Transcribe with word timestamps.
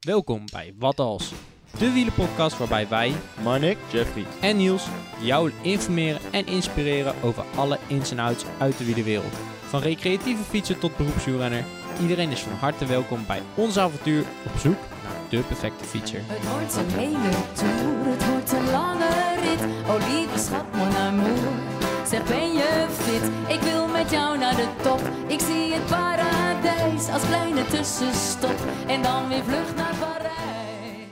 Welkom 0.00 0.44
bij 0.52 0.74
Wat 0.78 1.00
Als, 1.00 1.32
de 1.78 1.92
wielenpodcast 1.92 2.58
waarbij 2.58 2.88
wij 2.88 3.12
Marnik, 3.42 3.78
Jeffrey. 3.92 4.24
en 4.40 4.56
Niels 4.56 4.86
jou 5.20 5.52
informeren 5.62 6.20
en 6.30 6.46
inspireren 6.46 7.14
over 7.22 7.44
alle 7.56 7.78
ins 7.86 8.10
en 8.10 8.18
outs 8.18 8.44
uit 8.58 8.78
de 8.78 8.84
wielerwereld. 8.84 9.32
Van 9.68 9.80
recreatieve 9.80 10.42
fietser 10.42 10.78
tot 10.78 10.96
beroepswielrenner, 10.96 11.64
iedereen 12.00 12.30
is 12.30 12.40
van 12.40 12.52
harte 12.52 12.86
welkom 12.86 13.26
bij 13.26 13.42
ons 13.54 13.78
avontuur 13.78 14.24
op 14.46 14.58
zoek 14.58 14.78
naar 15.02 15.28
de 15.30 15.40
perfecte 15.40 15.84
fietser. 15.84 16.20
Het 16.24 16.50
wordt 16.50 16.76
een 16.76 16.98
hele 16.98 17.30
tour, 17.52 18.16
het 18.16 18.28
wordt 18.30 18.52
een 18.52 18.70
lange 18.70 19.08
rit. 19.42 19.60
Oh 19.88 20.08
lieve 20.08 20.38
schat, 20.38 20.72
mon 20.74 20.96
amour. 20.96 21.77
Zeg 22.08 22.24
ben 22.24 22.52
je 22.52 22.86
fit? 22.90 23.56
Ik 23.56 23.60
wil 23.60 23.86
met 23.86 24.10
jou 24.10 24.38
naar 24.38 24.56
de 24.56 24.68
top. 24.82 25.00
Ik 25.26 25.40
zie 25.40 25.72
het 25.72 25.86
paradijs 25.86 27.08
als 27.08 27.22
kleine 27.22 27.64
tussenstop. 27.64 28.56
En 28.86 29.02
dan 29.02 29.28
weer 29.28 29.44
vlucht 29.44 29.76
naar 29.76 29.94
Parijs. 29.98 31.06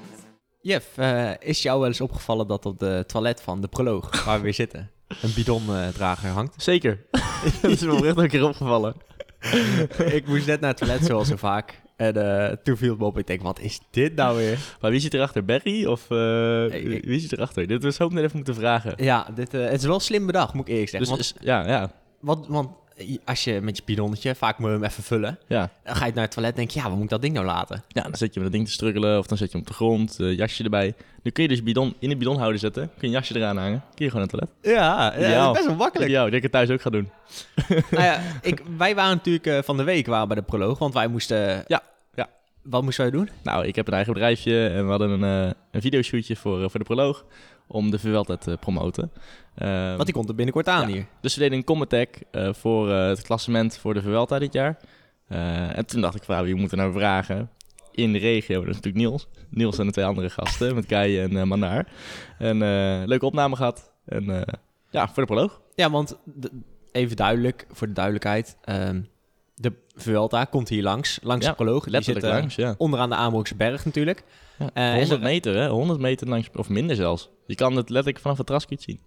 Jeff, 0.60 0.98
eh, 0.98 1.30
is 1.38 1.62
jou 1.62 1.78
wel 1.78 1.88
eens 1.88 2.00
opgevallen 2.00 2.46
dat 2.46 2.66
op 2.66 2.78
de 2.78 3.04
toilet 3.06 3.42
van 3.42 3.60
de 3.60 3.68
proloog, 3.68 4.24
waar 4.24 4.36
we 4.36 4.42
weer 4.42 4.54
zitten, 4.54 4.90
een 5.22 5.32
bidondrager 5.34 6.30
hangt? 6.30 6.62
Zeker. 6.62 7.06
dat 7.62 7.70
is 7.70 7.80
me 7.80 8.06
echt 8.06 8.16
een 8.16 8.28
keer 8.28 8.44
opgevallen. 8.44 8.94
ik 10.18 10.26
moest 10.26 10.46
net 10.46 10.60
naar 10.60 10.70
het 10.70 10.78
toilet, 10.78 11.04
zoals 11.04 11.28
zo 11.28 11.36
vaak. 11.36 11.82
En 11.96 12.46
eh, 12.46 12.56
toen 12.62 12.76
viel 12.76 12.90
het 12.90 12.98
me 12.98 13.04
op. 13.04 13.18
Ik 13.18 13.26
denk, 13.26 13.42
wat 13.42 13.60
is 13.60 13.80
dit 13.90 14.14
nou 14.14 14.36
weer? 14.36 14.58
Maar 14.80 14.90
wie 14.90 15.00
zit 15.00 15.14
erachter? 15.14 15.44
Barry? 15.44 15.84
Of 15.86 16.10
ik- 16.72 17.04
wie 17.04 17.20
zit 17.20 17.32
erachter? 17.32 17.66
Dit 17.66 17.82
was 17.82 18.00
ook 18.00 18.12
net 18.12 18.24
even 18.24 18.36
moeten 18.36 18.54
vragen. 18.54 18.92
Ja, 19.04 19.26
dit, 19.34 19.54
eh, 19.54 19.64
het 19.64 19.80
is 19.80 19.84
wel 19.86 20.00
slim 20.00 20.26
bedacht, 20.26 20.54
moet 20.54 20.66
ik 20.68 20.72
eerlijk 20.72 20.90
zeggen. 20.90 21.08
Dus, 21.10 21.18
want, 21.30 21.40
is- 21.40 21.46
ja, 21.48 21.66
ja, 21.68 21.90
want, 22.20 22.46
want 22.46 22.68
als 23.24 23.44
je 23.44 23.60
met 23.60 23.76
je 23.76 23.82
bidonnetje, 23.84 24.34
vaak 24.34 24.58
moet 24.58 24.68
je 24.68 24.74
hem 24.74 24.84
even 24.84 25.02
vullen. 25.02 25.38
ja. 25.46 25.70
Dan 25.84 25.96
ga 25.96 26.06
je 26.06 26.12
naar 26.14 26.22
het 26.24 26.32
toilet 26.32 26.52
en 26.52 26.58
denk 26.58 26.70
je, 26.70 26.78
ja, 26.78 26.84
waar 26.84 26.94
moet 26.94 27.04
ik 27.04 27.10
dat 27.10 27.22
ding 27.22 27.34
nou 27.34 27.46
laten? 27.46 27.82
Ja, 27.88 28.02
dan 28.02 28.14
zet 28.14 28.34
je 28.34 28.40
met 28.40 28.42
dat 28.42 28.52
ding 28.52 28.66
te 28.66 28.72
struggelen 28.72 29.18
of 29.18 29.26
dan 29.26 29.36
zet 29.36 29.46
je 29.46 29.52
hem 29.52 29.62
op 29.62 29.68
de 29.68 29.74
grond, 29.74 30.20
eh, 30.20 30.36
jasje 30.36 30.64
erbij. 30.64 30.94
Nu 31.22 31.30
kun 31.30 31.42
je 31.42 31.48
dus 31.48 31.62
bidon 31.62 31.94
in 31.98 32.08
de 32.08 32.16
bidonhouder 32.16 32.58
zetten, 32.58 32.82
kun 32.82 32.94
je 33.00 33.06
een 33.06 33.12
jasje 33.12 33.36
eraan 33.36 33.56
hangen, 33.56 33.82
kun 33.94 34.04
je 34.04 34.10
gewoon 34.10 34.26
naar 34.30 34.40
het 34.40 34.50
toilet. 34.62 34.78
Ja, 34.80 35.16
Ideaal. 35.16 35.52
best 35.52 35.66
wel 35.66 35.74
makkelijk. 35.74 36.10
Ja, 36.10 36.22
denk 36.22 36.34
ik 36.34 36.42
het 36.42 36.52
thuis 36.52 36.70
ook 36.70 36.80
ga 36.80 36.90
doen. 36.90 37.10
nou 37.68 38.04
ja, 38.04 38.20
ik, 38.42 38.62
wij 38.76 38.94
waren 38.94 39.16
natuurlijk 39.16 39.46
eh, 39.46 39.58
van 39.62 39.76
de 39.76 39.82
week 39.82 40.06
waren 40.06 40.28
bij 40.28 40.36
de 40.36 40.42
proloog, 40.42 40.78
want 40.78 40.94
wij 40.94 41.08
moesten... 41.08 41.64
Ja, 41.66 41.82
ja. 42.14 42.28
Wat 42.62 42.82
moesten 42.82 43.04
wij 43.04 43.12
doen? 43.12 43.30
Nou, 43.42 43.66
ik 43.66 43.76
heb 43.76 43.86
een 43.86 43.94
eigen 43.94 44.12
bedrijfje 44.12 44.68
en 44.68 44.84
we 44.84 44.90
hadden 44.90 45.10
een, 45.10 45.46
eh 45.46 45.52
een 45.70 45.80
videoshootje 45.80 46.36
voor, 46.36 46.62
eh, 46.62 46.68
voor 46.68 46.78
de 46.80 46.86
proloog 46.86 47.24
om 47.66 47.90
de 47.90 47.98
Vuelta 47.98 48.36
te 48.36 48.56
promoten. 48.60 49.10
Ehm, 49.56 49.88
Want 49.94 50.04
die 50.04 50.14
komt 50.14 50.28
er 50.28 50.34
binnenkort 50.34 50.68
aan 50.68 50.88
Ja. 50.88 50.94
hier. 50.94 51.06
Dus 51.20 51.34
we 51.34 51.40
deden 51.40 51.58
een 51.58 51.64
Comatec 51.64 52.16
eh 52.30 52.52
voor 52.52 52.90
eh, 52.90 53.06
het 53.08 53.22
klassement 53.22 53.76
voor 53.78 53.94
de 53.94 54.02
Vuelta 54.02 54.38
dit 54.38 54.52
jaar. 54.52 54.78
Eh, 55.28 55.76
en 55.78 55.86
toen 55.86 56.00
dacht 56.00 56.14
ik, 56.16 56.22
van, 56.22 56.34
nou, 56.34 56.46
wie 56.46 56.54
moeten 56.56 56.78
we 56.78 56.84
nou 56.84 56.96
vragen? 56.96 57.50
In 57.92 58.12
de 58.12 58.18
regio, 58.18 58.60
dat 58.60 58.68
is 58.68 58.74
natuurlijk 58.74 59.04
Niels. 59.04 59.28
Niels 59.50 59.78
en 59.78 59.86
de 59.86 59.92
twee 59.92 60.04
andere 60.04 60.30
gasten, 60.30 60.74
met 60.74 60.86
Kai 60.86 61.18
en 61.20 61.48
Manaar. 61.48 61.86
En 62.38 62.58
leuke 63.06 63.26
opname 63.26 63.56
gehad. 63.56 63.92
En 64.06 64.44
ja, 64.90 65.06
voor 65.08 65.26
de 65.26 65.32
proloog. 65.32 65.60
Ja, 65.74 65.90
want 65.90 66.18
de- 66.24 66.50
even 66.92 67.16
duidelijk, 67.16 67.66
voor 67.72 67.86
de 67.86 67.92
duidelijkheid. 67.92 68.56
ehm, 68.64 69.00
de 69.54 69.72
Vuelta 69.94 70.44
komt 70.44 70.68
hier 70.68 70.82
langs, 70.82 71.18
langs 71.22 71.44
Ja, 71.44 71.50
de 71.50 71.56
proloog. 71.56 71.82
Die 71.82 71.92
Letterlijk 71.92 72.26
zit, 72.26 72.34
langs, 72.34 72.54
ja. 72.54 72.74
onderaan 72.78 73.08
de 73.08 73.14
Amerongse 73.14 73.54
berg 73.56 73.84
natuurlijk. 73.84 74.22
ja. 74.58 74.70
en 74.72 74.88
100 74.96 75.08
zo- 75.20 75.26
meter, 75.26 75.54
hè? 75.56 75.68
100 75.68 76.00
meter 76.00 76.28
langs, 76.28 76.48
of 76.54 76.68
minder 76.68 76.96
zelfs. 76.96 77.30
Je 77.46 77.54
kan 77.54 77.76
het 77.76 77.88
letterlijk 77.90 78.18
vanaf 78.22 78.38
het 78.38 78.48
je 78.48 78.66
het 78.68 78.82
zien. 78.82 79.00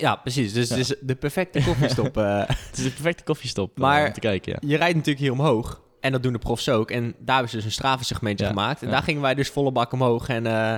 Ja, 0.00 0.16
precies. 0.16 0.52
Dus 0.52 0.68
Ja. 0.68 0.74
het 0.76 0.90
is 0.90 0.96
de 1.00 1.14
perfecte 1.14 1.60
koffiestop. 1.64 2.16
eh. 2.16 2.38
Het 2.46 2.78
is 2.78 2.84
de 2.84 2.90
perfecte 2.90 3.24
koffiestop 3.24 3.80
eh, 3.82 4.04
om 4.06 4.12
te 4.12 4.20
kijken, 4.20 4.52
ja. 4.52 4.68
je 4.68 4.76
rijdt 4.76 4.94
natuurlijk 4.94 5.20
hier 5.24 5.32
omhoog. 5.32 5.82
En 6.00 6.12
dat 6.12 6.22
doen 6.22 6.32
de 6.32 6.38
profs 6.38 6.68
ook. 6.68 6.90
En 6.90 7.02
daar 7.18 7.34
hebben 7.34 7.48
ze 7.50 7.56
dus 7.56 7.64
een 7.64 7.72
strafensegmentje 7.72 8.44
Ja, 8.44 8.50
gemaakt. 8.50 8.82
En 8.82 8.90
daar 8.90 9.02
gingen 9.02 9.22
wij 9.22 9.34
dus 9.34 9.48
volle 9.48 9.72
bak 9.72 9.92
omhoog. 9.92 10.28
En 10.28 10.46
eh 10.46 10.74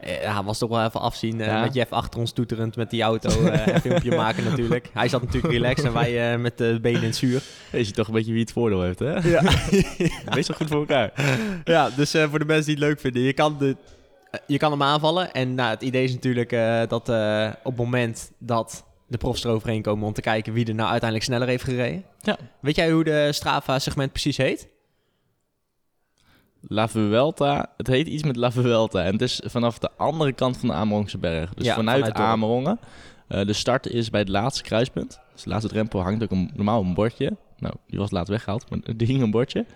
eh, 0.00 0.22
ja, 0.22 0.44
was 0.44 0.58
toch 0.58 0.68
wel 0.70 0.84
even 0.84 1.00
afzien. 1.00 1.40
eh, 1.40 1.46
Ja. 1.46 1.60
Met 1.60 1.74
Jeff 1.74 1.92
achter 1.92 2.20
ons 2.20 2.32
toeterend 2.32 2.76
met 2.76 2.90
die 2.90 3.02
auto. 3.02 3.44
eh, 3.46 3.66
een 3.74 3.80
filmpje 3.80 4.16
maken 4.16 4.44
natuurlijk. 4.44 4.90
Hij 4.92 5.08
zat 5.08 5.22
natuurlijk 5.22 5.52
relaxed 5.52 5.84
en 5.84 5.92
wij 5.92 6.32
eh, 6.32 6.38
met 6.38 6.58
de 6.58 6.78
benen 6.82 7.00
in 7.00 7.06
het 7.06 7.16
zuur. 7.16 7.42
Je 7.72 7.84
ziet 7.84 7.94
toch 7.94 8.06
een 8.06 8.12
beetje 8.14 8.32
wie 8.32 8.40
het 8.40 8.52
voordeel 8.52 8.82
heeft, 8.82 8.98
hè? 8.98 9.12
Ja, 9.28 9.42
Wees 10.34 10.48
goed 10.48 10.68
voor 10.68 10.78
elkaar. 10.78 11.12
ja 11.64 11.90
dus 11.96 12.14
eh, 12.14 12.28
voor 12.30 12.38
de 12.38 12.44
mensen 12.44 12.64
die 12.66 12.74
het 12.74 12.84
leuk 12.84 13.00
vinden. 13.00 13.22
Je 13.22 13.32
kan, 13.32 13.56
de, 13.58 13.68
eh, 13.68 13.74
je 14.46 14.58
kan 14.58 14.70
hem 14.70 14.82
aanvallen. 14.82 15.32
En 15.32 15.54
nou, 15.54 15.70
het 15.70 15.82
idee 15.82 16.04
is 16.04 16.12
natuurlijk 16.12 16.52
eh, 16.52 16.82
dat 16.88 17.08
eh, 17.08 17.48
op 17.62 17.72
het 17.72 17.76
moment 17.76 18.32
dat 18.38 18.84
de 19.06 19.18
profs 19.18 19.44
eroverheen 19.44 19.82
komen... 19.82 20.06
om 20.06 20.12
te 20.12 20.20
kijken 20.20 20.52
wie 20.52 20.66
er 20.66 20.74
nou 20.74 20.90
uiteindelijk 20.90 21.30
sneller 21.30 21.48
heeft 21.48 21.64
gereden. 21.64 22.04
Ja. 22.20 22.36
Weet 22.60 22.76
jij 22.76 22.90
hoe 22.90 23.04
de 23.04 23.32
Strava-segment 23.32 24.12
precies 24.12 24.36
heet? 24.36 24.68
La 26.68 26.88
Vuelta, 26.88 27.72
het 27.76 27.86
heet 27.86 28.06
iets 28.06 28.22
met 28.22 28.36
La 28.36 28.50
Vuelta. 28.50 29.04
En 29.04 29.12
het 29.12 29.22
is 29.22 29.40
vanaf 29.44 29.78
de 29.78 29.90
andere 29.96 30.32
kant 30.32 30.56
van 30.56 30.68
de 30.68 30.74
Amerongse 30.74 31.18
berg. 31.18 31.54
Dus 31.54 31.66
Ja, 31.66 31.74
vanuit, 31.74 32.06
vanuit. 32.06 32.18
Amerongen. 32.18 32.78
Eh, 33.28 33.46
de 33.46 33.52
start 33.52 33.86
is 33.86 34.10
bij 34.10 34.20
het 34.20 34.28
laatste 34.28 34.62
kruispunt. 34.62 35.20
Dus 35.32 35.42
de 35.42 35.50
laatste 35.50 35.68
drempel 35.68 36.02
hangt 36.02 36.22
ook 36.22 36.30
een, 36.30 36.50
normaal 36.54 36.82
een 36.82 36.94
bordje. 36.94 37.36
Nou, 37.58 37.74
die 37.86 37.98
was 37.98 38.10
laat 38.10 38.28
weggehaald, 38.28 38.70
maar 38.70 38.78
er 38.98 39.06
hing 39.06 39.22
een 39.22 39.30
bordje. 39.30 39.66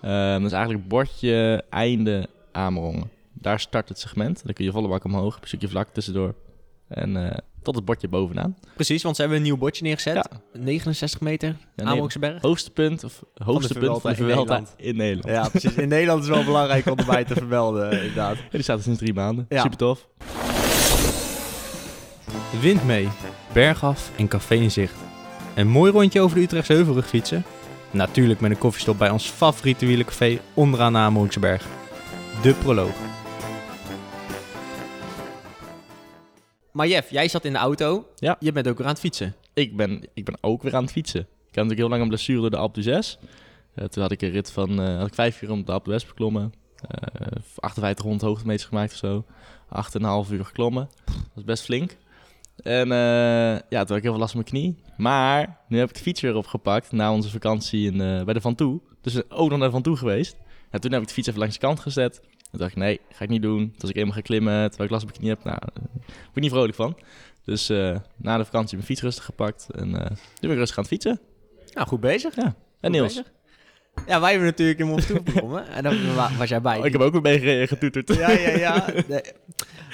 Eh, 0.00 0.32
dat 0.32 0.42
is 0.42 0.52
eigenlijk 0.52 0.88
bordje 0.88 1.64
einde 1.70 2.28
Amerongen. 2.52 3.10
Daar 3.42 3.60
start 3.60 3.88
het 3.88 3.98
segment. 3.98 4.42
Dan 4.44 4.54
kun 4.54 4.64
je 4.64 4.70
volle 4.70 4.88
bak 4.88 5.04
omhoog, 5.04 5.38
een 5.40 5.46
stukje 5.46 5.68
vlak 5.68 5.88
tussendoor. 5.92 6.34
En 6.88 7.30
eh, 7.30 7.38
tot 7.62 7.74
het 7.74 7.84
bordje 7.84 8.08
bovenaan. 8.08 8.56
Precies, 8.74 9.02
want 9.02 9.14
ze 9.16 9.20
hebben 9.20 9.38
een 9.40 9.44
nieuw 9.46 9.56
bordje 9.56 9.82
neergezet. 9.84 10.14
Ja. 10.14 10.60
69 10.60 11.20
meter, 11.20 11.56
nee, 11.76 11.86
Amerongse 11.86 12.18
berg. 12.18 12.42
Hoogste 12.42 12.70
punt, 12.70 13.04
of 13.04 13.22
hoogste 13.34 13.78
punt 13.78 14.00
van 14.00 14.10
de 14.10 14.16
Vuelta 14.16 14.18
in 14.18 14.26
Nederland. 14.26 14.74
in 14.76 14.96
Nederland. 14.96 15.36
Ja, 15.36 15.48
precies. 15.48 15.74
In 15.74 15.88
Nederland 15.88 16.22
is 16.22 16.28
wel 16.28 16.44
belangrijk 16.44 16.86
om 16.90 16.98
erbij 16.98 17.24
te 17.24 17.34
vermelden, 17.34 17.92
inderdaad. 17.92 18.36
Ja, 18.36 18.42
die 18.50 18.62
staat 18.62 18.76
er 18.76 18.82
sinds 18.82 18.98
drie 18.98 19.14
maanden. 19.14 19.46
Ja. 19.48 19.62
Super 19.62 19.78
tof. 19.78 20.08
Wind 22.60 22.84
mee, 22.84 23.08
bergaf 23.52 24.10
en 24.16 24.28
café 24.28 24.54
in 24.54 24.70
zicht. 24.70 24.94
Een 25.54 25.68
mooi 25.68 25.92
rondje 25.92 26.20
over 26.20 26.36
de 26.36 26.42
Utrechtse 26.42 26.72
Heuvelrug 26.72 27.08
fietsen. 27.08 27.44
Natuurlijk 27.90 28.40
met 28.40 28.50
een 28.50 28.58
koffiestop 28.58 28.98
bij 28.98 29.10
ons 29.10 29.28
favoriete 29.28 29.86
wielencafé 29.86 30.38
onderaan 30.54 31.06
de. 31.06 31.66
De 32.42 32.54
proloog. 32.54 33.11
Maar 36.72 36.88
Jeff, 36.88 37.10
jij 37.10 37.28
zat 37.28 37.44
in 37.44 37.52
de 37.52 37.58
auto. 37.58 38.08
Ja. 38.16 38.36
Je 38.40 38.52
bent 38.52 38.68
ook 38.68 38.76
weer 38.76 38.86
aan 38.86 38.92
het 38.92 39.00
fietsen. 39.00 39.34
Ik 39.54 39.76
ben, 39.76 40.02
ik 40.14 40.24
ben 40.24 40.38
ook 40.40 40.62
weer 40.62 40.74
aan 40.74 40.82
het 40.82 40.92
fietsen. 40.92 41.20
Ik 41.20 41.26
had 41.58 41.64
natuurlijk 41.64 41.78
heel 41.78 41.88
lang 41.88 42.02
een 42.02 42.08
blessure 42.08 42.40
door 42.40 42.50
de 42.50 42.56
Alpe 42.56 42.80
d'Huez. 42.80 43.16
Eh, 43.74 43.84
toen 43.84 44.02
had 44.02 44.12
ik 44.12 44.22
een 44.22 44.30
rit 44.30 44.52
van 44.52 44.80
uh, 44.80 44.96
had 44.96 45.06
ik 45.06 45.14
vijf 45.14 45.42
uur 45.42 45.50
om 45.50 45.64
de 45.64 45.72
Alpe 45.72 45.84
d'Huez 45.84 46.06
beklommen. 46.06 46.52
Uh, 46.82 47.42
5800 47.42 48.22
hoogtemeters 48.22 48.68
gemaakt 48.68 48.92
of 48.92 48.98
zo. 48.98 49.24
8,5 50.26 50.32
uur 50.32 50.44
geklommen. 50.44 50.88
Dat 51.04 51.30
was 51.34 51.44
best 51.44 51.64
flink. 51.64 51.96
En 52.56 52.88
uh, 52.88 52.94
ja, 52.94 53.60
toen 53.68 53.86
had 53.86 53.96
ik 53.96 54.02
heel 54.02 54.12
veel 54.12 54.20
last 54.20 54.32
van 54.32 54.44
mijn 54.44 54.52
knie. 54.52 54.82
Maar 54.96 55.60
nu 55.68 55.78
heb 55.78 55.88
ik 55.88 55.94
de 55.94 56.00
fiets 56.00 56.20
weer 56.20 56.34
opgepakt 56.34 56.92
na 56.92 57.12
onze 57.12 57.30
vakantie 57.30 57.86
in, 57.86 58.00
uh, 58.00 58.22
bij 58.22 58.34
de 58.34 58.40
Van 58.40 58.54
Toe. 58.54 58.80
Dus 59.00 59.30
ook 59.30 59.50
nog 59.50 59.58
naar 59.58 59.68
de 59.68 59.74
Van 59.74 59.82
Toe 59.82 59.96
geweest. 59.96 60.36
En 60.70 60.80
toen 60.80 60.92
heb 60.92 61.00
ik 61.00 61.06
de 61.06 61.14
fiets 61.14 61.28
even 61.28 61.40
langs 61.40 61.54
de 61.54 61.60
kant 61.60 61.80
gezet. 61.80 62.20
Toen 62.52 62.60
dacht 62.60 62.70
ik, 62.70 62.76
nee, 62.78 63.00
ga 63.12 63.24
ik 63.24 63.30
niet 63.30 63.42
doen. 63.42 63.58
Toen 63.70 63.80
als 63.80 63.90
ik 63.90 63.96
eenmaal 63.96 64.14
ga 64.14 64.20
klimmen, 64.20 64.68
terwijl 64.68 64.84
ik 64.84 64.90
last 64.90 65.02
op 65.04 65.08
mijn 65.08 65.20
knie 65.20 65.30
heb, 65.30 65.44
nou, 65.44 65.58
daar 65.74 65.82
word 65.92 66.34
ik 66.36 66.42
niet 66.42 66.50
vrolijk 66.50 66.74
van. 66.74 66.96
Dus 67.44 67.70
uh, 67.70 67.96
na 68.16 68.36
de 68.36 68.44
vakantie 68.44 68.74
mijn 68.76 68.86
fiets 68.86 69.02
rustig 69.02 69.24
gepakt 69.24 69.66
en 69.74 69.88
uh, 69.88 69.94
nu 69.94 70.40
ben 70.40 70.50
ik 70.50 70.56
rustig 70.56 70.76
aan 70.76 70.84
het 70.84 70.92
fietsen. 70.92 71.20
Nou, 71.72 71.86
goed 71.88 72.00
bezig. 72.00 72.36
Ja. 72.36 72.54
En 72.80 72.90
Niels? 72.90 73.14
bezig. 73.14 73.32
Ja, 74.06 74.20
wij 74.20 74.30
hebben 74.30 74.48
natuurlijk 74.48 74.78
in 74.78 74.86
Mont 74.86 75.02
Stoel 75.02 75.22
begonnen. 75.22 75.66
en 75.68 75.82
dan 75.82 76.14
wa- 76.14 76.30
was 76.38 76.48
jij 76.48 76.60
bij. 76.60 76.78
Oh, 76.78 76.86
ik 76.86 76.92
heb 76.92 77.00
ook 77.00 77.12
weer 77.12 77.22
mee 77.40 77.66
getoeterd. 77.66 78.14
Ja, 78.14 78.30
ja, 78.30 78.48
ja. 78.56 78.84
Nee. 79.08 79.20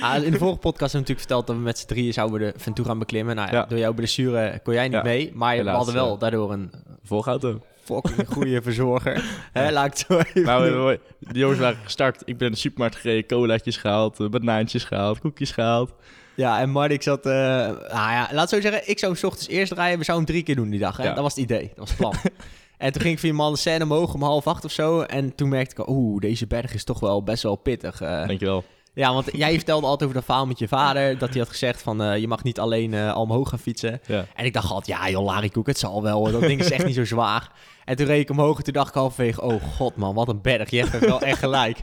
Ah, 0.00 0.24
in 0.24 0.30
de 0.32 0.38
vorige 0.38 0.58
podcast 0.58 0.92
hebben 0.92 1.08
we 1.08 1.14
natuurlijk 1.14 1.18
verteld 1.18 1.46
dat 1.46 1.56
we 1.56 1.62
met 1.62 1.78
z'n 1.78 1.86
drieën 1.86 2.12
zouden 2.12 2.40
de 2.40 2.58
Ventura 2.58 2.88
gaan 2.88 2.98
beklimmen. 2.98 3.36
Nou 3.36 3.48
ja, 3.50 3.54
Ja. 3.54 3.64
door 3.66 3.78
jouw 3.78 3.92
blessure 3.92 4.60
kon 4.62 4.74
jij 4.74 4.82
niet 4.84 4.92
Ja. 4.92 5.02
mee. 5.02 5.30
Maar 5.34 5.54
Helaas, 5.54 5.70
we 5.70 5.76
hadden 5.76 5.94
wel 5.94 6.18
daardoor 6.18 6.52
een 6.52 6.70
Volgauto. 7.02 7.62
Fucking 7.94 8.28
goede 8.28 8.62
verzorger. 8.68 9.24
Hè, 9.52 9.70
laat 9.72 9.86
ik 9.86 9.92
het 9.92 10.04
zo 10.08 10.18
even 10.18 10.42
Nou, 10.42 10.98
de 11.18 11.38
jongens 11.38 11.60
waren 11.60 11.78
gestart. 11.84 12.22
Ik 12.24 12.38
ben 12.38 12.46
in 12.46 12.52
de 12.52 12.58
supermarkt 12.58 12.96
gereden, 12.96 13.26
colaatjes 13.26 13.76
gehaald, 13.76 14.20
eh, 14.20 14.28
banaantjes 14.28 14.84
gehaald, 14.84 15.18
koekjes 15.20 15.50
gehaald. 15.50 15.92
Ja, 16.34 16.60
en 16.60 16.70
Mark 16.70 17.02
zat... 17.02 17.24
nou 17.24 17.88
ja, 17.90 18.28
laat 18.32 18.48
zo 18.48 18.60
zeggen. 18.60 18.88
Ik 18.90 18.98
zou 18.98 19.12
hem 19.12 19.20
's 19.20 19.24
ochtends 19.24 19.48
eerst 19.48 19.72
rijden. 19.72 19.98
We 19.98 20.04
zouden 20.04 20.26
hem 20.26 20.34
drie 20.34 20.46
keer 20.46 20.62
doen 20.62 20.70
die 20.70 20.80
dag. 20.80 20.96
Hè? 20.96 21.02
Ja. 21.04 21.12
Dat 21.14 21.22
was 21.22 21.34
het 21.34 21.44
idee. 21.44 21.66
Dat 21.68 21.78
was 21.78 21.88
het 21.88 21.98
plan. 21.98 22.14
en 22.78 22.92
toen 22.92 23.00
ging 23.02 23.14
ik 23.14 23.20
via 23.20 23.32
man 23.32 23.52
de 23.52 23.58
scène 23.58 23.84
omhoog 23.84 24.14
om 24.14 24.22
half 24.22 24.46
acht 24.46 24.64
of 24.64 24.70
zo. 24.72 25.00
En 25.00 25.34
toen 25.34 25.48
merkte 25.48 25.82
ik. 25.82 25.88
Oeh, 25.88 26.20
deze 26.20 26.46
berg 26.46 26.74
is 26.74 26.84
toch 26.84 27.00
wel 27.00 27.22
best 27.22 27.42
wel 27.42 27.56
pittig. 27.56 28.00
eh. 28.00 28.26
Dankjewel. 28.26 28.64
Ja, 28.98 29.12
want 29.12 29.28
jij 29.32 29.54
vertelde 29.54 29.86
altijd 29.86 30.02
over 30.02 30.14
dat 30.14 30.24
verhaal 30.24 30.46
met 30.46 30.58
je 30.58 30.68
vader. 30.68 31.18
Dat 31.18 31.28
hij 31.28 31.38
had 31.38 31.48
gezegd 31.48 31.82
van, 31.82 32.02
eh, 32.02 32.16
je 32.18 32.28
mag 32.28 32.42
niet 32.42 32.58
alleen 32.60 32.94
eh, 32.94 33.12
al 33.12 33.22
omhoog 33.22 33.48
gaan 33.48 33.58
fietsen. 33.58 34.00
Ja. 34.06 34.24
En 34.34 34.44
ik 34.44 34.52
dacht 34.52 34.70
altijd, 34.70 34.98
ja 34.98 35.10
joh, 35.10 35.24
larikoek, 35.24 35.66
het 35.66 35.78
zal 35.78 36.02
wel. 36.02 36.30
Dat 36.30 36.40
ding 36.40 36.60
is 36.60 36.70
echt 36.70 36.84
niet 36.86 36.94
zo 36.94 37.04
zwaar. 37.04 37.50
En 37.84 37.96
toen 37.96 38.06
reed 38.06 38.20
ik 38.20 38.30
omhoog 38.30 38.58
en 38.58 38.64
toen 38.64 38.72
dacht 38.72 38.88
ik 38.88 38.94
halverwege, 38.94 39.42
oh 39.42 39.62
god 39.76 39.96
man, 39.96 40.14
wat 40.14 40.28
een 40.28 40.42
berg. 40.42 40.70
Je 40.70 40.84
hebt 40.84 41.04
wel 41.06 41.20
echt 41.20 41.38
gelijk. 41.38 41.78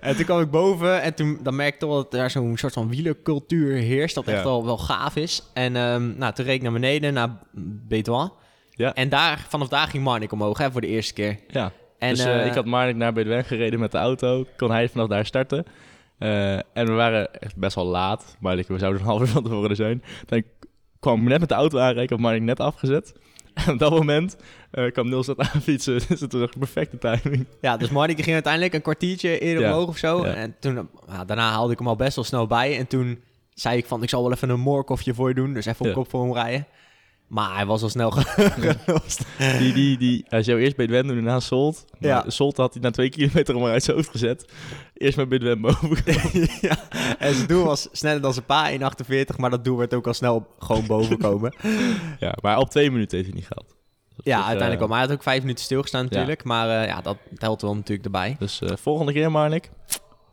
En 0.00 0.16
toen 0.16 0.24
kwam 0.24 0.40
ik 0.40 0.50
boven 0.50 1.02
en 1.02 1.14
toen 1.14 1.38
dan 1.42 1.56
merkte 1.56 1.86
ik 1.86 1.90
toch 1.92 2.02
dat 2.08 2.20
er 2.20 2.30
zo'n 2.30 2.56
soort 2.56 2.72
van 2.72 2.88
wielercultuur 2.88 3.76
heerst. 3.76 4.14
Dat 4.14 4.24
echt 4.24 4.36
Ja. 4.36 4.44
wel, 4.44 4.64
wel 4.64 4.78
gaaf 4.78 5.16
is. 5.16 5.42
En 5.52 5.76
ehm, 5.76 6.18
nou, 6.18 6.32
toen 6.32 6.44
reed 6.44 6.54
ik 6.54 6.62
naar 6.62 6.72
beneden, 6.72 7.14
naar 7.14 7.38
Bétoin. 7.88 8.30
Ja. 8.70 8.94
En 8.94 9.08
daar, 9.08 9.44
vanaf 9.48 9.68
daar 9.68 9.88
ging 9.88 10.04
Marnik 10.04 10.32
omhoog 10.32 10.58
hè, 10.58 10.70
voor 10.70 10.80
de 10.80 10.86
eerste 10.86 11.12
keer. 11.12 11.38
Ja. 11.48 11.72
En, 11.98 12.14
dus 12.14 12.24
eh, 12.24 12.46
ik 12.46 12.54
had 12.54 12.64
Marnik 12.64 12.96
naar 12.96 13.12
Bedwen 13.12 13.44
gereden 13.44 13.80
met 13.80 13.92
de 13.92 13.98
auto. 13.98 14.46
Kon 14.56 14.70
hij 14.70 14.88
vanaf 14.88 15.08
daar 15.08 15.26
starten. 15.26 15.66
Eh, 16.18 16.54
en 16.54 16.86
we 16.86 16.92
waren 16.92 17.34
echt 17.40 17.56
best 17.56 17.74
wel 17.74 17.84
laat. 17.86 18.36
Maar 18.40 18.56
we 18.56 18.78
zouden 18.78 19.00
een 19.00 19.06
half 19.12 19.20
uur 19.20 19.26
van 19.26 19.42
tevoren 19.42 19.70
er 19.70 19.76
zijn. 19.76 20.02
Dan 20.26 20.42
kwam 21.00 21.22
ik 21.22 21.28
net 21.28 21.40
met 21.40 21.48
de 21.48 21.54
auto 21.54 21.76
aanrijden. 21.78 22.02
Ik 22.02 22.10
had 22.10 22.18
Marnik 22.18 22.42
net 22.42 22.60
afgezet. 22.60 23.12
En 23.66 23.72
op 23.72 23.78
dat 23.78 23.90
moment 23.90 24.36
eh, 24.70 24.92
kwam 24.92 25.08
Niels 25.08 25.26
dat 25.26 25.38
aanfietsen. 25.52 26.00
Dus 26.08 26.20
het 26.20 26.32
was 26.32 26.42
echt 26.42 26.58
perfecte 26.58 26.98
timing. 26.98 27.46
Ja, 27.60 27.76
dus 27.76 27.90
Marnik 27.90 28.20
ging 28.22 28.32
uiteindelijk 28.34 28.74
een 28.74 28.82
kwartiertje 28.82 29.38
eerder 29.38 29.62
Ja, 29.62 29.68
omhoog 29.72 29.88
of 29.88 29.96
zo. 29.96 30.26
ja. 30.26 30.32
En 30.34 30.56
toen, 30.60 30.88
daarna 31.26 31.50
haalde 31.50 31.72
ik 31.72 31.78
hem 31.78 31.88
al 31.88 31.96
best 31.96 32.14
wel 32.14 32.24
snel 32.24 32.46
bij. 32.46 32.78
En 32.78 32.86
toen 32.86 33.22
zei 33.54 33.76
ik 33.78 33.86
van, 33.86 34.02
ik 34.02 34.08
zal 34.08 34.22
wel 34.22 34.32
even 34.32 34.48
een 34.48 34.60
moorkofje 34.60 35.14
voor 35.14 35.28
je 35.28 35.34
doen. 35.34 35.52
Dus 35.54 35.66
even 35.66 35.80
op 35.80 35.86
Ja. 35.86 35.92
kop 35.92 36.10
voor 36.10 36.22
hem 36.24 36.32
rijden. 36.32 36.66
Maar 37.26 37.54
hij 37.54 37.66
was 37.66 37.82
al 37.82 37.88
snel 37.88 38.10
gelost. 38.86 39.24
Die, 39.58 39.72
die, 39.72 39.98
die, 39.98 40.24
hij 40.28 40.42
zou 40.42 40.60
eerst 40.60 40.76
Bedwen 40.76 41.06
doen 41.06 41.16
en 41.16 41.24
daarna 41.24 41.40
Solt. 41.40 41.84
Maar 41.98 42.10
Ja. 42.10 42.24
Solt 42.26 42.56
had 42.56 42.72
hij 42.72 42.82
na 42.82 42.90
twee 42.90 43.08
kilometer 43.08 43.54
om 43.54 43.64
uit 43.64 43.82
zijn 43.82 43.96
hoofd 43.96 44.10
gezet. 44.10 44.52
Eerst 44.94 45.16
met 45.16 45.28
Bedwen 45.28 45.60
boven. 45.60 45.96
ja. 46.68 46.76
En 47.18 47.34
zijn 47.34 47.46
doel 47.46 47.64
was 47.64 47.88
sneller 47.92 48.20
dan 48.20 48.32
zijn 48.32 48.46
pa, 48.46 48.70
1,48. 48.70 49.36
Maar 49.36 49.50
dat 49.50 49.64
doel 49.64 49.76
werd 49.76 49.94
ook 49.94 50.06
al 50.06 50.14
snel 50.14 50.46
gewoon 50.58 50.86
boven 50.86 51.18
komen. 51.18 51.54
ja, 52.18 52.34
maar 52.42 52.58
op 52.58 52.70
twee 52.70 52.90
minuten 52.90 53.16
heeft 53.16 53.30
hij 53.30 53.38
niet 53.38 53.48
gehad. 53.48 53.74
Dus 54.16 54.24
ja, 54.24 54.38
eh, 54.38 54.46
uiteindelijk 54.46 54.78
wel. 54.78 54.88
Maar 54.88 54.98
hij 54.98 55.06
had 55.06 55.16
ook 55.16 55.22
vijf 55.22 55.40
minuten 55.40 55.64
stilgestaan 55.64 56.04
natuurlijk. 56.04 56.44
Maar 56.44 56.80
eh, 56.80 56.86
ja, 56.86 57.00
dat 57.00 57.16
telt 57.38 57.62
wel 57.62 57.74
natuurlijk 57.74 58.04
erbij. 58.04 58.36
Dus 58.38 58.60
eh, 58.60 58.76
volgende 58.76 59.12
keer, 59.12 59.30
Marnik, 59.30 59.70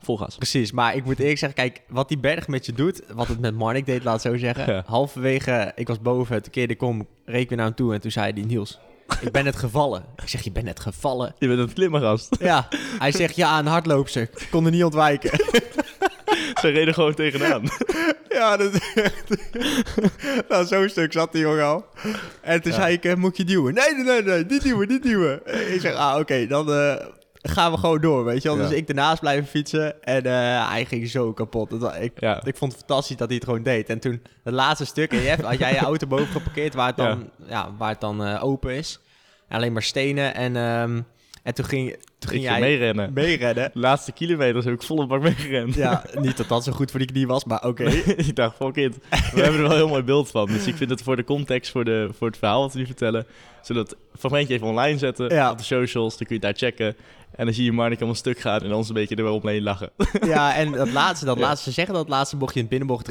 vol 0.04 0.18
gas. 0.18 0.36
Precies, 0.36 0.72
maar 0.72 0.96
ik 0.96 1.06
moet 1.06 1.20
eerlijk 1.20 1.38
zeggen, 1.38 1.58
kijk, 1.58 1.82
wat 1.88 2.08
die 2.08 2.18
berg 2.20 2.48
met 2.48 2.66
je 2.66 2.74
doet, 2.74 3.02
wat 3.14 3.28
het 3.28 3.40
met 3.40 3.56
Marnik 3.56 3.86
deed, 3.86 4.04
laat 4.04 4.14
het 4.24 4.32
zo 4.34 4.38
zeggen. 4.38 4.66
Ja. 4.74 4.84
Halverwege, 4.86 5.72
ik 5.76 5.88
was 5.88 6.02
boven, 6.02 6.42
toen 6.44 6.52
keerde 6.52 6.74
ik 6.74 6.82
om, 6.82 7.08
reek 7.26 7.50
weer 7.50 7.58
naar 7.58 7.68
hem 7.68 7.76
toe 7.76 7.94
en 7.94 8.02
toen 8.02 8.12
zei 8.12 8.32
hij, 8.34 8.44
Niels, 8.44 8.80
ik 9.22 9.32
ben 9.32 9.44
net 9.44 9.56
gevallen. 9.56 10.06
Ik 10.24 10.30
zeg, 10.30 10.42
je 10.42 10.52
bent 10.52 10.66
net 10.66 10.80
gevallen? 10.80 11.36
Je 11.40 11.48
bent 11.48 11.60
een 11.60 11.74
klimmergast. 11.74 12.36
Ja, 12.40 12.68
hij 13.00 13.12
zegt, 13.12 13.36
ja, 13.36 13.60
een 13.60 13.66
hardloopster. 13.66 14.22
Ik 14.22 14.48
kon 14.52 14.66
er 14.66 14.72
niet 14.72 14.84
ontwijken. 14.84 15.32
Ze 16.62 16.68
reden 16.70 16.94
gewoon 16.94 17.14
tegenaan. 17.14 17.64
ja, 18.30 18.58
dat 18.58 18.72
nou, 20.50 20.66
zo'n 20.66 20.90
stuk 20.90 21.12
zat 21.12 21.32
die 21.32 21.42
jongen 21.42 21.66
al. 21.66 21.86
En 22.42 22.62
toen 22.62 22.72
Ja. 22.72 22.78
zei 22.78 22.94
ik, 22.94 23.06
eh, 23.06 23.16
moet 23.16 23.38
je 23.38 23.44
duwen? 23.44 23.74
Nee, 23.74 23.94
nee, 23.96 24.04
nee, 24.04 24.22
nee, 24.24 24.46
niet 24.46 24.62
duwen, 24.64 24.88
niet 24.88 25.04
duwen. 25.04 25.42
ik 25.74 25.82
zeg, 25.82 25.94
ah, 25.96 26.20
oké, 26.20 26.48
dan 26.48 26.72
eh, 26.74 26.96
gaan 27.52 27.72
we 27.72 27.78
gewoon 27.78 28.02
door, 28.02 28.26
weet 28.26 28.42
je 28.42 28.48
wel. 28.50 28.58
Ja. 28.58 28.68
Dus 28.68 28.78
ik 28.78 28.88
ernaast 28.90 29.20
blijven 29.20 29.48
fietsen 29.48 30.04
en 30.04 30.24
eh, 30.26 30.70
hij 30.70 30.86
ging 30.86 31.10
zo 31.10 31.34
kapot. 31.34 31.80
Dat, 31.80 31.96
ik, 32.00 32.20
Ja. 32.20 32.44
ik 32.44 32.58
vond 32.58 32.72
het 32.72 32.84
fantastisch 32.86 33.18
dat 33.18 33.28
hij 33.28 33.36
het 33.36 33.46
gewoon 33.46 33.64
deed. 33.64 33.90
En 33.90 34.00
toen, 34.00 34.22
het 34.44 34.54
laatste 34.54 34.86
stuk, 34.86 35.12
en 35.12 35.20
je 35.22 35.36
had 35.42 35.58
jij 35.58 35.72
je 35.74 35.80
auto 35.80 36.08
boven 36.08 36.28
geparkeerd 36.28 36.74
waar 36.74 36.88
het 36.88 36.98
dan, 36.98 37.30
ja. 37.48 37.70
waar 37.78 37.90
het 37.90 38.02
dan 38.02 38.24
eh, 38.26 38.44
open 38.44 38.74
is. 38.76 39.00
Alleen 39.50 39.74
maar 39.74 39.84
stenen. 39.84 40.36
En, 40.36 40.56
ehm, 40.56 41.02
en 41.44 41.54
toen 41.54 41.66
ging, 41.66 41.92
toen 42.20 42.30
ging 42.30 42.44
jij 42.44 42.60
meerennen. 42.60 43.14
meerennen. 43.14 43.70
De 43.74 43.80
laatste 43.80 44.12
kilometers 44.12 44.66
heb 44.66 44.74
ik 44.74 44.82
volle 44.84 45.08
bak 45.08 45.22
meegerend. 45.22 45.76
Ja, 45.76 46.04
niet 46.20 46.38
dat 46.38 46.48
dat 46.48 46.64
zo 46.64 46.72
goed 46.72 46.90
voor 46.92 47.00
die 47.00 47.10
knie 47.12 47.28
was, 47.28 47.44
maar 47.44 47.64
oké. 47.64 47.84
ik 48.28 48.36
dacht, 48.36 48.56
fuck 48.56 48.76
it. 48.76 48.96
We 49.10 49.42
hebben 49.42 49.54
er 49.54 49.62
wel 49.62 49.70
een 49.72 49.76
heel 49.78 49.88
mooi 49.88 50.04
beeld 50.04 50.32
van. 50.32 50.48
Dus 50.48 50.68
ik 50.68 50.76
vind 50.76 50.90
het 50.90 51.02
voor 51.04 51.16
de 51.16 51.24
context, 51.24 51.72
voor, 51.72 51.86
de, 51.86 52.10
voor 52.18 52.28
het 52.28 52.38
verhaal 52.38 52.62
wat 52.62 52.74
we 52.74 52.80
nu 52.80 52.86
vertellen... 52.86 53.26
zullen 53.62 53.84
we 53.84 53.90
het 53.90 54.20
fragmentje 54.20 54.54
even 54.54 54.68
online 54.68 54.98
zetten 54.98 55.34
Ja. 55.34 55.52
op 55.52 55.58
de 55.58 55.64
socials. 55.64 56.18
Dan 56.18 56.28
kun 56.28 56.36
je 56.36 56.42
daar 56.42 56.54
checken. 56.56 56.96
En 57.36 57.46
dan 57.46 57.54
zie 57.54 57.64
je 57.64 57.72
Marnik 57.72 57.94
helemaal 57.98 58.20
stuk 58.20 58.40
gaan 58.40 58.62
en 58.62 58.74
ons 58.74 58.88
een 58.88 58.94
beetje 58.94 59.16
er 59.16 59.24
wel 59.24 59.36
omheen 59.36 59.64
lachen. 59.64 59.90
Ja, 60.26 60.56
en 60.56 60.72
dat 60.72 60.92
laatste, 60.92 61.26
dat 61.26 61.38
Ja. 61.38 61.42
laatste, 61.44 61.70
ze 61.70 61.74
zeggen 61.76 61.94
dat 61.94 62.04
het 62.04 62.12
laatste 62.14 62.36
bochtje 62.38 62.60
in 62.60 62.66
het 62.66 62.70
binnenbocht 62.70 63.06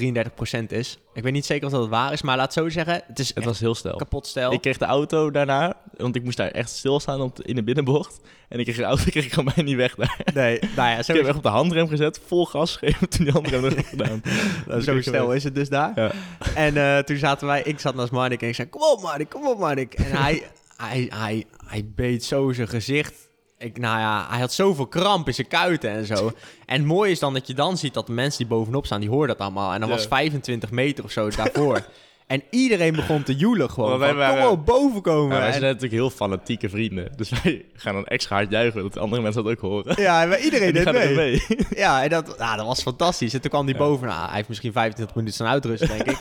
33% 0.70 0.72
is. 0.72 0.98
Ik 1.14 1.22
weet 1.22 1.32
niet 1.32 1.46
zeker 1.46 1.66
of 1.66 1.72
dat 1.72 1.80
het 1.80 1.90
waar 1.90 2.12
is, 2.12 2.22
maar 2.22 2.36
laat 2.36 2.54
het 2.54 2.64
zo 2.64 2.69
zeggen, 2.69 3.02
het 3.06 3.19
is 3.19 3.32
Het 3.34 3.44
was 3.44 3.60
heel 3.60 3.74
snel. 3.74 3.96
kapot 3.96 4.26
stel. 4.26 4.52
Ik 4.52 4.60
kreeg 4.60 4.78
de 4.78 4.84
auto 4.84 5.30
daarna, 5.30 5.76
want 5.96 6.16
ik 6.16 6.24
moest 6.24 6.36
daar 6.36 6.50
echt 6.50 6.70
stilstaan 6.70 7.20
op 7.20 7.36
de- 7.36 7.42
in 7.44 7.54
de 7.54 7.62
binnenbocht. 7.62 8.20
En 8.48 8.58
ik 8.58 8.64
kreeg 8.64 8.76
de 8.76 8.82
auto 8.84 9.04
kreeg 9.10 9.24
ik 9.24 9.32
gewoon 9.32 9.52
mij 9.54 9.64
niet 9.64 9.76
weg 9.76 9.94
daar. 9.94 10.20
Nee, 10.34 10.58
nou 10.76 10.90
ja, 10.90 11.02
zo, 11.02 11.12
Ik 11.12 11.19
heb 11.19 11.26
echt 11.26 11.36
op 11.36 11.42
de 11.42 11.48
handrem 11.48 11.88
gezet, 11.88 12.20
vol 12.26 12.46
gas 12.46 12.76
gegeven 12.76 13.08
toen 13.08 13.24
die 13.24 13.32
handrem 13.32 13.60
nog 13.62 13.88
gedaan. 13.88 14.22
nou, 14.66 14.80
zo 14.80 15.00
snel 15.00 15.32
is 15.32 15.44
het 15.44 15.54
dus 15.54 15.69
daar. 15.69 15.92
Ja. 15.94 16.10
En 16.54 16.76
eh, 16.76 16.98
toen 16.98 17.16
zaten 17.16 17.46
wij, 17.46 17.62
ik 17.62 17.80
zat 17.80 17.94
naast 17.94 18.12
Marnik 18.12 18.42
en 18.42 18.48
ik 18.48 18.54
zei, 18.54 18.69
kom 18.69 18.82
op 18.82 19.02
Marnik, 19.02 19.28
kom 19.28 19.46
op 19.46 19.58
Marnik. 19.58 19.94
En 19.94 20.04
hij, 20.22 20.42
hij, 20.76 21.06
hij, 21.14 21.44
hij 21.66 21.84
beet 21.94 22.24
zo 22.24 22.52
zijn 22.52 22.69
gezicht. 22.69 23.30
Ik, 23.62 23.78
nou 23.78 23.98
ja, 23.98 24.26
hij 24.30 24.40
had 24.40 24.52
zoveel 24.52 24.86
kramp 24.86 25.26
in 25.26 25.34
zijn 25.34 25.48
kuiten 25.48 25.90
en 25.90 26.06
zo. 26.06 26.32
En 26.66 26.78
het 26.78 26.86
mooie 26.86 27.10
is 27.10 27.18
dan 27.18 27.32
dat 27.34 27.46
je 27.46 27.54
dan 27.54 27.76
ziet 27.78 27.94
dat 27.94 28.06
de 28.06 28.12
mensen 28.12 28.38
die 28.38 28.46
bovenop 28.56 28.86
staan, 28.86 29.00
die 29.00 29.08
horen 29.10 29.28
dat 29.28 29.38
allemaal. 29.38 29.72
En 29.72 29.80
dan 29.80 29.88
Ja. 29.88 29.94
was 29.94 30.06
25 30.06 30.70
meter 30.70 31.04
of 31.04 31.10
zo 31.10 31.30
daarvoor. 31.30 31.80
en 32.26 32.42
iedereen 32.50 32.94
begon 32.94 33.22
te 33.22 33.34
joelen 33.36 33.70
gewoon. 33.70 33.88
Maar 33.90 33.98
wij 33.98 34.08
van, 34.08 34.18
waren- 34.18 34.42
Kom 34.42 34.52
op, 34.52 34.66
boven 34.66 35.02
komen. 35.02 35.32
Ja, 35.34 35.36
wij 35.38 35.46
En- 35.46 35.52
zijn 35.52 35.64
natuurlijk 35.64 35.92
heel 35.92 36.10
fanatieke 36.10 36.68
vrienden. 36.68 37.12
Dus 37.16 37.28
wij 37.42 37.64
gaan 37.74 37.94
dan 37.94 38.04
extra 38.06 38.36
hard 38.36 38.50
juichen, 38.50 38.82
dat 38.82 38.92
de 38.92 39.00
andere 39.00 39.22
mensen 39.22 39.44
dat 39.44 39.52
ook 39.52 39.60
horen. 39.60 40.02
Ja, 40.02 40.26
maar 40.26 40.40
iedereen 40.40 40.66
En 40.76 40.84
die 40.84 40.92
deed 40.92 41.14
mee. 41.14 41.14
mee. 41.48 41.66
Ja, 41.74 42.02
en 42.02 42.08
dat, 42.08 42.38
nou, 42.38 42.56
dat 42.56 42.66
was 42.66 42.82
fantastisch. 42.82 43.34
En 43.34 43.40
toen 43.40 43.50
kwam 43.50 43.64
hij 43.64 43.72
Ja. 43.74 43.78
boven. 43.78 44.08
Nou, 44.08 44.26
hij 44.26 44.36
heeft 44.36 44.48
misschien 44.48 44.72
25 44.72 45.16
minuten 45.16 45.34
staan 45.36 45.52
uitrusten, 45.52 45.88
denk 45.88 46.02
ik. 46.10 46.18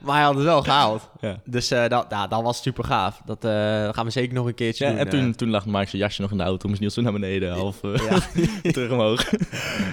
Maar 0.00 0.14
hij 0.14 0.24
had 0.24 0.34
het 0.34 0.44
wel 0.44 0.62
gehaald. 0.62 1.08
Ja. 1.20 1.40
Dus 1.44 1.70
eh, 1.70 1.88
dat, 1.88 2.06
ja, 2.08 2.26
dat 2.26 2.42
was 2.42 2.62
super 2.62 2.84
gaaf. 2.84 3.20
Dat 3.24 3.44
eh, 3.44 3.50
gaan 3.92 4.04
we 4.04 4.10
zeker 4.10 4.34
nog 4.34 4.46
een 4.46 4.54
keertje 4.54 4.84
Ja, 4.84 4.90
doen. 4.90 5.00
en 5.00 5.06
eh. 5.06 5.12
toen, 5.12 5.34
toen 5.34 5.50
lag 5.50 5.66
Mark 5.66 5.88
zijn 5.88 6.02
jasje 6.02 6.20
nog 6.20 6.30
in 6.30 6.36
de 6.36 6.42
auto, 6.42 6.68
moest 6.68 6.80
Niels 6.80 6.94
toen 6.94 7.04
naar 7.04 7.12
beneden, 7.12 7.52
half 7.52 7.80
Ja. 7.82 8.18
terug 8.72 8.90
omhoog. 8.90 9.30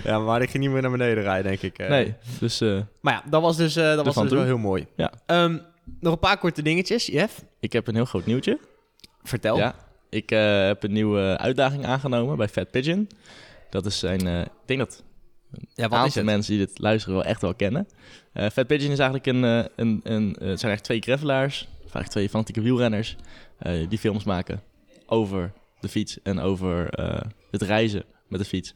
ja, 0.03 0.19
maar 0.19 0.41
ik 0.41 0.49
ging 0.49 0.63
niet 0.63 0.71
meer 0.73 0.81
naar 0.81 0.91
beneden 0.91 1.23
rijden, 1.23 1.43
denk 1.43 1.61
ik. 1.61 1.77
Nee, 1.89 2.13
dus 2.39 2.59
Maar 3.01 3.13
ja, 3.13 3.23
dat 3.29 3.41
was 3.41 3.57
dus, 3.57 3.73
dat 3.73 4.05
was 4.05 4.13
van 4.13 4.23
dus 4.23 4.31
wel 4.31 4.41
toen. 4.41 4.47
heel 4.49 4.57
mooi. 4.57 4.87
Ja. 4.95 5.11
Ehm, 5.25 5.57
nog 5.99 6.13
een 6.13 6.19
paar 6.19 6.37
korte 6.37 6.61
dingetjes. 6.61 7.05
Jeff, 7.05 7.43
ik 7.59 7.73
heb 7.73 7.87
een 7.87 7.95
heel 7.95 8.05
groot 8.05 8.25
nieuwtje. 8.25 8.59
vertel. 9.23 9.57
Ja, 9.57 9.75
ik 10.09 10.29
heb 10.29 10.83
een 10.83 10.91
nieuwe 10.93 11.37
uitdaging 11.37 11.85
aangenomen 11.85 12.37
bij 12.37 12.47
Fat 12.47 12.71
Pigeon. 12.71 13.09
Dat 13.69 13.85
is 13.85 13.99
zijn, 13.99 14.27
ik 14.27 14.47
denk 14.65 14.79
dat 14.79 15.03
een 15.51 15.83
aantal 15.83 16.11
het? 16.13 16.23
mensen 16.23 16.57
die 16.57 16.65
dit 16.65 16.79
luisteren 16.79 17.15
wel 17.17 17.25
echt 17.25 17.41
wel 17.41 17.53
kennen. 17.55 17.87
Eh 18.33 18.49
Fat 18.49 18.67
Pigeon 18.67 18.91
is 18.91 18.99
eigenlijk 18.99 19.25
een, 19.25 19.43
eh, 19.43 19.65
een, 19.75 19.99
een 20.03 20.35
eh, 20.35 20.47
het 20.47 20.59
zijn 20.59 20.71
echt 20.71 20.83
twee 20.83 21.01
gravelaars, 21.01 21.67
eigenlijk 21.81 22.09
twee 22.09 22.29
fanatieke 22.29 22.61
wielrenners, 22.61 23.15
eh, 23.59 23.89
die 23.89 23.97
films 23.99 24.23
maken 24.23 24.61
over 25.05 25.51
de 25.79 25.89
fiets 25.89 26.21
en 26.23 26.39
over 26.39 26.89
eh, 26.89 27.21
het 27.51 27.61
reizen 27.61 28.03
met 28.27 28.39
de 28.39 28.45
fiets. 28.45 28.73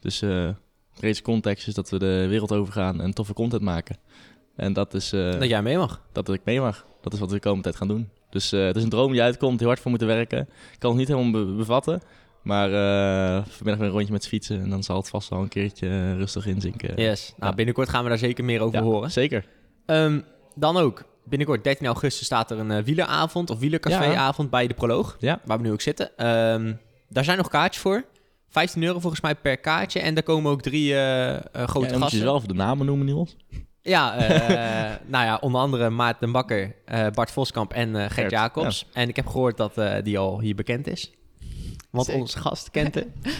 Dus 0.00 0.22
eh 0.22 0.48
deze 1.00 1.22
context 1.22 1.66
is 1.68 1.74
dat 1.74 1.90
we 1.90 1.98
de 1.98 2.26
wereld 2.28 2.52
overgaan 2.52 3.00
en 3.00 3.14
toffe 3.14 3.32
content 3.32 3.62
maken. 3.62 3.96
En 4.56 4.72
dat 4.72 4.94
is 4.94 5.12
eh, 5.12 5.32
Dat 5.32 5.48
jij 5.48 5.62
mee 5.62 5.76
mag. 5.76 6.02
dat 6.12 6.28
ik 6.32 6.40
mee 6.44 6.60
mag. 6.60 6.86
Dat 7.00 7.12
is 7.12 7.18
wat 7.18 7.28
we 7.28 7.34
de 7.34 7.40
komende 7.40 7.62
tijd 7.64 7.76
gaan 7.76 7.88
doen. 7.88 8.08
Dus 8.30 8.52
eh, 8.52 8.64
het 8.64 8.76
is 8.76 8.82
een 8.82 8.88
droom 8.88 9.12
die 9.12 9.22
uitkomt, 9.22 9.58
heel 9.58 9.68
hard 9.68 9.80
voor 9.80 9.90
moeten 9.90 10.08
werken. 10.08 10.40
Ik 10.72 10.78
kan 10.78 10.90
het 10.90 10.98
niet 10.98 11.08
helemaal 11.08 11.44
be- 11.46 11.52
bevatten. 11.52 12.00
Maar 12.42 12.66
eh, 12.72 13.44
vanmiddag 13.46 13.76
weer 13.76 13.86
een 13.88 13.94
rondje 13.94 14.12
met 14.12 14.28
fietsen 14.28 14.60
en 14.62 14.70
dan 14.70 14.82
zal 14.82 14.96
het 14.96 15.08
vast 15.08 15.28
wel 15.28 15.40
een 15.40 15.48
keertje 15.48 15.88
eh, 15.88 16.14
rustig 16.16 16.46
inzinken. 16.46 17.02
Yes. 17.02 17.34
Nou, 17.36 17.50
Ja. 17.50 17.56
binnenkort 17.56 17.88
gaan 17.88 18.02
we 18.02 18.08
daar 18.08 18.18
zeker 18.18 18.44
meer 18.44 18.60
over 18.60 18.78
Ja, 18.78 18.84
horen. 18.84 19.10
Zeker. 19.10 19.44
Ehm, 19.86 20.20
dan 20.54 20.76
ook, 20.76 21.04
binnenkort 21.24 21.64
13 21.64 21.86
augustus 21.86 22.26
staat 22.26 22.50
er 22.50 22.58
een 22.58 22.70
eh, 22.70 22.82
wieleravond 22.84 23.50
of 23.50 23.58
wielercaféavond 23.58 24.50
bij 24.50 24.66
de 24.66 24.74
Proloog. 24.74 25.16
Ja. 25.18 25.40
Waar 25.44 25.56
we 25.58 25.64
nu 25.64 25.72
ook 25.72 25.80
zitten. 25.80 26.16
Ehm, 26.16 26.72
daar 27.08 27.24
zijn 27.24 27.36
nog 27.36 27.48
kaartjes 27.48 27.82
voor. 27.82 28.04
15 28.48 28.82
euro 28.82 29.00
volgens 29.00 29.22
mij 29.22 29.34
per 29.34 29.56
kaartje. 29.56 30.00
En 30.00 30.14
daar 30.14 30.22
komen 30.22 30.50
ook 30.50 30.62
drie 30.62 30.92
grote 30.94 31.42
dan 31.52 31.72
moet 31.80 31.90
je 31.92 31.98
gasten. 31.98 32.18
zelf 32.18 32.44
de 32.46 32.54
namen 32.54 32.86
noemen, 32.86 33.06
Niels. 33.06 33.36
Ja, 33.82 34.14
eh, 34.16 34.96
nou 35.06 35.24
ja, 35.24 35.38
onder 35.40 35.60
andere 35.60 35.90
Maarten 35.90 36.32
Bakker, 36.32 36.74
eh, 36.84 37.06
Bart 37.14 37.30
Voskamp 37.30 37.72
en 37.72 37.88
eh, 37.94 38.00
Gert, 38.00 38.12
Gert, 38.12 38.30
Jacobs. 38.30 38.86
En 38.92 39.08
ik 39.08 39.16
heb 39.16 39.26
gehoord 39.26 39.56
dat 39.56 40.04
die 40.04 40.18
al 40.18 40.40
hier 40.40 40.54
bekend 40.54 40.86
is. 40.86 41.12
Want 41.90 42.04
Zeker. 42.06 42.20
onze 42.20 42.38
gast 42.38 42.70
kent 42.70 42.94
het. 42.94 43.06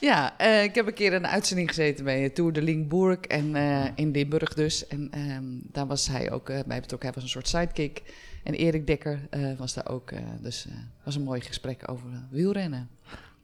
Ja, 0.00 0.38
eh, 0.38 0.62
ik 0.62 0.74
heb 0.74 0.86
een 0.86 0.94
keer 0.94 1.12
een 1.12 1.26
uitzending 1.26 1.68
gezeten 1.68 2.04
bij 2.04 2.30
Tour 2.30 2.52
de 2.52 2.62
Linkburg 2.62 3.20
en 3.20 3.56
eh, 3.56 3.84
in 3.94 4.10
Limburg 4.10 4.54
dus. 4.54 4.86
En 4.86 5.08
ehm, 5.10 5.42
daar 5.72 5.86
was 5.86 6.08
hij 6.08 6.30
ook 6.32 6.48
eh, 6.48 6.58
bij 6.66 6.80
betrokken. 6.80 7.08
Hij 7.08 7.14
was 7.14 7.22
een 7.24 7.30
soort 7.42 7.48
sidekick. 7.48 8.02
En 8.42 8.54
Erik 8.54 8.86
Dekker 8.86 9.26
eh, 9.30 9.58
was 9.58 9.74
daar 9.74 9.88
ook. 9.88 10.10
eh, 10.10 10.20
dus 10.40 10.62
het 10.64 11.04
was 11.04 11.14
een 11.14 11.22
mooi 11.22 11.40
gesprek 11.40 11.82
over 11.90 12.06
eh, 12.12 12.18
wielrennen. 12.30 12.88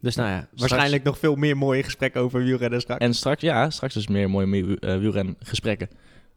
Dus 0.00 0.14
nou 0.14 0.28
ja, 0.30 0.48
waarschijnlijk 0.56 1.02
nog 1.02 1.18
veel 1.18 1.34
meer 1.36 1.56
mooie 1.56 1.82
gesprekken 1.82 2.20
over 2.20 2.42
wielrennen 2.42 2.80
straks. 2.80 3.00
En 3.04 3.14
straks, 3.14 3.42
ja, 3.42 3.70
straks 3.70 3.94
dus 3.94 4.06
meer 4.08 4.30
mooie 4.30 4.46
wiel- 4.46 4.76
eh, 4.76 4.98
wielrengesprekken 4.98 5.88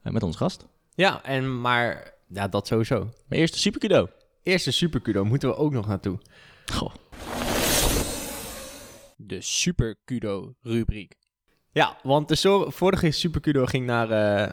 eh, 0.03 0.12
met 0.13 0.23
onze 0.23 0.38
gast. 0.38 0.65
Ja, 0.95 1.23
en 1.23 1.62
maar 1.62 2.13
ja, 2.27 2.47
dat 2.47 2.67
sowieso. 2.67 3.09
Maar 3.27 3.38
eerst 3.39 3.53
de 3.53 3.59
Super 3.59 4.09
Eerste 4.43 4.71
Super 4.71 5.25
moeten 5.25 5.50
we 5.50 5.55
ook 5.55 5.71
nog 5.71 5.88
naartoe. 5.88 6.17
Goh. 6.65 6.93
De 9.25 9.41
Super 9.41 9.95
Kudo 10.05 10.53
rubriek. 10.61 11.13
Ja, 11.71 11.97
want 12.03 12.27
de 12.27 12.65
vorige 12.67 13.11
Super 13.11 13.41
Kudo 13.41 13.65
ging 13.65 13.85
naar 13.85 14.09
eh, 14.09 14.51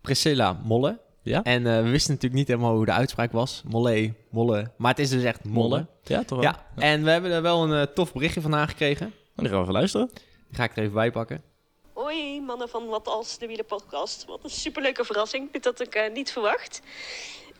Priscilla 0.00 0.52
Molle. 0.52 1.00
Ja? 1.22 1.42
En 1.42 1.66
eh, 1.66 1.82
we 1.82 1.88
wisten 1.88 2.12
natuurlijk 2.12 2.40
niet 2.40 2.48
helemaal 2.48 2.74
hoe 2.74 2.84
de 2.84 2.92
uitspraak 2.92 3.32
was. 3.32 3.62
Molle, 3.68 4.14
Molle. 4.30 4.70
Maar 4.76 4.90
het 4.90 5.00
is 5.00 5.10
dus 5.10 5.22
echt 5.22 5.44
Molle. 5.44 5.86
Ja, 6.02 6.24
toch 6.24 6.40
wel? 6.40 6.50
Ja, 6.50 6.66
en 6.76 7.04
we 7.04 7.10
hebben 7.10 7.30
er 7.30 7.42
wel 7.42 7.62
een 7.62 7.86
eh, 7.86 7.94
tof 7.94 8.12
berichtje 8.12 8.40
van 8.40 8.52
haar 8.52 8.68
gekregen. 8.68 9.06
En 9.06 9.12
dan 9.34 9.46
gaan 9.46 9.54
we 9.54 9.62
even 9.62 9.72
luisteren. 9.72 10.10
Die 10.48 10.56
ga 10.56 10.64
ik 10.64 10.76
er 10.76 10.82
even 10.82 10.94
bij 10.94 11.10
pakken. 11.10 11.42
Hoi, 11.92 12.40
mannen 12.40 12.68
van 12.68 12.86
Wat 12.86 13.08
Als, 13.08 13.38
de 13.38 13.46
Wielenpodcast. 13.46 14.24
Wat 14.24 14.44
een 14.44 14.50
superleuke 14.50 15.04
verrassing. 15.04 15.52
Dit 15.52 15.64
had 15.64 15.80
ik 15.80 15.94
eh, 15.94 16.12
niet 16.12 16.32
verwacht. 16.32 16.82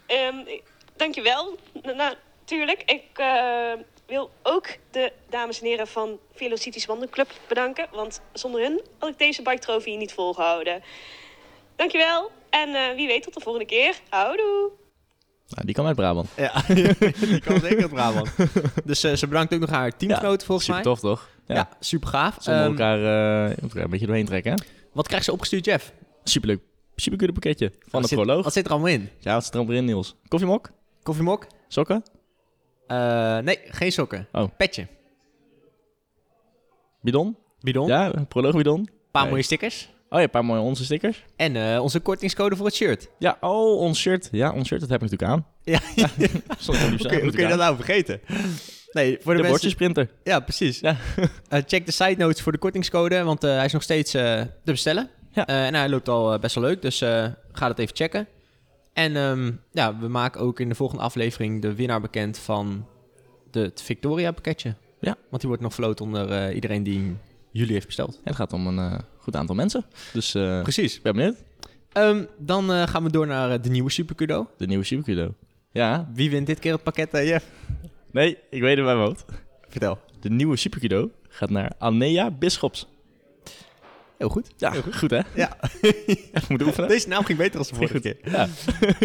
Ehm, 0.07 0.37
dankjewel, 0.97 1.57
natuurlijk. 1.97 2.83
Ik, 2.83 3.19
eh, 3.19 3.73
wil 4.09 4.31
ook 4.43 4.67
de 4.91 5.13
dames 5.29 5.61
en 5.61 5.67
heren 5.67 5.87
van 5.87 6.19
Velocities 6.35 6.87
Wandelclub 6.87 7.31
bedanken. 7.49 7.87
Want 7.93 8.21
zonder 8.33 8.61
hun 8.61 8.81
had 8.99 9.09
ik 9.09 9.19
deze 9.19 9.43
bike 9.43 9.59
trophy 9.59 9.97
niet 9.97 10.13
volgehouden. 10.13 10.83
Dankjewel. 11.77 12.31
En 12.51 12.75
eh, 12.75 12.95
wie 12.95 13.07
weet 13.07 13.23
tot 13.23 13.35
de 13.35 13.41
volgende 13.41 13.67
keer. 13.67 13.95
Houdoe. 14.09 14.71
Nou, 15.49 15.65
die 15.65 15.75
kwam 15.75 15.87
uit 15.87 15.97
Brabant. 15.97 16.29
Ja, 16.37 16.63
die 17.21 17.41
kan 17.41 17.61
zeker 17.61 17.83
uit 17.83 17.91
Brabant. 17.93 18.31
Dus 18.85 19.03
eh, 19.05 19.13
ze 19.15 19.27
bedankt 19.27 19.55
ook 19.55 19.61
nog 19.61 19.71
haar 19.71 19.97
teamgenoten 19.97 20.47
volgens 20.47 20.67
Super 20.67 20.83
mij. 20.83 20.93
tof, 20.93 21.01
toch? 21.01 21.29
Ja. 21.47 21.55
Ja, 21.55 21.69
super 21.81 22.09
gaaf. 22.09 22.37
Zonder 22.41 22.63
Ehm, 22.63 22.71
elkaar 22.71 22.99
eh, 23.51 23.57
een 23.83 23.91
beetje 23.91 24.07
doorheen 24.07 24.25
trekken, 24.27 24.53
hè? 24.53 24.59
wat 24.93 25.07
krijgt 25.07 25.25
ze 25.25 25.33
opgestuurd, 25.33 25.65
Jeff? 25.65 25.93
Superleuk. 26.25 26.61
Supergoede 26.97 27.33
pakketje 27.33 27.69
van 27.71 27.79
wat 27.91 28.03
de 28.03 28.09
zit, 28.09 28.19
proloog. 28.19 28.45
Wat 28.45 28.53
zit 28.53 28.65
er 28.65 28.71
allemaal 28.71 28.89
in? 28.89 29.11
Ja, 29.19 29.33
wat 29.35 29.45
zit 29.45 29.53
er 29.53 29.59
allemaal 29.59 29.77
in, 29.77 29.85
Niels? 29.85 30.15
Koffiemok? 30.29 30.71
Koffiemok? 31.03 31.47
Sokken? 31.69 32.03
Eh, 32.89 33.39
nee, 33.39 33.59
geen 33.65 33.93
sokken. 33.93 34.29
Oh. 34.33 34.49
Petje. 34.57 34.87
Bidon? 37.03 37.37
Bidon. 37.61 37.87
Ja, 37.87 38.13
proloogbidon. 38.29 38.79
Een 38.79 38.89
paar 39.11 39.23
Nee. 39.23 39.31
mooie 39.31 39.43
stickers. 39.43 39.89
Oh 40.11 40.19
ja, 40.19 40.25
een 40.25 40.31
paar 40.31 40.45
mooie 40.45 40.61
onze 40.61 40.85
stickers. 40.85 41.25
En 41.37 41.57
eh, 41.73 41.83
onze 41.83 42.01
kortingscode 42.01 42.57
voor 42.57 42.67
het 42.67 42.75
shirt. 42.75 43.09
Ja, 43.19 43.37
oh, 43.41 43.79
ons 43.79 43.99
shirt. 44.01 44.29
Ja, 44.33 44.53
ons 44.53 44.69
shirt, 44.69 44.81
dat 44.81 44.91
heb 44.91 45.03
ik 45.03 45.11
natuurlijk 45.11 45.33
aan. 45.33 45.47
Ja, 45.63 45.81
er 45.95 46.31
hoe 46.67 46.97
kun, 46.97 47.21
hoe 47.21 47.31
kun 47.31 47.43
je 47.43 47.49
dat 47.49 47.59
nou 47.59 47.77
vergeten? 47.77 48.21
Nee, 48.93 49.19
voor 49.21 49.37
de, 49.37 49.43
De 49.43 49.49
bordjesprinter. 49.49 50.11
Ja, 50.25 50.41
precies. 50.41 50.81
Ja. 50.81 50.97
Eh, 51.49 51.63
check 51.67 51.87
de 51.87 51.93
side 51.93 52.17
notes 52.17 52.41
voor 52.43 52.53
de 52.53 52.59
kortingscode, 52.59 53.23
want 53.23 53.43
hij 53.43 53.65
is 53.65 53.73
nog 53.73 53.83
steeds 53.83 54.11
te 54.11 54.47
bestellen. 54.65 55.11
Ja. 55.33 55.47
En 55.47 55.75
hij 55.75 55.89
loopt 55.89 56.09
al 56.09 56.39
best 56.39 56.55
wel 56.55 56.65
leuk, 56.65 56.83
dus 56.83 56.99
ga 57.53 57.69
dat 57.69 57.79
even 57.79 57.97
checken. 57.97 58.29
En 58.99 59.17
ehm, 59.17 59.53
ja, 59.73 59.99
we 59.99 60.09
maken 60.09 60.41
ook 60.41 60.61
in 60.61 60.69
de 60.69 60.75
volgende 60.75 61.03
aflevering 61.03 61.63
de 61.63 61.75
winnaar 61.75 62.01
bekend 62.01 62.39
van 62.39 62.87
de, 63.51 63.61
het 63.61 63.83
Victoria 63.83 64.33
pakketje. 64.33 64.75
Ja. 65.01 65.17
Want 65.29 65.41
die 65.41 65.49
wordt 65.49 65.63
nog 65.63 65.75
verloot 65.75 66.01
onder 66.01 66.31
eh, 66.31 66.55
iedereen 66.55 66.83
die 66.83 67.17
jullie 67.51 67.73
heeft 67.73 67.87
besteld. 67.87 68.15
En 68.15 68.21
het 68.25 68.37
gaat 68.37 68.53
om 68.53 68.67
een 68.67 68.79
eh, 68.79 68.99
goed 69.19 69.37
aantal 69.37 69.55
mensen. 69.55 69.85
Dus 70.13 70.35
eh 70.35 70.63
Precies. 70.63 70.97
ik 70.97 71.03
ben 71.03 71.15
benieuwd. 71.15 71.37
Ehm, 71.93 72.25
dan 72.39 72.89
gaan 72.89 73.03
we 73.03 73.11
door 73.11 73.27
naar 73.27 73.61
de 73.63 73.71
nieuwe 73.71 73.91
Supercudo. 73.91 74.51
De 74.57 74.67
nieuwe 74.67 74.85
Superkudo. 74.85 75.35
Ja. 75.73 76.11
Wie 76.15 76.31
wint 76.31 76.47
dit 76.47 76.59
keer 76.59 76.73
het 76.73 76.83
pakket, 76.83 77.11
Jeff? 77.13 77.47
Nee, 78.11 78.39
ik 78.51 78.61
weet 78.61 78.77
het 78.77 78.85
bij 78.85 78.95
mijn 78.95 79.07
hoofd. 79.07 79.25
Vertel. 79.69 79.99
De 80.21 80.31
nieuwe 80.31 80.57
Superkudo 80.57 81.11
gaat 81.29 81.51
naar 81.51 81.73
Anea 81.79 82.31
Bischops. 82.31 82.87
Heel 84.19 84.29
goed. 84.29 84.51
Ja, 84.57 84.71
Heel 84.71 84.83
goed. 84.93 85.11
hè? 85.11 85.21
Ja. 85.35 85.57
Echt 86.33 86.49
moeten 86.51 86.67
oefenen. 86.67 86.89
Deze 86.89 87.09
naam 87.09 87.25
ging 87.25 87.39
beter 87.39 87.59
als 87.59 87.69
de 87.69 87.75
vorige 87.75 87.93
goed. 87.93 88.03
keer. 88.03 88.17
Ja. 88.33 88.49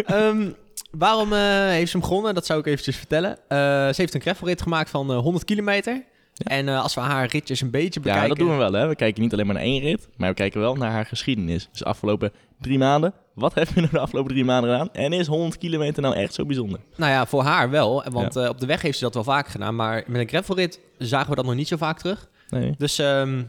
Ehm, 0.16 0.50
waarom 0.90 1.32
eh, 1.32 1.38
heeft 1.68 1.90
ze 1.90 1.96
hem 1.96 2.06
gewonnen? 2.06 2.34
Dat 2.34 2.46
zou 2.46 2.60
ik 2.60 2.66
eventjes 2.66 2.96
vertellen. 2.96 3.38
Eh, 3.48 3.58
ze 3.88 3.94
heeft 3.96 4.14
een 4.14 4.20
gravelrit 4.20 4.62
gemaakt 4.62 4.90
van 4.90 5.10
eh, 5.10 5.18
100 5.18 5.44
kilometer. 5.44 5.92
Ja. 6.34 6.56
En 6.56 6.68
eh, 6.68 6.82
als 6.82 6.94
we 6.94 7.00
haar 7.00 7.26
ritjes 7.26 7.60
een 7.60 7.70
beetje 7.70 8.00
bekijken... 8.00 8.22
ja, 8.22 8.28
dat 8.28 8.38
doen 8.38 8.50
we 8.50 8.56
wel. 8.56 8.72
Hè? 8.72 8.88
We 8.88 8.96
kijken 8.96 9.22
niet 9.22 9.32
alleen 9.32 9.46
maar 9.46 9.54
naar 9.54 9.64
één 9.64 9.80
rit, 9.80 10.08
maar 10.16 10.28
we 10.28 10.34
kijken 10.34 10.60
wel 10.60 10.74
naar 10.74 10.90
haar 10.90 11.06
geschiedenis. 11.06 11.68
Dus 11.70 11.78
de 11.78 11.84
afgelopen 11.84 12.32
drie 12.60 12.78
maanden. 12.78 13.14
Wat 13.34 13.54
heb 13.54 13.68
je 13.68 13.80
nou 13.80 13.92
de 13.92 13.98
afgelopen 13.98 14.30
drie 14.32 14.44
maanden 14.44 14.70
gedaan? 14.70 14.92
En 14.92 15.12
is 15.12 15.26
100 15.26 15.58
kilometer 15.58 16.02
nou 16.02 16.14
echt 16.14 16.34
zo 16.34 16.44
bijzonder? 16.46 16.80
Nou 16.96 17.12
ja, 17.12 17.26
voor 17.26 17.42
haar 17.42 17.70
wel. 17.70 18.04
Want 18.10 18.36
eh, 18.36 18.48
op 18.48 18.60
de 18.60 18.66
weg 18.66 18.82
heeft 18.82 18.98
ze 18.98 19.04
dat 19.04 19.14
wel 19.14 19.24
vaker 19.24 19.50
gedaan. 19.50 19.74
Maar 19.74 20.04
met 20.06 20.20
een 20.20 20.28
gravelrit 20.28 20.80
zagen 20.98 21.30
we 21.30 21.36
dat 21.36 21.44
nog 21.44 21.54
niet 21.54 21.68
zo 21.68 21.76
vaak 21.76 21.98
terug. 21.98 22.28
Nee. 22.48 22.74
Dus 22.78 22.98
ehm, 22.98 23.42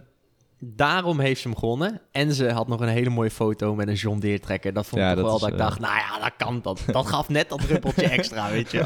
daarom 0.60 1.20
heeft 1.20 1.42
ze 1.42 1.48
hem 1.48 1.58
gewonnen. 1.58 2.02
En 2.12 2.34
ze 2.34 2.50
had 2.52 2.68
nog 2.68 2.80
een 2.80 2.88
hele 2.88 3.10
mooie 3.10 3.32
foto 3.32 3.76
met 3.76 3.88
een 3.88 3.94
John 3.94 4.20
Deere 4.20 4.40
trekker. 4.40 4.74
Dat 4.74 4.86
vond 4.86 5.02
Ja, 5.02 5.10
ik 5.12 5.16
toch 5.18 5.24
dat 5.30 5.40
wel 5.42 5.50
is, 5.50 5.56
dat 5.56 5.70
ik 5.70 5.76
eh, 5.80 5.80
dacht, 5.80 5.80
nou 5.80 5.96
ja, 6.14 6.20
dat 6.24 6.34
kan. 6.38 6.62
Dat, 6.62 6.84
dat 6.92 7.06
gaf 7.08 7.30
net 7.30 7.50
dat 7.50 7.62
druppeltje 7.62 8.08
extra, 8.08 8.50
weet 8.58 8.72
je. 8.72 8.84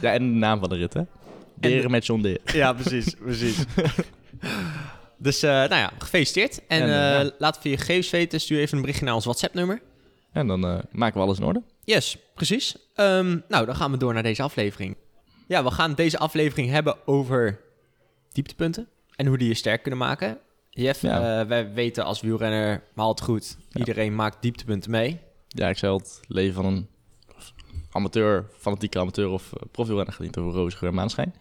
Ja, 0.00 0.12
en 0.12 0.32
de 0.32 0.38
naam 0.38 0.60
van 0.60 0.68
de 0.68 0.76
rit, 0.76 0.94
hè? 0.94 1.02
De- 1.54 1.88
met 1.88 2.06
John 2.06 2.22
Deere. 2.22 2.40
Ja, 2.44 2.72
precies, 2.72 3.14
precies. 3.14 3.64
dus, 5.18 5.42
eh, 5.42 5.50
nou 5.50 5.74
ja, 5.74 5.90
gefeliciteerd. 5.98 6.66
En, 6.66 6.82
En, 6.82 6.88
eh, 6.88 7.16
eh, 7.20 7.24
ja. 7.24 7.30
laat 7.38 7.58
via 7.58 7.70
je 7.70 7.76
gegevens 7.76 8.10
weten. 8.10 8.40
Stuur 8.40 8.58
even 8.60 8.74
een 8.74 8.80
berichtje 8.80 9.04
naar 9.06 9.14
ons 9.14 9.24
WhatsApp-nummer. 9.24 9.82
En 10.32 10.46
dan 10.46 10.64
eh, 10.66 10.78
maken 10.92 11.16
we 11.16 11.24
alles 11.26 11.38
in 11.38 11.44
orde. 11.44 11.62
Yes, 11.84 12.16
precies. 12.34 12.76
Ehm, 12.94 13.38
nou, 13.48 13.66
dan 13.66 13.76
gaan 13.76 13.90
we 13.90 13.96
door 13.96 14.14
naar 14.14 14.22
deze 14.22 14.42
aflevering. 14.42 14.96
Ja, 15.48 15.64
we 15.64 15.70
gaan 15.70 15.94
deze 15.94 16.18
aflevering 16.18 16.70
hebben 16.70 16.96
over 17.06 17.60
dieptepunten. 18.32 18.88
En 19.16 19.26
hoe 19.26 19.38
die 19.38 19.48
je 19.48 19.54
sterk 19.54 19.82
kunnen 19.82 20.00
maken. 20.00 20.38
Jeff, 20.70 21.02
Ja. 21.02 21.40
eh, 21.40 21.46
wij 21.46 21.72
weten 21.72 22.04
als 22.04 22.20
wielrenner, 22.20 22.82
maar 22.94 23.04
altijd 23.04 23.28
goed, 23.28 23.56
Ja. 23.68 23.78
iedereen 23.78 24.14
maakt 24.14 24.42
dieptepunten 24.42 24.90
mee. 24.90 25.18
Ja, 25.48 25.68
ik 25.68 25.78
zei 25.78 25.94
het 25.96 26.20
leven 26.28 26.54
van 26.54 26.64
een 26.64 26.88
amateur, 27.92 28.46
fanatieke 28.58 28.98
amateur 28.98 29.28
of 29.28 29.52
uh, 29.54 29.60
profielrenner 29.70 30.12
gaat 30.14 30.22
niet 30.26 30.36
over 30.36 30.52
roze 30.52 30.76
geur 30.76 30.88
en 30.88 30.94
maanschijn. 30.94 31.34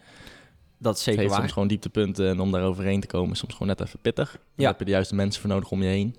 Dat 0.78 0.94
is 0.94 1.00
Het 1.00 1.08
zeker 1.08 1.20
heeft 1.20 1.32
waar. 1.32 1.40
soms 1.42 1.52
gewoon 1.54 1.68
dieptepunten 1.68 2.28
en 2.30 2.40
om 2.40 2.52
daar 2.52 2.64
overheen 2.64 3.00
te 3.02 3.08
komen 3.08 3.32
is 3.32 3.40
soms 3.40 3.54
gewoon 3.54 3.68
net 3.68 3.82
even 3.82 4.00
pittig. 4.00 4.38
Ja. 4.56 4.68
heb 4.68 4.80
je 4.80 4.86
de 4.86 4.92
juiste 4.92 5.16
mensen 5.16 5.42
voor 5.42 5.50
nodig 5.50 5.72
om 5.72 5.82
je 5.82 5.88
heen. 5.90 6.16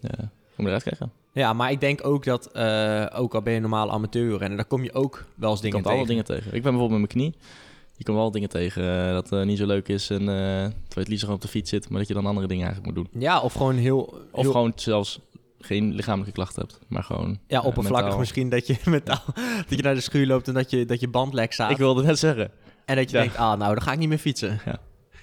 Ja, 0.00 0.30
om 0.56 0.66
eruit 0.66 0.82
te 0.82 0.88
krijgen. 0.88 1.12
Ja, 1.32 1.52
maar 1.52 1.70
ik 1.70 1.80
denk 1.80 2.06
ook 2.06 2.24
dat, 2.24 2.52
eh, 2.52 3.06
ook 3.14 3.34
al 3.34 3.42
ben 3.42 3.52
je 3.52 3.56
een 3.58 3.68
normale 3.68 3.92
amateurrenner, 3.92 4.56
daar 4.56 4.66
kom 4.66 4.82
je 4.82 4.92
ook 4.94 5.24
wel 5.34 5.50
eens 5.50 5.60
dingen 5.60 5.74
komt 5.82 5.86
alle 5.86 6.06
tegen. 6.06 6.08
dingen 6.08 6.24
tegen. 6.24 6.46
Ik 6.56 6.62
ben 6.62 6.72
bijvoorbeeld 6.72 7.00
met 7.00 7.14
mijn 7.14 7.30
knie. 7.32 7.40
Je 7.96 8.04
komt 8.04 8.16
wel 8.16 8.30
dingen 8.30 8.48
tegen 8.48 9.06
eh, 9.06 9.12
dat 9.12 9.32
eh, 9.32 9.42
niet 9.42 9.58
zo 9.58 9.66
leuk 9.66 9.88
is. 9.88 10.10
En 10.10 10.20
eh 10.20 10.26
terwijl 10.26 10.72
je 10.88 10.98
het 11.00 11.08
liefst 11.08 11.20
gewoon 11.20 11.36
op 11.36 11.42
de 11.42 11.48
fiets 11.48 11.70
zit, 11.70 11.88
maar 11.88 11.98
dat 11.98 12.08
je 12.08 12.14
dan 12.14 12.26
andere 12.26 12.46
dingen 12.46 12.66
eigenlijk 12.66 12.96
moet 12.96 13.04
doen. 13.10 13.20
Ja, 13.22 13.40
of 13.40 13.52
gewoon 13.52 13.76
heel... 13.76 14.14
Of 14.32 14.46
gewoon 14.46 14.72
zelfs 14.76 15.20
geen 15.60 15.92
lichamelijke 15.94 16.32
klachten 16.34 16.62
hebt, 16.62 16.78
maar 16.88 17.02
gewoon... 17.02 17.38
Ja, 17.46 17.60
oppervlakkig 17.60 18.18
misschien 18.18 18.48
dat 18.48 18.66
je 18.66 18.76
mentaal, 18.90 19.22
dat 19.68 19.76
je 19.78 19.82
naar 19.82 19.94
de 19.94 20.00
schuur 20.00 20.26
loopt 20.26 20.48
en 20.48 20.54
dat 20.54 20.70
je, 20.70 20.84
dat 20.84 21.00
je 21.00 21.08
band 21.08 21.32
lek 21.34 21.52
staat. 21.52 21.70
Ik 21.70 21.76
wilde 21.76 22.02
net 22.02 22.18
zeggen. 22.18 22.50
En 22.84 22.96
dat 22.96 23.10
je 23.10 23.16
Ja. 23.16 23.22
denkt, 23.22 23.36
ah, 23.38 23.58
nou, 23.58 23.74
dan 23.74 23.82
ga 23.82 23.92
ik 23.92 23.98
niet 23.98 24.08
meer 24.08 24.18
fietsen. 24.18 24.60
Ja. 24.64 24.78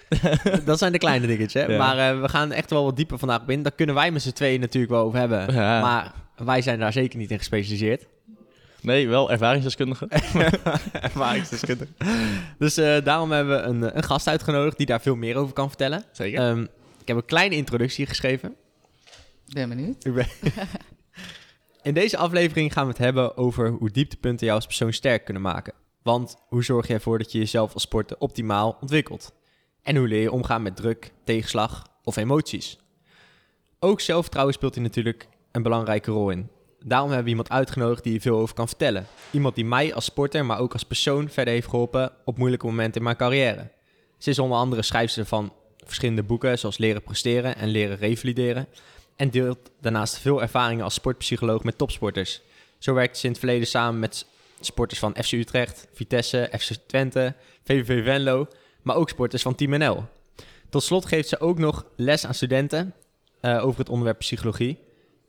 dat 0.66 0.78
zijn 0.78 0.92
de 0.92 0.98
kleine 0.98 1.28
dingetjes, 1.28 1.63
hè. 1.63 1.72
Ja. 1.72 1.78
Maar 1.78 2.22
we 2.22 2.30
gaan 2.30 2.51
echt 2.51 2.70
wel 2.70 2.84
wat 2.84 2.96
dieper 2.96 3.18
vandaag 3.18 3.42
in. 3.48 3.63
Daar 3.63 3.72
kunnen 3.72 3.96
wij 3.96 4.12
met 4.12 4.22
z'n 4.22 4.32
tweeën 4.32 4.60
natuurlijk 4.60 4.92
wel 4.94 5.04
over 5.04 5.20
hebben. 5.20 5.54
Maar 5.56 6.13
wij 6.36 6.62
zijn 6.62 6.80
daar 6.80 6.94
zeker 6.94 7.18
niet 7.20 7.32
in 7.32 7.38
gespecialiseerd. 7.38 8.08
Nee, 8.82 9.08
wel 9.08 9.32
ervaringsdeskundige. 9.32 10.08
Ervaringsdeskundige. 11.02 11.92
dus 12.58 12.78
eh, 12.78 13.04
daarom 13.04 13.32
hebben 13.32 13.58
we 13.58 13.62
een, 13.64 13.98
een 13.98 14.04
gast 14.04 14.28
uitgenodigd 14.28 14.78
die 14.78 14.86
daar 14.86 15.02
veel 15.02 15.16
meer 15.16 15.36
over 15.36 15.54
kan 15.54 15.68
vertellen. 15.68 16.04
Zeker. 16.12 16.40
Ehm, 16.50 16.62
ik 17.02 17.08
heb 17.08 17.18
een 17.18 17.26
kleine 17.26 17.56
introductie 17.56 18.06
geschreven. 18.06 18.56
Ben 19.54 19.70
benieuwd. 19.70 20.06
Ik 20.06 20.14
ben- 20.14 20.28
In 21.84 21.94
deze 21.94 22.18
aflevering 22.18 22.74
gaan 22.74 22.84
we 22.84 22.90
het 22.90 22.98
hebben 23.02 23.38
over 23.38 23.70
hoe 23.70 23.90
dieptepunten 23.92 24.46
jou 24.46 24.58
als 24.58 24.66
persoon 24.68 24.94
sterk 24.94 25.24
kunnen 25.26 25.44
maken. 25.44 25.74
Want 26.04 26.36
hoe 26.48 26.64
zorg 26.64 26.88
je 26.88 26.94
ervoor 26.94 27.18
dat 27.18 27.32
je 27.32 27.38
jezelf 27.38 27.74
als 27.74 27.84
sporter 27.84 28.18
optimaal 28.20 28.78
ontwikkelt? 28.82 29.34
En 29.84 29.96
hoe 29.96 30.08
leer 30.08 30.22
je 30.22 30.32
omgaan 30.32 30.62
met 30.62 30.76
druk, 30.76 31.12
tegenslag 31.24 31.88
of 32.04 32.16
emoties? 32.18 32.80
Ook 33.80 34.02
zelfvertrouwen 34.02 34.54
speelt 34.54 34.74
hier 34.76 34.84
natuurlijk 34.84 35.28
een 35.52 35.64
belangrijke 35.64 36.12
rol 36.12 36.30
in. 36.30 36.50
Daarom 36.84 37.08
hebben 37.08 37.26
we 37.26 37.30
iemand 37.30 37.50
uitgenodigd 37.50 38.04
die 38.04 38.12
hier 38.12 38.22
veel 38.22 38.38
over 38.38 38.56
kan 38.56 38.68
vertellen. 38.68 39.08
Iemand 39.32 39.56
die 39.56 39.66
mij 39.66 39.94
als 39.94 40.06
sporter, 40.06 40.46
maar 40.46 40.60
ook 40.60 40.74
als 40.74 40.84
persoon 40.84 41.30
verder 41.30 41.54
heeft 41.54 41.68
geholpen 41.68 42.12
op 42.26 42.38
moeilijke 42.38 42.66
momenten 42.66 42.98
in 42.98 43.04
mijn 43.04 43.16
carrière. 43.16 43.70
Ze 44.18 44.30
is 44.30 44.40
onder 44.40 44.58
andere 44.58 44.82
schrijfster 44.82 45.26
van 45.26 45.54
verschillende 45.86 46.24
boeken, 46.24 46.60
zoals 46.60 46.78
Leren 46.78 47.04
presteren 47.04 47.56
en 47.56 47.68
Leren 47.68 47.98
revalideren. 47.98 48.68
En 49.16 49.30
deelt 49.30 49.72
daarnaast 49.82 50.18
veel 50.18 50.42
ervaringen 50.42 50.84
als 50.84 50.94
sportpsycholoog 50.94 51.64
met 51.64 51.78
topsporters. 51.78 52.42
Zo 52.78 52.94
werkt 52.94 53.18
ze 53.18 53.26
in 53.26 53.32
het 53.32 53.40
verleden 53.40 53.68
samen 53.68 54.00
met 54.00 54.26
sporters 54.60 55.00
van 55.00 55.16
FC 55.24 55.32
Utrecht, 55.32 55.88
Vitesse, 55.94 56.50
FC 56.60 56.72
Twente, 56.88 57.36
VVV 57.64 58.04
Venlo, 58.04 58.48
maar 58.82 58.96
ook 58.96 59.10
sporters 59.10 59.42
van 59.42 59.56
Team 59.56 59.78
NL. 59.78 60.04
Tot 60.70 60.84
slot 60.84 61.06
geeft 61.06 61.30
ze 61.30 61.40
ook 61.40 61.58
nog 61.58 61.86
les 61.96 62.26
aan 62.26 62.34
studenten 62.34 62.94
eh, 63.40 63.66
over 63.66 63.80
het 63.80 63.90
onderwerp 63.90 64.20
psychologie. 64.20 64.80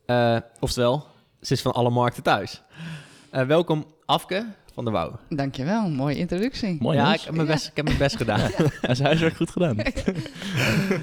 Eh, 0.06 0.36
oftewel, 0.60 1.06
ze 1.42 1.52
is 1.52 1.62
van 1.62 1.72
alle 1.72 1.90
markten 1.90 2.22
thuis. 2.22 2.62
Eh, 3.30 3.46
welkom 3.46 3.86
Afke 4.06 4.46
van 4.74 4.84
der 4.84 4.92
Wouw. 4.92 5.18
Dankjewel, 5.28 5.88
mooie 5.88 6.16
introductie. 6.16 6.76
Mooi, 6.80 6.96
ja, 6.96 7.14
ik 7.14 7.20
heb, 7.20 7.34
mijn 7.34 7.46
best, 7.46 7.66
ik 7.66 7.76
heb 7.76 7.84
mijn 7.84 7.98
best 7.98 8.16
gedaan. 8.22 8.50
Hij 8.80 8.94
zijn 8.94 9.06
huiswerk 9.06 9.36
goed 9.36 9.50
gedaan. 9.50 9.76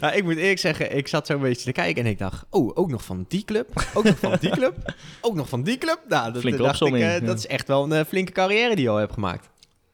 Ja, 0.01 0.11
ik 0.19 0.23
moet 0.23 0.35
eerlijk 0.35 0.59
zeggen, 0.59 0.97
ik 0.97 1.07
zat 1.07 1.25
zo 1.25 1.33
een 1.33 1.41
beetje 1.41 1.63
te 1.63 1.71
kijken 1.71 2.03
en 2.03 2.09
ik 2.09 2.17
dacht, 2.17 2.45
oh, 2.49 2.71
ook 2.73 2.89
nog 2.89 3.03
van 3.03 3.25
die 3.27 3.45
club, 3.45 3.85
ook 3.93 4.03
nog 4.03 4.19
van 4.19 4.37
die 4.39 4.49
club, 4.49 4.93
ook 5.21 5.35
nog 5.35 5.49
van 5.49 5.63
die 5.63 5.77
club. 5.77 5.99
Nou, 6.07 6.31
dat, 6.33 6.41
Flinke 6.41 6.61
dacht 6.63 6.81
ik, 6.81 6.93
eh, 6.93 6.99
ja. 6.99 7.19
dat 7.19 7.37
is 7.37 7.47
echt 7.47 7.67
wel 7.67 7.83
een 7.83 7.91
eh, 7.91 8.05
flinke 8.05 8.31
carrière 8.31 8.75
die 8.75 8.83
je 8.83 8.89
al 8.89 8.97
hebt 8.97 9.13
gemaakt. 9.13 9.49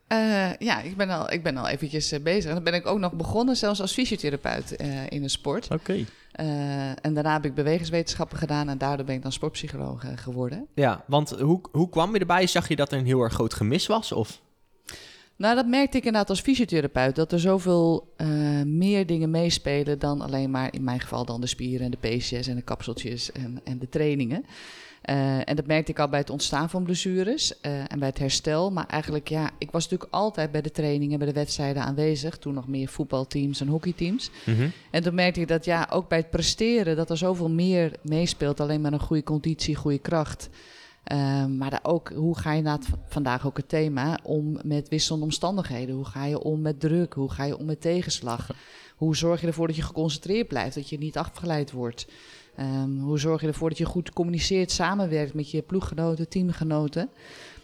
Eh, 0.08 0.54
ja, 0.60 0.82
ik 0.82 0.98
ben 0.98 1.10
al, 1.10 1.32
ik 1.32 1.44
ben 1.44 1.58
al 1.58 1.68
eventjes 1.68 2.12
eh, 2.12 2.22
bezig. 2.22 2.54
Dan 2.54 2.64
ben 2.64 2.74
ik 2.74 2.86
ook 2.86 3.00
nog 3.00 3.14
begonnen, 3.14 3.56
zelfs 3.56 3.82
als 3.82 3.94
fysiotherapeut 3.94 4.76
eh, 4.76 5.10
in 5.10 5.22
de 5.22 5.30
sport. 5.30 5.68
Oké. 5.72 6.06
Eh, 6.36 6.90
en 6.90 7.14
daarna 7.14 7.34
heb 7.34 7.46
ik 7.46 7.54
bewegingswetenschappen 7.54 8.38
gedaan 8.38 8.70
en 8.70 8.78
daardoor 8.78 9.06
ben 9.06 9.16
ik 9.16 9.22
dan 9.22 9.32
sportpsycholoog 9.32 10.04
eh, 10.04 10.12
geworden. 10.16 10.68
Ja, 10.74 11.04
want 11.08 11.30
hoe, 11.30 11.62
hoe 11.72 11.90
kwam 11.90 12.14
je 12.14 12.20
erbij? 12.20 12.48
Zag 12.48 12.68
je 12.68 12.76
dat 12.76 12.92
er 12.92 12.98
een 12.98 13.06
heel 13.06 13.22
erg 13.22 13.34
groot 13.34 13.54
gemis 13.54 13.88
was? 13.88 14.12
Of? 14.12 14.42
Nou, 15.38 15.56
dat 15.56 15.68
merkte 15.68 15.98
ik 15.98 16.04
inderdaad 16.04 16.30
als 16.30 16.42
fysiotherapeut. 16.42 17.16
Dat 17.16 17.32
er 17.32 17.40
zoveel 17.40 18.14
eh, 18.18 18.28
meer 18.66 19.06
dingen 19.06 19.30
meespelen 19.30 20.00
dan 20.00 20.22
alleen 20.22 20.52
maar, 20.52 20.74
in 20.74 20.84
mijn 20.84 21.00
geval, 21.00 21.26
dan 21.26 21.42
de 21.42 21.48
spieren 21.48 21.86
en 21.86 21.92
de 21.92 21.98
peesjes 21.98 22.48
en 22.48 22.56
de 22.56 22.62
kapseltjes 22.62 23.32
en, 23.32 23.60
en 23.64 23.80
de 23.80 23.90
trainingen. 23.90 24.46
Eh, 25.06 25.50
en 25.50 25.56
dat 25.56 25.68
merkte 25.68 25.92
ik 25.92 26.00
al 26.00 26.10
bij 26.10 26.20
het 26.20 26.30
ontstaan 26.30 26.70
van 26.70 26.84
blessures 26.84 27.60
eh, 27.62 27.80
en 27.92 28.00
bij 28.00 28.08
het 28.08 28.20
herstel. 28.20 28.72
Maar 28.72 28.86
eigenlijk, 28.88 29.28
ja, 29.28 29.52
ik 29.58 29.72
was 29.72 29.84
natuurlijk 29.84 30.14
altijd 30.14 30.52
bij 30.52 30.62
de 30.62 30.72
trainingen, 30.72 31.18
bij 31.18 31.28
de 31.28 31.34
wedstrijden 31.34 31.84
aanwezig. 31.84 32.38
Toen 32.38 32.54
nog 32.54 32.68
meer 32.68 32.88
voetbalteams 32.88 33.62
en 33.62 33.68
hockeyteams. 33.68 34.30
Mhm. 34.46 34.68
En 34.92 35.04
toen 35.04 35.16
merkte 35.16 35.42
ik 35.42 35.48
dat, 35.48 35.66
ja, 35.66 35.88
ook 35.92 36.10
bij 36.10 36.18
het 36.18 36.30
presteren, 36.30 36.96
dat 36.96 37.10
er 37.10 37.18
zoveel 37.18 37.50
meer 37.50 37.92
meespeelt. 38.02 38.60
Alleen 38.60 38.82
maar 38.82 38.94
een 38.94 39.00
goede 39.00 39.24
conditie, 39.24 39.76
goede 39.76 40.00
kracht. 40.00 40.50
Ehm, 41.04 41.58
maar 41.58 41.70
daar 41.70 41.84
ook, 41.84 42.12
hoe 42.16 42.38
ga 42.38 42.54
je 42.54 42.62
na 42.62 42.76
het, 42.76 42.88
vandaag 43.08 43.46
ook 43.46 43.58
het 43.58 43.70
thema 43.70 44.20
om 44.24 44.60
met 44.64 44.90
wisselende 44.90 45.26
omstandigheden? 45.26 45.96
Hoe 45.96 46.06
ga 46.06 46.26
je 46.26 46.40
om 46.40 46.62
met 46.62 46.80
druk? 46.80 47.14
Hoe 47.14 47.32
ga 47.32 47.44
je 47.44 47.58
om 47.58 47.66
met 47.66 47.82
tegenslag? 47.82 48.50
Hoe 48.96 49.16
zorg 49.16 49.42
je 49.42 49.48
ervoor 49.48 49.68
dat 49.68 49.76
je 49.76 49.82
geconcentreerd 49.82 50.48
blijft, 50.48 50.76
dat 50.76 50.90
je 50.90 50.98
niet 50.98 51.18
afgeleid 51.18 51.72
wordt? 51.72 52.08
Ehm, 52.56 52.98
hoe 53.00 53.20
zorg 53.20 53.42
je 53.42 53.48
ervoor 53.48 53.70
dat 53.70 53.78
je 53.78 53.86
goed 53.86 54.14
communiceert, 54.14 54.72
samenwerkt 54.72 55.34
met 55.34 55.52
je 55.52 55.62
ploeggenoten, 55.62 56.30
teamgenoten? 56.30 57.10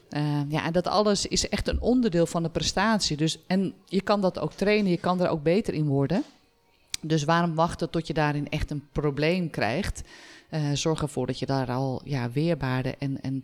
Ehm, 0.09 0.49
ja, 0.49 0.65
en 0.65 0.73
dat 0.73 0.87
alles 0.87 1.25
is 1.25 1.49
echt 1.49 1.67
een 1.67 1.81
onderdeel 1.81 2.25
van 2.25 2.43
de 2.43 2.49
prestatie. 2.49 3.17
Dus, 3.17 3.39
en 3.47 3.73
je 3.85 4.01
kan 4.01 4.21
dat 4.21 4.39
ook 4.39 4.53
trainen, 4.53 4.91
je 4.91 4.97
kan 4.97 5.21
er 5.21 5.29
ook 5.29 5.43
beter 5.43 5.73
in 5.73 5.87
worden. 5.87 6.23
Dus 7.01 7.23
waarom 7.23 7.55
wachten 7.55 7.89
tot 7.89 8.07
je 8.07 8.13
daarin 8.13 8.49
echt 8.49 8.71
een 8.71 8.83
probleem 8.91 9.49
krijgt? 9.49 10.03
Eh, 10.49 10.71
zorg 10.73 11.01
ervoor 11.01 11.27
dat 11.27 11.39
je 11.39 11.45
daar 11.45 11.71
al 11.71 12.01
ja, 12.03 12.31
weerbaarder 12.31 12.95
en, 12.99 13.21
en 13.21 13.43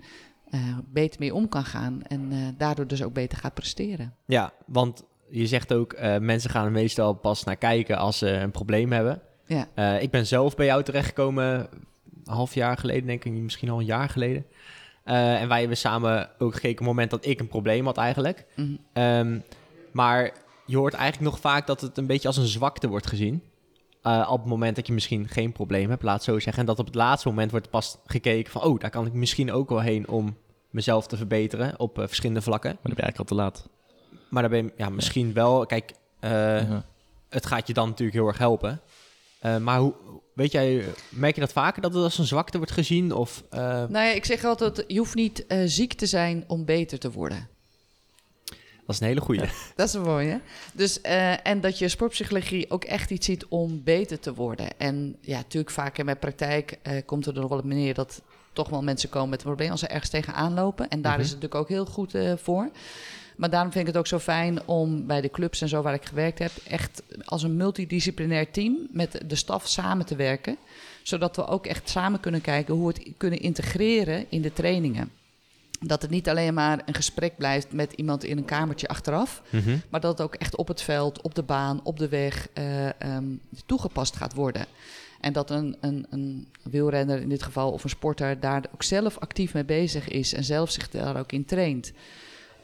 eh, 0.50 0.77
beter 0.86 1.20
mee 1.20 1.34
om 1.34 1.50
kan 1.50 1.63
gaan. 1.63 2.04
En 2.08 2.32
eh, 2.32 2.38
daardoor 2.58 2.88
dus 2.88 3.04
ook 3.04 3.13
beter 3.13 3.38
gaat 3.38 3.54
presteren. 3.54 4.13
Ja, 4.25 4.54
want 4.66 5.04
je 5.30 5.48
zegt 5.48 5.74
ook, 5.74 6.00
mensen 6.20 6.50
gaan 6.50 6.72
meestal 6.72 7.13
pas 7.13 7.44
naar 7.44 7.56
kijken 7.56 7.98
als 7.98 8.18
ze 8.18 8.30
een 8.30 8.51
probleem 8.51 8.92
hebben. 8.92 9.22
Ja. 9.48 9.68
Eh, 9.74 10.01
ik 10.01 10.12
ben 10.12 10.27
zelf 10.27 10.56
bij 10.56 10.66
jou 10.66 10.84
terechtgekomen, 10.84 11.46
een 12.25 12.34
half 12.34 12.54
jaar 12.54 12.77
geleden, 12.77 13.08
denk 13.08 13.25
ik, 13.25 13.32
misschien 13.32 13.70
al 13.70 13.80
een 13.80 13.86
jaar 13.86 14.10
geleden. 14.10 14.46
Eh, 15.04 15.42
en 15.42 15.48
wij 15.48 15.60
hebben 15.60 15.77
samen 15.77 16.30
ook 16.38 16.54
gekeken 16.54 16.72
op 16.72 16.77
het 16.77 16.88
moment 16.88 17.12
dat 17.12 17.25
ik 17.25 17.39
een 17.39 17.48
probleem 17.48 17.86
had 17.86 17.98
eigenlijk. 17.98 18.46
Mhm. 18.56 18.75
Ehm, 18.94 19.39
maar 19.92 20.32
je 20.66 20.77
hoort 20.77 20.94
eigenlijk 20.94 21.32
nog 21.32 21.42
vaak 21.42 21.68
dat 21.68 21.82
het 21.82 21.98
een 21.98 22.08
beetje 22.08 22.27
als 22.27 22.38
een 22.38 22.46
zwakte 22.46 22.88
wordt 22.88 23.08
gezien. 23.08 23.44
Eh, 24.01 24.27
op 24.32 24.39
het 24.39 24.50
moment 24.50 24.75
dat 24.75 24.88
je 24.88 24.94
misschien 24.94 25.27
geen 25.27 25.51
probleem 25.51 25.89
hebt, 25.89 26.04
laat 26.04 26.16
het 26.16 26.24
zo 26.24 26.39
zeggen. 26.39 26.62
En 26.62 26.68
dat 26.68 26.80
op 26.80 26.86
het 26.86 26.96
laatste 26.96 27.27
moment 27.27 27.51
wordt 27.51 27.70
pas 27.70 27.98
gekeken 28.06 28.51
van... 28.51 28.62
oh, 28.62 28.80
daar 28.80 28.89
kan 28.89 29.06
ik 29.06 29.13
misschien 29.13 29.51
ook 29.51 29.70
wel 29.70 29.80
heen 29.80 30.08
om 30.08 30.38
mezelf 30.70 31.08
te 31.08 31.18
verbeteren 31.18 31.80
op 31.80 32.00
eh, 32.00 32.08
verschillende 32.08 32.42
vlakken. 32.42 32.72
Maar 32.72 32.84
dan 32.84 32.94
ben 32.94 33.06
je 33.06 33.12
eigenlijk 33.12 33.32
al 33.32 33.38
te 33.38 33.44
laat. 33.44 33.70
Maar 34.30 34.42
daar 34.42 34.51
ben 34.51 34.63
je 34.63 34.74
ja, 34.77 34.89
misschien 34.89 35.34
wel... 35.34 35.66
Kijk, 35.66 35.94
eh, 36.20 36.80
het 37.30 37.46
gaat 37.46 37.68
je 37.68 37.74
dan 37.74 37.88
natuurlijk 37.88 38.18
heel 38.18 38.27
erg 38.27 38.38
helpen. 38.38 38.82
Eh, 39.48 39.58
maar 39.58 39.80
hoe, 39.80 39.94
weet 40.34 40.51
jij, 40.51 40.84
merk 41.10 41.36
je 41.36 41.42
dat 41.42 41.51
vaker 41.51 41.82
dat 41.82 41.94
het 41.94 42.04
als 42.04 42.18
een 42.18 42.25
zwakte 42.25 42.58
wordt 42.58 42.72
gezien? 42.72 43.12
Of, 43.12 43.44
eh, 43.50 43.60
Nou 43.62 43.92
ja, 44.06 44.12
ik 44.12 44.25
zeg 44.25 44.44
altijd, 44.44 44.84
je 44.88 44.98
hoeft 44.98 45.16
niet 45.16 45.46
eh, 45.48 45.60
ziek 45.66 45.94
te 45.94 46.06
zijn 46.06 46.44
om 46.48 46.66
beter 46.66 47.00
te 47.00 47.12
worden. 47.12 47.48
dat 48.86 48.96
is 48.96 49.01
een 49.01 49.08
hele 49.08 49.22
goeie. 49.22 49.42
Dat 49.75 49.88
is 49.88 49.94
een 49.94 50.01
mooie. 50.01 50.39
Dus, 50.74 51.01
en 51.44 51.62
dat 51.62 51.80
je 51.80 51.88
sportpsychologie 51.88 52.70
ook 52.72 52.84
echt 52.84 53.10
iets 53.10 53.25
ziet 53.25 53.46
om 53.46 53.82
beter 53.84 54.20
te 54.20 54.34
worden. 54.34 54.68
En 54.77 55.16
ja, 55.22 55.36
natuurlijk 55.38 55.74
vaak 55.74 55.98
in 55.98 56.06
mijn 56.06 56.20
praktijk 56.20 56.80
komt 57.06 57.25
er 57.25 57.34
nog 57.34 57.50
wel 57.50 57.58
op 57.58 57.63
neer 57.63 57.94
dat 57.94 58.22
toch 58.54 58.70
wel 58.70 58.84
mensen 58.84 59.10
komen 59.10 59.30
met 59.30 59.39
een 59.39 59.46
probleem 59.46 59.72
als 59.72 59.80
ze 59.80 59.88
ergens 59.88 60.10
tegenaan 60.10 60.54
lopen. 60.54 60.88
En 60.88 61.01
daar 61.01 61.12
Mhm. 61.12 61.22
is 61.22 61.30
het 61.32 61.42
natuurlijk 61.42 61.62
ook 61.62 61.70
heel 61.70 61.86
goed 61.86 62.13
voor. 62.42 62.70
Maar 63.38 63.50
daarom 63.50 63.72
vind 63.72 63.88
ik 63.88 63.94
het 63.94 64.00
ook 64.00 64.08
zo 64.08 64.20
fijn 64.20 64.67
om 64.67 65.06
bij 65.06 65.22
de 65.22 65.29
clubs 65.29 65.62
en 65.62 65.70
zo 65.70 65.82
waar 65.82 65.94
ik 65.94 66.06
gewerkt 66.06 66.39
heb, 66.39 66.51
echt 66.67 67.03
als 67.25 67.44
een 67.44 67.58
multidisciplinair 67.58 68.51
team 68.51 68.88
met 68.91 69.22
de 69.25 69.36
staf 69.36 69.67
samen 69.67 70.06
te 70.06 70.15
werken. 70.15 70.58
Zodat 71.03 71.36
we 71.36 71.48
ook 71.48 71.65
echt 71.65 71.89
samen 71.89 72.20
kunnen 72.20 72.41
kijken 72.41 72.74
hoe 72.74 72.88
we 72.88 72.94
het 72.94 73.13
kunnen 73.17 73.39
integreren 73.39 74.25
in 74.29 74.41
de 74.41 74.53
trainingen. 74.53 75.12
Dat 75.79 76.01
het 76.01 76.12
niet 76.12 76.29
alleen 76.29 76.53
maar 76.53 76.82
een 76.86 76.94
gesprek 76.94 77.38
blijft 77.38 77.74
met 77.74 77.94
iemand 77.94 78.24
in 78.24 78.38
een 78.38 78.46
kamertje 78.46 78.88
achteraf. 78.88 79.41
Mhm. 79.50 79.77
Maar 79.89 80.01
dat 80.01 80.17
het 80.17 80.27
ook 80.27 80.36
echt 80.36 80.56
op 80.56 80.67
het 80.67 80.82
veld, 80.82 81.22
op 81.22 81.36
de 81.36 81.44
baan, 81.44 81.79
op 81.84 82.00
de 82.00 82.08
weg 82.08 82.48
eh, 82.53 83.01
ehm, 83.01 83.25
toegepast 83.65 84.15
gaat 84.15 84.34
worden. 84.34 84.65
En 85.22 85.34
dat 85.34 85.50
een, 85.50 85.75
een, 85.82 86.06
een 86.10 86.48
wielrenner 86.63 87.22
in 87.22 87.29
dit 87.29 87.44
geval 87.44 87.72
of 87.72 87.84
een 87.84 87.89
sporter 87.89 88.39
daar 88.39 88.63
ook 88.74 88.84
zelf 88.84 89.17
actief 89.17 89.53
mee 89.53 89.65
bezig 89.65 90.08
is 90.08 90.34
en 90.34 90.43
zelf 90.43 90.71
zich 90.71 90.89
daar 90.89 91.19
ook 91.19 91.32
in 91.32 91.45
traint. 91.45 91.91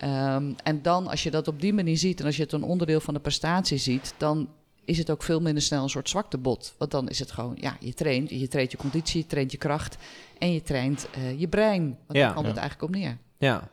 Ehm, 0.03 0.51
en 0.63 0.81
dan, 0.81 1.07
als 1.07 1.23
je 1.23 1.31
dat 1.31 1.47
op 1.47 1.61
die 1.61 1.73
manier 1.73 1.97
ziet 1.97 2.19
en 2.19 2.25
als 2.25 2.35
je 2.35 2.43
het 2.43 2.51
een 2.51 2.63
onderdeel 2.63 2.99
van 2.99 3.13
de 3.13 3.19
prestatie 3.19 3.77
ziet, 3.77 4.13
dan 4.17 4.47
is 4.85 4.97
het 4.97 5.09
ook 5.09 5.23
veel 5.23 5.41
minder 5.41 5.63
snel 5.63 5.83
een 5.83 5.89
soort 5.89 6.09
zwaktebod. 6.09 6.75
Want 6.77 6.91
dan 6.91 7.07
is 7.09 7.19
het 7.19 7.31
gewoon, 7.31 7.57
ja, 7.59 7.75
je 7.79 7.93
traint, 7.93 8.29
je 8.29 8.47
traint 8.47 8.71
je 8.71 8.77
conditie, 8.77 9.21
je 9.21 9.27
traint 9.27 9.51
je 9.51 9.57
kracht 9.57 9.97
en 10.39 10.53
je 10.53 10.61
traint 10.61 11.07
eh, 11.13 11.39
je 11.39 11.47
brein. 11.47 11.83
Want 11.83 12.19
Ja. 12.19 12.25
daar 12.25 12.33
komt 12.33 12.47
het 12.47 12.57
eigenlijk 12.57 12.93
op 12.93 12.99
neer. 12.99 13.17
Ja. 13.37 13.69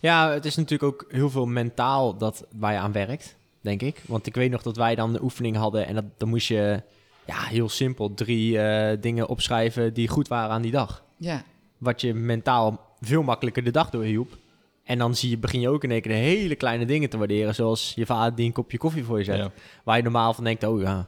ja, 0.00 0.30
het 0.30 0.44
is 0.44 0.56
natuurlijk 0.56 0.92
ook 0.92 1.04
heel 1.08 1.30
veel 1.30 1.46
mentaal 1.46 2.16
dat, 2.16 2.44
waar 2.56 2.72
je 2.72 2.78
aan 2.78 2.92
werkt, 2.92 3.36
denk 3.60 3.82
ik. 3.82 4.02
Want 4.06 4.26
ik 4.26 4.34
weet 4.34 4.50
nog 4.50 4.62
dat 4.62 4.76
wij 4.76 4.94
dan 4.94 5.12
de 5.12 5.22
oefening 5.22 5.56
hadden 5.56 5.86
en 5.86 5.94
dat, 5.94 6.04
dan 6.16 6.28
moest 6.28 6.48
je 6.48 6.82
ja, 7.26 7.42
heel 7.42 7.68
simpel 7.68 8.14
drie 8.14 8.58
eh, 8.58 8.96
dingen 9.00 9.28
opschrijven 9.28 9.94
die 9.94 10.08
goed 10.08 10.28
waren 10.28 10.50
aan 10.50 10.62
die 10.62 10.70
dag. 10.72 11.04
Ja, 11.16 11.42
Wat 11.78 12.00
je 12.00 12.14
mentaal 12.14 12.94
veel 13.00 13.22
makkelijker 13.22 13.64
de 13.64 13.70
dag 13.70 13.90
doorhielp. 13.90 14.36
En 14.84 14.98
dan 14.98 15.14
zie 15.14 15.30
je, 15.30 15.38
begin 15.38 15.60
je 15.60 15.68
ook 15.68 15.84
in 15.84 15.90
één 15.90 16.00
keer 16.00 16.12
de 16.12 16.18
hele 16.18 16.54
kleine 16.54 16.86
dingen 16.86 17.10
te 17.10 17.16
waarderen. 17.18 17.54
Zoals 17.54 17.92
je 17.96 18.06
vader 18.06 18.34
die 18.34 18.46
een 18.46 18.52
kopje 18.52 18.78
koffie 18.78 19.04
voor 19.04 19.18
je 19.18 19.24
zet. 19.24 19.36
Ja. 19.36 19.50
Waar 19.84 19.96
je 19.96 20.02
normaal 20.02 20.34
van 20.34 20.44
denkt, 20.44 20.64
oh 20.64 20.80
ja, 20.80 21.06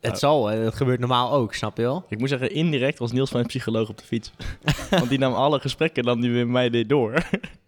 het 0.00 0.12
Ja. 0.12 0.18
zal. 0.18 0.44
Dat 0.44 0.74
gebeurt 0.74 1.00
normaal 1.00 1.32
ook, 1.32 1.54
snap 1.54 1.76
je 1.76 1.82
wel? 1.82 2.04
Ik 2.08 2.18
moet 2.18 2.28
zeggen, 2.28 2.50
indirect 2.50 2.98
was 2.98 3.12
Niels 3.12 3.32
mijn 3.32 3.46
psycholoog 3.46 3.88
op 3.88 3.98
de 3.98 4.04
fiets. 4.04 4.32
Want 4.90 5.08
die 5.08 5.18
nam 5.18 5.32
alle 5.32 5.60
gesprekken 5.60 6.02
dan 6.04 6.20
die 6.20 6.30
met 6.30 6.48
mij 6.48 6.70
deed 6.70 6.88
door. 6.88 7.14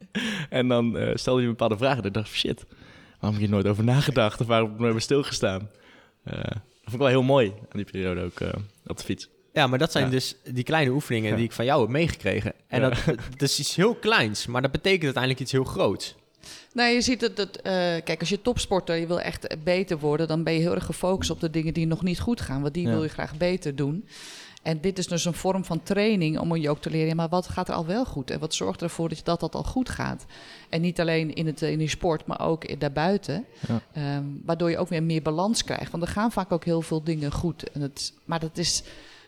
en 0.50 0.68
dan 0.68 0.96
eh, 0.98 1.10
stelde 1.16 1.40
hij 1.40 1.48
bepaalde 1.50 1.76
vragen. 1.76 2.00
En 2.00 2.06
ik 2.08 2.14
dacht, 2.14 2.28
shit, 2.28 2.64
waarom 2.66 3.20
heb 3.20 3.32
ik 3.32 3.38
hier 3.38 3.48
nooit 3.48 3.66
over 3.66 3.84
nagedacht? 3.84 4.40
Of 4.40 4.46
waarom 4.46 4.66
heb 4.66 4.74
ik 4.76 4.80
nooit 4.82 4.92
bij 4.94 5.02
stilgestaan? 5.02 5.70
Eh 6.24 6.34
dat 6.42 6.94
vond 6.94 6.94
ik 6.94 6.98
wel 6.98 7.20
heel 7.20 7.34
mooi 7.34 7.52
aan 7.58 7.76
die 7.82 7.84
periode 7.84 8.22
ook 8.22 8.40
eh, 8.40 8.48
op 8.86 8.96
de 8.96 9.04
fiets. 9.04 9.28
Ja, 9.56 9.66
maar 9.66 9.78
dat 9.78 9.92
zijn 9.92 10.04
Ja. 10.04 10.10
dus 10.10 10.34
die 10.44 10.64
kleine 10.64 10.90
oefeningen 10.90 11.30
Ja. 11.30 11.36
die 11.36 11.44
ik 11.44 11.52
van 11.52 11.64
jou 11.64 11.80
heb 11.80 11.90
meegekregen. 11.90 12.52
En 12.68 12.80
Ja. 12.80 12.88
dat, 12.88 13.04
dat 13.36 13.48
is 13.48 13.58
iets 13.60 13.74
heel 13.76 13.94
kleins, 13.94 14.46
maar 14.46 14.62
dat 14.62 14.70
betekent 14.72 15.02
uiteindelijk 15.04 15.42
iets 15.42 15.52
heel 15.52 15.64
groots. 15.64 16.14
Nou, 16.72 16.90
je 16.92 17.00
ziet 17.00 17.20
dat, 17.20 17.36
dat 17.36 17.56
eh, 17.56 17.72
kijk, 18.04 18.20
als 18.20 18.28
je 18.28 18.42
topsporter, 18.42 18.96
je 18.96 19.06
wil 19.06 19.20
echt 19.20 19.56
beter 19.64 19.98
worden, 19.98 20.28
dan 20.28 20.42
ben 20.42 20.52
je 20.52 20.60
heel 20.60 20.74
erg 20.74 20.84
gefocust 20.84 21.30
op 21.30 21.40
de 21.40 21.50
dingen 21.50 21.74
die 21.74 21.86
nog 21.86 22.02
niet 22.02 22.20
goed 22.20 22.40
gaan, 22.40 22.62
want 22.62 22.74
die 22.74 22.86
Ja. 22.86 22.90
wil 22.90 23.02
je 23.02 23.08
graag 23.08 23.36
beter 23.36 23.76
doen. 23.76 24.08
En 24.62 24.80
dit 24.80 24.98
is 24.98 25.06
dus 25.06 25.24
een 25.24 25.34
vorm 25.34 25.64
van 25.64 25.82
training 25.82 26.38
om 26.38 26.56
je 26.56 26.70
ook 26.70 26.80
te 26.80 26.90
leren, 26.90 27.08
ja, 27.08 27.14
maar 27.14 27.28
wat 27.28 27.48
gaat 27.48 27.68
er 27.68 27.74
al 27.74 27.86
wel 27.86 28.04
goed 28.04 28.30
en 28.30 28.38
wat 28.38 28.54
zorgt 28.54 28.82
ervoor 28.82 29.08
dat, 29.08 29.18
je 29.18 29.24
dat 29.24 29.40
dat 29.40 29.54
al 29.54 29.62
goed 29.62 29.88
gaat? 29.88 30.26
En 30.68 30.80
niet 30.80 31.00
alleen 31.00 31.34
in, 31.34 31.46
het, 31.46 31.62
in 31.62 31.78
die 31.78 31.88
sport, 31.88 32.26
maar 32.26 32.40
ook 32.40 32.64
in- 32.64 32.78
daarbuiten, 32.78 33.44
Ja. 33.68 33.80
Ehm, 33.92 34.24
waardoor 34.44 34.70
je 34.70 34.78
ook 34.78 34.88
weer 34.88 35.02
meer 35.02 35.22
balans 35.22 35.64
krijgt. 35.64 35.90
Want 35.90 36.02
er 36.02 36.08
gaan 36.08 36.32
vaak 36.32 36.52
ook 36.52 36.64
heel 36.64 36.82
veel 36.82 37.02
dingen 37.02 37.32
goed. 37.32 37.70
En 37.70 37.80
het, 37.80 38.12
maar 38.24 38.40
dat 38.40 38.58
is, 38.58 38.82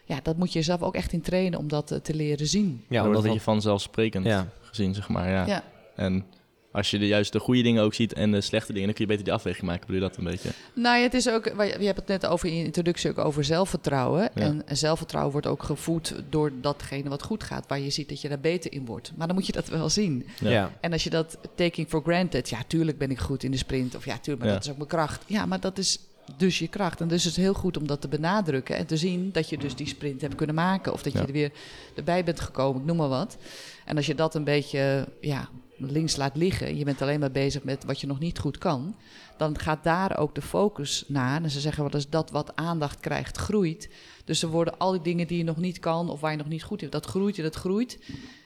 ja, 0.08 0.20
dat 0.22 0.36
moet 0.36 0.52
je 0.52 0.62
zelf 0.62 0.82
ook 0.82 0.94
echt 0.94 1.12
in 1.12 1.20
trainen 1.20 1.58
om 1.58 1.68
dat 1.68 1.90
eh, 1.90 1.98
te 1.98 2.14
leren 2.14 2.46
zien. 2.46 2.84
Ja, 2.88 3.06
omdat 3.06 3.22
dat 3.22 3.32
je 3.32 3.40
vanzelfsprekend 3.40 4.24
ja. 4.24 4.48
gezien, 4.60 4.94
zeg 4.94 5.08
maar. 5.08 5.28
Ja. 5.28 5.46
Ja. 5.46 5.64
En 5.96 6.24
als 6.72 6.90
je 6.90 6.98
de, 6.98 7.06
juist 7.06 7.32
de 7.32 7.38
goede 7.38 7.62
dingen 7.62 7.82
ook 7.82 7.94
ziet 7.94 8.12
en 8.12 8.30
de 8.32 8.40
slechte 8.40 8.72
dingen, 8.72 8.86
dan 8.86 8.94
kun 8.94 9.04
je 9.04 9.10
beter 9.10 9.24
die 9.24 9.34
afweging 9.34 9.66
maken. 9.66 9.80
Bedoel 9.86 10.02
je 10.02 10.08
dat 10.08 10.16
een 10.16 10.24
beetje? 10.24 10.48
Nou 10.74 10.96
ja, 10.96 11.02
het 11.02 11.14
is 11.14 11.28
ook, 11.28 11.44
je 11.44 11.84
hebt 11.84 11.96
het 11.98 12.06
net 12.06 12.26
over 12.26 12.48
in 12.48 12.56
je 12.56 12.64
introductie 12.64 13.10
ook 13.10 13.18
over 13.18 13.44
zelfvertrouwen. 13.44 14.22
Ja. 14.34 14.40
En 14.42 14.62
zelfvertrouwen 14.76 15.32
wordt 15.32 15.46
ook 15.46 15.62
gevoed 15.62 16.14
door 16.28 16.52
datgene 16.60 17.08
wat 17.08 17.22
goed 17.22 17.42
gaat, 17.44 17.64
waar 17.68 17.80
je 17.80 17.90
ziet 17.90 18.08
dat 18.08 18.20
je 18.20 18.28
daar 18.28 18.40
beter 18.40 18.72
in 18.72 18.84
wordt. 18.84 19.12
Maar 19.16 19.26
dan 19.26 19.36
moet 19.36 19.46
je 19.46 19.52
dat 19.52 19.68
wel 19.68 19.88
zien. 19.88 20.26
ja. 20.40 20.50
Ja. 20.50 20.72
En 20.80 20.92
als 20.92 21.04
je 21.04 21.10
dat 21.10 21.38
taking 21.54 21.88
for 21.88 22.02
granted, 22.02 22.48
ja, 22.48 22.58
tuurlijk 22.66 22.98
ben 22.98 23.10
ik 23.10 23.18
goed 23.18 23.42
in 23.42 23.50
de 23.50 23.56
sprint, 23.56 23.96
of 23.96 24.04
ja, 24.04 24.18
tuurlijk, 24.18 24.38
maar 24.38 24.48
Ja. 24.48 24.54
dat 24.54 24.64
is 24.64 24.70
ook 24.70 24.76
mijn 24.76 24.88
kracht. 24.88 25.24
Ja, 25.26 25.46
maar 25.46 25.60
dat 25.60 25.78
is 25.78 25.98
dus 26.36 26.58
je 26.58 26.68
kracht. 26.68 27.00
En 27.00 27.08
dus 27.08 27.18
is 27.18 27.24
het 27.24 27.44
heel 27.44 27.54
goed 27.54 27.76
om 27.76 27.86
dat 27.86 28.00
te 28.00 28.08
benadrukken 28.08 28.76
en 28.76 28.86
te 28.86 28.96
zien 28.96 29.32
dat 29.32 29.48
je 29.48 29.58
dus 29.58 29.76
die 29.76 29.86
sprint 29.86 30.20
hebt 30.20 30.34
kunnen 30.34 30.54
maken, 30.54 30.92
of 30.92 31.02
dat 31.02 31.12
je 31.12 31.18
er 31.18 31.32
weer 31.32 31.52
erbij 31.96 32.24
bent 32.24 32.40
gekomen, 32.40 32.80
ik 32.80 32.86
noem 32.86 32.96
maar 32.96 33.08
wat. 33.08 33.36
En 33.84 33.96
als 33.96 34.06
je 34.06 34.14
dat 34.14 34.34
een 34.34 34.44
beetje, 34.44 35.08
ja, 35.20 35.48
links 35.76 36.16
laat 36.16 36.36
liggen, 36.36 36.76
je 36.76 36.84
bent 36.84 37.02
alleen 37.02 37.20
maar 37.20 37.30
bezig 37.30 37.62
met 37.62 37.84
wat 37.84 38.00
je 38.00 38.06
nog 38.06 38.18
niet 38.18 38.38
goed 38.38 38.58
kan, 38.58 38.96
dan 39.36 39.58
gaat 39.58 39.84
daar 39.84 40.18
ook 40.18 40.34
de 40.34 40.42
focus 40.42 41.04
naar. 41.06 41.42
En 41.42 41.50
ze 41.50 41.60
zeggen 41.60 41.82
wel 41.82 41.92
eens 41.92 42.08
dat 42.08 42.30
wat 42.30 42.56
aandacht 42.56 43.00
krijgt, 43.00 43.36
groeit. 43.36 43.90
Dus 44.24 44.42
er 44.42 44.48
worden 44.48 44.78
al 44.78 44.92
die 44.92 45.02
dingen 45.02 45.26
die 45.26 45.38
je 45.38 45.44
nog 45.44 45.56
niet 45.56 45.78
kan 45.78 46.10
of 46.10 46.20
waar 46.20 46.30
je 46.30 46.36
nog 46.36 46.48
niet 46.48 46.62
goed 46.62 46.82
in 46.82 46.90
dat 46.90 47.06
groeit 47.06 47.36
en 47.36 47.42
dat 47.42 47.54
groeit. 47.54 47.98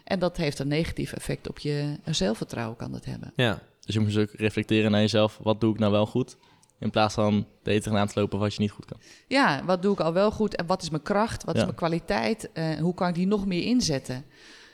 En 0.04 0.18
dat 0.18 0.36
heeft 0.36 0.58
een 0.58 0.68
negatief 0.68 1.12
effect 1.12 1.48
op 1.48 1.58
je 1.58 1.98
zelfvertrouwen, 2.04 2.76
kan 2.76 2.92
dat 2.92 3.04
hebben. 3.04 3.32
Ja. 3.36 3.62
Dus 3.84 3.94
je 3.94 4.00
moet 4.00 4.12
dus 4.12 4.22
ook 4.22 4.30
reflecteren 4.32 4.90
naar 4.90 5.00
jezelf. 5.00 5.38
Wat 5.42 5.60
doe 5.60 5.72
ik 5.72 5.78
nou 5.78 5.92
wel 5.92 6.06
goed? 6.06 6.36
In 6.82 6.90
plaats 6.90 7.14
van 7.14 7.46
de 7.62 7.70
eten 7.70 7.82
tegenaan 7.82 8.06
te 8.06 8.20
lopen 8.20 8.38
wat 8.38 8.54
je 8.54 8.60
niet 8.60 8.70
goed 8.70 8.84
kan. 8.84 8.96
Ja, 9.26 9.64
wat 9.64 9.82
doe 9.82 9.92
ik 9.92 10.00
al 10.00 10.12
wel 10.12 10.30
goed 10.30 10.56
en 10.56 10.66
wat 10.66 10.82
is 10.82 10.90
mijn 10.90 11.02
kracht, 11.02 11.44
wat 11.44 11.54
is 11.56 11.62
mijn 11.62 11.74
kwaliteit, 11.74 12.50
eh, 12.52 12.74
hoe 12.74 12.94
kan 12.94 13.08
ik 13.08 13.14
die 13.14 13.26
nog 13.26 13.46
meer 13.46 13.62
inzetten? 13.62 14.24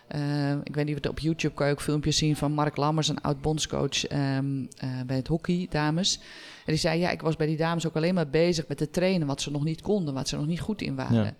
Eh, 0.09 0.53
ik 0.63 0.75
weet 0.75 0.85
niet, 0.85 0.95
wat 0.95 1.09
op 1.09 1.19
YouTube 1.19 1.55
kan 1.55 1.67
je 1.67 1.73
ook 1.73 1.81
filmpjes 1.81 2.17
zien 2.17 2.37
van 2.37 2.53
Mark 2.53 2.77
Lammers, 2.77 3.09
een 3.09 3.21
oud 3.21 3.41
bondscoach 3.41 4.07
ehm, 4.07 4.65
eh, 4.77 4.89
bij 5.07 5.17
het 5.17 5.27
hockey, 5.27 5.67
dames. 5.71 6.17
En 6.59 6.73
die 6.73 6.77
zei, 6.77 7.01
ja, 7.01 7.11
ik 7.11 7.21
was 7.21 7.37
bij 7.37 7.47
die 7.47 7.57
dames 7.57 7.87
ook 7.87 7.97
alleen 7.97 8.15
maar 8.15 8.29
bezig 8.29 8.69
met 8.69 8.79
te 8.79 8.91
trainen 8.91 9.27
wat 9.27 9.43
ze 9.43 9.51
nog 9.51 9.65
niet 9.65 9.81
konden, 9.81 10.15
wat 10.15 10.29
ze 10.29 10.37
nog 10.37 10.47
niet 10.47 10.61
goed 10.61 10.83
in 10.83 10.97
waren. 10.97 11.25
Ja. 11.25 11.35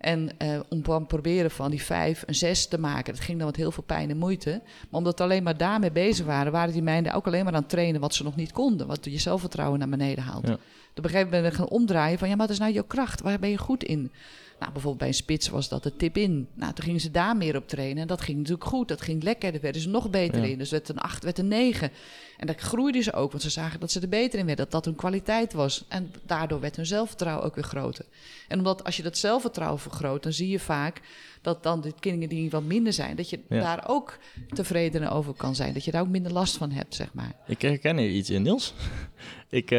En 0.00 0.38
eh, 0.38 0.60
om 0.68 0.82
dan 0.82 1.06
proberen 1.06 1.50
van 1.50 1.70
die 1.70 1.82
vijf 1.82 2.22
een 2.26 2.34
zes 2.34 2.66
te 2.66 2.78
maken, 2.78 3.14
dat 3.14 3.22
ging 3.22 3.38
dan 3.38 3.46
met 3.46 3.56
heel 3.56 3.72
veel 3.72 3.82
pijn 3.82 4.10
en 4.10 4.16
moeite. 4.16 4.50
Maar 4.64 4.98
omdat 4.98 5.16
ze 5.16 5.22
alleen 5.22 5.42
maar 5.42 5.56
daarmee 5.56 5.90
bezig 5.90 6.26
waren, 6.26 6.52
waren 6.52 6.72
die 6.72 6.82
meiden 6.82 7.12
ook 7.12 7.26
alleen 7.26 7.44
maar 7.44 7.54
aan 7.54 7.60
het 7.60 7.68
trainen 7.68 8.00
wat 8.00 8.14
ze 8.14 8.22
nog 8.22 8.36
niet 8.36 8.52
konden. 8.52 8.86
Wat 8.86 9.04
je 9.04 9.18
zelfvertrouwen 9.18 9.78
naar 9.78 9.88
beneden 9.88 10.24
haalt. 10.24 10.46
Ja. 10.46 10.58
Op 10.96 11.04
een 11.04 11.10
gegeven 11.10 11.30
moment 11.30 11.54
gaan 11.54 11.68
omdraaien 11.68 12.18
van, 12.18 12.28
ja, 12.28 12.36
maar 12.36 12.46
wat 12.46 12.54
is 12.54 12.60
nou 12.60 12.72
jouw 12.72 12.84
kracht? 12.84 13.20
Waar 13.20 13.38
ben 13.38 13.50
je 13.50 13.58
goed 13.58 13.84
in? 13.84 14.12
Nou, 14.60 14.72
bijvoorbeeld 14.72 14.98
bij 14.98 15.08
een 15.08 15.14
spits 15.24 15.48
was 15.48 15.68
dat 15.68 15.82
de 15.82 15.96
tip 15.96 16.16
in. 16.16 16.48
Nou, 16.54 16.72
toen 16.72 16.84
gingen 16.84 17.00
ze 17.00 17.10
daar 17.10 17.36
meer 17.36 17.56
op 17.56 17.68
trainen. 17.68 18.02
En 18.02 18.06
dat 18.08 18.20
ging 18.20 18.38
natuurlijk 18.38 18.64
goed. 18.68 18.88
Dat 18.88 19.00
ging 19.00 19.22
lekker. 19.22 19.52
Daar 19.52 19.60
werden 19.60 19.82
ze 19.82 19.88
nog 19.88 20.10
beter 20.10 20.42
Ja. 20.42 20.48
in. 20.48 20.58
Dus 20.58 20.70
werd 20.70 20.88
een 20.88 20.98
8, 20.98 21.24
werd 21.24 21.38
een 21.38 21.48
9. 21.48 21.90
En 22.36 22.46
dat 22.46 22.60
groeiden 22.60 23.02
ze 23.02 23.12
ook. 23.12 23.30
Want 23.30 23.42
ze 23.42 23.50
zagen 23.50 23.80
dat 23.80 23.90
ze 23.90 24.00
er 24.00 24.08
beter 24.08 24.38
in 24.38 24.46
werden. 24.46 24.64
Dat 24.64 24.72
dat 24.72 24.84
hun 24.84 24.94
kwaliteit 24.94 25.52
was. 25.52 25.84
En 25.88 26.10
daardoor 26.26 26.60
werd 26.60 26.76
hun 26.76 26.86
zelfvertrouwen 26.86 27.44
ook 27.44 27.54
weer 27.54 27.64
groter. 27.64 28.04
En 28.48 28.58
omdat 28.58 28.84
als 28.84 28.96
je 28.96 29.02
dat 29.02 29.18
zelfvertrouwen 29.18 29.80
vergroot... 29.80 30.22
dan 30.22 30.32
zie 30.32 30.48
je 30.48 30.58
vaak 30.60 31.00
dat 31.42 31.62
dan 31.62 31.80
de 31.80 31.92
kinderen 32.00 32.28
die 32.28 32.50
wat 32.50 32.62
minder 32.64 32.92
zijn... 32.92 33.16
dat 33.16 33.30
je 33.30 33.40
Ja. 33.48 33.60
daar 33.60 33.84
ook 33.88 34.18
tevreden 34.48 35.10
over 35.10 35.32
kan 35.34 35.54
zijn. 35.54 35.74
Dat 35.74 35.84
je 35.84 35.90
daar 35.90 36.02
ook 36.02 36.08
minder 36.08 36.32
last 36.32 36.56
van 36.56 36.70
hebt, 36.70 36.94
zeg 36.94 37.12
maar. 37.14 37.32
Ik 37.46 37.62
herken 37.62 37.96
hier 37.98 38.10
iets 38.10 38.30
in, 38.30 38.42
Niels. 38.42 38.74
ik, 39.48 39.70
eh, 39.70 39.78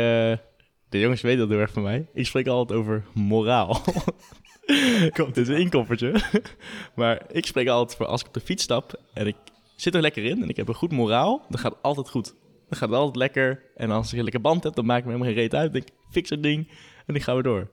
de 0.90 1.00
jongens 1.00 1.22
weten 1.22 1.40
dat 1.40 1.50
heel 1.50 1.60
erg 1.60 1.72
van 1.72 1.84
mij. 1.84 2.06
Ik 2.14 2.26
spreek 2.26 2.48
altijd 2.48 2.80
over 2.80 3.04
moraal. 3.14 3.82
Komt, 5.18 5.36
dit 5.36 5.48
is 5.48 5.56
een 5.56 5.62
inkoppertje. 5.62 6.14
maar 6.96 7.22
ik 7.32 7.46
spreek 7.46 7.68
altijd 7.68 7.98
voor 7.98 8.06
als 8.06 8.22
ik 8.22 8.28
op 8.28 8.34
de 8.34 8.40
fiets 8.40 8.64
stap 8.64 9.00
en 9.14 9.28
ik 9.28 9.36
zit 9.76 9.96
er 9.96 10.02
lekker 10.02 10.24
in 10.24 10.44
en 10.44 10.50
ik 10.50 10.58
heb 10.58 10.68
een 10.68 10.74
goed 10.74 10.92
moraal, 10.92 11.46
dan 11.50 11.60
gaat 11.60 11.72
het 11.72 11.82
altijd 11.82 12.10
goed. 12.10 12.34
Dan 12.70 12.80
gaat 12.80 12.90
het 12.90 12.98
altijd 12.98 13.16
lekker. 13.16 13.64
En 13.76 13.92
als 13.92 14.12
ik 14.12 14.18
een 14.18 14.24
lekker 14.24 14.42
band 14.42 14.64
heb, 14.64 14.76
dan 14.76 14.86
maak 14.86 14.98
ik 14.98 15.06
me 15.06 15.12
helemaal 15.12 15.34
geen 15.34 15.42
reet 15.42 15.56
uit. 15.56 15.76
Ik, 15.76 15.90
fix 16.12 16.30
het 16.30 16.44
ding 16.44 16.68
en 17.06 17.14
dan 17.14 17.22
gaan 17.22 17.36
we 17.36 17.44
door. 17.44 17.72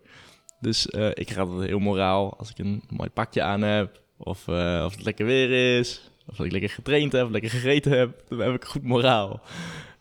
Dus 0.61 0.91
eh, 0.91 1.11
ik 1.15 1.31
ga 1.31 1.41
altijd 1.41 1.69
heel 1.69 1.79
moraal 1.79 2.39
als 2.39 2.51
ik 2.51 2.59
een 2.59 2.83
mooi 2.89 3.11
pakje 3.11 3.43
aan 3.43 3.63
heb. 3.63 4.03
Of, 4.17 4.49
eh, 4.49 4.83
of 4.85 4.95
het 4.95 5.05
lekker 5.05 5.27
weer 5.27 5.79
is. 5.79 6.11
Of 6.27 6.37
dat 6.37 6.47
ik 6.47 6.53
lekker 6.53 6.71
getraind 6.71 7.13
heb, 7.13 7.31
lekker 7.31 7.51
gegeten 7.51 7.93
heb. 7.99 8.23
Dan 8.29 8.39
heb 8.39 8.55
ik 8.55 8.65
goed 8.65 8.83
moraal. 8.83 9.41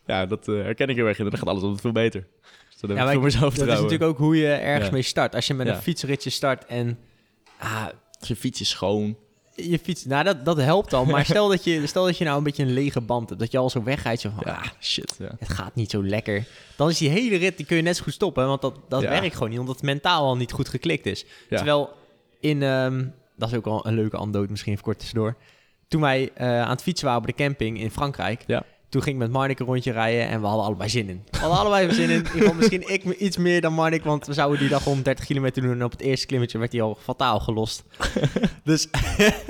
Ja, 0.06 0.26
dat 0.26 0.48
eh, 0.48 0.56
herken 0.56 0.88
ik 0.88 0.96
heel 0.96 1.06
erg 1.06 1.20
in. 1.20 1.24
En 1.24 1.30
dan 1.30 1.40
gaat 1.40 1.50
alles 1.50 1.62
altijd 1.62 1.82
veel 1.82 1.92
beter. 1.92 2.28
Dus 2.82 2.90
Ja, 2.98 3.12
ik 3.12 3.22
Dat 3.22 3.52
is 3.54 3.58
natuurlijk 3.60 4.04
ook 4.04 4.18
hoe 4.18 4.38
je 4.38 4.48
ergens 4.54 4.86
Ja. 4.86 4.92
mee 4.94 5.02
start. 5.02 5.36
Als 5.36 5.48
je 5.48 5.54
met 5.54 5.68
Ja. 5.68 5.74
een 5.76 5.82
fietsritje 5.82 6.30
start 6.30 6.66
en 6.66 6.98
ah, 7.60 7.86
je 8.20 8.36
fiets 8.36 8.62
is 8.62 8.70
schoon. 8.70 9.18
je 9.56 9.80
fiets, 9.80 10.06
nou 10.06 10.24
dat, 10.24 10.46
dat 10.46 10.58
helpt 10.58 10.94
al. 10.94 11.06
Maar 11.06 11.26
stel 11.36 11.48
dat, 11.48 11.64
je, 11.64 11.88
stel 11.88 12.06
dat 12.06 12.18
je 12.18 12.24
nou 12.24 12.38
een 12.38 12.44
beetje 12.44 12.64
een 12.64 12.74
lege 12.74 13.02
band 13.02 13.30
hebt, 13.30 13.42
dat 13.42 13.52
je 13.52 13.58
al 13.58 13.70
zo 13.70 13.84
wegrijdt, 13.84 14.22
zo 14.22 14.30
van, 14.36 14.44
Ja, 14.46 14.54
ah, 14.54 14.66
shit. 14.82 15.16
Ja. 15.20 15.32
het 15.40 15.50
gaat 15.50 15.76
niet 15.76 15.92
zo 15.92 16.04
lekker. 16.04 16.46
Dan 16.76 16.90
is 16.90 16.98
die 16.98 17.10
hele 17.10 17.36
rit, 17.38 17.58
die 17.58 17.66
kun 17.66 17.76
je 17.78 17.82
net 17.84 17.98
zo 17.98 18.04
goed 18.04 18.14
stoppen, 18.14 18.48
want 18.48 18.62
dat, 18.62 18.76
dat 18.90 19.02
Ja. 19.02 19.10
werkt 19.10 19.34
gewoon 19.34 19.50
niet, 19.50 19.60
omdat 19.60 19.76
het 19.76 19.84
mentaal 19.84 20.26
al 20.26 20.38
niet 20.38 20.52
goed 20.52 20.70
geklikt 20.70 21.06
is. 21.06 21.26
Ja. 21.50 21.56
Terwijl 21.56 21.90
in, 22.40 22.64
ehm, 22.64 23.06
dat 23.36 23.50
is 23.52 23.56
ook 23.58 23.66
al 23.66 23.88
een 23.88 23.96
leuke 23.96 24.18
anekdote 24.18 24.50
misschien 24.52 24.72
even 24.72 24.84
kort 24.84 25.00
tussendoor. 25.00 25.36
Toen 25.88 26.02
wij 26.02 26.32
eh, 26.34 26.62
aan 26.62 26.70
het 26.70 26.82
fietsen 26.82 27.06
waren 27.06 27.22
op 27.22 27.28
de 27.28 27.34
camping 27.44 27.80
in 27.80 27.92
Frankrijk, 27.92 28.44
Ja. 28.48 28.64
Toen 28.90 29.02
ging 29.02 29.16
ik 29.16 29.22
met 29.22 29.32
Marnik 29.32 29.60
een 29.60 29.66
rondje 29.66 29.92
rijden 29.92 30.28
en 30.28 30.42
we 30.42 30.48
hadden 30.48 30.66
allebei 30.66 30.90
zin 30.90 31.10
in. 31.10 31.24
We 31.32 31.38
hadden 31.38 31.58
allebei 31.58 31.94
zin 31.94 32.10
in. 32.10 32.26
geval 32.26 32.54
misschien 32.54 32.90
ik 32.90 33.04
iets 33.04 33.38
meer 33.38 33.62
dan 33.62 33.74
Marnik, 33.74 34.04
want 34.04 34.26
we 34.26 34.34
zouden 34.34 34.60
die 34.60 34.70
dag 34.70 34.84
130 34.84 35.26
kilometer 35.26 35.62
doen 35.62 35.72
en 35.72 35.84
op 35.84 35.92
het 35.92 36.02
eerste 36.02 36.26
klimmetje 36.26 36.58
werd 36.58 36.72
hij 36.72 36.82
al 36.82 36.98
fataal 37.02 37.40
gelost. 37.40 37.84
dus, 38.64 38.88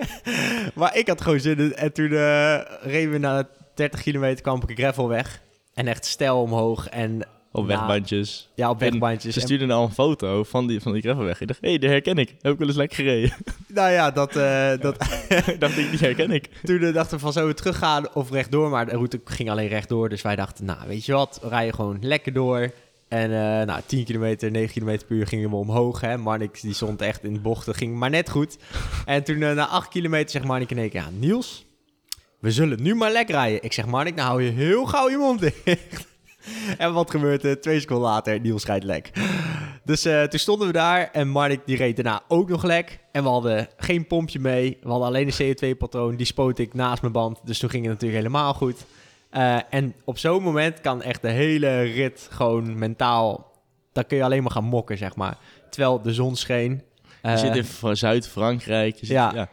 maar 0.76 0.98
ik 0.98 1.08
had 1.08 1.22
gewoon 1.22 1.40
zin 1.40 1.58
in 1.58 1.76
en 1.76 1.94
toen 1.94 2.12
eh 2.12 2.60
reden 2.82 3.12
we 3.12 3.18
na 3.18 3.50
30 3.76 4.02
kilometer 4.02 4.42
kwam 4.42 4.62
ik 4.62 4.70
een 4.70 4.76
gravel 4.76 5.08
weg 5.08 5.42
en 5.74 5.88
echt 5.88 6.06
stijl 6.06 6.42
omhoog 6.42 6.88
en 6.88 7.28
Op 7.58 7.68
Nou, 7.68 7.80
wegbandjes. 7.80 8.50
ja, 8.56 8.70
op 8.70 8.82
En 8.82 8.90
wegbandjes. 8.92 9.34
Ze 9.34 9.40
En- 9.40 9.46
stuurden 9.46 9.72
al 9.72 9.84
een 9.84 9.92
foto 9.92 10.44
van 10.44 10.68
die, 10.68 10.82
van 10.82 10.94
die 10.94 11.02
gravelweg. 11.02 11.42
Ik 11.42 11.48
dacht, 11.48 11.62
hé, 11.62 11.70
hey, 11.70 11.78
die 11.78 11.90
herken 11.90 12.18
ik. 12.18 12.36
Heb 12.42 12.54
ik 12.54 12.60
wel 12.60 12.68
eens 12.68 12.78
lekker 12.78 12.98
gereden. 12.98 13.32
nou 13.68 13.92
ja, 13.92 14.12
dat, 14.12 14.36
eh, 14.36 14.72
dat, 14.80 14.96
ik 15.48 15.60
dacht, 15.60 15.76
die 15.76 16.00
herken 16.00 16.32
ik. 16.32 16.50
toen 16.64 16.92
dachten 16.92 17.16
we 17.18 17.24
van 17.24 17.34
zo 17.34 17.54
teruggaan 17.54 18.14
of 18.14 18.32
rechtdoor. 18.32 18.70
Maar 18.70 18.86
de 18.86 18.92
route 18.92 19.22
ging 19.26 19.50
alleen 19.50 19.68
rechtdoor. 19.68 20.10
Dus 20.10 20.22
wij 20.22 20.36
dachten, 20.36 20.66
nou 20.66 20.80
weet 20.88 21.06
je 21.06 21.14
wat, 21.14 21.40
we 21.42 21.50
rijden 21.50 21.74
gewoon 21.74 21.98
lekker 22.02 22.34
door. 22.34 22.72
En 23.08 23.32
eh, 23.32 23.66
nou, 23.66 23.82
10 23.86 24.06
kilometer, 24.06 24.52
9 24.52 24.74
kilometer 24.74 25.08
per 25.08 25.16
uur 25.16 25.28
gingen 25.28 25.50
we 25.50 25.56
omhoog. 25.56 26.02
Hè. 26.02 26.18
Marnik 26.18 26.62
die 26.62 26.74
stond 26.74 27.02
echt 27.02 27.24
in 27.24 27.34
de 27.34 27.40
bochten, 27.40 27.76
ging 27.76 27.96
maar 27.96 28.10
net 28.10 28.30
goed. 28.30 28.58
En 29.06 29.24
toen 29.24 29.42
eh, 29.42 29.54
na 29.56 29.68
8 29.68 29.90
kilometer 29.90 30.30
zegt 30.30 30.46
Marnik 30.46 30.72
in 30.72 30.78
één 30.78 30.90
keer, 30.90 31.02
ja 31.02 31.10
Niels, 31.20 31.66
we 32.40 32.52
zullen 32.52 32.82
nu 32.82 32.96
maar 32.96 33.12
lekker 33.12 33.36
rijden. 33.36 33.64
Ik 33.64 33.74
zeg 33.74 33.86
Marnik, 33.86 34.16
nou 34.16 34.28
hou 34.28 34.44
je 34.44 34.52
heel 34.52 34.86
gauw 34.86 35.10
je 35.10 35.18
mond 35.18 35.40
dicht. 35.40 36.08
en 36.78 36.94
wat 36.94 37.12
gebeurt 37.12 37.44
er? 37.44 37.62
Twee 37.62 37.80
seconden 37.80 38.06
later, 38.10 38.40
Niels 38.40 38.66
rijdt 38.66 38.84
lek. 38.84 39.12
Dus 39.84 40.06
eh, 40.06 40.24
toen 40.24 40.40
stonden 40.40 40.68
we 40.68 40.74
daar 40.74 41.10
en 41.12 41.28
Marnik 41.28 41.60
die 41.66 41.78
reed 41.78 41.96
daarna 41.96 42.22
ook 42.28 42.50
nog 42.50 42.64
lek. 42.64 43.00
En 43.12 43.24
we 43.24 43.30
hadden 43.30 43.68
geen 43.78 44.08
pompje 44.08 44.40
mee. 44.40 44.78
We 44.82 44.90
hadden 44.90 45.08
alleen 45.08 45.32
een 45.38 45.56
CO2-patroon. 45.56 46.16
Die 46.16 46.26
spoot 46.26 46.60
ik 46.60 46.74
naast 46.74 47.02
mijn 47.02 47.14
band. 47.14 47.40
Dus 47.44 47.60
toen 47.60 47.70
ging 47.70 47.84
het 47.84 47.94
natuurlijk 47.94 48.22
helemaal 48.22 48.54
goed. 48.54 48.86
Eh, 49.30 49.58
en 49.70 49.94
op 50.06 50.18
zo'n 50.18 50.44
moment 50.44 50.82
kan 50.82 51.02
echt 51.02 51.22
de 51.22 51.30
hele 51.30 51.82
rit 51.82 52.28
gewoon 52.32 52.78
mentaal... 52.80 53.52
Dan 53.94 54.06
kun 54.06 54.18
je 54.18 54.24
alleen 54.24 54.44
maar 54.44 54.52
gaan 54.52 54.64
mokken, 54.64 54.98
zeg 54.98 55.16
maar. 55.16 55.38
Terwijl 55.70 56.02
de 56.02 56.14
zon 56.14 56.36
scheen. 56.36 56.72
Je 57.22 57.28
Eh, 57.30 57.38
zit 57.38 57.56
in 57.56 57.66
v- 57.66 57.84
Zuid-Frankrijk. 57.92 58.98
ja. 59.02 59.50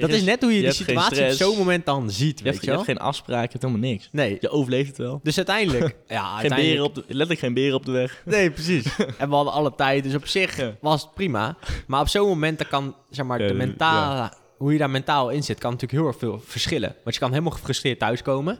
Dat 0.00 0.10
is 0.10 0.22
net 0.22 0.40
hoe 0.42 0.50
je, 0.50 0.56
je 0.56 0.60
de 0.60 0.66
hebt 0.66 0.76
geen 0.82 0.86
situatie 1.00 1.24
op 1.24 1.30
zo'n 1.32 1.56
moment 1.58 1.86
dan 1.86 2.10
ziet, 2.10 2.38
Je 2.38 2.44
weet 2.44 2.52
hebt, 2.52 2.64
je 2.64 2.70
je 2.70 2.76
wel? 2.76 2.84
hebt 2.84 2.98
geen 2.98 3.06
afspraak, 3.08 3.42
je 3.44 3.48
hebt 3.58 3.62
helemaal 3.62 3.88
niks. 3.90 4.08
Nee, 4.12 4.36
Je 4.40 4.48
overleeft 4.50 4.88
het 4.88 4.98
wel. 4.98 5.20
dus 5.22 5.36
uiteindelijk... 5.36 5.96
ja, 6.08 6.22
Geen 6.24 6.40
uiteindelijk... 6.40 6.68
beren 6.68 6.84
op 6.84 6.94
de, 6.94 7.00
letterlijk 7.06 7.40
geen 7.40 7.54
beren 7.54 7.74
op 7.76 7.84
de 7.84 7.92
weg. 7.92 8.22
Nee, 8.24 8.50
precies. 8.50 8.84
en 9.18 9.28
we 9.28 9.34
hadden 9.34 9.52
alle 9.52 9.74
tijd, 9.76 10.02
dus 10.02 10.14
op 10.14 10.26
zich 10.26 10.56
Ja. 10.56 10.72
was 10.80 11.02
het 11.02 11.14
prima. 11.14 11.56
Maar 11.86 12.00
op 12.00 12.08
zo'n 12.08 12.28
moment 12.28 12.58
dan 12.58 12.68
kan, 12.68 12.94
zeg 13.10 13.26
maar, 13.26 13.40
Ja, 13.42 13.46
de 13.48 13.54
mentale, 13.54 14.32
hoe 14.56 14.72
je 14.72 14.78
daar 14.78 14.90
mentaal 14.90 15.30
in 15.30 15.42
zit, 15.42 15.58
kan 15.58 15.70
natuurlijk 15.72 16.00
heel 16.00 16.08
erg 16.10 16.18
veel 16.18 16.40
verschillen. 16.44 16.94
Want 17.04 17.14
je 17.14 17.20
kan 17.20 17.30
helemaal 17.30 17.52
gefrustreerd 17.52 17.98
thuiskomen. 17.98 18.58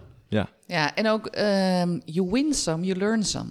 Ja, 0.68 0.94
en 0.94 1.08
ook 1.08 1.26
ehm 1.26 1.98
you 2.04 2.28
win 2.30 2.54
some, 2.54 2.84
you 2.84 2.98
learn 2.98 3.24
some. 3.24 3.48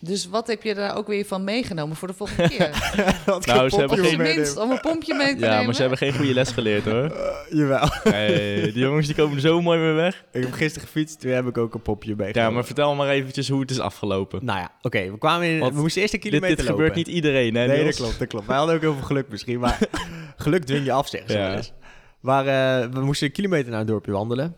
Dus 0.00 0.28
wat 0.28 0.46
heb 0.46 0.62
je 0.62 0.74
daar 0.74 0.96
ook 0.96 1.06
weer 1.06 1.24
van 1.24 1.44
meegenomen 1.44 1.96
voor 1.96 2.08
de 2.08 2.14
volgende 2.14 2.48
keer? 2.48 2.70
Nou, 3.46 3.68
ze 3.70 3.76
hebben 3.78 3.98
geen- 3.98 4.18
minst 4.18 4.56
om 4.56 4.70
een 4.70 4.80
pompje 4.80 5.14
mee 5.14 5.34
te 5.34 5.40
Ja, 5.40 5.48
nemen. 5.50 5.64
maar 5.64 5.74
ze 5.74 5.80
hebben 5.80 5.98
geen 5.98 6.14
goede 6.14 6.34
les 6.34 6.50
geleerd 6.50 6.84
hoor. 6.84 7.16
Jawel. 7.58 7.88
Nee, 8.04 8.62
die 8.72 8.82
jongens 8.82 9.06
die 9.06 9.14
komen 9.16 9.40
zo 9.40 9.60
mooi 9.60 9.78
mee 9.78 9.92
weg. 9.92 10.24
Ik 10.32 10.42
heb 10.42 10.52
gisteren 10.52 10.86
gefietst, 10.88 11.20
toen 11.20 11.30
heb 11.30 11.46
ik 11.46 11.58
ook 11.58 11.74
een 11.74 11.82
popje 11.82 12.14
meegenomen. 12.16 12.48
Ja, 12.50 12.54
maar 12.56 12.64
vertel 12.64 12.94
maar 12.94 13.08
eventjes 13.08 13.48
hoe 13.48 13.60
het 13.60 13.70
is 13.70 13.80
afgelopen. 13.80 14.44
Nou 14.44 14.58
ja, 14.58 14.70
oké, 14.82 15.10
we 15.10 15.18
kwamen 15.18 15.46
in, 15.48 15.58
Want 15.58 15.74
we 15.74 15.80
moesten 15.80 16.02
eerst 16.02 16.14
een 16.14 16.20
Dit, 16.20 16.28
kilometer 16.30 16.56
dit 16.56 16.66
lopen. 16.68 16.84
gebeurt 16.84 17.06
niet 17.06 17.14
iedereen, 17.14 17.54
hè? 17.54 17.66
Nee, 17.66 17.84
dat 17.84 17.94
klopt, 17.96 18.18
dat 18.18 18.28
klopt. 18.28 18.46
Wij 18.46 18.56
hadden 18.56 18.74
ook 18.74 18.80
heel 18.80 18.94
veel 18.94 19.02
geluk 19.06 19.28
misschien, 19.28 19.58
maar 19.60 19.78
geluk 20.36 20.64
dwing 20.64 20.84
je 20.84 20.92
af, 20.92 21.08
zeggen 21.08 21.30
ze 21.30 21.38
Ja. 21.38 21.56
eens. 21.56 21.72
Maar 22.20 22.46
eh, 22.46 22.88
we 22.92 23.00
moesten 23.00 23.26
een 23.26 23.32
kilometer 23.32 23.70
naar 23.70 23.80
een 23.80 23.86
dorpje 23.86 24.12
wandelen. 24.12 24.56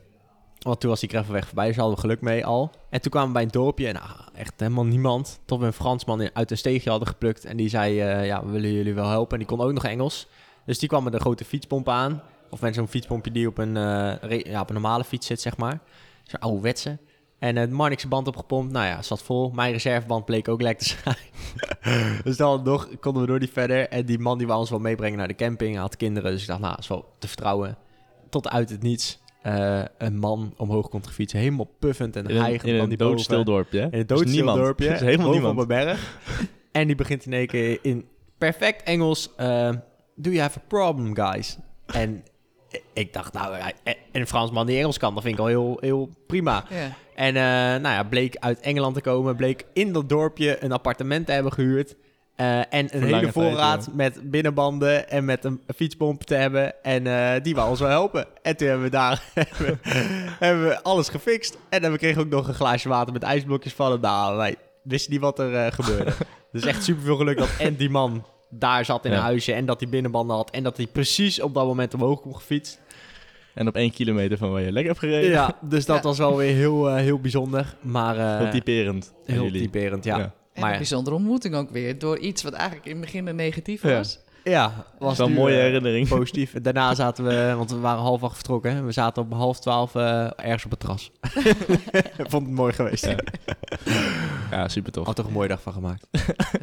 Want 0.60 0.80
toen 0.80 0.90
was 0.90 1.00
die 1.00 1.08
gravelweg 1.08 1.46
voorbij, 1.46 1.66
dus 1.66 1.76
hadden 1.76 1.94
we 1.94 2.00
geluk 2.00 2.20
mee 2.20 2.46
al. 2.46 2.70
En 2.90 3.00
toen 3.00 3.10
kwamen 3.10 3.28
we 3.28 3.34
bij 3.34 3.42
een 3.42 3.50
dorpje 3.50 3.86
en 3.86 3.94
nou, 3.94 4.06
echt 4.34 4.52
helemaal 4.56 4.84
niemand. 4.84 5.40
Tot 5.44 5.60
we 5.60 5.66
een 5.66 5.72
Fransman 5.72 6.30
uit 6.32 6.50
een 6.50 6.58
steegje 6.58 6.90
hadden 6.90 7.08
geplukt. 7.08 7.44
En 7.44 7.56
die 7.56 7.68
zei, 7.68 8.00
eh, 8.00 8.26
ja, 8.26 8.44
we 8.44 8.50
willen 8.50 8.72
jullie 8.72 8.94
wel 8.94 9.08
helpen. 9.08 9.32
En 9.32 9.38
die 9.38 9.56
kon 9.56 9.66
ook 9.66 9.72
nog 9.72 9.84
Engels. 9.84 10.26
Dus 10.64 10.78
die 10.78 10.88
kwam 10.88 11.04
met 11.04 11.14
een 11.14 11.20
grote 11.20 11.44
fietspomp 11.44 11.88
aan. 11.88 12.22
Of 12.50 12.60
met 12.60 12.74
zo'n 12.74 12.88
fietspompje 12.88 13.30
die 13.30 13.46
op 13.46 13.58
een, 13.58 13.76
eh, 13.76 14.40
ja, 14.42 14.60
op 14.60 14.68
een 14.68 14.74
normale 14.74 15.04
fiets 15.04 15.26
zit, 15.26 15.40
zeg 15.40 15.56
maar. 15.56 15.80
Zo'n 16.24 16.40
oude 16.40 16.60
wetse. 16.60 16.98
En 17.38 17.56
het 17.56 17.70
Marnixse 17.70 18.08
band 18.08 18.28
opgepompt. 18.28 18.72
Nou 18.72 18.86
ja, 18.86 19.02
zat 19.02 19.22
vol. 19.22 19.50
Mijn 19.50 19.72
reserveband 19.72 20.24
bleek 20.24 20.48
ook 20.48 20.62
lek 20.62 20.78
te 20.78 20.84
zijn. 20.84 21.16
dus 22.24 22.36
dan 22.36 22.62
nog 22.62 22.88
konden 23.00 23.22
we 23.22 23.28
door 23.28 23.38
die 23.38 23.50
verder. 23.52 23.88
En 23.88 24.06
die 24.06 24.18
man 24.18 24.38
die 24.38 24.46
wou 24.46 24.58
ons 24.58 24.70
wel 24.70 24.78
meebrengen 24.78 25.18
naar 25.18 25.28
de 25.28 25.34
camping. 25.34 25.76
Had 25.76 25.96
kinderen, 25.96 26.30
dus 26.32 26.40
ik 26.40 26.48
dacht, 26.48 26.60
nou, 26.60 26.76
is 26.78 26.88
wel 26.88 27.04
te 27.18 27.28
vertrouwen. 27.28 27.76
Tot 28.28 28.48
uit 28.48 28.70
het 28.70 28.82
niets 28.82 29.20
eh, 29.42 29.82
een 29.98 30.18
man 30.18 30.54
omhoog 30.56 30.88
komt 30.88 31.06
gefietsen. 31.06 31.38
Helemaal 31.38 31.70
puffend 31.78 32.16
en 32.16 32.24
In 32.26 32.36
een, 32.36 32.42
hijgend 32.42 32.70
in 32.72 32.78
van 32.78 32.90
een 32.90 32.96
doodstil 32.96 33.44
dorpje? 33.44 33.80
In 33.90 33.98
het 33.98 34.10
is 34.10 34.16
doodstil 34.18 34.54
dorpje. 34.54 34.92
Helemaal 34.92 35.30
niemand. 35.30 35.54
op 35.54 35.60
een 35.60 35.66
berg. 35.66 36.18
en 36.72 36.86
die 36.86 36.96
begint 36.96 37.26
in 37.26 37.32
één 37.32 37.46
keer 37.46 37.78
in 37.82 38.04
perfect 38.38 38.82
Engels... 38.82 39.30
eh, 39.36 39.70
Do 40.16 40.30
you 40.30 40.40
have 40.42 40.58
a 40.58 40.62
problem, 40.68 41.14
guys? 41.14 41.58
En 41.86 42.24
ik 42.92 43.12
dacht, 43.12 43.32
nou, 43.32 43.54
hij- 43.54 43.74
en 43.84 44.20
een 44.20 44.26
Fransman 44.26 44.66
die 44.66 44.78
Engels 44.78 44.98
kan, 44.98 45.14
dat 45.14 45.22
vind 45.22 45.34
ik 45.34 45.40
al 45.40 45.46
heel, 45.46 45.76
heel 45.80 46.10
prima. 46.26 46.64
Ja. 46.70 46.92
En 47.14 47.36
eh, 47.36 47.42
nou 47.82 47.94
ja, 47.94 48.02
bleek 48.04 48.36
uit 48.36 48.60
Engeland 48.60 48.94
te 48.94 49.00
komen. 49.00 49.36
Bleek 49.36 49.64
in 49.72 49.92
dat 49.92 50.08
dorpje 50.08 50.64
een 50.64 50.72
appartement 50.72 51.26
te 51.26 51.32
hebben 51.32 51.52
gehuurd. 51.52 51.96
Eh, 52.40 52.58
en 52.58 52.66
een 52.70 53.02
hele 53.02 53.20
tijd, 53.20 53.32
voorraad 53.32 53.88
met 53.92 54.30
binnenbanden 54.30 55.08
en 55.10 55.24
met 55.24 55.44
een 55.44 55.60
fietspomp 55.76 56.22
te 56.22 56.34
hebben. 56.34 56.82
En 56.82 57.06
eh, 57.06 57.42
die 57.42 57.54
wou 57.54 57.70
ons 57.70 57.80
wel 57.80 57.88
helpen. 57.88 58.26
En 58.42 58.56
toen 58.56 58.68
hebben 58.68 58.84
we 58.86 58.90
daar 58.90 59.22
hebben 60.38 60.68
we, 60.68 60.82
alles 60.82 61.08
gefixt. 61.08 61.58
En 61.68 61.82
dan 61.82 61.96
kregen 61.96 62.16
we 62.16 62.24
ook 62.24 62.30
nog 62.30 62.48
een 62.48 62.54
glaasje 62.54 62.88
water 62.88 63.12
met 63.12 63.22
ijsblokjes 63.22 63.72
van. 63.72 64.00
Nou, 64.00 64.36
wij 64.36 64.56
wisten 64.82 65.12
niet 65.12 65.20
wat 65.20 65.38
er 65.38 65.54
eh, 65.54 65.72
gebeurde. 65.72 66.12
dus 66.52 66.64
echt 66.64 66.84
super 66.84 67.02
veel 67.02 67.16
geluk 67.16 67.38
dat 67.38 67.48
en 67.58 67.76
die 67.76 67.90
man 67.90 68.24
daar 68.50 68.84
zat 68.84 69.04
in 69.04 69.12
een 69.12 69.18
huisje. 69.18 69.52
En 69.52 69.66
dat 69.66 69.80
hij 69.80 69.88
binnenbanden 69.88 70.36
had. 70.36 70.50
En 70.50 70.62
dat 70.62 70.76
hij 70.76 70.86
precies 70.86 71.40
op 71.40 71.54
dat 71.54 71.66
moment 71.66 71.94
omhoog 71.94 72.20
kon 72.20 72.34
gefietst. 72.36 72.80
En 73.54 73.68
op 73.68 73.74
één 73.74 73.90
kilometer 73.92 74.38
van 74.38 74.50
waar 74.52 74.62
je 74.62 74.72
lekker 74.72 74.92
hebt 74.92 75.04
gereden. 75.04 75.30
Ja, 75.30 75.56
dus 75.60 75.86
dat 75.86 75.96
Ja. 76.02 76.02
was 76.02 76.18
wel 76.18 76.36
weer 76.36 76.54
heel, 76.54 76.94
heel 76.94 77.20
bijzonder. 77.20 77.74
Maar 77.80 78.38
Heel 78.38 78.50
typerend. 78.50 79.14
heel 79.24 79.42
jullie. 79.42 79.60
typerend, 79.62 80.04
ja. 80.04 80.18
Ja. 80.18 80.34
En 80.60 80.64
een 80.64 80.70
Maar 80.70 80.78
bijzondere 80.78 81.16
ontmoeting 81.16 81.54
ook 81.54 81.70
weer. 81.70 81.98
Door 81.98 82.18
iets 82.18 82.42
wat 82.42 82.52
eigenlijk 82.52 82.86
in 82.86 82.92
het 82.92 83.00
begin 83.00 83.26
een 83.26 83.36
negatief 83.36 83.82
was. 83.82 84.18
ja, 84.44 84.72
was 84.98 85.18
wel 85.18 85.26
een 85.26 85.32
mooie 85.32 85.54
eh, 85.56 85.60
herinnering. 85.62 86.08
Positief. 86.08 86.52
Daarna 86.62 86.94
zaten 86.94 87.24
we, 87.24 87.54
want 87.56 87.70
we 87.70 87.78
waren 87.78 88.02
half 88.02 88.22
acht 88.22 88.34
vertrokken. 88.34 88.74
hè. 88.74 88.82
We 88.82 88.92
zaten 88.92 89.22
om 89.22 89.32
half 89.32 89.60
twaalf 89.60 89.94
eh, 89.94 90.24
ergens 90.36 90.64
op 90.64 90.70
het 90.70 90.80
terras. 90.80 91.10
Ik 92.18 92.26
vond 92.30 92.46
het 92.46 92.54
mooi 92.54 92.72
geweest. 92.72 93.06
Ja. 93.06 93.16
Ja, 94.50 94.68
super 94.68 94.92
tof. 94.92 95.06
Had 95.06 95.16
toch 95.16 95.26
een 95.26 95.32
mooie 95.32 95.48
dag 95.48 95.62
van 95.62 95.72
gemaakt. 95.72 96.06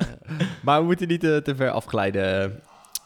maar 0.63 0.79
we 0.79 0.86
moeten 0.86 1.07
niet 1.07 1.19
te, 1.19 1.41
te 1.43 1.55
ver 1.55 1.69
afglijden. 1.71 2.60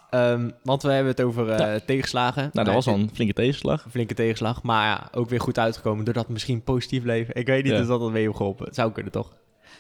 Ehm, 0.10 0.50
want 0.64 0.82
we 0.84 0.92
hebben 0.92 1.12
het 1.12 1.22
over 1.22 1.50
eh, 1.50 1.76
tegenslagen. 1.86 2.50
Nou, 2.54 2.66
dat 2.66 2.76
was 2.76 2.88
al 2.88 2.94
een 2.94 3.10
flinke 3.14 3.34
tegenslag. 3.34 3.86
een 3.86 3.92
flinke 3.92 4.14
tegenslag. 4.14 4.64
Maar 4.64 4.86
ja, 4.88 5.08
ook 5.12 5.30
weer 5.30 5.40
goed 5.42 5.60
uitgekomen 5.60 6.06
doordat 6.06 6.30
misschien 6.30 6.64
positief 6.64 7.04
leven. 7.04 7.36
Ik 7.36 7.48
weet 7.48 7.64
niet, 7.64 7.72
Ja. 7.72 7.78
dus 7.78 7.88
dat 7.88 8.00
dat 8.00 8.12
mee 8.12 8.24
heeft 8.24 8.36
geholpen. 8.38 8.66
Het 8.66 8.76
zou 8.76 8.92
kunnen, 8.92 9.12
toch? 9.12 9.32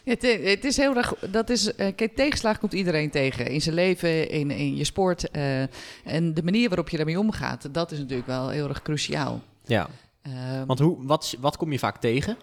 Het, 0.03 0.21
het 0.43 0.65
is 0.65 0.77
heel 0.77 0.95
erg. 0.95 1.13
Dat 1.31 1.49
is, 1.49 1.75
eh, 1.75 1.95
kijk, 1.95 2.15
tegenslag 2.15 2.59
komt 2.59 2.73
iedereen 2.73 3.09
tegen. 3.09 3.47
In 3.47 3.61
zijn 3.61 3.75
leven, 3.75 4.29
in, 4.29 4.51
in 4.51 4.75
je 4.75 4.83
sport. 4.83 5.29
eh, 5.31 5.61
en 6.03 6.33
de 6.33 6.43
manier 6.43 6.67
waarop 6.67 6.89
je 6.89 6.97
daarmee 6.97 7.19
omgaat, 7.19 7.73
dat 7.73 7.91
is 7.91 7.99
natuurlijk 7.99 8.27
wel 8.27 8.49
heel 8.49 8.67
erg 8.69 8.81
cruciaal. 8.81 9.41
Ja. 9.65 9.89
Ehm, 10.21 10.65
Want 10.65 10.79
hoe, 10.79 11.05
wat, 11.05 11.35
wat 11.39 11.57
kom 11.57 11.71
je 11.71 11.79
vaak 11.79 11.97
tegen? 11.97 12.37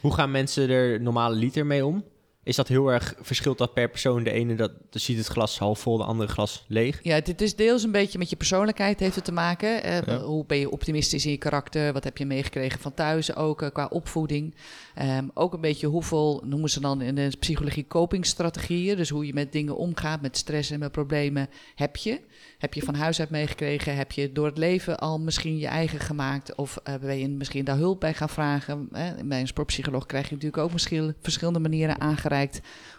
Hoe 0.00 0.14
gaan 0.14 0.30
mensen 0.30 0.68
er 0.70 1.00
normale 1.00 1.34
liter 1.34 1.66
mee 1.66 1.86
om? 1.86 2.04
Is 2.46 2.56
dat 2.56 2.68
heel 2.68 2.92
erg, 2.92 3.14
verschilt 3.20 3.58
dat 3.58 3.74
per 3.74 3.88
persoon? 3.88 4.22
De 4.22 4.30
ene 4.30 4.54
dat, 4.54 4.72
dat 4.90 5.02
ziet 5.02 5.18
het 5.18 5.26
glas 5.26 5.58
half 5.58 5.80
vol, 5.80 5.96
de 5.96 6.04
andere 6.04 6.32
glas 6.32 6.64
leeg. 6.68 6.98
Ja, 7.02 7.20
dit 7.20 7.40
is 7.40 7.56
deels 7.56 7.82
een 7.82 7.90
beetje 7.90 8.18
met 8.18 8.30
je 8.30 8.36
persoonlijkheid 8.36 9.00
heeft 9.00 9.14
het 9.14 9.24
te 9.24 9.32
maken. 9.32 9.82
Eh, 9.82 10.02
Ja. 10.06 10.18
Hoe 10.18 10.46
ben 10.46 10.58
je 10.58 10.70
optimistisch 10.70 11.24
in 11.24 11.30
je 11.30 11.36
karakter? 11.36 11.92
Wat 11.92 12.04
heb 12.04 12.18
je 12.18 12.26
meegekregen 12.26 12.80
van 12.80 12.94
thuis 12.94 13.36
ook 13.36 13.62
eh, 13.62 13.70
qua 13.72 13.86
opvoeding? 13.90 14.54
Ehm, 14.94 15.28
ook 15.34 15.54
een 15.54 15.60
beetje 15.60 15.86
hoeveel, 15.86 16.42
noemen 16.44 16.70
ze 16.70 16.80
dan 16.80 17.02
in 17.02 17.14
de 17.14 17.30
psychologie 17.38 17.86
copingstrategieën. 17.86 18.96
Dus 18.96 19.08
hoe 19.08 19.26
je 19.26 19.34
met 19.34 19.52
dingen 19.52 19.76
omgaat, 19.76 20.20
met 20.22 20.36
stress 20.36 20.70
en 20.70 20.78
met 20.78 20.92
problemen, 20.92 21.48
heb 21.74 21.96
je. 21.96 22.20
Heb 22.58 22.74
je 22.74 22.82
van 22.82 22.94
huis 22.94 23.20
uit 23.20 23.30
meegekregen? 23.30 23.96
Heb 23.96 24.12
je 24.12 24.32
door 24.32 24.46
het 24.46 24.58
leven 24.58 24.98
al 24.98 25.18
misschien 25.20 25.58
je 25.58 25.66
eigen 25.66 26.00
gemaakt? 26.00 26.54
Of 26.54 26.78
eh, 26.82 26.94
ben 26.94 27.18
je 27.18 27.28
misschien 27.28 27.64
daar 27.64 27.76
hulp 27.76 28.00
bij 28.00 28.14
gaan 28.14 28.28
vragen? 28.28 28.88
Hè? 28.92 29.24
Bij 29.24 29.40
een 29.40 29.46
sportpsycholoog 29.46 30.06
krijg 30.06 30.28
je 30.28 30.34
natuurlijk 30.34 30.62
ook 30.62 30.72
misschien 30.72 31.14
verschillende 31.20 31.58
manieren 31.58 31.98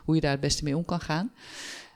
hoe 0.06 0.16
je 0.16 0.22
daar 0.22 0.32
het 0.32 0.40
beste 0.40 0.64
mee 0.64 0.78
om 0.78 0.86
kan 0.86 1.00
gaan. 1.00 1.32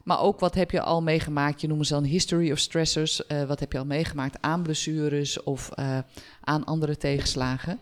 Maar 0.03 0.19
ook 0.19 0.39
wat 0.39 0.55
heb 0.55 0.71
je 0.71 0.81
al 0.81 1.01
meegemaakt? 1.01 1.61
Je 1.61 1.67
noemt 1.67 1.87
ze 1.87 1.93
dan 1.93 2.03
history 2.03 2.51
of 2.51 2.57
stressors. 2.59 3.25
Eh, 3.25 3.43
wat 3.43 3.59
heb 3.59 3.71
je 3.71 3.77
al 3.77 3.85
meegemaakt 3.85 4.37
aan 4.41 4.61
blessures 4.61 5.43
of 5.43 5.69
eh, 5.71 5.97
aan 6.41 6.63
andere 6.65 6.97
tegenslagen? 6.97 7.79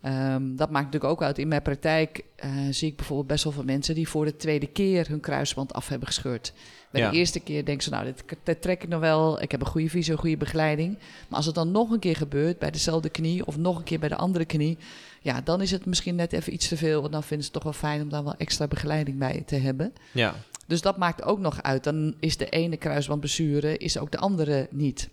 Ehm, 0.00 0.56
dat 0.56 0.70
maakt 0.70 0.84
natuurlijk 0.84 1.12
ook 1.12 1.22
uit. 1.22 1.38
In 1.38 1.48
mijn 1.48 1.62
praktijk 1.62 2.24
eh, 2.36 2.50
zie 2.70 2.88
ik 2.88 2.96
bijvoorbeeld 2.96 3.28
best 3.28 3.44
wel 3.44 3.52
veel 3.52 3.64
mensen 3.64 3.94
die 3.94 4.08
voor 4.08 4.24
de 4.24 4.36
tweede 4.36 4.66
keer 4.66 5.08
hun 5.08 5.20
kruisband 5.20 5.72
af 5.72 5.88
hebben 5.88 6.08
gescheurd. 6.08 6.52
Bij 6.90 7.00
Ja. 7.00 7.10
de 7.10 7.16
eerste 7.16 7.40
keer 7.40 7.64
denken 7.64 7.84
ze, 7.84 7.90
nou, 7.90 8.04
dit, 8.04 8.24
dit 8.42 8.62
trek 8.62 8.82
ik 8.82 8.88
nog 8.88 9.00
wel. 9.00 9.42
Ik 9.42 9.50
heb 9.50 9.60
een 9.60 9.66
goede 9.66 9.88
visie, 9.88 10.12
een 10.12 10.18
goede 10.18 10.36
begeleiding. 10.36 10.98
Maar 11.28 11.36
als 11.36 11.46
het 11.46 11.54
dan 11.54 11.70
nog 11.70 11.90
een 11.90 11.98
keer 11.98 12.16
gebeurt 12.16 12.58
bij 12.58 12.70
dezelfde 12.70 13.08
knie 13.08 13.46
of 13.46 13.56
nog 13.56 13.76
een 13.78 13.84
keer 13.84 13.98
bij 13.98 14.08
de 14.08 14.16
andere 14.16 14.44
knie, 14.44 14.78
ja, 15.20 15.40
dan 15.40 15.60
is 15.60 15.70
het 15.70 15.86
misschien 15.86 16.14
net 16.14 16.32
even 16.32 16.52
iets 16.52 16.68
te 16.68 16.76
veel. 16.76 17.00
Want 17.00 17.12
dan 17.12 17.22
vinden 17.22 17.46
ze 17.46 17.52
het 17.52 17.62
toch 17.62 17.72
wel 17.72 17.90
fijn 17.90 18.02
om 18.02 18.08
daar 18.08 18.24
wel 18.24 18.36
extra 18.36 18.66
begeleiding 18.66 19.18
bij 19.18 19.42
te 19.46 19.56
hebben. 19.56 19.92
Ja. 20.12 20.34
Dus 20.66 20.80
dat 20.80 20.96
maakt 20.96 21.22
ook 21.22 21.38
nog 21.38 21.62
uit. 21.62 21.84
Dan 21.84 22.14
is 22.20 22.36
de 22.36 22.48
ene 22.48 22.76
kruisbandblessure, 22.76 23.76
is 23.76 23.98
ook 23.98 24.10
de 24.10 24.18
andere 24.18 24.68
niet. 24.70 25.08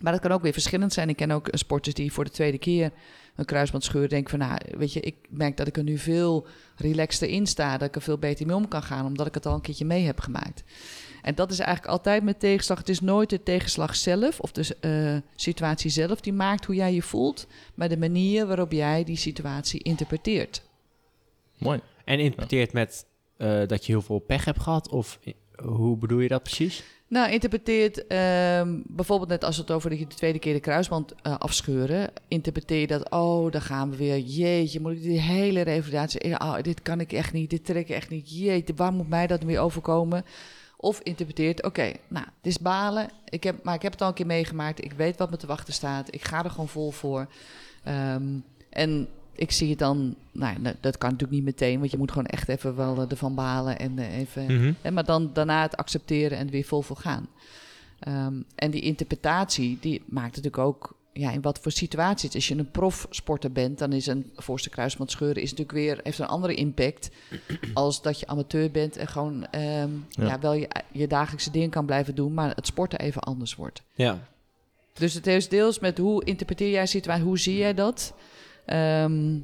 Maar 0.00 0.12
dat 0.12 0.20
kan 0.20 0.32
ook 0.32 0.42
weer 0.42 0.52
verschillend 0.52 0.92
zijn. 0.92 1.08
Ik 1.08 1.16
ken 1.16 1.30
ook 1.30 1.48
sporters 1.50 1.94
die 1.94 2.12
voor 2.12 2.24
de 2.24 2.30
tweede 2.30 2.58
keer 2.58 2.90
een 3.36 3.44
kruisband 3.44 3.84
scheuren. 3.84 4.10
Denken 4.10 4.30
van, 4.30 4.38
nou, 4.38 4.58
weet 4.78 4.92
je, 4.92 5.00
ik 5.00 5.14
merk 5.28 5.56
dat 5.56 5.66
ik 5.66 5.76
er 5.76 5.82
nu 5.82 5.98
veel 5.98 6.46
relaxter 6.76 7.28
in 7.28 7.46
sta. 7.46 7.78
Dat 7.78 7.88
ik 7.88 7.94
er 7.94 8.02
veel 8.02 8.18
beter 8.18 8.46
mee 8.46 8.56
om 8.56 8.68
kan 8.68 8.82
gaan, 8.82 9.06
omdat 9.06 9.26
ik 9.26 9.34
het 9.34 9.46
al 9.46 9.54
een 9.54 9.60
keertje 9.60 9.84
mee 9.84 10.04
heb 10.04 10.20
gemaakt. 10.20 10.64
En 11.26 11.34
dat 11.34 11.50
is 11.50 11.58
eigenlijk 11.58 11.92
altijd 11.92 12.22
met 12.22 12.40
tegenslag. 12.40 12.78
Het 12.78 12.88
is 12.88 13.00
nooit 13.00 13.30
de 13.30 13.42
tegenslag 13.42 13.96
zelf 13.96 14.40
of 14.40 14.52
de 14.52 14.76
eh, 14.80 15.16
situatie 15.36 15.90
zelf 15.90 16.20
die 16.20 16.32
maakt 16.32 16.64
hoe 16.64 16.74
jij 16.74 16.94
je 16.94 17.02
voelt. 17.02 17.46
Maar 17.74 17.88
de 17.88 17.98
manier 17.98 18.46
waarop 18.46 18.72
jij 18.72 19.04
die 19.04 19.16
situatie 19.16 19.82
interpreteert. 19.82 20.62
Mooi. 21.58 21.80
En 22.04 22.18
interpreteert 22.18 22.72
met 22.72 23.06
eh, 23.36 23.66
dat 23.66 23.86
je 23.86 23.92
heel 23.92 24.02
veel 24.02 24.18
pech 24.18 24.44
hebt 24.44 24.60
gehad? 24.60 24.88
Of 24.88 25.18
eh, 25.24 25.32
hoe 25.64 25.96
bedoel 25.96 26.20
je 26.20 26.28
dat 26.28 26.42
precies? 26.42 26.84
Nou, 27.08 27.32
interpreteert 27.32 28.06
ehm, 28.06 28.80
bijvoorbeeld 28.84 29.28
net 29.28 29.44
als 29.44 29.56
het 29.56 29.70
over 29.70 29.90
de 29.90 30.06
tweede 30.06 30.38
keer 30.38 30.52
de 30.52 30.60
kruisband 30.60 31.14
eh, 31.22 31.38
afscheuren. 31.38 32.10
Interpreteer 32.28 32.80
je 32.80 32.86
dat, 32.86 33.10
oh, 33.10 33.50
dan 33.50 33.60
gaan 33.60 33.90
we 33.90 33.96
weer. 33.96 34.18
Jeetje, 34.18 34.80
moet 34.80 34.92
ik 34.92 35.02
die 35.02 35.20
hele 35.20 35.60
revalidatie. 35.60 36.40
Oh, 36.40 36.60
dit 36.62 36.82
kan 36.82 37.00
ik 37.00 37.12
echt 37.12 37.32
niet, 37.32 37.50
dit 37.50 37.64
trek 37.64 37.88
ik 37.88 37.96
echt 37.96 38.10
niet. 38.10 38.38
Jeetje, 38.38 38.74
waar 38.74 38.92
moet 38.92 39.08
mij 39.08 39.26
dat 39.26 39.42
weer 39.42 39.60
overkomen? 39.60 40.24
Of 40.76 41.00
interpreteert, 41.00 41.62
oké, 41.62 41.92
nou, 42.08 42.24
het 42.26 42.46
is 42.46 42.58
balen. 42.58 43.08
Ik 43.28 43.44
heb, 43.44 43.62
maar 43.64 43.74
ik 43.74 43.82
heb 43.82 43.92
het 43.92 44.02
al 44.02 44.08
een 44.08 44.14
keer 44.14 44.26
meegemaakt. 44.26 44.84
Ik 44.84 44.92
weet 44.92 45.16
wat 45.16 45.30
me 45.30 45.36
te 45.36 45.46
wachten 45.46 45.72
staat. 45.74 46.14
Ik 46.14 46.24
ga 46.24 46.44
er 46.44 46.50
gewoon 46.50 46.68
vol 46.68 46.90
voor. 46.90 47.26
Ehm, 47.84 48.24
en 48.70 49.08
ik 49.32 49.50
zie 49.52 49.70
het 49.70 49.78
dan, 49.78 50.14
nou, 50.32 50.56
dat- 50.80 50.98
kan 50.98 51.10
natuurlijk 51.10 51.38
niet 51.38 51.44
meteen, 51.44 51.78
want 51.78 51.90
je 51.90 51.98
moet 51.98 52.10
gewoon 52.10 52.26
echt 52.26 52.48
even 52.48 52.76
wel 52.76 52.96
eh, 53.02 53.10
ervan 53.10 53.34
balen 53.34 53.78
en 53.78 53.98
eh, 53.98 54.18
even. 54.18 54.44
Mhm. 54.44 54.72
Hè, 54.82 54.90
maar 54.90 55.04
dan 55.04 55.30
daarna 55.32 55.62
het 55.62 55.76
accepteren 55.76 56.38
en 56.38 56.44
er 56.46 56.52
weer 56.52 56.64
vol 56.64 56.82
voor 56.82 56.96
gaan. 56.96 57.28
Ehm, 57.98 58.34
en 58.54 58.70
die 58.70 58.80
interpretatie, 58.80 59.78
die 59.80 60.02
maakt 60.06 60.36
natuurlijk 60.36 60.58
ook... 60.58 60.95
Ja, 61.18 61.30
in 61.30 61.40
wat 61.40 61.58
voor 61.58 61.72
situaties. 61.72 62.34
Als 62.34 62.48
je 62.48 62.56
een 62.56 62.70
profsporter 62.70 63.52
bent, 63.52 63.78
dan 63.78 63.92
is 63.92 64.06
een 64.06 64.32
voorste 64.34 64.70
kruisband 64.70 65.10
scheuren... 65.10 65.42
is 65.42 65.50
natuurlijk 65.50 65.78
weer, 65.78 66.00
heeft 66.02 66.18
een 66.18 66.26
andere 66.26 66.54
impact... 66.54 67.10
als 67.74 68.02
dat 68.02 68.20
je 68.20 68.26
amateur 68.26 68.70
bent 68.70 68.96
en 68.96 69.06
gewoon 69.06 69.46
ehm, 69.46 69.90
ja. 70.10 70.26
Ja. 70.26 70.38
wel 70.40 70.52
je, 70.52 70.68
je 70.92 71.06
dagelijkse 71.06 71.50
dingen 71.50 71.70
kan 71.70 71.86
blijven 71.86 72.14
doen... 72.14 72.34
maar 72.34 72.52
het 72.54 72.66
sporten 72.66 72.98
even 72.98 73.22
anders 73.22 73.54
wordt. 73.54 73.82
Ja. 73.94 74.18
Dus 74.92 75.14
het 75.14 75.26
is 75.26 75.48
deels 75.48 75.78
met 75.78 75.98
hoe 75.98 76.24
interpreteer 76.24 76.70
jij 76.70 76.86
situatie, 76.86 77.24
hoe 77.24 77.38
zie 77.38 77.56
jij 77.56 77.74
dat? 77.74 78.14
Ehm, 78.66 79.38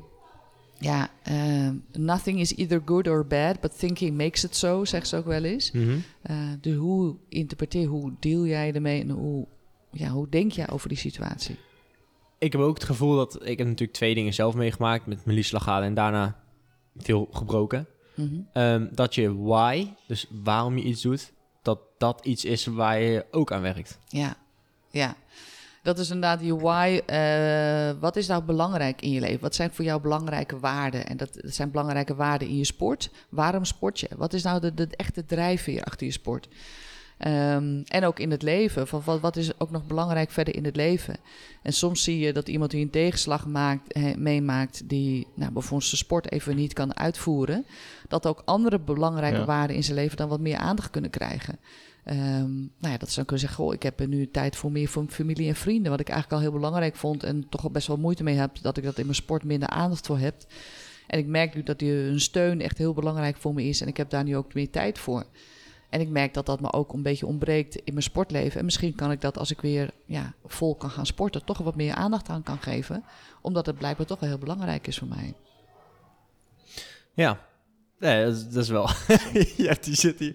ja, 0.78 1.10
ehm, 1.22 1.74
nothing 1.92 2.40
is 2.40 2.54
either 2.54 2.82
good 2.84 3.08
or 3.08 3.26
bad, 3.26 3.60
but 3.60 3.78
thinking 3.78 4.16
makes 4.16 4.44
it 4.44 4.56
so, 4.56 4.84
zegt 4.84 5.08
ze 5.08 5.16
ook 5.16 5.26
wel 5.26 5.44
eens. 5.44 5.70
Mhm. 5.70 5.98
Eh, 6.22 6.36
dus 6.60 6.76
hoe 6.76 7.16
interpreteer, 7.28 7.86
hoe 7.86 8.12
deal 8.20 8.46
jij 8.46 8.72
ermee 8.72 9.00
en 9.00 9.10
hoe, 9.10 9.46
ja, 9.92 10.08
hoe 10.08 10.28
denk 10.28 10.52
jij 10.52 10.70
over 10.70 10.88
die 10.88 10.98
situatie? 10.98 11.56
Ik 12.38 12.52
heb 12.52 12.60
ook 12.60 12.74
het 12.74 12.84
gevoel 12.84 13.16
dat... 13.16 13.34
Ik 13.34 13.58
heb 13.58 13.66
natuurlijk 13.66 13.92
twee 13.92 14.14
dingen 14.14 14.34
zelf 14.34 14.54
meegemaakt. 14.54 15.06
Met 15.06 15.24
mijn 15.24 15.36
liesslagaden 15.36 15.86
en 15.88 15.94
daarna 15.94 16.36
veel 16.96 17.28
gebroken. 17.32 17.86
Mhm. 18.14 18.40
Ehm, 18.52 18.86
dat 18.90 19.14
je 19.14 19.36
why, 19.36 19.86
dus 20.06 20.26
waarom 20.42 20.76
je 20.78 20.84
iets 20.84 21.02
doet... 21.02 21.32
dat 21.62 21.78
dat 21.98 22.24
iets 22.24 22.44
is 22.44 22.66
waar 22.66 23.00
je 23.00 23.26
ook 23.30 23.52
aan 23.52 23.62
werkt. 23.62 23.98
Ja, 24.08 24.36
ja. 24.90 25.16
Dat 25.82 25.98
is 25.98 26.10
inderdaad 26.10 26.40
die 26.40 26.54
why. 26.54 27.00
eh, 27.06 27.90
wat 28.00 28.16
is 28.16 28.26
nou 28.26 28.42
belangrijk 28.42 29.02
in 29.02 29.10
je 29.10 29.20
leven? 29.20 29.40
Wat 29.40 29.54
zijn 29.54 29.72
voor 29.72 29.84
jou 29.84 30.00
belangrijke 30.00 30.58
waarden? 30.58 31.06
En 31.06 31.16
dat, 31.16 31.34
dat 31.34 31.54
zijn 31.54 31.70
belangrijke 31.70 32.14
waarden 32.14 32.48
in 32.48 32.56
je 32.56 32.64
sport. 32.64 33.10
Waarom 33.28 33.64
sport 33.64 34.00
je? 34.00 34.08
Wat 34.16 34.32
is 34.32 34.42
nou 34.42 34.60
de, 34.60 34.74
de 34.74 34.88
echte 34.96 35.24
drijfveer 35.24 35.84
achter 35.84 36.06
je 36.06 36.12
sport? 36.12 36.48
Ehm, 37.22 37.82
en 37.86 38.04
ook 38.04 38.18
in 38.18 38.30
het 38.30 38.42
leven. 38.42 38.88
Van 38.88 39.02
wat, 39.04 39.20
wat 39.20 39.36
is 39.36 39.60
ook 39.60 39.70
nog 39.70 39.86
belangrijk 39.86 40.30
verder 40.30 40.54
in 40.54 40.64
het 40.64 40.76
leven? 40.76 41.16
En 41.62 41.72
soms 41.72 42.02
zie 42.02 42.18
je 42.18 42.32
dat 42.32 42.48
iemand 42.48 42.70
die 42.70 42.82
een 42.82 42.90
tegenslag 42.90 43.46
maakt, 43.46 44.16
meemaakt, 44.16 44.88
die 44.88 45.26
nou, 45.34 45.52
bijvoorbeeld 45.52 45.88
zijn 45.88 46.00
sport 46.00 46.32
even 46.32 46.56
niet 46.56 46.72
kan 46.72 46.96
uitvoeren, 46.96 47.66
dat 48.08 48.26
ook 48.26 48.42
andere 48.44 48.78
belangrijke 48.80 49.38
Ja. 49.38 49.44
waarden 49.44 49.76
in 49.76 49.84
zijn 49.84 49.96
leven 49.96 50.16
dan 50.16 50.28
wat 50.28 50.40
meer 50.40 50.56
aandacht 50.56 50.90
kunnen 50.90 51.10
krijgen. 51.10 51.58
Ehm, 52.04 52.54
nou 52.56 52.92
ja, 52.92 52.96
dat 52.96 53.08
ze 53.08 53.14
dan 53.14 53.24
kunnen 53.24 53.38
zeggen, 53.46 53.64
goh, 53.64 53.74
ik 53.74 53.82
heb 53.82 54.00
er 54.00 54.08
nu 54.08 54.30
tijd 54.30 54.56
voor 54.56 54.72
meer 54.72 54.88
voor 54.88 55.04
familie 55.08 55.48
en 55.48 55.56
vrienden, 55.56 55.90
wat 55.90 56.00
ik 56.00 56.08
eigenlijk 56.08 56.42
al 56.42 56.48
heel 56.48 56.58
belangrijk 56.58 56.96
vond 56.96 57.22
en 57.22 57.48
toch 57.48 57.64
al 57.64 57.70
best 57.70 57.86
wel 57.86 57.96
moeite 57.96 58.22
mee 58.22 58.36
heb, 58.36 58.50
dat 58.62 58.76
ik 58.76 58.84
dat 58.84 58.98
in 58.98 59.04
mijn 59.04 59.16
sport 59.16 59.44
minder 59.44 59.68
aandacht 59.68 60.06
voor 60.06 60.18
heb. 60.18 60.34
En 61.06 61.18
ik 61.18 61.26
merk 61.26 61.54
nu 61.54 61.62
dat 61.62 61.80
hun 61.80 62.20
steun 62.20 62.60
echt 62.60 62.78
heel 62.78 62.94
belangrijk 62.94 63.36
voor 63.36 63.54
me 63.54 63.64
is 63.64 63.80
en 63.80 63.88
ik 63.88 63.96
heb 63.96 64.10
daar 64.10 64.24
nu 64.24 64.36
ook 64.36 64.54
meer 64.54 64.70
tijd 64.70 64.98
voor. 64.98 65.24
En 65.92 66.00
ik 66.00 66.08
merk 66.08 66.34
dat 66.34 66.46
dat 66.46 66.60
me 66.60 66.72
ook 66.72 66.92
een 66.92 67.02
beetje 67.02 67.26
ontbreekt 67.26 67.74
in 67.76 67.92
mijn 67.92 68.02
sportleven. 68.02 68.58
En 68.58 68.64
misschien 68.64 68.94
kan 68.94 69.10
ik 69.10 69.20
dat 69.20 69.38
als 69.38 69.50
ik 69.50 69.60
weer 69.60 69.90
ja, 70.06 70.34
vol 70.44 70.74
kan 70.76 70.90
gaan 70.90 71.06
sporten, 71.06 71.44
toch 71.44 71.58
wat 71.58 71.76
meer 71.76 71.94
aandacht 71.94 72.28
aan 72.28 72.42
kan 72.42 72.58
geven. 72.58 73.04
Omdat 73.40 73.66
het 73.66 73.78
blijkbaar 73.78 74.06
toch 74.06 74.20
wel 74.20 74.28
heel 74.28 74.38
belangrijk 74.38 74.86
is 74.86 74.98
voor 74.98 75.08
mij. 75.08 75.34
Ja. 77.14 77.38
Nee, 77.98 78.24
dat 78.24 78.34
is, 78.34 78.48
dat 78.48 78.62
is 78.62 78.68
wel... 78.68 78.88
ja, 79.66 79.74
die 79.80 79.94
zit 79.94 80.18
hier. 80.18 80.34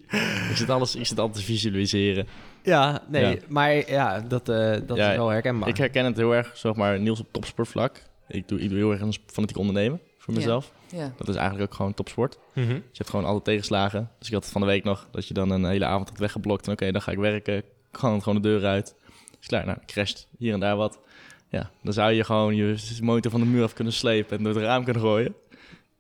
Ik 0.50 0.56
zit, 0.56 0.70
alles, 0.70 0.96
ik 0.96 1.06
zit 1.06 1.20
altijd 1.20 1.38
te 1.46 1.52
visualiseren. 1.52 2.28
Ja, 2.64 3.04
nee, 3.08 3.36
Ja. 3.36 3.42
maar 3.48 3.90
ja, 3.90 4.20
dat, 4.20 4.50
eh, 4.50 4.76
dat 4.86 4.98
Ja, 4.98 5.10
is 5.12 5.18
wel 5.18 5.30
herkenbaar. 5.30 5.70
Ik 5.70 5.78
herken 5.78 6.06
het 6.06 6.18
heel 6.18 6.36
erg, 6.36 6.58
zeg 6.58 6.76
maar, 6.76 7.00
Niels 7.00 7.20
op 7.20 7.28
topsportvlak. 7.32 8.04
Ik 8.28 8.48
doe, 8.48 8.60
ik 8.62 8.70
doe 8.70 8.78
heel 8.78 8.92
erg 8.92 9.02
een 9.02 9.16
fanatiek 9.26 9.58
ondernemen 9.58 10.00
voor 10.18 10.34
Ja. 10.34 10.40
mezelf. 10.40 10.72
Ja, 10.90 11.14
Dat 11.18 11.28
is 11.28 11.36
eigenlijk 11.36 11.72
ook 11.72 11.78
gewoon 11.78 11.94
topsport. 11.94 12.38
Mhm. 12.54 12.68
Dus 12.68 12.76
je 12.76 12.98
hebt 12.98 13.10
gewoon 13.10 13.26
alle 13.26 13.42
tegenslagen. 13.42 14.12
Dus 14.18 14.28
ik 14.28 14.34
had 14.34 14.44
het 14.44 14.52
van 14.52 14.62
de 14.62 14.68
week 14.68 14.84
nog, 14.84 15.08
dat 15.12 15.28
je 15.28 15.34
dan 15.34 15.50
een 15.50 15.66
hele 15.66 15.86
avond 15.86 16.10
had 16.10 16.18
weggeblokt. 16.18 16.66
En 16.66 16.74
oké, 16.74 16.92
dan 16.92 17.02
ga 17.02 17.12
ik 17.12 17.18
werken. 17.18 17.64
Gewoon, 17.92 18.24
gewoon 18.24 18.42
de 18.42 18.48
deur 18.50 18.66
uit. 18.66 18.96
Is 19.42 19.48
klaar. 19.48 19.66
Nou, 19.66 19.78
crasht 19.86 20.28
hier 20.38 20.54
en 20.54 20.60
daar 20.60 20.76
wat. 20.76 21.00
Ja, 21.50 21.72
dan 21.84 21.94
zou 21.94 22.12
je 22.12 22.24
gewoon 22.24 22.56
je 22.56 22.78
motor 23.02 23.32
van 23.32 23.40
de 23.40 23.46
muur 23.46 23.64
af 23.64 23.74
kunnen 23.74 23.94
slepen 23.94 24.38
en 24.38 24.44
door 24.44 24.54
het 24.54 24.64
raam 24.64 24.84
kunnen 24.84 25.02
gooien. 25.02 25.36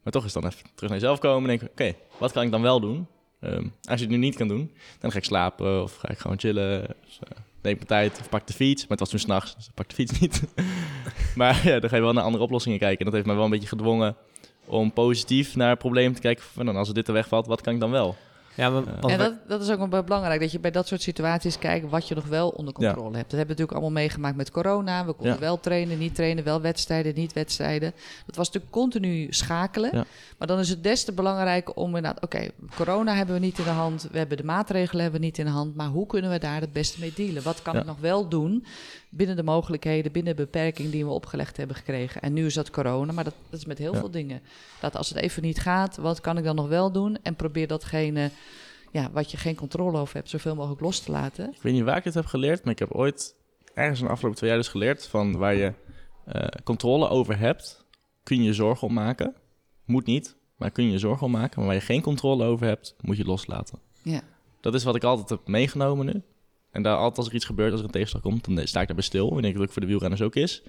Maar 0.03 0.13
toch 0.13 0.25
is 0.25 0.33
dan 0.33 0.45
even 0.45 0.59
terug 0.75 0.89
naar 0.89 0.99
jezelf 0.99 1.19
komen 1.19 1.49
en 1.49 1.57
denken, 1.57 1.69
oké, 1.71 1.93
wat 2.17 2.31
kan 2.31 2.43
ik 2.43 2.51
dan 2.51 2.61
wel 2.61 2.79
doen? 2.79 3.07
Ehm, 3.39 3.67
als 3.83 3.99
je 3.99 4.05
het 4.05 4.09
nu 4.09 4.17
niet 4.17 4.35
kan 4.35 4.47
doen, 4.47 4.71
dan 4.99 5.11
ga 5.11 5.17
ik 5.17 5.23
slapen 5.23 5.83
of 5.83 5.95
ga 5.95 6.09
ik 6.09 6.17
gewoon 6.17 6.39
chillen. 6.39 6.81
Dus, 7.05 7.19
uh, 7.23 7.37
neem 7.61 7.75
mijn 7.75 7.87
tijd 7.87 8.19
of 8.19 8.29
pak 8.29 8.47
de 8.47 8.53
fiets. 8.53 8.81
Maar 8.81 8.91
het 8.91 8.99
was 8.99 9.09
toen 9.09 9.19
s'nachts, 9.19 9.55
dus 9.55 9.67
ik 9.67 9.73
pak 9.73 9.89
de 9.89 9.95
fiets 9.95 10.19
niet. 10.19 10.43
maar 11.35 11.67
ja, 11.67 11.79
dan 11.79 11.89
ga 11.89 11.95
je 11.95 12.01
wel 12.01 12.13
naar 12.13 12.23
andere 12.23 12.43
oplossingen 12.43 12.79
kijken. 12.79 12.99
En 12.99 13.05
dat 13.05 13.13
heeft 13.13 13.25
mij 13.25 13.35
wel 13.35 13.45
een 13.45 13.51
beetje 13.51 13.67
gedwongen 13.67 14.15
om 14.67 14.93
positief 14.93 15.55
naar 15.55 15.69
het 15.69 15.79
probleem 15.79 16.13
te 16.13 16.21
kijken. 16.21 16.43
Van, 16.53 16.75
als 16.75 16.93
dit 16.93 17.07
er 17.07 17.13
wegvalt, 17.13 17.47
wat 17.47 17.61
kan 17.61 17.73
ik 17.73 17.79
dan 17.79 17.91
wel? 17.91 18.15
Ja, 18.55 18.69
maar, 18.69 18.83
want 18.99 19.13
En 19.13 19.17
dat, 19.17 19.33
dat 19.47 19.61
is 19.61 19.69
ook 19.69 19.89
wel 19.89 20.03
belangrijk, 20.03 20.39
dat 20.39 20.51
je 20.51 20.59
bij 20.59 20.71
dat 20.71 20.87
soort 20.87 21.01
situaties 21.01 21.59
kijkt 21.59 21.89
wat 21.89 22.07
je 22.07 22.15
nog 22.15 22.25
wel 22.25 22.49
onder 22.49 22.73
controle 22.73 23.03
hebt. 23.17 23.29
Dat 23.29 23.37
hebben 23.37 23.37
we 23.39 23.61
natuurlijk 23.61 23.71
allemaal 23.71 23.91
meegemaakt 23.91 24.35
met 24.35 24.51
corona. 24.51 25.05
We 25.05 25.13
konden 25.13 25.33
Ja. 25.33 25.39
wel 25.39 25.59
trainen, 25.59 25.97
niet 25.97 26.15
trainen, 26.15 26.43
wel 26.43 26.61
wedstrijden, 26.61 27.15
niet 27.15 27.33
wedstrijden. 27.33 27.93
Dat 28.25 28.35
was 28.35 28.45
natuurlijk 28.45 28.73
continu 28.73 29.27
schakelen. 29.29 29.89
Ja. 29.93 30.05
Maar 30.37 30.47
dan 30.47 30.59
is 30.59 30.69
het 30.69 30.83
des 30.83 31.03
te 31.03 31.11
belangrijker 31.13 31.73
om 31.73 31.85
inderdaad, 31.85 32.23
oké, 32.23 32.47
corona 32.75 33.15
hebben 33.15 33.35
we 33.35 33.41
niet 33.41 33.57
in 33.57 33.63
de 33.63 33.69
hand, 33.69 34.07
we 34.11 34.17
hebben 34.17 34.37
de 34.37 34.43
maatregelen 34.43 35.01
hebben 35.01 35.19
we 35.19 35.25
niet 35.25 35.37
in 35.37 35.45
de 35.45 35.51
hand, 35.51 35.75
maar 35.75 35.87
hoe 35.87 36.07
kunnen 36.07 36.31
we 36.31 36.37
daar 36.39 36.61
het 36.61 36.73
beste 36.73 36.99
mee 36.99 37.13
dealen? 37.15 37.43
Wat 37.43 37.61
kan 37.61 37.73
Ja. 37.73 37.79
ik 37.79 37.85
nog 37.85 37.99
wel 37.99 38.27
doen 38.29 38.65
binnen 39.09 39.35
de 39.35 39.43
mogelijkheden, 39.43 40.11
binnen 40.11 40.35
de 40.35 40.41
beperking 40.43 40.91
die 40.91 41.05
we 41.05 41.11
opgelegd 41.11 41.57
hebben 41.57 41.75
gekregen? 41.75 42.21
En 42.21 42.33
nu 42.33 42.45
is 42.45 42.53
dat 42.53 42.69
corona, 42.69 43.11
maar 43.11 43.23
dat, 43.23 43.33
dat 43.49 43.59
is 43.59 43.65
met 43.65 43.77
heel 43.77 43.93
Ja. 43.93 43.99
veel 43.99 44.11
dingen. 44.11 44.41
Dat 44.81 44.95
als 44.95 45.09
het 45.09 45.17
even 45.17 45.41
niet 45.43 45.59
gaat, 45.59 45.97
wat 45.97 46.21
kan 46.21 46.37
ik 46.37 46.43
dan 46.43 46.55
nog 46.55 46.67
wel 46.67 46.91
doen? 46.91 47.17
En 47.23 47.35
probeer 47.35 47.67
datgene 47.67 48.29
ja, 48.91 49.11
wat 49.11 49.31
je 49.31 49.37
geen 49.37 49.55
controle 49.55 49.97
over 49.99 50.15
hebt, 50.15 50.29
zoveel 50.29 50.55
mogelijk 50.55 50.81
los 50.81 50.99
te 50.99 51.11
laten. 51.11 51.51
Ik 51.53 51.61
weet 51.61 51.73
niet 51.73 51.83
waar 51.83 51.97
ik 51.97 52.03
het 52.03 52.13
heb 52.13 52.25
geleerd, 52.25 52.63
maar 52.63 52.73
ik 52.73 52.79
heb 52.79 52.91
ooit 52.91 53.35
ergens 53.73 53.99
in 53.99 54.05
de 54.05 54.11
afgelopen 54.11 54.37
twee 54.37 54.49
jaar 54.49 54.59
dus 54.59 54.67
geleerd 54.69 55.07
van 55.07 55.37
waar 55.37 55.55
je 55.55 55.73
eh, 56.25 56.47
controle 56.63 57.07
over 57.09 57.37
hebt, 57.39 57.85
kun 58.23 58.43
je 58.43 58.53
zorgen 58.53 58.87
om 58.87 58.93
maken. 58.93 59.35
Moet 59.85 60.05
niet, 60.05 60.35
maar 60.55 60.71
kun 60.71 60.83
je 60.85 60.91
je 60.91 60.97
zorgen 60.99 61.25
om 61.25 61.31
maken. 61.31 61.57
Maar 61.59 61.65
waar 61.67 61.75
je 61.75 61.81
geen 61.81 62.01
controle 62.01 62.43
over 62.45 62.67
hebt, 62.67 62.95
moet 63.01 63.17
je 63.17 63.25
loslaten. 63.25 63.79
Ja. 64.03 64.21
Dat 64.61 64.73
is 64.73 64.83
wat 64.83 64.95
ik 64.95 65.03
altijd 65.03 65.29
heb 65.29 65.47
meegenomen 65.47 66.05
nu. 66.05 66.21
En 66.77 66.83
daar 66.83 66.97
altijd 66.97 67.17
als 67.17 67.27
er 67.27 67.33
iets 67.33 67.45
gebeurt, 67.45 67.71
als 67.71 67.79
er 67.79 67.85
een 67.85 67.91
tegenslag 67.91 68.21
komt, 68.21 68.45
dan 68.45 68.67
sta 68.67 68.81
ik 68.81 68.87
daarbij 68.87 69.05
stil. 69.05 69.25
Ik 69.25 69.31
denk 69.31 69.43
dat 69.43 69.53
het 69.53 69.61
ook 69.63 69.71
voor 69.71 69.81
de 69.81 69.87
wielrenners 69.87 70.21
ook 70.21 70.35
is. 70.35 70.61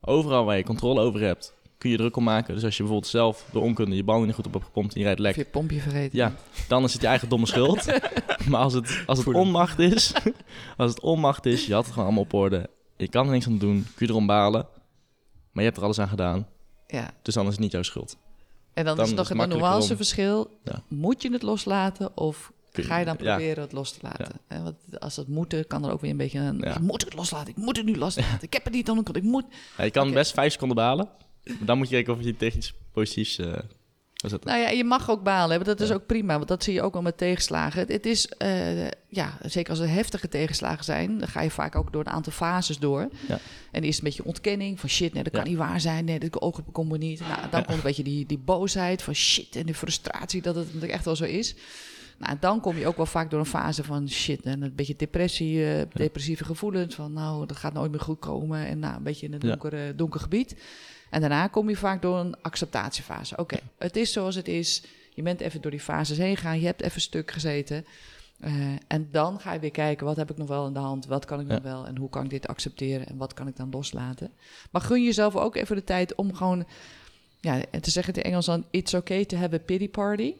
Overal 0.00 0.44
waar 0.44 0.56
je 0.56 0.62
controle 0.64 1.00
over 1.00 1.20
hebt, 1.20 1.54
kun 1.78 1.90
je 1.90 1.96
druk 1.96 2.16
om 2.16 2.24
maken. 2.24 2.54
Dus 2.54 2.64
als 2.64 2.76
je 2.76 2.82
bijvoorbeeld 2.82 3.10
zelf 3.10 3.48
door 3.52 3.62
onkunde 3.62 3.96
je 3.96 4.04
bal 4.04 4.20
niet 4.22 4.34
goed 4.34 4.46
op 4.46 4.52
hebt 4.52 4.64
gepompt 4.64 4.94
en 4.94 4.98
je 5.00 5.04
rijdt 5.06 5.20
Of 5.20 5.26
lek, 5.26 5.36
je 5.36 5.44
pompje 5.44 5.80
vergeten. 5.80 6.18
ja, 6.18 6.32
dan 6.68 6.84
is 6.84 6.92
het 6.92 7.02
je 7.02 7.08
eigen 7.08 7.28
domme 7.28 7.46
schuld. 7.46 7.86
maar 8.48 8.60
als 8.60 8.72
het, 8.72 9.02
als 9.06 9.18
het 9.18 9.26
Voelen. 9.26 9.42
onmacht 9.42 9.78
is, 9.78 10.12
als 10.76 10.90
het 10.90 11.00
onmacht 11.00 11.46
is, 11.46 11.66
je 11.66 11.72
had 11.72 11.82
het 11.84 11.92
gewoon 11.92 12.06
allemaal 12.06 12.24
op 12.24 12.32
orde. 12.34 12.70
Je 12.96 13.08
kan 13.08 13.26
er 13.26 13.32
niks 13.32 13.46
aan 13.46 13.58
doen, 13.58 13.86
kun 13.96 14.06
je 14.06 14.12
erom 14.12 14.26
balen. 14.26 14.66
Maar 15.52 15.62
je 15.62 15.68
hebt 15.68 15.76
er 15.76 15.82
alles 15.84 15.98
aan 15.98 16.08
gedaan, 16.08 16.46
ja. 16.86 17.10
dus 17.22 17.34
dan 17.34 17.44
is 17.46 17.50
het 17.52 17.60
niet 17.60 17.72
jouw 17.72 17.82
schuld. 17.82 18.16
En 18.74 18.84
dan, 18.84 18.96
Dan 18.96 19.04
is 19.04 19.10
is 19.10 19.16
nog 19.16 19.28
het 19.28 19.38
het 19.38 19.46
makkelijker 19.46 19.70
nuance 19.70 19.90
om- 19.90 19.96
verschil. 19.96 20.50
Ja. 20.64 20.82
Moet 20.88 21.22
je 21.22 21.32
het 21.32 21.42
loslaten 21.42 22.16
of 22.16 22.52
ga 22.72 22.98
je 22.98 23.04
dan 23.04 23.16
ja. 23.20 23.24
proberen 23.34 23.62
het 23.62 23.72
los 23.72 23.92
te 23.92 23.98
laten? 24.02 24.40
Hè, 24.48 24.62
want 24.62 25.00
als 25.00 25.16
het 25.16 25.28
moeten, 25.28 25.66
kan 25.66 25.84
er 25.84 25.92
ook 25.92 26.00
weer 26.00 26.10
een 26.10 26.16
beetje 26.16 26.38
een... 26.38 26.58
Ja. 26.58 26.74
Ik 26.74 26.80
moet 26.80 27.04
het 27.04 27.14
loslaten, 27.14 27.48
ik 27.48 27.56
moet 27.56 27.76
het 27.76 27.86
nu 27.86 27.96
loslaten. 27.96 28.38
Ik 28.42 28.52
heb 28.52 28.64
het 28.64 28.72
niet 28.72 28.86
controle, 28.88 29.18
ik 29.18 29.24
moet... 29.24 29.44
Ja, 29.76 29.84
je 29.84 29.90
kan 29.90 30.12
best 30.12 30.32
vijf 30.32 30.52
seconden 30.52 30.76
balen, 30.76 31.08
maar 31.44 31.56
dan 31.60 31.78
moet 31.78 31.88
je 31.88 31.94
kijken 31.94 32.12
of 32.14 32.22
je 32.22 32.36
tegen 32.36 32.58
iets 32.58 32.72
positiefs 32.92 33.38
eh 33.38 33.52
wil 34.20 34.30
zetten. 34.30 34.50
Nou 34.50 34.62
ja, 34.62 34.68
je 34.70 34.84
mag 34.84 35.10
ook 35.10 35.22
balen 35.22 35.50
hebben. 35.50 35.68
Dat 35.68 35.80
is 35.80 35.88
Ja. 35.88 35.94
ook 35.94 36.06
prima, 36.06 36.36
want 36.36 36.48
dat 36.48 36.64
zie 36.64 36.74
je 36.74 36.82
ook 36.82 36.92
wel 36.92 37.02
met 37.02 37.18
tegenslagen. 37.18 37.80
Het, 37.80 37.88
het 37.92 38.06
is, 38.06 38.28
eh, 38.28 38.86
ja, 39.08 39.38
zeker 39.42 39.70
als 39.70 39.78
er 39.78 39.88
heftige 39.88 40.28
tegenslagen 40.28 40.84
zijn, 40.84 41.18
dan 41.18 41.28
ga 41.28 41.40
je 41.42 41.50
vaak 41.50 41.76
ook 41.76 41.92
door 41.92 42.00
een 42.06 42.12
aantal 42.12 42.32
fases 42.32 42.78
door. 42.78 43.08
Ja. 43.28 43.38
En 43.72 43.82
eerst 43.82 43.98
een 43.98 44.04
beetje 44.04 44.24
ontkenning 44.24 44.80
van 44.80 44.88
shit, 44.88 45.12
nee, 45.12 45.22
dat 45.22 45.32
kan 45.32 45.42
Ja. 45.44 45.48
niet 45.48 45.58
waar 45.58 45.80
zijn. 45.80 46.04
Nee, 46.04 46.18
dat 46.18 46.38
komt 46.72 46.90
me 46.90 46.98
niet. 46.98 47.20
Nou, 47.20 47.40
dan 47.50 47.60
Ja. 47.60 47.66
komt 47.66 47.76
een 47.76 47.82
beetje 47.82 48.02
die, 48.02 48.26
die 48.26 48.38
boosheid 48.38 49.02
van 49.02 49.14
shit 49.14 49.56
en 49.56 49.66
de 49.66 49.74
frustratie 49.74 50.42
dat 50.42 50.54
het 50.54 50.82
echt 50.82 51.04
wel 51.04 51.16
zo 51.16 51.24
is. 51.24 51.54
Nou, 52.20 52.36
dan 52.40 52.60
kom 52.60 52.76
je 52.76 52.86
ook 52.86 52.96
wel 52.96 53.06
vaak 53.06 53.30
door 53.30 53.40
een 53.40 53.46
fase 53.46 53.84
van 53.84 54.08
shit 54.08 54.42
en 54.42 54.62
een 54.62 54.74
beetje 54.74 54.96
depressie, 54.96 55.64
eh, 55.74 55.86
depressieve 55.92 56.44
gevoelens. 56.44 56.94
Van 56.94 57.12
nou, 57.12 57.46
dat 57.46 57.56
gaat 57.56 57.72
nooit 57.72 57.90
meer 57.90 58.00
goed 58.00 58.18
komen. 58.18 58.66
En 58.66 58.78
nou, 58.78 58.96
een 58.96 59.02
beetje 59.02 59.26
in 59.26 59.32
een 59.32 59.40
Ja. 59.42 59.48
donker, 59.48 59.96
donker 59.96 60.20
gebied. 60.20 60.56
En 61.10 61.20
daarna 61.20 61.46
kom 61.46 61.68
je 61.68 61.76
vaak 61.76 62.02
door 62.02 62.18
een 62.18 62.42
acceptatiefase. 62.42 63.36
Oké, 63.36 63.56
het 63.78 63.96
is 63.96 64.12
zoals 64.12 64.34
het 64.34 64.48
is. 64.48 64.82
Je 65.14 65.22
bent 65.22 65.40
even 65.40 65.60
door 65.60 65.70
die 65.70 65.80
fases 65.80 66.18
heen 66.18 66.36
gegaan. 66.36 66.60
Je 66.60 66.66
hebt 66.66 66.82
even 66.82 67.00
stuk 67.00 67.30
gezeten. 67.30 67.84
Eh, 68.40 68.52
en 68.86 69.08
dan 69.10 69.40
ga 69.40 69.52
je 69.52 69.60
weer 69.60 69.70
kijken, 69.70 70.06
wat 70.06 70.16
heb 70.16 70.30
ik 70.30 70.36
nog 70.36 70.48
wel 70.48 70.66
in 70.66 70.72
de 70.72 70.78
hand? 70.78 71.06
Wat 71.06 71.24
kan 71.24 71.40
ik 71.40 71.46
Ja. 71.48 71.52
nog 71.54 71.62
wel? 71.62 71.86
En 71.86 71.96
hoe 71.96 72.08
kan 72.08 72.24
ik 72.24 72.30
dit 72.30 72.46
accepteren? 72.46 73.06
En 73.06 73.16
wat 73.16 73.34
kan 73.34 73.48
ik 73.48 73.56
dan 73.56 73.70
loslaten? 73.70 74.30
Maar 74.70 74.82
gun 74.82 75.04
jezelf 75.04 75.36
ook 75.36 75.56
even 75.56 75.76
de 75.76 75.84
tijd 75.84 76.14
om 76.14 76.34
gewoon... 76.34 76.64
Ja, 77.40 77.60
en 77.70 77.80
te 77.80 77.90
zeggen 77.90 78.12
in 78.14 78.18
het 78.18 78.28
Engels 78.28 78.46
dan... 78.46 78.64
It's 78.70 78.94
okay 78.94 79.24
to 79.24 79.36
have 79.36 79.54
a 79.54 79.58
pity 79.58 79.88
party. 79.88 80.34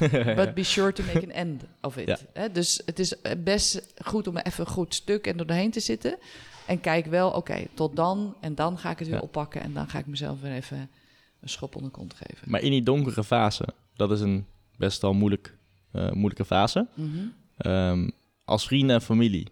But 0.36 0.54
be 0.54 0.62
sure 0.62 0.92
to 0.92 1.02
make 1.04 1.22
an 1.22 1.30
end 1.30 1.64
of 1.80 1.96
it. 1.96 2.24
Ja. 2.34 2.48
Dus 2.48 2.82
het 2.86 2.98
is 2.98 3.14
best 3.44 3.92
goed 4.04 4.26
om 4.26 4.36
even 4.36 4.64
een 4.66 4.70
goed 4.72 4.94
stuk 4.94 5.26
en 5.26 5.38
er 5.38 5.46
doorheen 5.46 5.70
te 5.70 5.80
zitten. 5.80 6.18
En 6.66 6.80
kijk 6.80 7.06
wel, 7.06 7.30
oké, 7.30 7.66
tot 7.74 7.96
dan. 7.96 8.36
En 8.40 8.54
dan 8.54 8.78
ga 8.78 8.90
ik 8.90 8.98
het 8.98 9.08
weer 9.08 9.16
Ja. 9.16 9.22
oppakken. 9.22 9.60
En 9.60 9.72
dan 9.72 9.88
ga 9.88 9.98
ik 9.98 10.06
mezelf 10.06 10.40
weer 10.40 10.52
even 10.52 10.90
een 11.40 11.48
schop 11.48 11.74
onder 11.76 11.90
de 11.90 11.96
kont 11.98 12.14
geven. 12.14 12.50
Maar 12.50 12.60
in 12.60 12.70
die 12.70 12.82
donkere 12.82 13.24
fase, 13.24 13.64
dat 13.94 14.10
is 14.10 14.20
een 14.20 14.46
best 14.76 15.00
wel 15.02 15.12
moeilijk, 15.12 15.56
eh, 15.92 16.10
moeilijke 16.10 16.44
fase. 16.44 16.86
Mhm. 16.94 17.08
Ehm, 17.56 18.08
als 18.44 18.66
vrienden 18.66 18.96
en 18.96 19.02
familie, 19.02 19.46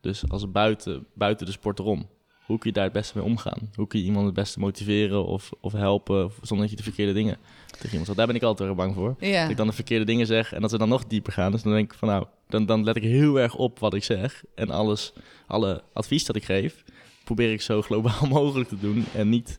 dus 0.00 0.28
als 0.28 0.50
buiten, 0.50 1.06
buiten 1.14 1.46
de 1.46 1.52
sport 1.52 1.78
erom, 1.78 2.08
hoe 2.46 2.58
kun 2.58 2.68
je 2.68 2.72
daar 2.76 2.84
het 2.84 2.92
beste 2.92 3.18
mee 3.18 3.26
omgaan? 3.26 3.70
Hoe 3.74 3.86
kun 3.86 3.98
je 3.98 4.04
iemand 4.04 4.26
het 4.26 4.34
beste 4.34 4.58
motiveren 4.58 5.26
of, 5.26 5.50
of 5.60 5.72
helpen 5.72 6.30
zonder 6.42 6.66
dat 6.66 6.70
je 6.70 6.76
de 6.76 6.82
verkeerde 6.82 7.12
dingen 7.12 7.36
tegen 7.70 7.88
iemand 7.88 8.04
zegt? 8.06 8.18
Daar 8.18 8.26
ben 8.26 8.36
ik 8.36 8.42
altijd 8.42 8.68
erg 8.68 8.78
bang 8.78 8.94
voor. 8.94 9.16
Ja. 9.20 9.40
Dat 9.42 9.50
ik 9.50 9.56
dan 9.56 9.66
de 9.66 9.72
verkeerde 9.72 10.04
dingen 10.04 10.26
zeg 10.26 10.52
en 10.52 10.60
dat 10.60 10.70
ze 10.70 10.78
dan 10.78 10.88
nog 10.88 11.06
dieper 11.06 11.32
gaan. 11.32 11.52
Dus 11.52 11.62
dan 11.62 11.72
denk 11.72 11.92
ik 11.92 11.98
van 11.98 12.08
nou, 12.08 12.24
dan, 12.48 12.66
dan 12.66 12.84
let 12.84 12.96
ik 12.96 13.02
heel 13.02 13.40
erg 13.40 13.54
op 13.54 13.78
wat 13.78 13.94
ik 13.94 14.04
zeg. 14.04 14.44
En 14.54 14.70
alles, 14.70 15.12
alle 15.46 15.82
advies 15.92 16.24
dat 16.24 16.36
ik 16.36 16.44
geef, 16.44 16.84
probeer 17.24 17.52
ik 17.52 17.60
zo 17.60 17.82
globaal 17.82 18.26
mogelijk 18.38 18.68
te 18.68 18.78
doen. 18.78 19.04
En 19.14 19.28
niet, 19.28 19.56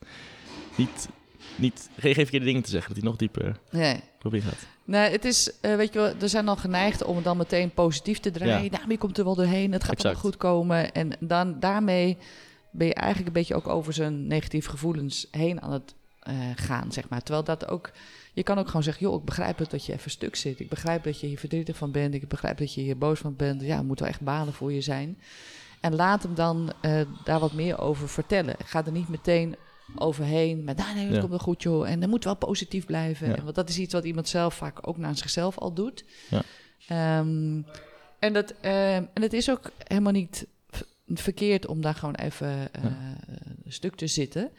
niet, 0.76 1.08
niet 1.56 1.90
geen, 1.98 2.14
verkeerde 2.14 2.46
dingen 2.46 2.62
te 2.62 2.70
zeggen, 2.70 2.88
dat 2.88 2.98
hij 3.02 3.08
nog 3.10 3.18
dieper 3.18 3.56
Nee. 3.70 4.00
erop 4.18 4.34
ingaat. 4.34 4.66
Nee, 4.84 5.10
het 5.10 5.24
is, 5.24 5.52
eh, 5.60 5.76
weet 5.76 5.92
je 5.92 5.98
wel, 5.98 6.12
er 6.20 6.28
zijn 6.28 6.44
dan 6.44 6.58
geneigd 6.58 7.04
om 7.04 7.14
het 7.14 7.24
dan 7.24 7.36
meteen 7.36 7.70
positief 7.70 8.18
te 8.18 8.30
draaien. 8.30 8.64
Ja. 8.64 8.70
Nou, 8.70 8.82
maar 8.82 8.90
je 8.90 8.98
komt 8.98 9.18
er 9.18 9.24
wel 9.24 9.34
doorheen, 9.34 9.72
het 9.72 9.84
gaat 9.84 10.04
allemaal 10.04 10.22
goed 10.22 10.36
komen. 10.36 10.92
En 10.92 11.12
dan 11.20 11.60
daarmee 11.60 12.16
ben 12.78 12.86
je 12.86 12.94
eigenlijk 12.94 13.26
een 13.26 13.40
beetje 13.40 13.54
ook 13.54 13.68
over 13.68 13.92
zijn 13.92 14.26
negatieve 14.26 14.70
gevoelens 14.70 15.26
heen 15.30 15.62
aan 15.62 15.72
het 15.72 15.94
eh, 16.20 16.34
gaan, 16.56 16.92
zeg 16.92 17.08
maar. 17.08 17.22
Terwijl 17.22 17.44
dat 17.44 17.68
ook, 17.68 17.90
je 18.32 18.42
kan 18.42 18.58
ook 18.58 18.66
gewoon 18.66 18.82
zeggen, 18.82 19.06
joh, 19.06 19.18
ik 19.18 19.24
begrijp 19.24 19.58
het 19.58 19.70
dat 19.70 19.86
je 19.86 19.92
even 19.92 20.10
stuk 20.10 20.36
zit. 20.36 20.60
Ik 20.60 20.68
begrijp 20.68 21.04
dat 21.04 21.20
je 21.20 21.26
hier 21.26 21.38
verdrietig 21.38 21.76
van 21.76 21.90
bent. 21.90 22.14
Ik 22.14 22.28
begrijp 22.28 22.58
dat 22.58 22.74
je 22.74 22.80
hier 22.80 22.98
boos 22.98 23.18
van 23.18 23.36
bent. 23.36 23.62
Ja, 23.62 23.76
het 23.76 23.86
moet 23.86 24.00
wel 24.00 24.08
echt 24.08 24.20
balen 24.20 24.52
voor 24.52 24.72
je 24.72 24.80
zijn. 24.80 25.18
En 25.80 25.94
laat 25.94 26.22
hem 26.22 26.34
dan 26.34 26.72
eh, 26.80 27.00
daar 27.24 27.40
wat 27.40 27.52
meer 27.52 27.78
over 27.80 28.08
vertellen. 28.08 28.54
Ga 28.64 28.86
er 28.86 28.92
niet 28.92 29.08
meteen 29.08 29.56
overheen 29.96 30.64
met, 30.64 30.76
nou 30.76 30.94
nee, 30.94 31.04
het 31.04 31.12
Ja. 31.14 31.18
komt 31.18 31.30
wel 31.30 31.38
goed 31.38 31.62
joh. 31.62 31.88
En 31.88 32.00
dan 32.00 32.08
moet 32.08 32.24
wel 32.24 32.36
positief 32.36 32.86
blijven. 32.86 33.28
Ja. 33.28 33.36
En, 33.36 33.42
want 33.44 33.54
dat 33.54 33.68
is 33.68 33.78
iets 33.78 33.92
wat 33.92 34.04
iemand 34.04 34.28
zelf 34.28 34.54
vaak 34.54 34.88
ook 34.88 34.96
naar 34.96 35.16
zichzelf 35.16 35.58
al 35.58 35.72
doet. 35.72 36.04
Ja. 36.30 36.42
Ehm, 36.88 37.62
en, 38.18 38.32
dat, 38.32 38.54
ehm, 38.60 39.04
en 39.12 39.22
het 39.22 39.32
is 39.32 39.50
ook 39.50 39.70
helemaal 39.84 40.12
niet 40.12 40.46
verkeerd 41.12 41.66
om 41.66 41.80
daar 41.80 41.94
gewoon 41.94 42.14
even 42.14 42.72
eh, 42.74 42.82
een 43.64 43.72
stuk 43.72 43.94
te 43.94 44.06
zitten. 44.06 44.50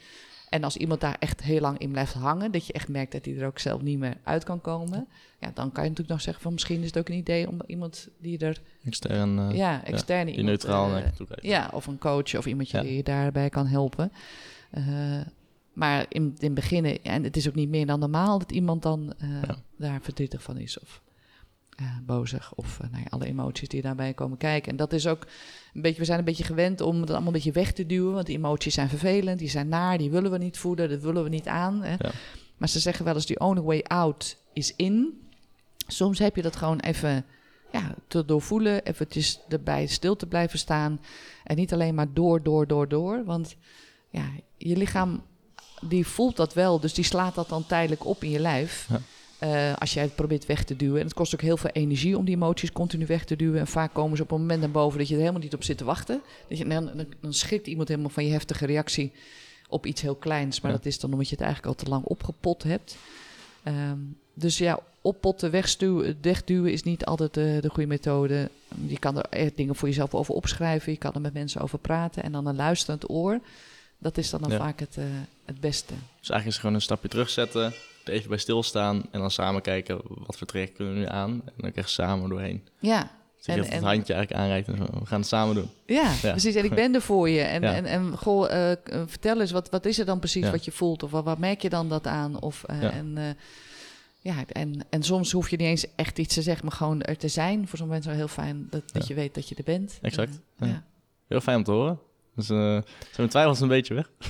En 0.49 0.63
als 0.63 0.77
iemand 0.77 1.01
daar 1.01 1.15
echt 1.19 1.41
heel 1.43 1.59
lang 1.61 1.77
in 1.77 1.91
blijft 1.91 2.13
hangen, 2.13 2.51
dat 2.51 2.67
je 2.67 2.73
echt 2.73 2.87
merkt 2.87 3.11
dat 3.11 3.25
hij 3.25 3.37
er 3.37 3.45
ook 3.47 3.59
zelf 3.59 3.81
niet 3.81 3.99
meer 3.99 4.17
uit 4.23 4.43
kan 4.43 4.61
komen, 4.61 5.07
ja, 5.39 5.51
dan 5.53 5.71
kan 5.71 5.83
je 5.83 5.89
natuurlijk 5.89 6.09
nog 6.09 6.21
zeggen 6.21 6.43
van 6.43 6.53
misschien 6.53 6.79
is 6.79 6.85
het 6.87 6.97
ook 6.97 7.09
een 7.09 7.15
idee 7.17 7.47
om 7.47 7.61
iemand 7.65 8.07
die 8.17 8.37
er, 8.37 8.61
Extern, 8.83 9.39
eh, 9.39 9.55
ja, 9.57 9.83
externe 9.85 10.25
die 10.25 10.35
iemand, 10.39 10.57
neutraal 10.63 10.85
eh, 10.85 10.91
naar 10.91 11.05
je 11.05 11.11
toe 11.11 11.27
kijkt. 11.27 11.43
ja, 11.43 11.69
of 11.73 11.87
een 11.87 11.97
coach 11.97 12.35
of 12.37 12.45
iemand 12.45 12.69
Ja. 12.69 12.81
die 12.81 12.95
je 12.95 13.03
daarbij 13.03 13.49
kan 13.49 13.67
helpen. 13.67 14.11
Maar 15.73 16.05
in, 16.09 16.21
in 16.23 16.35
het 16.45 16.53
begin, 16.53 17.03
en 17.03 17.23
het 17.23 17.37
is 17.37 17.47
ook 17.47 17.55
niet 17.55 17.69
meer 17.69 17.85
dan 17.85 17.99
normaal 17.99 18.39
dat 18.39 18.51
iemand 18.51 18.81
dan 18.81 19.13
Ja. 19.21 19.57
daar 19.77 20.01
verdrietig 20.01 20.43
van 20.43 20.57
is 20.57 20.79
of 20.79 21.01
bozig 22.05 22.53
of 22.55 22.79
eh, 22.79 22.89
nou 22.91 23.03
ja, 23.03 23.09
alle 23.09 23.25
emoties 23.25 23.67
die 23.67 23.81
daarbij 23.81 24.13
komen 24.13 24.37
kijken. 24.37 24.71
En 24.71 24.77
dat 24.77 24.93
is 24.93 25.07
ook 25.07 25.27
een 25.73 25.81
beetje, 25.81 25.99
we 25.99 26.05
zijn 26.05 26.19
een 26.19 26.25
beetje 26.25 26.43
gewend 26.43 26.81
om 26.81 27.01
het 27.01 27.09
allemaal 27.09 27.27
een 27.27 27.33
beetje 27.33 27.51
weg 27.51 27.71
te 27.71 27.85
duwen, 27.85 28.13
want 28.13 28.25
die 28.25 28.37
emoties 28.37 28.73
zijn 28.73 28.89
vervelend, 28.89 29.39
die 29.39 29.49
zijn 29.49 29.67
naar, 29.67 29.97
die 29.97 30.09
willen 30.09 30.31
we 30.31 30.37
niet 30.37 30.57
voeden, 30.57 30.89
dat 30.89 31.01
willen 31.01 31.23
we 31.23 31.29
niet 31.29 31.47
aan. 31.47 31.83
Hè. 31.83 31.91
Ja. 31.91 32.11
Maar 32.57 32.69
ze 32.69 32.79
zeggen 32.79 33.05
wel 33.05 33.15
eens, 33.15 33.25
die 33.25 33.39
only 33.39 33.61
way 33.61 33.83
out 33.87 34.37
is 34.53 34.73
in. 34.75 35.21
Soms 35.87 36.19
heb 36.19 36.35
je 36.35 36.41
dat 36.41 36.55
gewoon 36.55 36.79
even 36.79 37.25
ja, 37.71 37.95
te 38.07 38.25
doorvoelen, 38.25 38.83
eventjes 38.85 39.39
erbij 39.49 39.85
stil 39.85 40.15
te 40.15 40.27
blijven 40.27 40.59
staan. 40.59 40.99
En 41.43 41.55
niet 41.55 41.73
alleen 41.73 41.95
maar 41.95 42.13
door, 42.13 42.43
door, 42.43 42.67
door, 42.67 42.87
door. 42.87 43.23
Want 43.25 43.55
ja, 44.09 44.29
je 44.57 44.77
lichaam 44.77 45.23
die 45.81 46.07
voelt 46.07 46.35
dat 46.35 46.53
wel, 46.53 46.79
dus 46.79 46.93
die 46.93 47.03
slaat 47.03 47.35
dat 47.35 47.49
dan 47.49 47.65
tijdelijk 47.65 48.05
op 48.05 48.23
in 48.23 48.29
je 48.29 48.39
lijf. 48.39 48.87
Ja. 48.89 49.01
Eh, 49.39 49.73
als 49.75 49.93
jij 49.93 50.03
het 50.03 50.15
probeert 50.15 50.45
weg 50.45 50.63
te 50.63 50.75
duwen. 50.75 50.99
En 50.99 51.05
het 51.05 51.13
kost 51.13 51.33
ook 51.33 51.41
heel 51.41 51.57
veel 51.57 51.69
energie 51.69 52.17
om 52.17 52.25
die 52.25 52.35
emoties 52.35 52.71
continu 52.71 53.05
weg 53.05 53.25
te 53.25 53.35
duwen. 53.35 53.59
En 53.59 53.67
vaak 53.67 53.93
komen 53.93 54.17
ze 54.17 54.23
op 54.23 54.31
een 54.31 54.39
moment 54.39 54.59
naar 54.59 54.71
boven 54.71 54.97
dat 54.99 55.07
je 55.07 55.13
er 55.13 55.19
helemaal 55.19 55.41
niet 55.41 55.53
op 55.53 55.63
zit 55.63 55.77
te 55.77 55.83
wachten. 55.83 56.21
Dat 56.49 56.57
je, 56.57 56.67
dan, 56.67 56.85
dan, 56.85 57.05
dan 57.21 57.33
schrikt 57.33 57.67
iemand 57.67 57.87
helemaal 57.87 58.09
van 58.09 58.25
je 58.25 58.31
heftige 58.31 58.65
reactie 58.65 59.11
op 59.69 59.85
iets 59.85 60.01
heel 60.01 60.15
kleins. 60.15 60.61
Maar 60.61 60.71
Ja. 60.71 60.77
dat 60.77 60.85
is 60.85 60.99
dan 60.99 61.11
omdat 61.11 61.29
je 61.29 61.35
het 61.35 61.43
eigenlijk 61.43 61.77
al 61.77 61.83
te 61.83 61.89
lang 61.89 62.03
opgepot 62.05 62.63
hebt. 62.63 62.97
Ehm, 63.63 63.97
dus 64.33 64.57
ja, 64.57 64.79
oppotten, 65.01 65.51
wegstuwen, 65.51 66.17
wegduwen 66.21 66.71
is 66.71 66.83
niet 66.83 67.05
altijd 67.05 67.33
de, 67.33 67.57
de 67.61 67.69
goede 67.69 67.87
methode. 67.89 68.49
Je 68.87 68.99
kan 68.99 69.17
er 69.17 69.25
echt 69.29 69.55
dingen 69.57 69.75
voor 69.75 69.87
jezelf 69.87 70.13
over 70.13 70.33
opschrijven. 70.33 70.91
Je 70.91 70.97
kan 70.97 71.13
er 71.13 71.21
met 71.21 71.33
mensen 71.33 71.61
over 71.61 71.79
praten. 71.79 72.23
En 72.23 72.31
dan 72.31 72.45
een 72.47 72.55
luisterend 72.55 73.09
oor. 73.09 73.39
Dat 73.97 74.17
is 74.17 74.29
dan, 74.29 74.41
dan 74.41 74.51
Ja. 74.51 74.57
vaak 74.57 74.79
het, 74.79 74.97
eh, 74.97 75.03
het 75.45 75.59
beste. 75.59 75.93
Dus 75.93 76.29
eigenlijk 76.29 76.45
is 76.45 76.51
het 76.53 76.59
gewoon 76.59 76.75
een 76.75 76.81
stapje 76.81 77.07
terugzetten, 77.07 77.73
er 78.03 78.13
even 78.13 78.29
bij 78.29 78.37
stilstaan 78.37 79.03
en 79.11 79.19
dan 79.19 79.31
samen 79.31 79.61
kijken 79.61 80.01
wat 80.07 80.37
voor 80.37 80.47
traject 80.47 80.73
kunnen 80.75 80.93
we 80.93 80.99
nu 80.99 81.05
aan. 81.07 81.31
En 81.45 81.53
dan 81.57 81.71
echt 81.73 81.89
samen 81.89 82.29
doorheen. 82.29 82.67
Ja, 82.79 83.11
Dus 83.37 83.45
je 83.47 83.51
En- 83.53 83.57
dat 83.57 83.73
het 83.73 83.83
handje 83.83 84.13
eigenlijk 84.13 84.43
aanreikt 84.43 84.67
en 84.67 84.75
we 84.99 85.05
gaan 85.05 85.19
het 85.19 85.29
samen 85.29 85.55
doen. 85.55 85.69
Ja, 85.85 86.13
Ja. 86.21 86.31
precies. 86.31 86.55
En 86.55 86.63
ik 86.63 86.73
ben 86.75 86.93
er 86.95 87.01
voor 87.01 87.29
je. 87.29 87.41
En, 87.41 87.61
Ja. 87.61 87.73
en, 87.73 87.85
en 87.85 88.17
goh, 88.17 88.51
eh, 88.51 88.71
eh, 88.71 88.77
vertel 89.05 89.39
eens, 89.41 89.51
wat, 89.51 89.69
wat 89.69 89.85
is 89.85 89.99
er 89.99 90.05
dan 90.05 90.19
precies 90.19 90.43
Ja. 90.45 90.51
wat 90.51 90.65
je 90.65 90.71
voelt? 90.71 91.03
Of 91.03 91.11
wat, 91.11 91.23
wat 91.23 91.37
merk 91.37 91.61
je 91.61 91.69
dan 91.69 91.89
dat 91.89 92.07
aan? 92.07 92.41
Of, 92.41 92.63
eh, 92.63 92.83
en, 92.95 93.37
ja, 94.19 94.35
en, 94.47 94.85
en 94.89 95.03
soms 95.03 95.31
hoef 95.31 95.49
je 95.49 95.57
niet 95.57 95.67
eens 95.67 95.85
echt 95.95 96.19
iets 96.19 96.33
te 96.33 96.41
zeggen, 96.41 96.65
maar 96.65 96.75
gewoon 96.75 97.01
er 97.01 97.17
te 97.17 97.27
zijn. 97.27 97.67
Voor 97.67 97.77
sommige 97.77 97.87
mensen 97.99 98.09
wel 98.09 98.19
heel 98.19 98.27
fijn 98.43 98.67
dat, 98.69 98.93
dat 98.93 99.07
je 99.07 99.13
weet 99.13 99.33
dat 99.35 99.49
je 99.49 99.55
er 99.55 99.63
bent. 99.63 99.97
Exact. 100.01 100.39
Heel 101.27 101.41
fijn 101.41 101.57
om 101.57 101.63
te 101.63 101.71
horen. 101.71 101.99
Dus 102.39 102.49
eh 102.49 102.77
zijn 103.11 103.29
twijfels 103.29 103.59
een 103.59 103.67
beetje 103.67 103.93
weg. 103.93 104.09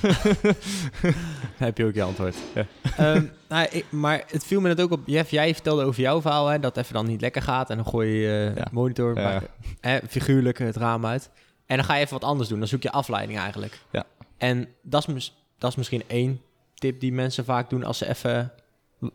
Dan 1.02 1.12
heb 1.56 1.78
je 1.78 1.84
ook 1.84 1.94
je 1.94 2.02
antwoord. 2.02 2.36
Ja. 2.54 2.66
Ehm, 2.96 3.24
nou, 3.48 3.66
ik- 3.70 3.84
maar 3.90 4.24
het 4.30 4.44
viel 4.44 4.60
me 4.60 4.68
net 4.68 4.80
ook 4.80 4.90
op. 4.90 5.00
Jeff, 5.06 5.30
jij 5.30 5.54
vertelde 5.54 5.84
over 5.84 6.00
jouw 6.00 6.20
verhaal, 6.20 6.46
hè, 6.46 6.58
dat 6.58 6.74
het 6.74 6.84
even 6.84 6.94
dan 6.96 7.06
niet 7.06 7.20
lekker 7.20 7.42
gaat. 7.42 7.70
En 7.70 7.76
dan 7.76 7.86
gooi 7.86 8.10
je 8.10 8.52
Ja. 8.56 8.66
monitor, 8.72 9.16
Ja. 9.16 9.22
maar, 9.22 9.42
hè, 9.80 9.98
figuurlijk 10.08 10.58
het 10.58 10.76
raam 10.76 11.06
uit. 11.06 11.30
En 11.66 11.76
dan 11.76 11.84
ga 11.84 11.94
je 11.94 12.00
even 12.00 12.12
wat 12.20 12.28
anders 12.28 12.48
doen. 12.48 12.58
Dan 12.58 12.68
zoek 12.68 12.82
je 12.82 12.90
afleiding 12.92 13.38
eigenlijk. 13.38 13.78
Ja. 13.90 14.04
En 14.38 14.68
dat 14.82 15.08
is, 15.08 15.34
dat 15.58 15.70
is 15.70 15.76
misschien 15.76 16.02
één 16.06 16.40
tip 16.74 17.00
die 17.00 17.12
mensen 17.12 17.44
vaak 17.44 17.70
doen 17.70 17.84
als 17.84 17.98
ze 17.98 18.08
even... 18.08 18.52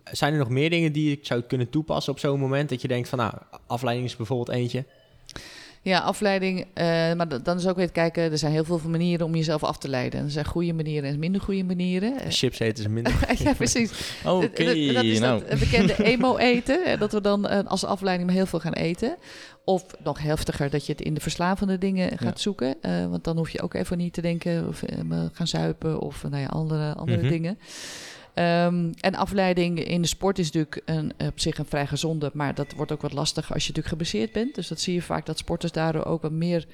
Zijn 0.03 0.33
er 0.33 0.39
nog 0.39 0.49
meer 0.49 0.69
dingen 0.69 0.91
die 0.91 1.11
ik 1.11 1.25
zou 1.25 1.41
kunnen 1.41 1.69
toepassen 1.69 2.13
op 2.13 2.19
zo'n 2.19 2.39
moment? 2.39 2.69
Dat 2.69 2.81
je 2.81 2.87
denkt 2.87 3.09
van, 3.09 3.17
nou, 3.17 3.33
afleiding 3.67 4.07
is 4.07 4.15
bijvoorbeeld 4.15 4.57
eentje. 4.57 4.85
Ja, 5.86 5.99
afleiding. 5.99 6.65
eh, 6.73 6.86
maar 7.13 7.43
dan 7.43 7.57
is 7.57 7.67
ook 7.67 7.75
weer 7.75 7.86
het 7.86 7.93
kijken, 7.93 8.23
er 8.31 8.38
zijn 8.38 8.51
heel 8.51 8.63
veel 8.63 8.79
manieren 8.88 9.25
om 9.25 9.36
jezelf 9.36 9.63
af 9.63 9.77
te 9.77 9.89
leiden. 9.89 10.23
Er 10.23 10.31
zijn 10.31 10.45
goede 10.45 10.73
manieren 10.73 11.09
en 11.09 11.19
minder 11.19 11.41
goede 11.41 11.63
manieren. 11.63 12.13
Chips 12.29 12.59
eten 12.59 12.83
is 12.83 12.89
minder. 12.89 13.13
ja, 13.43 13.53
precies. 13.53 13.91
Oké, 14.25 14.39
Dat- 14.39 14.55
dat, 14.75 14.93
dat 14.93 15.03
is 15.03 15.19
nou. 15.19 15.43
dat 15.49 15.59
bekende 15.59 16.03
emo-eten. 16.13 16.83
hè, 16.86 16.97
Dat 16.97 17.11
we 17.11 17.21
dan 17.21 17.47
eh, 17.47 17.59
als 17.65 17.83
afleiding 17.86 18.27
maar 18.27 18.38
heel 18.38 18.45
veel 18.45 18.59
gaan 18.59 18.73
eten. 18.73 19.15
Of 19.65 19.86
nog 20.03 20.19
heftiger, 20.19 20.69
dat 20.69 20.86
je 20.86 20.91
het 20.91 21.01
in 21.01 21.13
de 21.13 21.21
verslavende 21.21 21.77
dingen 21.77 22.09
gaat 22.17 22.36
Ja. 22.38 22.41
zoeken. 22.41 22.75
Eh, 22.81 23.05
want 23.07 23.23
dan 23.23 23.38
hoef 23.38 23.49
je 23.49 23.61
ook 23.61 23.73
even 23.73 23.97
niet 23.97 24.13
te 24.13 24.21
denken 24.21 24.67
of 24.67 24.83
gaan 25.31 25.47
zuipen 25.47 25.99
of 25.99 26.23
nou 26.29 26.41
ja, 26.41 26.47
andere, 26.47 26.93
andere 26.95 27.21
Mhm. 27.21 27.29
dingen. 27.29 27.59
Ehm, 28.36 28.91
en 28.99 29.15
afleiding 29.15 29.83
in 29.83 30.01
de 30.01 30.07
sport 30.07 30.39
is 30.39 30.51
natuurlijk 30.51 30.81
een, 30.86 31.11
op 31.17 31.39
zich 31.39 31.57
een 31.57 31.65
vrij 31.65 31.88
gezonde, 31.88 32.31
maar 32.33 32.55
dat 32.55 32.73
wordt 32.73 32.91
ook 32.91 33.01
wat 33.01 33.13
lastiger 33.13 33.53
als 33.53 33.63
je 33.63 33.69
natuurlijk 33.69 33.88
geblesseerd 33.88 34.31
bent. 34.31 34.55
Dus 34.55 34.67
dat 34.67 34.79
zie 34.79 34.93
je 34.93 35.01
vaak 35.01 35.25
dat 35.25 35.38
sporters 35.38 35.71
daardoor 35.71 36.05
ook 36.05 36.21
wat 36.21 36.31
meer 36.31 36.67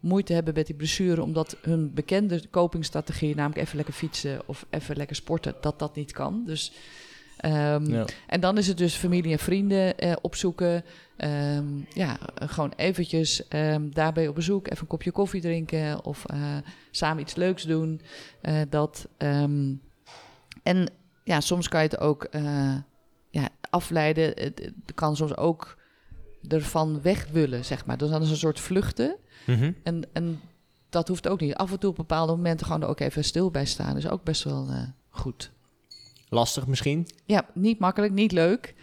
moeite 0.00 0.32
hebben 0.32 0.54
met 0.54 0.66
die 0.66 0.74
blessure, 0.74 1.22
omdat 1.22 1.56
hun 1.62 1.94
bekende 1.94 2.42
copingstrategie, 2.50 3.34
namelijk 3.34 3.60
even 3.60 3.76
lekker 3.76 3.94
fietsen 3.94 4.40
of 4.46 4.66
even 4.70 4.96
lekker 4.96 5.16
sporten, 5.16 5.54
dat 5.60 5.78
dat 5.78 5.94
niet 5.94 6.12
kan. 6.12 6.42
Dus, 6.46 6.72
ehm, 7.36 7.90
Ja. 7.92 8.04
En 8.26 8.40
dan 8.40 8.58
is 8.58 8.66
het 8.66 8.78
dus 8.78 8.94
familie 8.94 9.32
en 9.32 9.38
vrienden 9.38 9.98
eh, 9.98 10.12
opzoeken. 10.20 10.84
Ehm, 11.16 11.66
ja, 11.94 12.18
gewoon 12.34 12.72
eventjes 12.76 13.42
daarbij 13.90 14.28
op 14.28 14.34
bezoek, 14.34 14.66
even 14.66 14.80
een 14.80 14.86
kopje 14.86 15.12
koffie 15.12 15.40
drinken 15.40 16.04
of 16.04 16.24
eh, 16.26 16.56
samen 16.90 17.22
iets 17.22 17.34
leuks 17.34 17.62
doen. 17.62 18.00
Eh, 18.40 18.60
dat, 18.68 19.08
en 20.62 20.88
ja, 21.24 21.40
soms 21.40 21.68
kan 21.68 21.82
je 21.82 21.88
het 21.88 22.00
ook 22.00 22.24
eh, 22.24 22.74
ja, 23.30 23.48
afleiden. 23.70 24.24
Het, 24.24 24.58
het 24.64 24.94
kan 24.94 25.16
soms 25.16 25.36
ook 25.36 25.76
ervan 26.48 27.02
weg 27.02 27.26
willen, 27.32 27.64
zeg 27.64 27.86
maar. 27.86 27.96
Dus 27.98 28.10
dan 28.10 28.22
is 28.22 28.30
een 28.30 28.36
soort 28.36 28.60
vluchten. 28.60 29.16
Mhm. 29.46 29.72
En, 29.82 30.02
en 30.12 30.40
dat 30.88 31.08
hoeft 31.08 31.28
ook 31.28 31.40
niet. 31.40 31.54
Af 31.54 31.70
en 31.72 31.78
toe 31.78 31.90
op 31.90 31.96
bepaalde 31.96 32.32
momenten 32.36 32.66
gewoon 32.66 32.82
er 32.82 32.88
ook 32.88 33.00
even 33.00 33.24
stil 33.24 33.50
bij 33.50 33.66
staan. 33.66 33.96
is 33.96 34.08
ook 34.08 34.24
best 34.24 34.44
wel 34.44 34.68
eh, 34.70 34.82
goed. 35.08 35.50
Lastig 36.28 36.66
misschien. 36.66 37.08
Ja, 37.24 37.46
niet 37.54 37.78
makkelijk, 37.78 38.12
niet 38.12 38.32
leuk. 38.32 38.74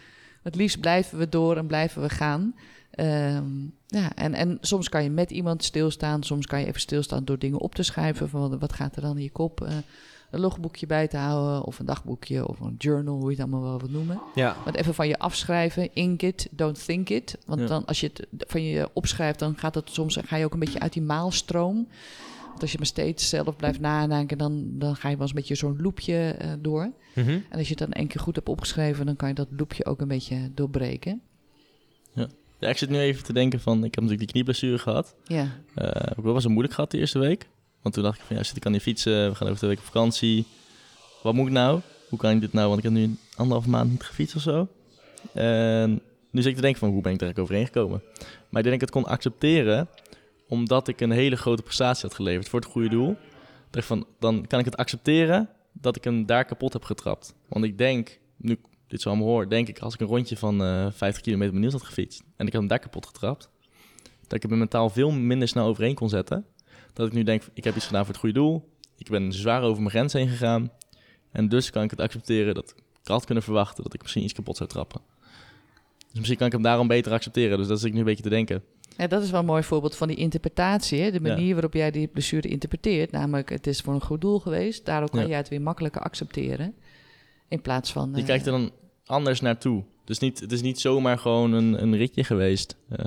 Het 0.42 0.54
liefst 0.54 0.80
blijven 0.80 1.18
we 1.18 1.28
door 1.28 1.56
en 1.56 1.66
blijven 1.66 2.02
we 2.02 2.08
gaan. 2.08 2.54
Ehm, 2.90 3.46
ja, 3.86 4.14
en, 4.14 4.34
en 4.34 4.58
soms 4.60 4.88
kan 4.88 5.02
je 5.02 5.10
met 5.10 5.30
iemand 5.30 5.64
stilstaan. 5.64 6.22
Soms 6.22 6.46
kan 6.46 6.60
je 6.60 6.66
even 6.66 6.80
stilstaan 6.80 7.24
door 7.24 7.38
dingen 7.38 7.58
op 7.58 7.74
te 7.74 7.82
schrijven. 7.82 8.28
Van 8.28 8.40
wat- 8.50 8.60
wat 8.60 8.72
gaat 8.72 8.96
er 8.96 9.02
dan 9.02 9.16
in 9.16 9.22
je 9.22 9.30
kop? 9.30 9.60
Eh, 9.60 9.76
een 10.30 10.40
logboekje 10.40 10.86
bij 10.86 11.08
te 11.08 11.16
houden. 11.16 11.64
Of 11.64 11.78
een 11.78 11.86
dagboekje. 11.86 12.48
Of 12.48 12.60
een 12.60 12.74
journal, 12.78 13.14
hoe 13.14 13.24
je 13.24 13.30
het 13.30 13.40
allemaal 13.40 13.62
wel 13.62 13.78
wilt 13.78 13.90
noemen. 13.90 14.20
Ja. 14.34 14.56
Want 14.64 14.76
even 14.76 14.94
van 14.94 15.08
je 15.08 15.18
afschrijven. 15.18 15.94
Ink 15.94 16.22
it, 16.22 16.48
don't 16.50 16.84
think 16.84 17.08
it. 17.08 17.38
Want 17.46 17.60
Ja. 17.60 17.66
dan, 17.66 17.84
als 17.84 18.00
je 18.00 18.06
het 18.12 18.26
van 18.50 18.62
je 18.62 18.88
opschrijft, 18.92 19.38
dan 19.38 19.56
gaat 19.58 19.74
het 19.74 19.90
soms, 19.90 20.18
ga 20.24 20.36
je 20.36 20.44
ook 20.44 20.52
een 20.52 20.58
beetje 20.58 20.80
uit 20.80 20.92
die 20.92 21.02
maalstroom. 21.02 21.88
Want 22.48 22.60
als 22.62 22.72
je 22.72 22.78
maar 22.78 22.86
steeds 22.86 23.28
zelf 23.28 23.56
blijft 23.56 23.80
nadenken, 23.80 24.38
dan, 24.38 24.64
dan 24.78 24.96
ga 24.96 25.08
je 25.08 25.14
wel 25.14 25.22
eens 25.22 25.30
een 25.30 25.36
beetje 25.40 25.54
zo'n 25.54 25.82
loopje 25.82 26.14
eh, 26.38 26.50
door. 26.58 26.92
Mhm. 27.14 27.28
En 27.30 27.58
als 27.58 27.62
je 27.68 27.68
het 27.68 27.78
dan 27.78 27.92
één 27.92 28.06
keer 28.06 28.20
goed 28.20 28.34
hebt 28.36 28.48
opgeschreven, 28.48 29.06
dan 29.06 29.16
kan 29.16 29.28
je 29.28 29.34
dat 29.34 29.48
loopje 29.56 29.84
ook 29.84 30.00
een 30.00 30.08
beetje 30.08 30.50
doorbreken. 30.54 31.20
Ja, 32.60 32.68
ik 32.68 32.78
zit 32.78 32.90
nu 32.90 32.98
even 32.98 33.24
te 33.24 33.32
denken 33.32 33.60
van, 33.60 33.76
ik 33.76 33.82
heb 33.82 33.94
natuurlijk 33.94 34.18
die 34.20 34.28
knieblessure 34.28 34.78
gehad. 34.78 35.14
Ja, 35.24 35.42
Eh 35.74 35.90
heb 35.92 36.18
ik 36.18 36.24
wel 36.24 36.40
zo 36.40 36.48
moeilijk 36.48 36.74
gehad 36.74 36.90
de 36.90 36.98
eerste 36.98 37.18
week. 37.18 37.48
Want 37.82 37.94
toen 37.94 38.04
dacht 38.04 38.18
ik 38.18 38.24
van, 38.24 38.36
ja, 38.36 38.42
zit 38.42 38.56
ik 38.56 38.66
aan 38.66 38.72
die 38.72 38.80
fietsen, 38.80 39.28
we 39.28 39.34
gaan 39.34 39.46
over 39.46 39.58
twee 39.58 39.70
weken 39.70 39.84
op 39.86 39.92
vakantie. 39.92 40.46
Wat 41.22 41.34
moet 41.34 41.46
ik 41.46 41.52
nou? 41.52 41.80
Hoe 42.08 42.18
kan 42.18 42.30
ik 42.30 42.40
dit 42.40 42.52
nou? 42.52 42.66
Want 42.66 42.78
ik 42.78 42.84
heb 42.84 42.92
nu 42.92 43.16
anderhalve 43.36 43.68
maand 43.68 43.90
niet 43.90 44.02
gefietst 44.02 44.36
of 44.36 44.42
zo. 44.42 44.68
Nu 46.30 46.42
zit 46.42 46.50
ik 46.50 46.54
te 46.54 46.60
denken 46.60 46.80
van, 46.80 46.90
hoe 46.90 47.02
ben 47.02 47.12
ik 47.12 47.18
daar 47.18 47.38
overheen 47.38 47.66
gekomen? 47.66 48.02
Maar 48.48 48.62
ik 48.62 48.68
denk 48.68 48.80
dat 48.80 48.88
ik 48.88 48.94
het 48.94 49.04
kon 49.04 49.04
accepteren, 49.04 49.88
omdat 50.48 50.88
ik 50.88 51.00
een 51.00 51.10
hele 51.10 51.36
grote 51.36 51.62
prestatie 51.62 52.02
had 52.02 52.14
geleverd 52.14 52.48
voor 52.48 52.60
het 52.60 52.68
goede 52.68 52.88
doel. 52.88 53.16
Dacht 53.70 53.86
van, 53.86 54.06
dan 54.18 54.46
kan 54.46 54.58
ik 54.58 54.64
het 54.64 54.76
accepteren 54.76 55.48
dat 55.72 55.96
ik 55.96 56.04
hem 56.04 56.26
daar 56.26 56.44
kapot 56.44 56.72
heb 56.72 56.84
getrapt. 56.84 57.34
Want 57.48 57.64
ik 57.64 57.78
denk, 57.78 58.18
nu 58.36 58.52
ik 58.52 58.58
dit 58.86 59.02
zo 59.02 59.08
allemaal 59.08 59.26
hoor, 59.26 59.48
denk 59.48 59.68
ik 59.68 59.78
als 59.78 59.94
ik 59.94 60.00
een 60.00 60.06
rondje 60.06 60.36
van 60.36 60.62
eh 60.62 60.86
50 60.92 61.22
kilometer 61.22 61.54
uur 61.54 61.70
had 61.70 61.82
gefietst 61.82 62.22
en 62.36 62.46
ik 62.46 62.52
had 62.52 62.60
hem 62.60 62.70
daar 62.70 62.78
kapot 62.78 63.06
getrapt, 63.06 63.50
dat 64.26 64.32
ik 64.32 64.50
hem 64.50 64.58
mentaal 64.58 64.90
veel 64.90 65.10
minder 65.10 65.48
snel 65.48 65.66
overheen 65.66 65.94
kon 65.94 66.08
zetten. 66.08 66.46
Dat 66.98 67.06
ik 67.06 67.12
nu 67.12 67.22
denk, 67.22 67.42
ik 67.54 67.64
heb 67.64 67.76
iets 67.76 67.86
gedaan 67.86 68.00
voor 68.04 68.12
het 68.12 68.20
goede 68.20 68.34
doel. 68.34 68.68
Ik 68.96 69.08
ben 69.10 69.32
zwaar 69.32 69.62
over 69.62 69.78
mijn 69.78 69.90
grens 69.90 70.12
heen 70.12 70.28
gegaan. 70.28 70.70
En 71.32 71.48
dus 71.48 71.70
kan 71.70 71.82
ik 71.82 71.90
het 71.90 72.00
accepteren 72.00 72.54
dat 72.54 72.74
ik 73.02 73.08
had 73.08 73.24
kunnen 73.24 73.44
verwachten 73.44 73.82
dat 73.82 73.94
ik 73.94 74.02
misschien 74.02 74.22
iets 74.22 74.32
kapot 74.32 74.56
zou 74.56 74.68
trappen. 74.68 75.00
Dus 76.06 76.16
misschien 76.16 76.36
kan 76.36 76.46
ik 76.46 76.52
hem 76.52 76.62
daarom 76.62 76.86
beter 76.88 77.12
accepteren. 77.12 77.58
Dus 77.58 77.66
dat 77.66 77.78
is 77.78 77.84
ik 77.84 77.92
nu 77.92 77.98
een 77.98 78.04
beetje 78.04 78.22
te 78.22 78.28
denken. 78.28 78.62
Ja, 78.96 79.06
dat 79.06 79.22
is 79.22 79.30
wel 79.30 79.40
een 79.40 79.46
mooi 79.46 79.62
voorbeeld 79.62 79.96
van 79.96 80.08
die 80.08 80.16
interpretatie. 80.16 81.00
Hè? 81.00 81.10
De 81.10 81.20
Ja. 81.22 81.34
manier 81.34 81.52
waarop 81.52 81.74
jij 81.74 81.90
die 81.90 82.06
blessure 82.06 82.48
interpreteert. 82.48 83.10
Namelijk, 83.10 83.48
het 83.50 83.66
is 83.66 83.80
voor 83.80 83.94
een 83.94 84.02
goed 84.02 84.20
doel 84.20 84.38
geweest. 84.40 84.84
Daardoor 84.84 85.10
kan 85.10 85.20
Ja. 85.20 85.26
jij 85.28 85.36
het 85.36 85.48
weer 85.48 85.62
makkelijker 85.62 86.02
accepteren. 86.02 86.74
In 87.48 87.60
plaats 87.60 87.92
van... 87.92 88.10
Je 88.14 88.20
eh, 88.20 88.26
kijkt 88.26 88.46
er 88.46 88.52
dan 88.52 88.70
anders 89.06 89.40
naartoe. 89.40 89.84
Dus 90.04 90.18
niet, 90.18 90.40
het 90.40 90.52
is 90.52 90.62
niet 90.62 90.80
zomaar 90.80 91.18
gewoon 91.18 91.52
een, 91.52 91.82
een 91.82 91.96
ritje 91.96 92.24
geweest. 92.24 92.76
Eh, 92.88 93.04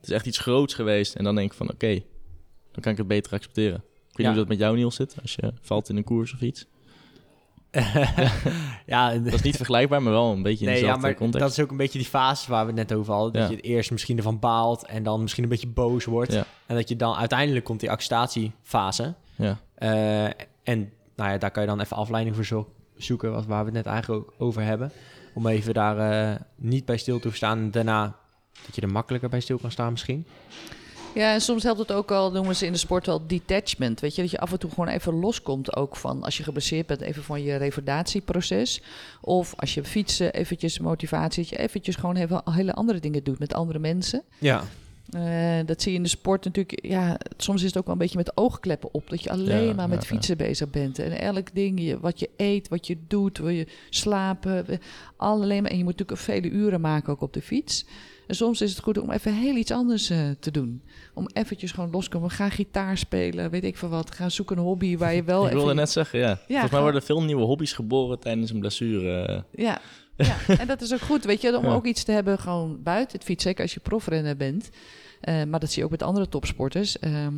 het 0.00 0.08
is 0.08 0.10
echt 0.10 0.26
iets 0.26 0.38
groots 0.38 0.74
geweest. 0.74 1.14
En 1.14 1.24
dan 1.24 1.34
denk 1.34 1.50
ik 1.50 1.56
van, 1.56 1.70
oké, 1.70 2.02
dan 2.80 2.80
kan 2.80 2.92
ik 2.92 2.98
het 2.98 3.06
beter 3.06 3.32
accepteren. 3.32 3.76
Ik 3.76 4.16
weet 4.16 4.16
Ja. 4.16 4.22
niet 4.22 4.26
hoe 4.26 4.38
dat 4.38 4.48
met 4.48 4.58
jou, 4.58 4.76
Niels, 4.76 4.94
zit. 4.94 5.16
Als 5.22 5.34
je 5.34 5.52
valt 5.60 5.88
in 5.88 5.96
een 5.96 6.04
koers 6.04 6.34
of 6.34 6.40
iets. 6.40 6.66
ja, 8.86 9.18
Dat 9.18 9.32
is 9.32 9.42
niet 9.42 9.56
vergelijkbaar, 9.56 10.02
maar 10.02 10.12
wel 10.12 10.32
een 10.32 10.42
beetje 10.42 10.66
in 10.66 10.72
Nee, 10.72 10.84
ja, 10.84 10.96
maar 10.96 11.14
context. 11.14 11.40
dat 11.46 11.50
is 11.56 11.60
ook 11.64 11.70
een 11.70 11.76
beetje 11.76 11.98
die 11.98 12.08
fase 12.08 12.50
waar 12.50 12.66
we 12.66 12.72
het 12.72 12.88
net 12.88 12.98
over 12.98 13.12
hadden. 13.12 13.32
Dat 13.32 13.42
Ja. 13.42 13.48
je 13.48 13.56
het 13.56 13.64
eerst 13.64 13.90
misschien 13.90 14.16
ervan 14.16 14.38
baalt 14.38 14.86
en 14.86 15.02
dan 15.02 15.20
misschien 15.22 15.42
een 15.42 15.48
beetje 15.48 15.66
boos 15.68 16.04
wordt. 16.04 16.32
Ja. 16.32 16.44
En 16.66 16.76
dat 16.76 16.88
je 16.88 16.96
dan 16.96 17.14
uiteindelijk 17.14 17.64
komt 17.64 17.80
die 17.80 17.90
acceptatiefase. 17.90 19.14
Ja. 19.36 19.58
Eh, 19.74 20.24
en 20.62 20.92
nou 21.16 21.30
ja, 21.30 21.38
daar 21.38 21.50
kan 21.50 21.62
je 21.62 21.68
dan 21.68 21.80
even 21.80 21.96
afleiding 21.96 22.34
voor 22.36 22.44
zo- 22.44 22.72
zoeken, 22.96 23.32
wat, 23.32 23.46
waar 23.46 23.58
we 23.60 23.64
het 23.64 23.74
net 23.74 23.86
eigenlijk 23.86 24.22
ook 24.22 24.34
over 24.38 24.62
hebben. 24.62 24.92
Om 25.34 25.46
even 25.46 25.74
daar 25.74 25.98
eh, 26.32 26.40
niet 26.56 26.84
bij 26.84 26.96
stil 26.96 27.20
te 27.20 27.30
staan. 27.32 27.58
En 27.58 27.70
daarna 27.70 28.16
dat 28.66 28.74
je 28.74 28.80
er 28.80 28.92
makkelijker 28.92 29.28
bij 29.30 29.40
stil 29.40 29.58
kan 29.58 29.70
staan 29.70 29.90
misschien. 29.90 30.26
Ja, 31.14 31.32
en 31.32 31.40
soms 31.40 31.62
helpt 31.62 31.78
het 31.78 31.92
ook 31.92 32.10
al, 32.10 32.32
noemen 32.32 32.56
ze 32.56 32.66
in 32.66 32.72
de 32.72 32.78
sport 32.78 33.06
wel 33.06 33.26
detachment. 33.26 34.00
Weet 34.00 34.14
je, 34.14 34.22
dat 34.22 34.30
je 34.30 34.38
af 34.38 34.52
en 34.52 34.58
toe 34.58 34.70
gewoon 34.70 34.88
even 34.88 35.14
loskomt 35.14 35.76
ook 35.76 35.96
van, 35.96 36.22
als 36.22 36.36
je 36.36 36.42
geblesseerd 36.42 36.86
bent, 36.86 37.00
even 37.00 37.22
van 37.22 37.42
je 37.42 37.56
revalidatieproces. 37.56 38.82
Of 39.20 39.54
als 39.56 39.74
je 39.74 39.84
fietsen, 39.84 40.32
eventjes 40.32 40.78
motivatie, 40.78 41.42
dat 41.42 41.50
je 41.50 41.58
eventjes 41.58 41.96
gewoon 41.96 42.16
even 42.16 42.42
hele 42.44 42.72
andere 42.72 43.00
dingen 43.00 43.24
doet 43.24 43.38
met 43.38 43.54
andere 43.54 43.78
mensen. 43.78 44.22
Ja. 44.38 44.64
Eh, 45.10 45.66
dat 45.66 45.82
zie 45.82 45.90
je 45.90 45.96
in 45.96 46.02
de 46.02 46.08
sport 46.08 46.44
natuurlijk. 46.44 46.86
Ja, 46.86 47.18
soms 47.36 47.60
is 47.60 47.68
het 47.68 47.78
ook 47.78 47.84
wel 47.84 47.94
een 47.94 48.00
beetje 48.00 48.16
met 48.16 48.36
oogkleppen 48.36 48.94
op. 48.94 49.10
Dat 49.10 49.22
je 49.22 49.30
alleen 49.30 49.66
Ja, 49.66 49.74
maar 49.74 49.88
met 49.88 50.02
ja, 50.02 50.08
ja. 50.08 50.14
fietsen 50.14 50.36
bezig 50.36 50.70
bent. 50.70 50.98
En 50.98 51.20
elk 51.20 51.54
ding, 51.54 51.80
je, 51.80 52.00
wat 52.00 52.20
je 52.20 52.30
eet, 52.36 52.68
wat 52.68 52.86
je 52.86 52.96
doet, 53.08 53.38
wil 53.38 53.48
je 53.48 53.66
slapen. 53.88 54.80
Alleen 55.16 55.62
maar, 55.62 55.70
en 55.70 55.78
je 55.78 55.84
moet 55.84 55.98
natuurlijk 55.98 56.20
vele 56.20 56.48
uren 56.48 56.80
maken 56.80 57.12
ook 57.12 57.20
op 57.20 57.32
de 57.32 57.42
fiets. 57.42 57.84
En 58.30 58.36
soms 58.36 58.60
is 58.60 58.70
het 58.70 58.80
goed 58.82 58.98
om 58.98 59.10
even 59.10 59.34
heel 59.34 59.56
iets 59.56 59.70
anders 59.70 60.10
eh, 60.10 60.18
te 60.40 60.50
doen. 60.50 60.82
Om 61.14 61.28
eventjes 61.32 61.72
gewoon 61.72 61.90
los 61.90 62.04
te 62.04 62.10
komen. 62.10 62.30
Ga 62.30 62.48
gitaar 62.48 62.98
spelen, 62.98 63.50
weet 63.50 63.64
ik 63.64 63.76
veel 63.76 63.88
wat. 63.88 64.14
Ga 64.14 64.28
zoeken 64.28 64.56
een 64.58 64.62
hobby 64.62 64.96
waar 64.96 65.14
je 65.14 65.22
wel 65.24 65.44
ik 65.46 65.50
wilde 65.52 65.64
even... 65.64 65.76
net 65.76 65.90
zeggen, 65.90 66.18
ja. 66.18 66.38
Volgens 66.46 66.70
mij 66.70 66.80
worden 66.80 67.02
veel 67.02 67.22
nieuwe 67.22 67.42
hobby's 67.44 67.72
geboren 67.72 68.18
tijdens 68.18 68.50
een 68.50 68.60
blessure. 68.60 69.22
eh. 69.26 69.42
Ja, 69.64 69.80
ja, 70.26 70.36
en 70.58 70.66
dat 70.66 70.80
is 70.80 70.92
ook 70.92 71.00
goed, 71.00 71.24
weet 71.24 71.40
je, 71.40 71.56
om 71.58 71.64
Ja. 71.64 71.72
ook 71.72 71.86
iets 71.86 72.04
te 72.04 72.12
hebben 72.12 72.38
gewoon 72.38 72.82
buiten 72.82 73.16
het 73.18 73.26
fiets. 73.26 73.42
Zeker 73.44 73.62
als 73.62 73.74
je 73.74 73.80
profrenner 73.80 74.36
bent. 74.36 74.70
Eh, 75.20 75.44
maar 75.44 75.60
dat 75.60 75.68
zie 75.70 75.78
je 75.78 75.84
ook 75.84 75.90
met 75.90 76.02
andere 76.02 76.28
topsporters. 76.28 76.98
Ehm, 76.98 77.34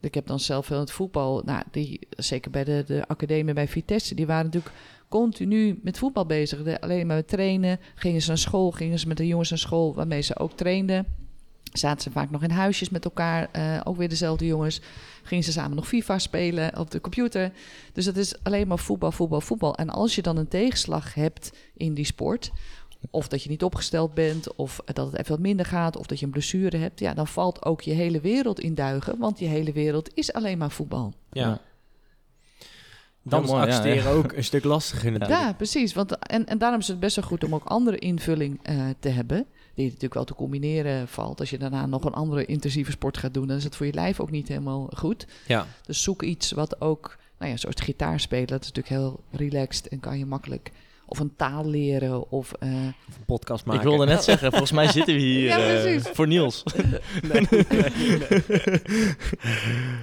ik 0.00 0.14
heb 0.14 0.26
dan 0.26 0.40
zelf 0.40 0.66
veel 0.66 0.76
in 0.76 0.82
het 0.82 0.92
voetbal. 0.92 1.42
Nou, 1.44 1.62
die, 1.70 2.00
zeker 2.10 2.50
bij 2.50 2.64
de, 2.64 2.82
de 2.86 3.08
academie 3.08 3.54
bij 3.54 3.68
Vitesse, 3.68 4.14
die 4.14 4.26
waren 4.26 4.44
natuurlijk 4.44 4.74
continu 5.08 5.80
met 5.82 5.98
voetbal 5.98 6.26
bezig. 6.26 6.62
De- 6.62 6.80
alleen 6.80 7.06
maar 7.06 7.16
met 7.16 7.28
trainen. 7.28 7.80
Gingen 7.94 8.22
ze 8.22 8.28
naar 8.28 8.38
school, 8.38 8.70
gingen 8.70 8.98
ze 8.98 9.08
met 9.08 9.16
de 9.16 9.26
jongens 9.26 9.50
naar 9.50 9.58
school 9.58 9.94
waarmee 9.94 10.20
ze 10.20 10.38
ook 10.38 10.52
trainden. 10.52 11.06
Zaten 11.72 12.02
ze 12.02 12.10
vaak 12.10 12.30
nog 12.30 12.42
in 12.42 12.50
huisjes 12.50 12.88
met 12.88 13.04
elkaar, 13.04 13.48
eh, 13.52 13.80
ook 13.84 13.96
weer 13.96 14.08
dezelfde 14.08 14.46
jongens. 14.46 14.80
Gingen 15.22 15.44
ze 15.44 15.52
samen 15.52 15.76
nog 15.76 15.88
FIFA 15.88 16.18
spelen 16.18 16.78
op 16.78 16.90
de 16.90 17.00
computer. 17.00 17.52
Dus 17.92 18.04
dat 18.04 18.16
is 18.16 18.42
alleen 18.42 18.68
maar 18.68 18.78
voetbal, 18.78 19.12
voetbal, 19.12 19.40
voetbal. 19.40 19.74
En 19.74 19.90
als 19.90 20.14
je 20.14 20.22
dan 20.22 20.36
een 20.36 20.48
tegenslag 20.48 21.14
hebt 21.14 21.52
in 21.74 21.94
die 21.94 22.04
sport, 22.04 22.50
of 23.10 23.28
dat 23.28 23.42
je 23.42 23.48
niet 23.48 23.62
opgesteld 23.62 24.14
bent, 24.14 24.54
of 24.54 24.80
dat 24.84 25.06
het 25.06 25.16
even 25.16 25.30
wat 25.30 25.40
minder 25.40 25.66
gaat, 25.66 25.96
of 25.96 26.06
dat 26.06 26.18
je 26.18 26.24
een 26.24 26.32
blessure 26.32 26.76
hebt, 26.76 27.00
ja, 27.00 27.14
dan 27.14 27.26
valt 27.26 27.64
ook 27.64 27.80
je 27.80 27.92
hele 27.92 28.20
wereld 28.20 28.60
in 28.60 28.74
duigen, 28.74 29.18
want 29.18 29.38
je 29.38 29.46
hele 29.46 29.72
wereld 29.72 30.10
is 30.14 30.32
alleen 30.32 30.58
maar 30.58 30.70
voetbal. 30.70 31.12
Ja. 31.32 31.60
Dan 33.28 33.40
Ja, 33.40 33.46
is 33.46 33.52
ja, 33.52 33.60
accepteren 33.60 34.12
ook 34.12 34.32
een 34.32 34.44
stuk 34.44 34.64
lastiger 34.64 35.12
natuurlijk. 35.12 35.40
Ja, 35.40 35.52
precies. 35.52 35.94
Want, 35.94 36.18
en, 36.18 36.46
en 36.46 36.58
daarom 36.58 36.80
is 36.80 36.88
het 36.88 37.00
best 37.00 37.16
wel 37.16 37.24
goed 37.24 37.44
om 37.44 37.54
ook 37.54 37.64
andere 37.64 37.98
invulling 37.98 38.58
eh, 38.62 38.76
te 38.98 39.08
hebben. 39.08 39.46
Die 39.74 39.84
natuurlijk 39.84 40.14
wel 40.14 40.24
te 40.24 40.34
combineren 40.34 41.08
valt. 41.08 41.40
Als 41.40 41.50
je 41.50 41.58
daarna 41.58 41.86
nog 41.86 42.04
een 42.04 42.12
andere 42.12 42.44
intensieve 42.44 42.90
sport 42.90 43.16
gaat 43.18 43.34
doen, 43.34 43.46
dan 43.46 43.56
is 43.56 43.64
het 43.64 43.76
voor 43.76 43.86
je 43.86 43.92
lijf 43.92 44.20
ook 44.20 44.30
niet 44.30 44.48
helemaal 44.48 44.90
goed. 44.96 45.26
Ja. 45.46 45.66
Dus 45.86 46.02
zoek 46.02 46.22
iets 46.22 46.52
wat 46.52 46.80
ook, 46.80 47.16
nou 47.38 47.50
ja, 47.50 47.56
zoals 47.56 47.80
gitaar 47.80 48.20
spelen, 48.20 48.46
dat 48.46 48.62
is 48.62 48.72
natuurlijk 48.72 49.02
heel 49.02 49.20
relaxed 49.30 49.88
en 49.88 50.00
kan 50.00 50.18
je 50.18 50.26
makkelijk. 50.26 50.70
Of 51.08 51.18
een 51.18 51.32
taal 51.36 51.66
leren 51.66 52.30
of 52.30 52.52
eh, 52.52 52.68
Of 53.08 53.16
een 53.16 53.24
podcast 53.26 53.64
maken. 53.64 53.82
Ik 53.82 53.88
wilde 53.88 54.06
net 54.06 54.24
zeggen, 54.30 54.48
volgens 54.50 54.72
mij 54.72 54.88
zitten 54.88 55.14
we 55.14 55.20
hier 55.20 55.46
Ja, 55.48 55.58
eh, 55.84 56.00
voor 56.00 56.26
Niels. 56.26 56.62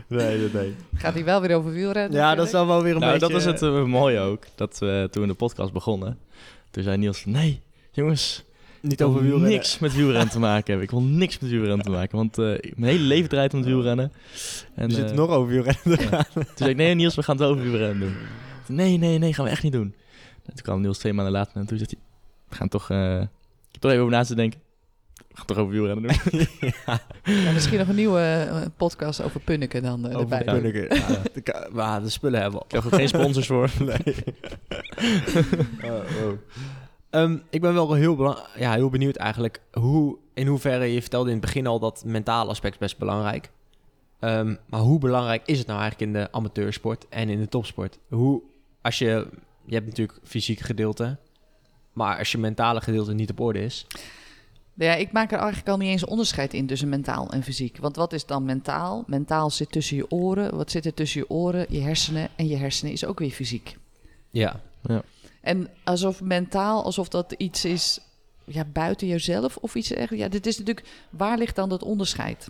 Nee, 0.08 0.28
nee, 0.28 0.38
nee. 0.38 0.50
nee. 0.54 0.76
gaat 0.96 1.14
hij 1.14 1.24
wel 1.24 1.42
weer 1.42 1.56
over 1.56 1.72
wielrennen. 1.72 2.18
Ja, 2.18 2.36
dat 2.36 2.46
is 2.46 2.52
dan 2.52 2.68
wel 2.68 2.84
weer 2.84 2.94
een 2.94 3.00
nou, 3.00 3.12
beetje... 3.20 3.28
dat 3.28 3.38
is 3.40 3.46
het 3.46 3.62
eh, 3.62 3.84
mooie 3.84 4.20
ook. 4.20 4.44
Dat 4.56 4.80
we 4.80 5.08
toen 5.12 5.22
we 5.22 5.28
de 5.28 5.34
podcast 5.34 5.74
begonnen, 5.74 6.18
toen 6.72 6.84
zei 6.84 6.98
Niels 6.98 7.26
nee, 7.26 7.62
jongens, 7.92 8.44
Niet 8.82 8.92
ik 8.92 8.98
wil 8.98 9.08
over 9.08 9.22
wielrennen. 9.22 9.50
niks 9.50 9.80
met 9.80 9.96
wielrennen 9.96 10.30
te 10.30 10.40
maken 10.40 10.66
hebben. 10.66 10.84
Ik 10.84 10.92
wil 10.92 11.02
niks 11.02 11.40
met 11.40 11.50
wielrennen 11.50 11.86
te 11.86 11.92
maken, 11.92 12.18
want 12.18 12.38
eh, 12.38 12.46
mijn 12.76 12.92
hele 12.92 13.04
leven 13.04 13.30
draait 13.30 13.54
om 13.54 13.60
het 13.60 13.68
wielrennen. 13.68 14.12
En, 14.76 14.88
We 14.88 14.94
eh, 14.94 15.00
zitten 15.00 15.16
nog 15.16 15.30
over 15.30 15.50
wielrennen 15.52 15.98
te 15.98 16.08
gaan. 16.08 16.26
Toen 16.34 16.46
zei 16.56 16.70
ik, 16.70 16.76
nee 16.76 16.94
Niels, 16.94 17.16
we 17.16 17.24
gaan 17.24 17.38
het 17.38 17.46
over 17.46 17.64
wielrennen 17.64 18.00
doen. 18.00 18.16
Nee, 18.68 18.98
nee, 18.98 19.18
nee, 19.18 19.34
gaan 19.34 19.46
we 19.46 19.52
echt 19.52 19.64
niet 19.64 19.72
doen. 19.72 19.96
En 20.46 20.54
toen 20.54 20.64
kwam 20.64 20.82
Niels 20.82 20.98
twee 20.98 21.14
maanden 21.14 21.34
later 21.34 21.56
en 21.56 21.66
toen 21.66 21.78
zei 21.78 21.90
hij, 21.92 22.00
we 22.50 22.56
gaan 22.56 22.68
toch, 22.68 22.90
eh, 22.90 23.22
ik 23.22 23.72
heb 23.72 23.82
toch 23.82 23.92
even 23.92 24.04
over 24.04 24.16
na 24.16 24.24
te 24.24 24.36
denken. 24.36 24.60
We 25.28 25.40
gaan 25.40 25.46
toch 25.46 25.58
over 25.58 25.72
wielrennen 25.74 26.04
doen. 26.32 26.48
Ja, 27.24 27.52
misschien 27.52 27.78
nog 27.78 27.88
een 27.88 27.96
nieuwe 27.96 28.20
eh, 28.22 28.62
podcast 28.78 29.22
over 29.22 29.40
Punneke 29.40 29.82
dan 29.82 30.08
eh, 30.08 30.18
Over 30.18 30.22
erbij. 30.22 30.40
de 30.44 30.52
Punneke. 30.52 30.96
Ja, 30.96 31.22
de, 31.34 31.70
maar 31.72 32.02
de 32.02 32.10
spullen 32.10 32.42
hebben 32.42 32.60
we 32.60 32.66
Ik 32.66 32.72
heb 32.72 32.92
er 32.92 32.98
geen 32.98 33.08
sponsors 33.08 33.48
voor. 33.48 33.70
Nee. 33.80 34.16
oh, 35.92 36.00
oh. 36.24 36.38
Ehm, 37.10 37.38
ik 37.50 37.62
ben 37.62 37.74
wel 37.74 37.94
heel, 37.94 38.38
ja, 38.56 38.74
heel 38.74 38.90
benieuwd 38.90 39.16
eigenlijk 39.16 39.62
hoe, 39.72 40.18
in 40.34 40.48
hoeverre 40.48 40.94
je 40.94 41.02
vertelde 41.02 41.30
in 41.30 41.36
het 41.36 41.46
begin 41.46 41.68
al 41.68 41.80
dat 41.80 42.04
mentale 42.06 42.50
aspect 42.50 42.74
is 42.74 42.80
best 42.80 42.98
belangrijk. 42.98 43.52
Ehm, 44.20 44.56
maar 44.70 44.80
hoe 44.80 45.00
belangrijk 45.00 45.42
is 45.46 45.58
het 45.58 45.68
nou 45.68 45.80
eigenlijk 45.80 46.12
in 46.12 46.20
de 46.22 46.32
amateursport 46.32 47.06
en 47.10 47.30
in 47.30 47.40
de 47.40 47.48
topsport? 47.50 48.00
Hoe, 48.10 48.42
als 48.82 48.98
je, 48.98 49.28
je 49.66 49.74
hebt 49.74 49.86
natuurlijk 49.86 50.20
fysieke 50.24 50.64
gedeelte, 50.64 51.18
maar 51.94 52.18
als 52.18 52.32
je 52.32 52.38
mentale 52.38 52.82
gedeelte 52.82 53.14
niet 53.14 53.30
op 53.30 53.40
orde 53.40 53.60
is. 53.60 53.88
Ja, 54.74 54.96
ik 54.96 55.12
maak 55.12 55.32
er 55.32 55.38
eigenlijk 55.38 55.70
al 55.70 55.78
niet 55.78 55.90
eens 55.90 56.06
onderscheid 56.06 56.54
in 56.54 56.68
tussen 56.68 56.90
mentaal 56.90 57.32
en 57.32 57.44
fysiek. 57.44 57.78
Want 57.78 57.96
wat 57.96 58.14
is 58.14 58.26
dan 58.26 58.46
mentaal? 58.46 59.04
Mentaal 59.08 59.50
zit 59.50 59.72
tussen 59.72 59.96
je 59.96 60.12
oren. 60.12 60.56
Wat 60.56 60.72
zit 60.72 60.86
er 60.86 60.94
tussen 60.94 61.20
je 61.20 61.30
oren, 61.30 61.66
je 61.70 61.82
hersenen? 61.82 62.30
En 62.36 62.48
je 62.48 62.58
hersenen 62.58 62.94
is 62.94 63.06
ook 63.06 63.20
weer 63.20 63.32
fysiek. 63.32 63.78
Ja, 64.30 64.62
En 65.42 65.70
alsof 65.84 66.22
mentaal, 66.22 66.84
alsof 66.84 67.10
dat 67.10 67.32
iets 67.32 67.66
is 67.66 68.00
ja, 68.46 68.66
buiten 68.66 69.08
jezelf 69.08 69.58
of 69.58 69.76
iets 69.76 69.92
echt. 69.92 70.16
Ja, 70.16 70.28
dit 70.28 70.46
is 70.46 70.58
natuurlijk, 70.58 70.88
waar 71.10 71.38
ligt 71.38 71.56
dan 71.56 71.70
dat 71.70 71.84
onderscheid? 71.84 72.50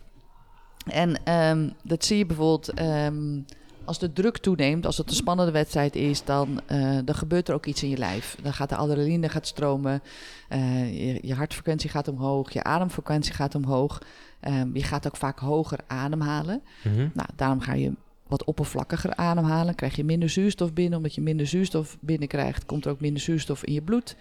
En 0.86 1.24
ehm, 1.24 1.70
dat 1.84 2.06
zie 2.06 2.18
je 2.18 2.26
bijvoorbeeld 2.26 2.70
ehm, 2.70 3.40
als 3.86 4.00
de 4.00 4.14
druk 4.14 4.38
toeneemt, 4.38 4.86
als 4.86 4.98
het 4.98 5.10
een 5.10 5.16
spannende 5.16 5.52
wedstrijd 5.52 5.96
is, 5.96 6.24
dan, 6.24 6.62
eh, 6.66 6.98
dan 7.06 7.16
gebeurt 7.16 7.48
er 7.48 7.56
ook 7.56 7.66
iets 7.66 7.84
in 7.84 7.90
je 7.90 7.98
lijf. 7.98 8.38
Dan 8.42 8.54
gaat 8.54 8.70
de 8.70 8.76
adrenaline 8.76 9.30
gaat 9.30 9.48
stromen, 9.48 10.02
eh, 10.50 11.06
je, 11.06 11.20
je 11.22 11.34
hartfrequentie 11.34 11.90
gaat 11.90 12.08
omhoog, 12.08 12.54
je 12.54 12.64
ademfrequentie 12.64 13.34
gaat 13.34 13.56
omhoog. 13.56 14.02
Ehm, 14.40 14.70
je 14.74 14.84
gaat 14.84 15.08
ook 15.08 15.18
vaak 15.18 15.40
hoger 15.40 15.80
ademhalen. 15.88 16.62
Mhm. 16.84 17.08
Nou, 17.14 17.30
daarom 17.36 17.60
ga 17.60 17.74
je 17.74 17.94
wat 18.28 18.44
oppervlakkiger 18.44 19.16
ademhalen. 19.16 19.76
Krijg 19.76 19.96
je 19.96 20.04
minder 20.04 20.30
zuurstof 20.30 20.74
binnen. 20.74 20.98
Omdat 20.98 21.16
je 21.16 21.22
minder 21.22 21.48
zuurstof 21.48 21.98
binnenkrijgt, 22.00 22.66
komt 22.66 22.86
er 22.86 22.92
ook 22.92 23.00
minder 23.00 23.22
zuurstof 23.22 23.64
in 23.64 23.74
je 23.74 23.82
bloed. 23.82 24.16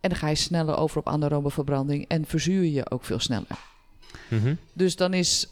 En 0.00 0.08
dan 0.08 0.18
ga 0.18 0.28
je 0.28 0.34
sneller 0.34 0.76
over 0.76 0.98
op 0.98 1.08
anaerobe 1.08 1.50
verbranding 1.50 2.04
en 2.08 2.24
verzuur 2.26 2.64
je 2.64 2.90
ook 2.90 3.04
veel 3.04 3.18
sneller. 3.18 3.58
Mhm. 4.28 4.54
Dus 4.72 4.96
dan 4.96 5.14
is 5.14 5.48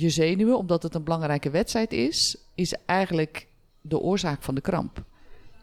je 0.00 0.10
zenuwen, 0.10 0.58
omdat 0.58 0.82
het 0.82 0.94
een 0.94 1.04
belangrijke 1.04 1.50
wedstrijd 1.50 1.92
is, 1.92 2.36
is 2.54 2.74
eigenlijk 2.86 3.46
de 3.80 3.98
oorzaak 3.98 4.42
van 4.42 4.54
de 4.54 4.60
kramp. 4.60 5.02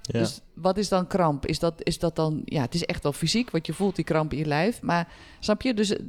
Ja. 0.02 0.20
Dus 0.20 0.40
wat 0.54 0.78
is 0.78 0.90
dan 0.90 1.08
kramp? 1.08 1.46
Is 1.46 1.60
dat, 1.60 1.74
is 1.84 2.00
dat 2.00 2.16
dan, 2.16 2.42
ja, 2.46 2.62
het 2.62 2.74
is 2.74 2.86
echt 2.86 3.04
wel 3.04 3.14
fysiek, 3.14 3.50
want 3.52 3.66
je 3.66 3.74
voelt 3.74 3.96
die 3.96 4.06
kramp 4.06 4.32
in 4.32 4.38
je 4.38 4.46
lijf. 4.46 4.82
Maar 4.82 5.08
snap 5.40 5.62
je? 5.62 5.74
Dus 5.74 5.90
eh, 5.90 6.00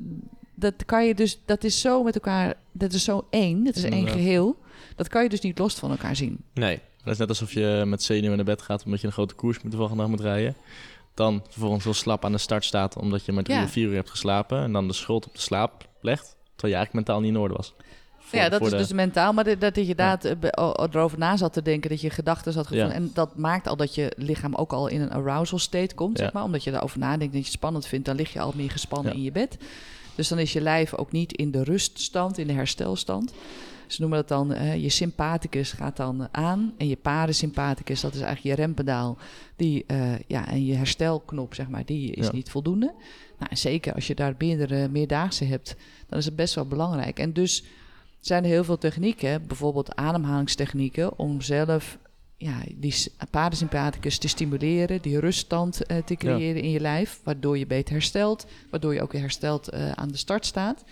dat 0.54 0.84
kan 0.84 1.06
je 1.06 1.14
dus, 1.14 1.40
dat 1.44 1.64
is 1.64 1.80
zo 1.80 2.02
met 2.02 2.14
elkaar, 2.14 2.54
dat 2.72 2.92
is 2.92 3.04
zo 3.04 3.26
één, 3.30 3.64
dat 3.64 3.76
is 3.76 3.84
één 3.84 4.08
geheel. 4.08 4.56
Dat 4.96 5.08
kan 5.08 5.22
je 5.22 5.28
dus 5.28 5.40
niet 5.40 5.58
los 5.58 5.74
van 5.74 5.90
elkaar 5.90 6.16
zien. 6.16 6.38
Nee. 6.54 6.80
Dat 7.04 7.14
is 7.14 7.20
net 7.20 7.28
alsof 7.28 7.52
je 7.52 7.82
met 7.86 8.02
zenuwen 8.02 8.36
naar 8.36 8.44
bed 8.44 8.62
gaat 8.62 8.84
omdat 8.84 9.00
je 9.00 9.06
een 9.06 9.12
grote 9.12 9.34
koers 9.34 9.58
de 9.62 9.76
volgende 9.76 10.02
dag 10.02 10.10
moet 10.10 10.20
rijden. 10.20 10.56
Dan 11.14 11.42
vervolgens 11.48 11.84
heel 11.84 11.94
slap 11.94 12.24
aan 12.24 12.32
de 12.32 12.38
start 12.38 12.64
staat 12.64 12.96
omdat 12.96 13.24
je 13.24 13.32
maar 13.32 13.42
drie 13.42 13.56
Ja. 13.58 13.64
of 13.64 13.70
vier 13.70 13.88
uur 13.88 13.94
hebt 13.94 14.10
geslapen. 14.10 14.62
En 14.62 14.72
dan 14.72 14.86
de 14.88 14.92
schuld 14.94 15.26
op 15.26 15.34
de 15.34 15.40
slaap 15.40 15.88
legt. 16.00 16.24
Terwijl 16.24 16.72
je 16.72 16.74
eigenlijk 16.74 16.92
mentaal 16.92 17.20
niet 17.20 17.30
in 17.30 17.38
orde 17.38 17.54
was. 17.54 17.74
Voor- 18.26 18.38
ja, 18.38 18.48
dat 18.48 18.60
is 18.62 18.70
de- 18.70 18.76
dus 18.76 18.92
mentaal, 18.92 19.32
maar 19.32 19.44
dat, 19.44 19.60
dat 19.60 19.74
je 19.74 19.80
inderdaad 19.80 20.24
eh, 20.24 20.36
erover 20.92 21.18
na 21.18 21.36
zat 21.36 21.52
te 21.52 21.62
denken, 21.62 21.90
dat 21.90 22.00
je 22.00 22.10
gedachten 22.10 22.52
zat 22.52 22.66
gevonden. 22.66 22.88
Ja. 22.92 22.94
En 22.94 23.10
dat 23.14 23.36
maakt 23.36 23.66
al 23.68 23.76
dat 23.76 23.94
je 23.94 24.12
lichaam 24.16 24.54
ook 24.54 24.72
al 24.72 24.86
in 24.88 25.00
een 25.00 25.10
arousal 25.10 25.58
state 25.58 25.94
komt, 25.94 26.18
Ja. 26.18 26.24
zeg 26.24 26.32
maar. 26.32 26.42
Omdat 26.42 26.64
je 26.64 26.70
daarover 26.70 26.98
nadenkt, 26.98 27.24
dat 27.24 27.32
je 27.42 27.48
het 27.48 27.56
spannend 27.58 27.86
vindt, 27.86 28.06
dan 28.06 28.16
lig 28.16 28.32
je 28.32 28.40
al 28.40 28.52
meer 28.56 28.70
gespannen 28.70 29.14
in 29.14 29.22
je 29.22 29.32
bed. 29.32 29.56
Dus 30.14 30.28
dan 30.28 30.38
is 30.38 30.52
je 30.52 30.60
lijf 30.60 30.94
ook 30.94 31.12
niet 31.12 31.32
in 31.32 31.50
de 31.50 31.62
ruststand, 31.64 32.38
in 32.38 32.46
de 32.46 32.52
herstelstand. 32.52 33.32
Ze 33.86 34.00
noemen 34.00 34.18
dat 34.18 34.28
dan, 34.28 34.52
eh, 34.52 34.82
je 34.82 34.88
sympathicus 34.88 35.72
gaat 35.72 35.96
dan 35.96 36.28
aan 36.30 36.74
en 36.78 36.88
je 36.88 36.96
parasympathicus, 36.96 38.00
dat 38.00 38.14
is 38.14 38.20
eigenlijk 38.20 38.56
je 38.56 38.62
rempedaal. 38.62 39.18
Die, 39.56 39.84
eh, 39.86 40.18
ja, 40.26 40.48
en 40.48 40.64
je 40.64 40.74
herstelknop, 40.74 41.54
zeg 41.54 41.68
maar, 41.68 41.84
die 41.84 42.10
is 42.12 42.30
niet 42.30 42.50
voldoende. 42.50 42.92
Nou, 43.38 43.50
en 43.50 43.56
zeker 43.58 43.94
als 43.94 44.06
je 44.06 44.14
daar 44.14 44.34
meerdere 44.38 44.88
meerdaagse 44.88 45.44
hebt, 45.44 45.76
dan 46.08 46.18
is 46.18 46.24
het 46.24 46.36
best 46.36 46.54
wel 46.54 46.66
belangrijk. 46.66 47.18
En 47.18 47.32
dus 47.32 47.64
zijn 48.26 48.44
er 48.44 48.50
heel 48.50 48.64
veel 48.64 48.78
technieken, 48.78 49.46
bijvoorbeeld 49.46 49.96
ademhalingstechnieken, 49.96 51.18
om 51.18 51.40
zelf 51.40 51.98
ja, 52.36 52.58
die 52.74 53.12
parasympathicus 53.30 54.18
te 54.18 54.28
stimuleren, 54.28 55.02
die 55.02 55.20
ruststand 55.20 55.86
eh, 55.86 55.96
te 56.04 56.14
creëren 56.14 56.62
in 56.62 56.70
je 56.70 56.80
lijf, 56.80 57.20
waardoor 57.24 57.58
je 57.58 57.66
beter 57.66 57.92
herstelt, 57.92 58.46
waardoor 58.70 58.94
je 58.94 59.02
ook 59.02 59.12
weer 59.12 59.20
hersteld 59.20 59.68
eh, 59.68 59.90
aan 59.90 60.08
de 60.08 60.16
start 60.16 60.46
staat. 60.46 60.84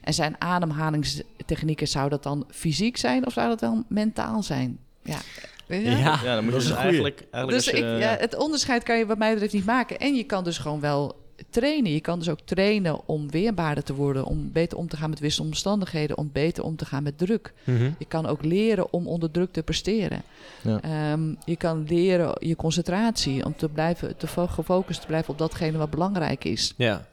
En 0.00 0.14
zijn 0.14 0.36
ademhalingstechnieken, 0.38 1.88
zou 1.88 2.08
dat 2.08 2.22
dan 2.22 2.46
fysiek 2.50 2.96
zijn 2.96 3.26
of 3.26 3.32
zou 3.32 3.48
dat 3.48 3.60
dan 3.60 3.84
mentaal 3.88 4.42
zijn? 4.42 4.78
Ja? 5.02 5.18
Ja, 5.66 6.18
Ja, 6.22 6.34
dan 6.34 6.44
moet 6.44 6.52
dat 6.52 6.62
je 6.62 6.68
is 6.68 6.74
dus 6.74 6.82
eigenlijk, 6.82 7.26
eigenlijk 7.30 7.64
Dus 7.64 7.74
ik, 7.74 7.84
ja, 7.84 8.16
het 8.18 8.36
onderscheid 8.36 8.82
kan 8.82 8.98
je 8.98 9.06
wat 9.06 9.18
mij 9.18 9.32
betreft 9.32 9.52
niet 9.52 9.64
maken. 9.64 9.98
En 9.98 10.14
je 10.14 10.24
kan 10.24 10.44
dus 10.44 10.58
gewoon 10.58 10.80
wel 10.80 11.16
trainen. 11.50 11.92
Je 11.92 12.00
kan 12.00 12.18
dus 12.18 12.28
ook 12.28 12.40
trainen 12.44 13.08
om 13.08 13.30
weerbaarder 13.30 13.84
te 13.84 13.94
worden, 13.94 14.24
om 14.24 14.50
beter 14.52 14.78
om 14.78 14.88
te 14.88 14.96
gaan 14.96 15.10
met 15.10 15.18
wisselomstandigheden, 15.18 16.18
om 16.18 16.30
beter 16.32 16.64
om 16.64 16.76
te 16.76 16.84
gaan 16.86 17.02
met 17.02 17.18
druk. 17.18 17.52
Mhm. 17.64 17.90
Je 17.98 18.04
kan 18.08 18.26
ook 18.26 18.44
leren 18.44 18.92
om 18.92 19.06
onder 19.06 19.30
druk 19.30 19.52
te 19.52 19.62
presteren. 19.62 20.22
Ja. 20.62 20.80
Ehm, 20.80 21.34
je 21.44 21.56
kan 21.56 21.84
leren 21.88 22.34
je 22.38 22.56
concentratie, 22.56 23.44
om 23.44 23.56
te 23.56 23.68
blijven 23.68 24.16
te 24.16 24.26
fo- 24.26 24.46
gefocust 24.46 25.00
te 25.00 25.06
blijven 25.06 25.30
op 25.32 25.38
datgene 25.38 25.78
wat 25.78 25.90
belangrijk 25.90 26.44
is. 26.44 26.74
Ja. 26.76 27.06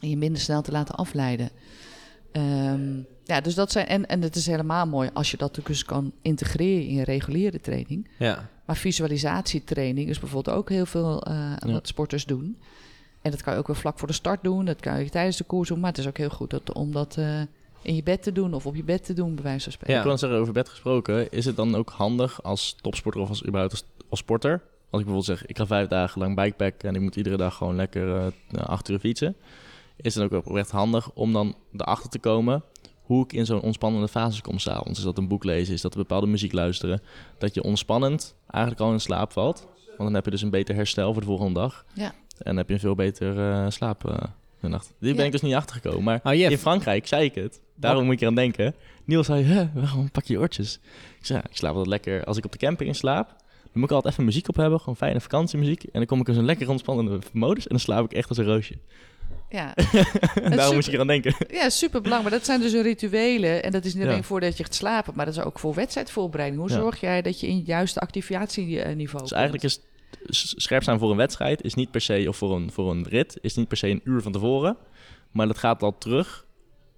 En 0.00 0.08
je 0.08 0.16
minder 0.16 0.40
snel 0.42 0.62
te 0.62 0.72
laten 0.72 0.94
afleiden. 0.94 1.50
Ehm, 2.32 2.96
ja, 3.24 3.40
dus 3.40 3.54
dat 3.54 3.72
zijn, 3.72 3.86
en, 3.86 4.06
en 4.06 4.22
het 4.22 4.36
is 4.36 4.46
helemaal 4.46 4.86
mooi 4.86 5.10
als 5.12 5.30
je 5.30 5.36
dat 5.36 5.58
dus 5.64 5.84
kan 5.84 6.12
integreren 6.22 6.86
in 6.86 6.94
je 6.94 7.04
reguliere 7.04 7.60
training. 7.60 8.08
Ja. 8.18 8.48
Maar 8.66 8.76
visualisatietraining 8.76 10.08
is 10.08 10.18
bijvoorbeeld 10.18 10.56
ook 10.56 10.68
heel 10.68 10.86
veel 10.86 11.22
eh, 11.22 11.52
Ja. 11.58 11.72
wat 11.72 11.86
sporters 11.88 12.24
doen. 12.26 12.56
En 13.22 13.30
dat 13.30 13.42
kan 13.42 13.52
je 13.52 13.58
ook 13.58 13.66
weer 13.66 13.76
vlak 13.76 13.98
voor 13.98 14.08
de 14.08 14.14
start 14.14 14.42
doen. 14.42 14.64
Dat 14.64 14.80
kan 14.80 15.04
je 15.04 15.10
tijdens 15.10 15.36
de 15.36 15.44
koers 15.44 15.68
doen. 15.68 15.80
Maar 15.80 15.90
het 15.90 15.98
is 15.98 16.06
ook 16.06 16.16
heel 16.16 16.30
goed 16.30 16.50
dat, 16.50 16.72
om 16.72 16.92
dat 16.92 17.16
eh, 17.16 17.40
in 17.82 17.94
je 17.94 18.02
bed 18.02 18.22
te 18.22 18.32
doen 18.32 18.54
of 18.54 18.66
op 18.66 18.74
je 18.74 18.84
bed 18.84 19.04
te 19.04 19.12
doen, 19.12 19.34
bij 19.34 19.44
wijze 19.44 19.62
van 19.62 19.72
spreken. 19.72 19.94
Ja. 19.94 20.00
Ik 20.00 20.06
wil 20.06 20.18
zeggen, 20.18 20.38
over 20.38 20.52
bed 20.52 20.68
gesproken, 20.68 21.30
is 21.30 21.44
het 21.44 21.56
dan 21.56 21.74
ook 21.74 21.90
handig 21.90 22.42
als 22.42 22.76
topsporter 22.80 23.20
of 23.20 23.28
als 23.28 23.44
überhaupt 23.44 23.72
als, 23.72 23.84
als 24.08 24.18
sporter? 24.18 24.52
Als 24.90 25.00
ik 25.00 25.06
bijvoorbeeld 25.06 25.38
zeg, 25.38 25.46
ik 25.46 25.56
ga 25.56 25.66
vijf 25.66 25.88
dagen 25.88 26.20
lang 26.20 26.36
bikepacken 26.36 26.88
en 26.88 26.94
ik 26.94 27.00
moet 27.00 27.16
iedere 27.16 27.36
dag 27.36 27.54
gewoon 27.54 27.76
lekker 27.76 28.16
eh, 28.16 28.26
nou, 28.48 28.66
acht 28.66 28.88
uur 28.88 28.98
fietsen. 28.98 29.36
Is 29.96 30.14
het 30.14 30.24
ook 30.24 30.46
oprecht 30.46 30.70
handig 30.70 31.10
om 31.12 31.32
dan 31.32 31.54
erachter 31.76 32.10
te 32.10 32.18
komen 32.18 32.62
hoe 33.02 33.24
ik 33.24 33.32
in 33.32 33.46
zo'n 33.46 33.60
ontspannende 33.60 34.08
fase 34.08 34.42
kom 34.42 34.58
s'avonds? 34.58 34.98
Is 34.98 35.04
dat 35.04 35.18
een 35.18 35.28
boek 35.28 35.44
lezen? 35.44 35.74
Is 35.74 35.80
dat 35.80 35.94
bepaalde 35.94 36.26
muziek 36.26 36.52
luisteren? 36.52 37.02
Dat 37.38 37.54
je 37.54 37.62
ontspannend 37.62 38.34
eigenlijk 38.50 38.82
al 38.82 38.92
in 38.92 39.00
slaap 39.00 39.32
valt. 39.32 39.66
Want 39.86 39.98
dan 39.98 40.14
heb 40.14 40.24
je 40.24 40.30
dus 40.30 40.42
een 40.42 40.50
beter 40.50 40.74
herstel 40.74 41.12
voor 41.12 41.20
de 41.20 41.26
volgende 41.26 41.60
dag. 41.60 41.84
Ja. 41.92 42.14
En 42.42 42.48
dan 42.48 42.56
heb 42.56 42.68
je 42.68 42.74
een 42.74 42.80
veel 42.80 42.94
beter 42.94 43.38
eh, 43.50 43.66
slaap 43.68 44.08
eh, 44.08 44.16
de 44.60 44.68
nacht. 44.68 44.86
Dit 44.86 45.10
ben 45.10 45.14
Ja. 45.20 45.24
ik 45.24 45.32
dus 45.32 45.40
niet 45.40 45.54
achtergekomen. 45.54 46.02
Maar 46.02 46.20
Oh, 46.24 46.32
in 46.50 46.58
Frankrijk 46.58 47.06
zei 47.06 47.24
ik 47.24 47.34
het. 47.34 47.60
Daarom 47.74 48.04
moet 48.04 48.14
ik 48.14 48.20
eraan 48.20 48.34
denken. 48.34 48.74
Niels 49.04 49.26
zei, 49.26 49.44
hè, 49.44 49.68
waarom 49.74 50.10
pak 50.10 50.24
je 50.24 50.38
oortjes? 50.38 50.80
Ik 51.18 51.26
zei, 51.26 51.38
ja, 51.42 51.50
ik 51.50 51.56
slaap 51.56 51.70
altijd 51.70 51.88
lekker. 51.90 52.24
Als 52.24 52.36
ik 52.36 52.44
op 52.44 52.52
de 52.52 52.58
camping 52.58 52.88
in 52.88 52.94
slaap, 52.94 53.28
dan 53.28 53.80
moet 53.80 53.84
ik 53.90 53.90
altijd 53.94 54.12
even 54.12 54.24
muziek 54.24 54.48
op 54.48 54.56
hebben. 54.56 54.78
Gewoon 54.78 54.96
fijne 54.96 55.20
vakantiemuziek. 55.20 55.82
En 55.82 55.90
dan 55.92 56.06
kom 56.06 56.20
ik 56.20 56.28
in 56.28 56.34
zo'n 56.34 56.44
lekker 56.44 56.68
ontspannende 56.70 57.18
modus. 57.32 57.62
En 57.64 57.70
dan 57.70 57.78
slaap 57.80 58.04
ik 58.04 58.12
echt 58.12 58.28
als 58.28 58.38
een 58.38 58.44
roosje. 58.44 58.74
Ja, 59.50 59.74
Daarom 60.56 60.74
moest 60.74 60.88
ik 60.88 60.94
eraan 60.94 61.06
denken. 61.06 61.34
ja 61.50 61.68
super 61.70 62.00
belangrijk. 62.00 62.30
Maar 62.30 62.38
dat 62.38 62.44
zijn 62.48 62.60
dus 62.60 62.72
rituelen. 62.82 63.62
En 63.62 63.72
dat 63.72 63.84
is 63.84 63.94
niet 63.94 64.02
Ja. 64.02 64.08
alleen 64.10 64.24
voordat 64.24 64.56
je 64.56 64.64
gaat 64.64 64.74
slapen, 64.74 65.12
maar 65.16 65.24
dat 65.26 65.36
is 65.36 65.42
ook 65.42 65.58
voor 65.58 65.74
wedstrijdvoorbereiding. 65.74 66.60
Hoe 66.60 66.70
Ja. 66.70 66.76
zorg 66.76 67.00
jij 67.00 67.22
dat 67.22 67.40
je 67.40 67.46
in 67.46 67.56
het 67.56 67.66
juiste 67.66 68.00
activatieniveau 68.00 69.22
Dus 69.22 69.32
eigenlijk 69.32 69.64
is 69.64 69.80
scherp 70.28 70.82
zijn 70.82 70.98
voor 70.98 71.10
een 71.10 71.16
wedstrijd 71.16 71.62
is 71.62 71.74
niet 71.74 71.90
per 71.90 72.00
se, 72.00 72.24
of 72.28 72.36
voor 72.36 72.56
een, 72.56 72.72
voor 72.72 72.90
een 72.90 73.06
rit, 73.08 73.38
is 73.40 73.54
niet 73.54 73.68
per 73.68 73.76
se 73.76 73.88
een 73.88 74.00
uur 74.04 74.22
van 74.22 74.32
tevoren. 74.32 74.76
Maar 75.30 75.46
dat 75.46 75.58
gaat 75.58 75.82
al 75.82 75.98
terug 75.98 76.46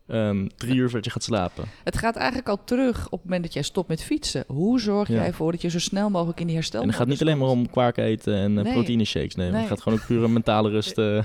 ehm, 0.08 0.46
drie 0.56 0.74
uur 0.74 0.84
voordat 0.84 1.04
je 1.04 1.10
gaat 1.10 1.22
slapen. 1.22 1.64
Het 1.84 1.98
gaat 1.98 2.16
eigenlijk 2.16 2.48
al 2.48 2.64
terug 2.64 3.04
op 3.04 3.10
het 3.10 3.22
moment 3.24 3.42
dat 3.42 3.52
jij 3.52 3.62
stopt 3.62 3.88
met 3.88 4.02
fietsen. 4.02 4.44
Hoe 4.46 4.80
zorg 4.80 5.08
jij 5.08 5.26
ervoor 5.26 5.52
dat 5.52 5.62
je 5.62 5.70
zo 5.70 5.78
snel 5.78 6.10
mogelijk 6.10 6.40
in 6.40 6.46
die 6.46 6.54
herstel 6.56 6.80
En 6.82 6.86
het 6.88 6.96
gaat 6.96 7.06
niet 7.06 7.20
alleen 7.20 7.38
maar 7.38 7.48
om 7.48 7.70
kwark 7.70 7.96
eten 7.96 8.34
en 8.34 8.58
eh, 8.58 8.64
Nee. 8.64 8.72
proteïne 8.72 9.04
shakes 9.04 9.34
nemen. 9.34 9.52
Nee. 9.52 9.60
Het 9.60 9.70
gaat 9.70 9.82
gewoon 9.82 9.98
ook 9.98 10.06
puur 10.06 10.24
om 10.24 10.32
mentale 10.32 10.70
rust. 10.76 10.98
eh. 10.98 11.24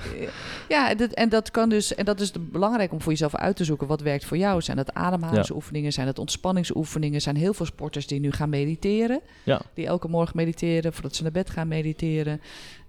Ja, 0.68 0.90
en 0.90 0.96
dat, 0.96 1.12
en 1.12 1.28
dat 1.28 1.50
kan 1.50 1.68
dus, 1.68 1.94
en 1.94 2.04
dat 2.04 2.20
is 2.20 2.32
belangrijk 2.50 2.92
om 2.92 3.00
voor 3.00 3.12
jezelf 3.12 3.34
uit 3.34 3.56
te 3.56 3.64
zoeken 3.64 3.86
wat 3.86 4.00
werkt 4.00 4.24
voor 4.24 4.36
jou. 4.36 4.60
Zijn 4.60 4.76
dat 4.76 4.94
ademhalingsoefeningen, 4.94 5.92
zijn 5.92 6.06
dat 6.06 6.18
ontspanningsoefeningen? 6.18 7.14
Er 7.14 7.20
zijn 7.20 7.36
heel 7.36 7.54
veel 7.54 7.66
sporters 7.66 8.06
die 8.06 8.20
nu 8.20 8.30
gaan 8.32 8.48
mediteren. 8.48 9.20
Ja. 9.44 9.60
Die 9.74 9.86
elke 9.86 10.08
morgen 10.08 10.36
mediteren 10.36 10.92
voordat 10.92 11.16
ze 11.16 11.22
naar 11.22 11.32
bed 11.32 11.50
gaan 11.50 11.68
mediteren. 11.68 12.40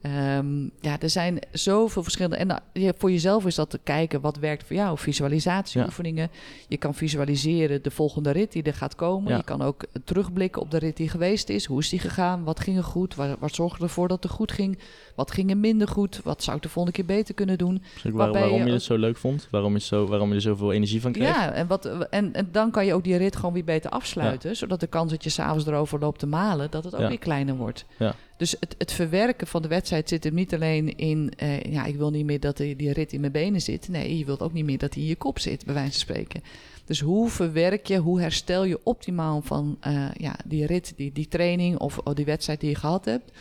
Ehm, 0.01 0.63
ja, 0.79 0.99
er 0.99 1.09
zijn 1.09 1.39
zoveel 1.51 2.03
verschillende. 2.03 2.35
En 2.35 2.61
je- 2.73 2.93
voor 2.97 3.11
jezelf 3.11 3.45
is 3.45 3.55
dat 3.55 3.69
te 3.69 3.79
kijken 3.83 4.21
wat 4.21 4.37
werkt 4.37 4.63
voor 4.67 4.75
jou. 4.75 4.97
Visualisatieoefeningen. 4.97 6.29
Je 6.67 6.77
kan 6.77 6.93
visualiseren 6.95 7.83
de 7.83 7.91
volgende 7.91 8.31
rit 8.31 8.51
die 8.51 8.63
er 8.63 8.73
gaat 8.73 8.95
komen. 8.95 9.31
Ja. 9.31 9.37
Je 9.37 9.43
kan 9.43 9.61
ook 9.61 9.83
terugblikken 10.03 10.61
op 10.61 10.71
de 10.71 10.77
rit 10.77 10.97
die 10.97 11.09
geweest 11.09 11.49
is. 11.49 11.65
Hoe 11.65 11.79
is 11.79 11.89
die 11.89 11.99
gegaan? 11.99 12.43
Wat 12.43 12.59
ging 12.59 12.77
er 12.77 12.83
goed? 12.83 13.15
Wat, 13.15 13.35
wat 13.39 13.53
zorgde 13.55 13.83
ervoor 13.83 14.07
dat 14.07 14.23
het 14.23 14.31
goed 14.31 14.51
ging? 14.51 14.77
Wat 15.15 15.31
ging 15.31 15.49
er 15.49 15.57
minder 15.57 15.87
goed? 15.87 16.19
Wat 16.23 16.43
zou 16.43 16.55
ik 16.57 16.63
de 16.63 16.69
volgende 16.69 16.97
keer 16.97 17.15
beter 17.15 17.33
kunnen 17.33 17.57
doen? 17.57 17.81
Dus 17.93 18.03
waar- 18.03 18.31
waarom 18.31 18.59
je 18.59 18.65
je 18.65 18.71
het 18.71 18.83
zo 18.83 18.97
leuk 18.97 19.17
vond. 19.17 19.47
Waarom 19.51 19.73
je, 19.73 19.79
zo, 19.79 20.07
waarom 20.07 20.29
je 20.29 20.35
er 20.35 20.41
zoveel 20.41 20.71
energie 20.71 21.01
van 21.01 21.11
kreeg. 21.11 21.27
Ja, 21.27 21.51
en, 21.51 21.67
wat, 21.67 21.85
en, 22.09 22.33
en 22.33 22.49
dan 22.51 22.71
kan 22.71 22.85
je 22.85 22.93
ook 22.93 23.03
die 23.03 23.15
rit 23.15 23.35
gewoon 23.35 23.53
weer 23.53 23.63
beter 23.63 23.91
afsluiten. 23.91 24.55
Zodat 24.55 24.79
de 24.79 24.87
kans 24.87 25.11
dat 25.11 25.23
je 25.23 25.29
s'avonds 25.29 25.65
erover 25.65 25.99
loopt 25.99 26.19
te 26.19 26.27
malen, 26.27 26.71
dat 26.71 26.83
het 26.83 26.95
ook 26.95 27.01
weer 27.09 27.17
kleiner 27.19 27.55
wordt. 27.55 27.85
Ja. 27.97 28.13
Dus 28.41 28.55
het, 28.59 28.75
het 28.77 28.91
verwerken 28.91 29.47
van 29.47 29.61
de 29.61 29.67
wedstrijd 29.67 30.09
zit 30.09 30.23
hem 30.23 30.33
niet 30.33 30.53
alleen 30.53 30.97
in... 30.97 31.33
eh, 31.37 31.61
ja, 31.61 31.85
ik 31.85 31.95
wil 31.95 32.09
niet 32.09 32.25
meer 32.25 32.39
dat 32.39 32.57
die, 32.57 32.75
die 32.75 32.91
rit 32.93 33.13
in 33.13 33.19
mijn 33.19 33.31
benen 33.31 33.61
zit. 33.61 33.87
Nee, 33.87 34.17
je 34.17 34.25
wilt 34.25 34.41
ook 34.41 34.53
niet 34.53 34.65
meer 34.65 34.77
dat 34.77 34.91
die 34.91 35.03
in 35.03 35.09
je 35.09 35.15
kop 35.15 35.39
zit, 35.39 35.65
bij 35.65 35.73
wijze 35.73 35.91
van 35.91 35.99
spreken. 35.99 36.43
Dus 36.85 36.99
hoe 36.99 37.29
verwerk 37.29 37.87
je, 37.87 37.97
hoe 37.97 38.21
herstel 38.21 38.63
je 38.63 38.79
optimaal 38.83 39.41
van 39.41 39.77
eh, 39.79 40.11
ja, 40.13 40.35
die 40.45 40.65
rit, 40.65 40.93
die, 40.95 41.11
die 41.11 41.27
training 41.27 41.77
of, 41.77 41.97
of 41.97 42.13
die 42.13 42.25
wedstrijd 42.25 42.59
die 42.59 42.69
je 42.69 42.75
gehad 42.75 43.05
hebt. 43.05 43.31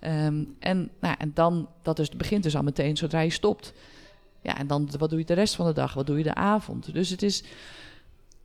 Ehm, 0.00 0.44
en, 0.58 0.90
nou, 1.00 1.14
en 1.18 1.30
dan, 1.34 1.68
dat 1.82 1.98
is, 1.98 2.08
begint 2.08 2.42
dus 2.42 2.56
al 2.56 2.62
meteen 2.62 2.96
zodra 2.96 3.20
je 3.20 3.30
stopt. 3.30 3.72
Ja, 4.42 4.58
en 4.58 4.66
dan 4.66 4.88
wat 4.98 5.10
doe 5.10 5.18
je 5.18 5.24
de 5.24 5.34
rest 5.34 5.54
van 5.54 5.66
de 5.66 5.72
dag? 5.72 5.94
Wat 5.94 6.06
doe 6.06 6.18
je 6.18 6.24
de 6.24 6.34
avond? 6.34 6.92
Dus 6.92 7.10
het 7.10 7.22
is. 7.22 7.44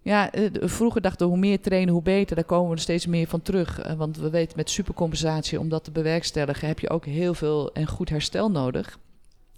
Ja, 0.01 0.31
eh, 0.31 0.43
vroeger 0.53 1.01
dachten 1.01 1.25
we 1.25 1.31
hoe 1.31 1.41
meer 1.41 1.61
trainen, 1.61 1.93
hoe 1.93 2.01
beter. 2.01 2.35
Daar 2.35 2.45
komen 2.45 2.69
we 2.69 2.75
er 2.75 2.81
steeds 2.81 3.05
meer 3.05 3.27
van 3.27 3.41
terug. 3.41 3.79
Eh, 3.79 3.93
Want 3.93 4.17
we 4.17 4.29
weten 4.29 4.57
met 4.57 4.69
supercompensatie, 4.69 5.59
om 5.59 5.69
dat 5.69 5.83
te 5.83 5.91
bewerkstelligen, 5.91 6.67
heb 6.67 6.79
je 6.79 6.89
ook 6.89 7.05
heel 7.05 7.33
veel 7.33 7.73
en 7.73 7.87
goed 7.87 8.09
herstel 8.09 8.51
nodig. 8.51 8.99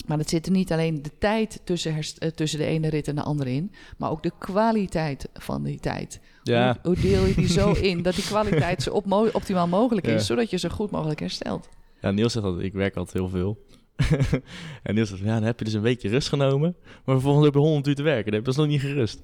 Maar 0.05 0.17
het 0.17 0.29
zit 0.29 0.45
er 0.45 0.51
niet 0.51 0.71
alleen 0.71 1.01
de 1.01 1.11
tijd 1.19 1.61
tussen, 1.63 1.95
eh, 2.17 2.29
tussen 2.29 2.59
de 2.59 2.65
ene 2.65 2.89
rit 2.89 3.07
en 3.07 3.15
de 3.15 3.21
andere 3.23 3.51
in, 3.51 3.71
maar 3.97 4.09
ook 4.11 4.23
de 4.23 4.31
kwaliteit 4.39 5.29
van 5.33 5.63
die 5.63 5.79
tijd. 5.79 6.19
Ja. 6.43 6.77
Hoe, 6.81 6.93
hoe 6.95 7.01
deel 7.03 7.25
je 7.25 7.33
die 7.35 7.47
zo 7.47 7.71
in 7.91 8.01
dat 8.01 8.15
die 8.15 8.23
kwaliteit 8.23 8.81
zo 8.83 8.89
op 8.91 9.05
mo- 9.05 9.29
optimaal 9.33 9.67
mogelijk 9.67 10.07
is, 10.07 10.13
Ja. 10.13 10.19
zodat 10.19 10.49
je 10.49 10.57
zo 10.57 10.69
goed 10.69 10.91
mogelijk 10.91 11.19
herstelt? 11.19 11.69
Ja, 12.01 12.11
Niels 12.11 12.33
zegt 12.33 12.45
altijd, 12.45 12.65
ik 12.65 12.73
werk 12.73 12.95
altijd 12.95 13.17
heel 13.17 13.29
veel. 13.29 13.57
en 14.83 14.93
Niels 14.95 15.09
zegt, 15.09 15.21
ja, 15.21 15.33
dan 15.33 15.43
heb 15.43 15.59
je 15.59 15.65
dus 15.65 15.73
een 15.73 15.81
weekje 15.81 16.09
rust 16.09 16.27
genomen. 16.29 16.75
Maar 17.05 17.15
vervolgens 17.15 17.45
heb 17.45 17.53
je 17.53 17.59
100 17.59 17.87
uur 17.87 17.95
te 17.95 18.03
werken. 18.03 18.25
Dan 18.25 18.33
heb 18.33 18.41
je 18.41 18.47
dus 18.47 18.55
nog 18.59 18.67
niet 18.67 18.81
gerust. 18.81 19.19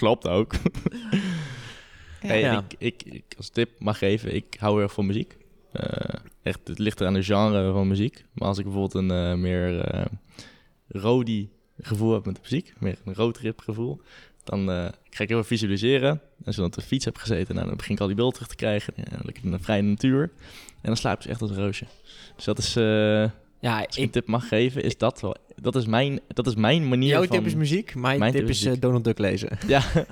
Klopt 0.00 0.28
ook. 0.28 0.52
Hey, 2.20 2.40
Ja. 2.40 2.64
ik, 2.68 2.74
ik, 2.78 3.12
ik 3.14 3.24
als 3.36 3.48
tip 3.48 3.70
mag 3.78 3.98
geven, 3.98 4.34
ik 4.34 4.56
hou 4.58 4.74
heel 4.74 4.82
erg 4.82 4.92
van 4.92 5.06
muziek. 5.06 5.36
Eh, 5.72 6.14
echt, 6.42 6.68
het 6.68 6.78
ligt 6.78 7.00
er 7.00 7.06
aan 7.06 7.14
de 7.14 7.22
genre 7.22 7.72
van 7.72 7.88
muziek. 7.88 8.24
Maar 8.32 8.48
als 8.48 8.58
ik 8.58 8.64
bijvoorbeeld 8.64 8.94
een 8.94 9.10
eh, 9.10 9.34
meer 9.34 9.80
eh 9.80 10.04
rodi 10.88 11.50
gevoel 11.80 12.12
heb 12.12 12.24
met 12.24 12.34
de 12.34 12.40
muziek, 12.42 12.72
meer 12.78 12.98
een 13.04 13.14
roadtrip 13.14 13.60
gevoel, 13.60 14.00
dan 14.44 14.70
eh, 14.70 14.88
ga 15.10 15.22
ik 15.22 15.28
heel 15.28 15.44
visualiseren. 15.44 16.10
En 16.10 16.50
ik 16.50 16.56
dan 16.56 16.64
op 16.64 16.72
de 16.74 16.82
fiets 16.82 17.04
heb 17.04 17.16
gezeten, 17.16 17.54
nou, 17.54 17.66
dan 17.66 17.76
begin 17.76 17.94
ik 17.94 18.00
al 18.00 18.06
die 18.06 18.16
beelden 18.16 18.34
terug 18.34 18.48
te 18.48 18.56
krijgen. 18.56 18.92
Ja, 18.96 19.18
lekker 19.22 19.44
in 19.44 19.50
de 19.50 19.58
vrije 19.58 19.82
natuur. 19.82 20.22
En 20.66 20.78
dan 20.82 20.96
slaap 20.96 21.16
ik 21.16 21.22
dus 21.22 21.30
echt 21.30 21.40
als 21.42 21.50
een 21.50 21.56
roosje. 21.64 21.86
Dus 22.36 22.44
dat 22.44 22.58
is, 22.58 22.76
eh, 22.76 23.30
Ja, 23.60 23.84
als 23.84 23.96
ik 23.96 24.02
een 24.02 24.10
tip 24.10 24.26
mag 24.26 24.48
geven, 24.48 24.82
is 24.82 24.98
dat 24.98 25.20
wel. 25.20 25.36
Dat 25.56 25.76
is 25.76 25.86
mijn, 25.86 26.20
dat 26.28 26.46
is 26.46 26.54
mijn 26.54 26.88
manier 26.88 27.08
jouw 27.08 27.24
van... 27.24 27.36
tip 27.36 27.46
is 27.46 27.54
muziek, 27.54 27.94
mijn, 27.94 28.18
Mijn 28.18 28.32
tip 28.32 28.40
tip 28.40 28.50
is 28.50 28.56
is 28.56 28.62
eh, 28.62 28.68
muziek. 28.68 28.82
Donald 28.82 29.04
Duck 29.04 29.18
lezen. 29.18 29.58
Ja, 29.66 29.82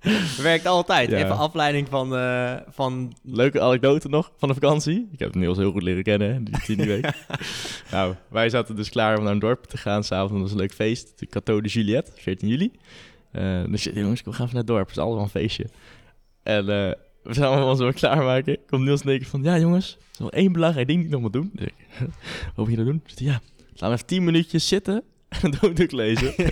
Werkt 0.42 0.66
altijd. 0.66 1.10
Ja. 1.10 1.16
Even 1.16 1.36
afleiding 1.36 1.88
van, 1.88 2.16
eh, 2.16 2.56
van 2.68 3.12
leuke 3.22 3.60
anekdote 3.60 4.08
nog 4.08 4.32
van 4.36 4.48
de 4.48 4.54
vakantie. 4.54 5.08
Ik 5.12 5.18
heb 5.18 5.34
Niels 5.34 5.58
heel 5.58 5.72
goed 5.72 5.82
leren 5.82 6.02
kennen, 6.02 6.44
die 6.44 6.60
tien 6.60 6.86
week. 6.86 7.10
nou, 7.90 8.14
wij 8.28 8.48
zaten 8.48 8.76
dus 8.76 8.88
klaar 8.88 9.18
om 9.18 9.24
naar 9.24 9.32
een 9.32 9.38
dorp 9.38 9.64
te 9.64 9.76
gaan. 9.76 10.04
S'avonds 10.04 10.42
was 10.42 10.50
een 10.50 10.56
leuk 10.56 10.72
feest. 10.72 11.18
De 11.18 11.26
Cateau 11.26 11.60
de 11.60 11.68
Juliette, 11.68 12.10
14 12.14 12.48
juli. 12.48 12.72
Eh 13.30 13.64
dus 13.64 13.84
jongens, 13.84 14.22
we 14.22 14.32
gaan 14.32 14.46
even 14.46 14.56
naar 14.56 14.64
het 14.64 14.66
dorp. 14.66 14.88
Het 14.88 14.96
is 14.96 15.02
allemaal 15.02 15.22
een 15.22 15.28
feestje. 15.28 15.66
En 16.42 16.68
eh, 16.68 16.92
we 17.28 17.34
zijn 17.34 17.46
allemaal 17.46 17.76
zo 17.76 17.90
klaarmaken. 17.90 18.58
Komt 18.66 18.82
Niels 18.84 19.02
en 19.02 19.08
ik 19.08 19.26
van, 19.26 19.42
ja 19.42 19.58
jongens, 19.58 19.92
er 19.92 20.06
is 20.12 20.18
nog 20.18 20.30
één 20.30 20.52
belangrijk 20.52 20.86
ding 20.86 20.98
die 20.98 21.06
ik 21.06 21.12
nog 21.12 21.22
moet 21.22 21.32
doen. 21.32 21.50
Dus 21.54 21.66
ik, 21.68 21.74
wat 22.54 22.56
moet 22.56 22.70
je 22.70 22.76
dan 22.76 22.84
doen? 22.84 23.00
Dus 23.04 23.14
hij, 23.18 23.26
ja, 23.26 23.40
laten 23.72 23.88
we 23.88 23.94
even 23.94 24.06
10 24.06 24.24
minuutjes 24.24 24.68
zitten 24.68 25.02
en 25.42 25.50
dan 25.60 25.70
ook 25.70 25.92
lezen. 25.92 26.34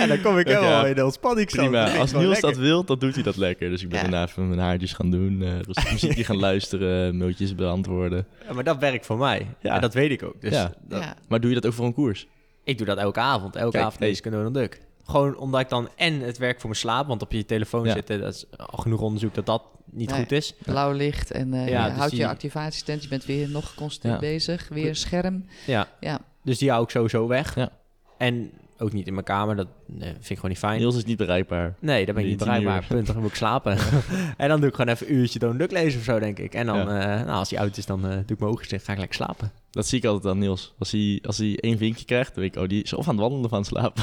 En 0.00 0.08
dan 0.08 0.20
kom 0.20 0.38
ik 0.38 0.48
ja. 0.48 0.86
in 0.86 0.94
de 0.94 1.04
ontspanningsstand. 1.04 1.68
Prima. 1.70 1.84
Dat 1.86 1.98
Als 1.98 2.12
Niels 2.12 2.40
dat 2.40 2.56
wil, 2.56 2.84
dan 2.84 2.98
doet 2.98 3.14
hij 3.14 3.22
dat 3.22 3.36
lekker. 3.36 3.70
Dus 3.70 3.82
ik 3.82 3.88
ben 3.88 3.96
Ja. 3.98 4.02
daarna 4.04 4.26
even 4.26 4.48
mijn 4.48 4.60
haartjes 4.60 4.92
gaan 4.92 5.10
doen. 5.10 5.42
eh 5.42 5.58
rustig 5.60 5.92
muziekje 5.92 6.24
gaan 6.24 6.36
luisteren. 6.36 7.16
Mailtjes 7.16 7.54
beantwoorden. 7.54 8.26
Ja, 8.46 8.52
maar 8.52 8.64
dat 8.64 8.78
werkt 8.78 9.06
voor 9.06 9.18
mij. 9.18 9.46
Ja. 9.62 9.74
En 9.74 9.80
dat 9.80 9.94
weet 9.94 10.10
ik 10.10 10.22
ook. 10.22 10.40
Dus 10.40 10.52
Ja. 10.52 10.72
dat- 10.88 11.02
ja. 11.02 11.16
Maar 11.28 11.40
doe 11.40 11.48
je 11.50 11.54
dat 11.56 11.66
ook 11.66 11.72
voor 11.72 11.86
een 11.86 11.94
koers? 11.94 12.26
ik 12.64 12.78
doe 12.78 12.86
dat 12.86 12.98
elke 12.98 13.20
avond. 13.20 13.56
Elke 13.56 13.70
Kijk, 13.70 13.84
avond 13.84 14.00
lees 14.00 14.18
ik 14.18 14.24
een 14.24 14.32
Donald 14.32 14.54
Duck. 14.54 14.80
Gewoon 15.06 15.36
omdat 15.36 15.60
ik 15.60 15.68
dan 15.68 15.88
en 15.96 16.20
het 16.20 16.38
werkt 16.38 16.60
voor 16.60 16.68
mijn 16.70 16.80
slaap, 16.82 17.06
want 17.06 17.22
op 17.22 17.32
je 17.32 17.44
telefoon 17.44 17.84
Ja. 17.84 17.92
zitten, 17.92 18.20
dat 18.20 18.34
is 18.34 18.44
al 18.56 18.78
genoeg 18.78 19.00
onderzoek 19.00 19.34
dat 19.34 19.46
dat 19.46 19.62
niet 19.90 20.10
Nee. 20.10 20.18
goed 20.20 20.32
is. 20.32 20.54
Blauw 20.64 20.92
licht 20.92 21.30
en 21.30 21.54
eh, 21.54 21.68
Ja, 21.68 21.86
je 21.86 21.94
dus 22.00 22.10
die- 22.10 22.18
je 22.18 22.28
activatietent. 22.28 23.02
Je 23.02 23.08
bent 23.08 23.24
weer 23.24 23.48
nog 23.48 23.74
constant 23.74 24.14
Ja. 24.14 24.20
bezig. 24.20 24.68
Weer 24.68 24.96
scherm. 24.96 25.44
Ja. 25.66 25.88
Ja. 26.00 26.20
Dus 26.42 26.58
die 26.58 26.70
hou 26.70 26.82
ik 26.82 26.90
sowieso 26.90 27.26
weg. 27.26 27.54
Ja. 27.54 27.70
En 28.18 28.50
ook 28.78 28.92
niet 28.92 29.06
in 29.06 29.12
mijn 29.12 29.24
kamer, 29.24 29.56
dat 29.56 29.66
eh, 29.98 30.02
vind 30.06 30.30
ik 30.30 30.34
gewoon 30.36 30.50
niet 30.50 30.58
fijn. 30.58 30.78
Niels 30.78 30.96
is 30.96 31.04
niet 31.04 31.16
bereikbaar. 31.16 31.74
Nee, 31.80 32.04
daar 32.04 32.14
ben 32.14 32.24
ik 32.24 32.28
Die 32.28 32.36
niet 32.38 32.38
bereikbaar. 32.46 32.82
uur. 32.82 32.86
Punt, 32.88 33.06
dan 33.06 33.16
moet 33.20 33.28
ik 33.30 33.34
slapen. 33.36 33.78
en 34.36 34.48
dan 34.48 34.60
doe 34.60 34.68
ik 34.68 34.74
gewoon 34.74 34.94
even 34.94 35.06
een 35.08 35.14
uurtje 35.14 35.38
Donald 35.38 35.58
Duck 35.58 35.70
lezen 35.70 35.98
of 35.98 36.04
zo, 36.04 36.18
denk 36.18 36.38
ik. 36.38 36.54
En 36.54 36.66
dan, 36.66 36.76
Ja. 36.76 37.00
eh, 37.18 37.24
nou, 37.26 37.38
als 37.38 37.50
hij 37.50 37.58
oud 37.60 37.76
is, 37.76 37.86
dan 37.86 38.04
eh, 38.04 38.10
doe 38.10 38.20
ik 38.28 38.38
mijn 38.38 38.50
ogen 38.52 38.68
dicht, 38.68 38.84
ga 38.84 38.92
ik 38.92 38.98
lekker 38.98 39.16
slapen. 39.16 39.52
Dat 39.76 39.86
zie 39.86 39.98
ik 39.98 40.04
altijd 40.04 40.32
aan 40.34 40.38
Niels. 40.38 40.74
Als 40.78 40.90
hij, 40.90 41.22
als 41.26 41.38
hij 41.38 41.58
één 41.60 41.78
vinkje 41.78 42.04
krijgt, 42.04 42.34
dan 42.34 42.42
weet 42.42 42.56
ik, 42.56 42.62
oh, 42.62 42.68
die 42.68 42.82
is 42.82 42.92
of 42.92 43.08
aan 43.08 43.12
het 43.14 43.20
wandelen 43.20 43.44
of 43.44 43.52
aan 43.52 43.58
het 43.58 43.66
slapen. 43.68 44.02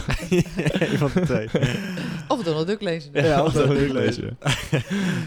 Van 0.97 1.11
de 1.13 1.21
twee. 1.25 1.47
Of 2.27 2.43
Donald 2.43 2.67
Duck 2.67 2.81
lezen. 2.81 3.11
Ja, 3.13 3.43
of 3.43 3.55
ik 3.55 3.71
ik 3.79 3.91
lezen. 3.91 4.37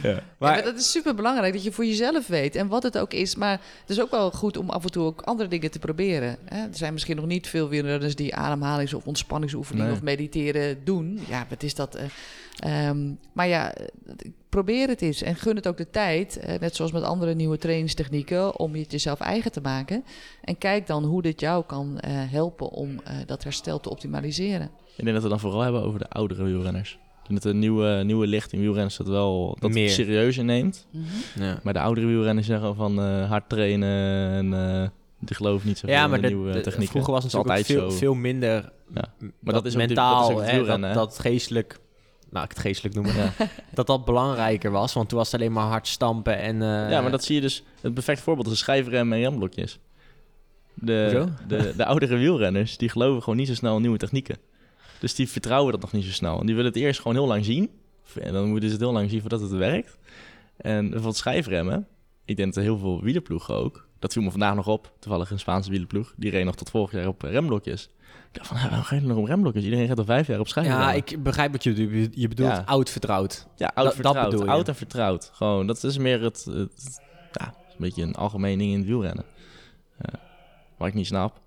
Ja, 0.03 0.13
Maar- 0.13 0.23
maar 0.39 0.63
dat 0.63 0.77
is 0.79 0.91
super 0.91 1.15
belangrijk 1.15 1.53
dat 1.53 1.63
je 1.65 1.73
voor 1.73 1.85
jezelf 1.87 2.27
weet 2.27 2.57
en 2.57 2.69
wat 2.69 2.83
het 2.83 2.99
ook 2.99 3.13
is. 3.13 3.35
Maar 3.37 3.61
het 3.81 3.91
is 3.91 4.01
ook 4.01 4.11
wel 4.11 4.31
goed 4.31 4.57
om 4.57 4.71
af 4.71 4.85
en 4.85 4.91
toe 4.91 5.05
ook 5.05 5.21
andere 5.23 5.49
dingen 5.49 5.71
te 5.71 5.79
proberen. 5.79 6.37
Hè? 6.45 6.57
Er 6.63 6.69
zijn 6.77 6.93
misschien 6.93 7.17
nog 7.17 7.27
niet 7.27 7.49
veel 7.49 7.69
wielrenners 7.69 8.15
die 8.15 8.35
ademhalings- 8.35 8.95
of 8.95 9.07
ontspanningsoefeningen 9.07 9.87
Nee. 9.87 9.97
of 9.97 10.03
mediteren 10.03 10.79
doen. 10.85 11.21
Ja, 11.29 11.47
wat 11.49 11.63
is 11.63 11.75
dat? 11.75 11.95
eh, 11.95 12.05
ehm, 12.89 13.11
maar 13.33 13.49
ja, 13.49 13.75
probeer 14.63 14.89
het 14.89 15.03
eens 15.03 15.23
en 15.23 15.37
gun 15.37 15.57
het 15.57 15.69
ook 15.69 15.77
de 15.77 15.91
tijd. 15.91 16.37
eh, 16.37 16.61
net 16.61 16.77
zoals 16.77 16.93
met 16.93 17.03
andere 17.03 17.35
nieuwe 17.35 17.59
trainingstechnieken, 17.59 18.59
om 18.59 18.75
het 18.75 18.91
jezelf 18.91 19.21
eigen 19.21 19.53
te 19.53 19.61
maken. 19.61 20.05
En 20.43 20.59
kijk 20.59 20.87
dan 20.87 21.05
hoe 21.05 21.23
dit 21.23 21.41
jou 21.41 21.65
kan 21.67 21.99
eh, 21.99 22.11
helpen 22.13 22.71
om 22.71 23.01
eh, 23.05 23.15
dat 23.27 23.45
herstel 23.45 23.81
te 23.81 23.91
optimaliseren. 23.91 24.71
Ik 24.97 25.05
denk 25.05 25.13
dat 25.15 25.23
we 25.23 25.29
dan 25.29 25.41
vooral 25.41 25.61
hebben 25.61 25.83
over 25.83 25.99
de 25.99 26.09
oudere 26.09 26.43
wielrenners. 26.45 26.93
Ik 27.23 27.29
denk 27.29 27.43
dat 27.43 27.53
de 27.53 27.59
nieuwe, 27.59 28.03
nieuwe 28.05 28.27
licht 28.27 28.53
in 28.53 28.61
wielrenners 28.61 28.97
dat 28.97 29.09
wel 29.09 29.57
dat 29.61 29.71
Meer. 29.71 29.85
het 29.85 29.93
serieus 29.93 30.37
neemt. 30.37 30.87
Ja. 31.39 31.61
Maar 31.63 31.73
de 31.73 31.81
oudere 31.81 32.07
wielrenners 32.07 32.47
zeggen 32.47 32.75
van 32.75 33.01
eh, 33.01 33.29
hard 33.29 33.49
trainen 33.49 34.31
en 34.31 34.55
eh, 34.55 34.89
die 35.21 35.37
geloven 35.37 35.67
niet 35.67 35.79
zo 35.79 35.87
Ja, 35.89 36.07
maar 36.07 36.21
de 36.21 36.29
de, 36.29 36.35
nieuwe 36.35 36.61
technieken. 36.61 36.89
vroeger 36.89 37.13
was 37.13 37.25
het 37.25 37.35
altijd 37.35 37.67
veel, 37.67 37.91
zo. 37.91 37.97
veel 37.97 38.15
minder 38.15 38.73
Ja. 38.95 39.15
Maar 39.41 39.55
dat 39.55 39.67
is 39.67 39.77
mentaal, 39.77 40.21
dat 40.21 40.29
is 40.31 40.35
ook 40.35 40.41
het 40.41 40.51
hè, 40.51 40.57
wielrennen, 40.57 40.95
dat, 40.95 40.99
hè? 40.99 41.07
dat 41.07 41.19
geestelijk, 41.19 41.79
nou 42.31 42.45
ik 42.45 42.51
het 42.51 42.59
geestelijk 42.59 42.95
noemen, 42.95 43.15
Ja. 43.15 43.33
dat 43.75 43.87
dat 43.87 44.05
belangrijker 44.05 44.71
was. 44.71 44.93
Want 44.93 45.09
toen 45.09 45.19
was 45.19 45.33
het 45.33 45.41
alleen 45.41 45.53
maar 45.53 45.67
hard 45.67 45.89
stampen 45.89 46.39
en... 46.39 46.63
eh, 46.63 46.91
ja, 46.91 47.01
maar 47.01 47.11
dat 47.11 47.25
zie 47.25 47.35
je 47.35 47.41
dus. 47.41 47.63
Het 47.81 47.95
perfect 47.95 48.21
voorbeeld 48.21 48.47
is 48.47 48.59
schijfrem 48.59 49.13
en 49.13 49.19
remblokjes. 49.21 49.79
De, 50.75 51.09
Hoezo? 51.13 51.29
de, 51.49 51.73
de 51.77 51.85
oudere 51.93 52.17
wielrenners, 52.17 52.77
die 52.77 52.89
geloven 52.89 53.23
gewoon 53.23 53.39
niet 53.39 53.49
zo 53.49 53.55
snel 53.55 53.75
in 53.77 53.81
nieuwe 53.83 53.99
technieken. 53.99 54.37
Dus 54.99 55.15
die 55.15 55.29
vertrouwen 55.29 55.73
dat 55.73 55.81
nog 55.81 55.93
niet 55.93 56.05
zo 56.05 56.11
snel. 56.13 56.41
En 56.41 56.47
die 56.47 56.55
willen 56.55 56.71
het 56.73 56.81
eerst 56.81 57.01
gewoon 57.01 57.17
heel 57.17 57.27
lang 57.27 57.45
zien. 57.45 57.71
En 58.21 58.33
dan 58.33 58.49
moeten 58.49 58.69
ze 58.69 58.75
het 58.75 58.85
heel 58.85 58.93
lang 58.93 59.11
zien 59.11 59.21
voordat 59.21 59.41
het 59.41 59.51
werkt. 59.51 59.99
En 60.57 60.83
bijvoorbeeld 60.85 61.17
schijfremmen. 61.17 61.87
Ik 62.25 62.37
denk 62.37 62.49
dat 62.49 62.57
er 62.57 62.71
heel 62.71 62.79
veel 62.79 63.03
wielerploegen 63.03 63.55
ook. 63.55 63.87
Dat 63.99 64.13
viel 64.13 64.23
me 64.23 64.31
vandaag 64.31 64.55
nog 64.55 64.67
op. 64.67 64.93
Toevallig 64.99 65.31
een 65.31 65.39
Spaanse 65.39 65.71
wielerploeg. 65.71 66.13
Die 66.17 66.31
reed 66.31 66.45
nog 66.45 66.57
tot 66.57 66.71
vorig 66.71 66.93
jaar 66.93 67.07
op 67.07 67.23
remblokjes. 67.23 67.89
Dacht 68.37 68.49
van, 68.49 68.57
waarom 68.57 68.83
ga 68.83 68.95
je 68.95 69.01
nog 69.01 69.17
op 69.17 69.25
remblokjes? 69.25 69.65
Iedereen 69.65 69.87
gaat 69.89 69.99
al 69.99 70.05
vijf 70.05 70.27
jaar 70.27 70.41
op 70.41 70.49
schijfremmen. 70.49 70.87
Ja, 70.87 70.93
ik 70.93 71.23
begrijp 71.23 71.53
wat 71.53 71.65
je 71.65 71.73
bedoelt. 71.73 72.15
Je 72.15 72.29
bedoelt 72.29 72.49
Ja. 72.51 72.63
oud 72.67 72.91
vertrouwd. 72.91 73.47
Ja, 73.57 73.67
Dat- 73.67 73.75
oud 73.77 73.85
dat 73.85 73.95
vertrouwd. 73.95 74.33
je. 74.33 74.47
Oud 74.47 74.69
en 74.69 74.75
vertrouwd. 74.75 75.31
Gewoon, 75.33 75.67
dat 75.67 75.85
is 75.85 75.99
meer 75.99 76.23
het... 76.23 76.45
het 76.45 77.01
ja, 77.33 77.47
een 77.47 77.75
beetje 77.79 78.03
een 78.03 78.15
algemeen 78.15 78.59
ding 78.59 78.71
in 78.73 78.79
het 78.79 78.87
wielrennen. 78.87 79.25
Ja. 79.99 80.19
Wat 80.77 80.89
ik 80.89 80.95
niet 80.95 81.07
snap. 81.07 81.41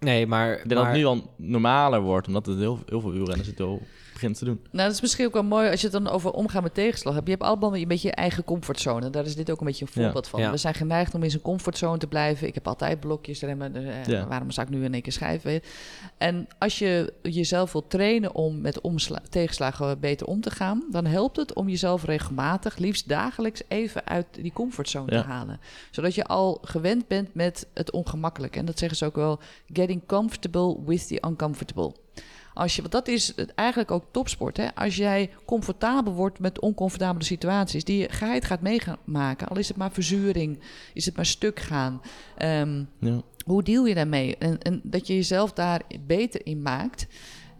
Nee, 0.00 0.26
maar... 0.26 0.52
Ik 0.52 0.56
denk 0.68 0.74
dat 0.80 0.84
het 0.84 0.94
nu 0.96 1.04
al 1.04 1.34
normaler 1.36 2.00
wordt, 2.00 2.26
omdat 2.26 2.46
het 2.46 2.58
heel, 2.58 2.78
heel 2.86 3.00
veel 3.00 3.10
wielrenners 3.12 3.48
het 3.48 3.60
al 3.60 3.82
begint 4.20 4.38
te 4.38 4.44
doen. 4.44 4.60
Nou, 4.70 4.84
dat 4.86 4.92
is 4.96 5.00
misschien 5.00 5.26
ook 5.26 5.32
wel 5.32 5.42
mooi 5.44 5.70
als 5.70 5.80
je 5.80 5.86
het 5.88 6.04
dan 6.04 6.12
over 6.12 6.30
omgaan 6.30 6.62
met 6.62 6.74
tegenslag 6.74 7.14
hebt. 7.14 7.26
Je 7.26 7.32
hebt 7.32 7.44
allemaal 7.44 7.76
een 7.76 7.88
beetje 7.88 8.08
je 8.08 8.14
eigen 8.14 8.44
comfortzone. 8.44 9.10
Daar 9.10 9.24
is 9.24 9.36
dit 9.36 9.50
ook 9.50 9.60
een 9.60 9.66
beetje 9.66 9.84
een 9.84 9.90
Ja. 9.94 10.02
voorbeeld 10.02 10.28
van. 10.28 10.40
Ja. 10.40 10.50
We 10.50 10.56
zijn 10.56 10.74
geneigd 10.74 11.14
om 11.14 11.22
in 11.22 11.30
zijn 11.30 11.42
comfortzone 11.42 11.98
te 11.98 12.06
blijven. 12.06 12.46
Ik 12.46 12.54
heb 12.54 12.68
altijd 12.68 13.00
blokjes 13.00 13.40
remmen. 13.40 13.76
eh, 13.76 14.04
Ja. 14.04 14.26
Waarom 14.26 14.50
zou 14.50 14.66
ik 14.66 14.72
nu 14.72 14.84
in 14.84 14.92
één 14.92 15.02
keer 15.02 15.12
schrijven? 15.12 15.60
En 16.18 16.46
als 16.58 16.78
je 16.78 17.12
jezelf 17.22 17.72
wilt 17.72 17.90
trainen 17.90 18.34
om 18.34 18.60
met 18.60 18.80
tegenslagen 19.30 20.00
beter 20.00 20.26
om 20.26 20.40
te 20.40 20.50
gaan, 20.50 20.84
dan 20.90 21.06
helpt 21.06 21.36
het 21.36 21.54
om 21.54 21.68
jezelf 21.68 22.04
regelmatig, 22.04 22.76
liefst 22.76 23.08
dagelijks, 23.08 23.62
even 23.68 24.06
uit 24.06 24.26
die 24.30 24.52
comfortzone 24.52 25.12
Ja. 25.14 25.22
te 25.22 25.28
halen. 25.28 25.60
Zodat 25.90 26.14
je 26.14 26.24
al 26.24 26.58
gewend 26.62 27.06
bent 27.08 27.34
met 27.34 27.66
het 27.74 27.90
ongemakkelijke. 27.90 28.58
En 28.58 28.64
dat 28.64 28.78
zeggen 28.78 28.98
ze 28.98 29.04
ook 29.04 29.16
wel: 29.16 29.38
getting 29.72 30.02
comfortable 30.06 30.76
with 30.86 31.06
the 31.06 31.22
uncomfortable. 31.26 31.92
Als 32.58 32.74
je, 32.76 32.80
want 32.80 32.92
dat 32.92 33.08
is 33.08 33.34
eigenlijk 33.54 33.90
ook 33.90 34.04
topsport. 34.10 34.56
Hè? 34.56 34.74
Als 34.74 34.96
jij 34.96 35.30
comfortabel 35.44 36.12
wordt 36.12 36.38
met 36.38 36.60
oncomfortabele 36.60 37.24
situaties, 37.24 37.84
die 37.84 37.98
je 37.98 38.08
geheid 38.10 38.44
gaat 38.44 38.60
meemaken, 38.60 39.48
al 39.48 39.58
is 39.58 39.68
het 39.68 39.76
maar 39.76 39.92
verzuring, 39.92 40.58
is 40.94 41.06
het 41.06 41.16
maar 41.16 41.26
stuk 41.26 41.60
gaan. 41.60 42.00
ehm, 42.36 42.84
Ja. 42.98 43.22
hoe 43.44 43.62
deal 43.62 43.86
je 43.86 43.94
daarmee? 43.94 44.36
En, 44.36 44.62
en 44.62 44.80
dat 44.84 45.06
je 45.06 45.14
jezelf 45.14 45.52
daar 45.52 45.80
beter 46.06 46.46
in 46.46 46.62
maakt. 46.62 47.06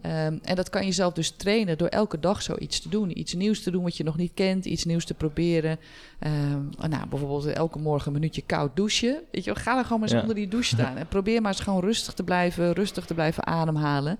Ehm, 0.01 0.37
en 0.41 0.55
dat 0.55 0.69
kan 0.69 0.85
je 0.85 0.91
zelf 0.91 1.13
dus 1.13 1.29
trainen 1.29 1.77
door 1.77 1.87
elke 1.87 2.19
dag 2.19 2.41
zoiets 2.41 2.79
te 2.79 2.89
doen. 2.89 3.19
Iets 3.19 3.33
nieuws 3.33 3.63
te 3.63 3.71
doen 3.71 3.83
wat 3.83 3.97
je 3.97 4.03
nog 4.03 4.17
niet 4.17 4.31
kent, 4.33 4.65
iets 4.65 4.85
nieuws 4.85 5.05
te 5.05 5.13
proberen. 5.13 5.79
Ehm, 6.19 6.89
nou, 6.89 7.07
bijvoorbeeld 7.09 7.45
elke 7.45 7.79
morgen 7.79 8.07
een 8.07 8.13
minuutje 8.13 8.41
koud 8.41 8.75
douchen. 8.75 9.21
Weet 9.31 9.43
je, 9.43 9.53
wel, 9.53 9.63
ga 9.63 9.77
er 9.77 9.83
gewoon 9.83 9.99
maar 9.99 10.07
eens 10.09 10.17
Ja. 10.17 10.21
onder 10.21 10.35
die 10.35 10.47
douche 10.47 10.75
staan. 10.75 10.97
En 10.97 11.07
probeer 11.07 11.41
maar 11.41 11.51
eens 11.51 11.61
gewoon 11.61 11.81
rustig 11.81 12.13
te 12.13 12.23
blijven, 12.23 12.73
rustig 12.73 13.05
te 13.05 13.13
blijven 13.13 13.45
ademhalen. 13.47 14.19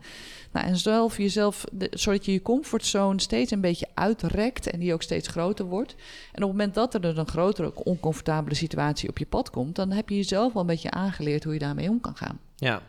Nou, 0.51 0.65
en 0.67 0.77
zelf 0.77 1.17
jezelf, 1.17 1.63
de- 1.71 1.91
zodat 1.93 2.25
je 2.25 2.31
je 2.31 2.41
comfortzone 2.41 3.21
steeds 3.21 3.51
een 3.51 3.61
beetje 3.61 3.87
uitrekt 3.93 4.69
en 4.69 4.79
die 4.79 4.93
ook 4.93 5.01
steeds 5.01 5.27
groter 5.27 5.65
wordt. 5.65 5.91
En 6.31 6.43
op 6.43 6.49
het 6.49 6.57
moment 6.57 6.73
dat 6.73 6.93
er 6.93 7.01
dus 7.01 7.17
een 7.17 7.27
grotere 7.27 7.75
oncomfortabele 7.75 8.55
situatie 8.55 9.09
op 9.09 9.17
je 9.17 9.25
pad 9.25 9.49
komt, 9.49 9.75
dan 9.75 9.91
heb 9.91 10.09
je 10.09 10.15
jezelf 10.15 10.53
wel 10.53 10.61
een 10.61 10.67
beetje 10.67 10.91
aangeleerd 10.91 11.43
hoe 11.43 11.53
je 11.53 11.59
daarmee 11.59 11.89
om 11.89 12.01
kan 12.01 12.15
gaan. 12.15 12.39
Ja. 12.55 12.81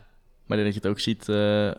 Maar 0.45 0.57
ik 0.57 0.63
denk 0.63 0.73
dat 0.73 0.73
je 0.73 0.79
het 0.79 0.97
ook 0.97 0.99
ziet, 0.99 1.29
eh, 1.29 1.71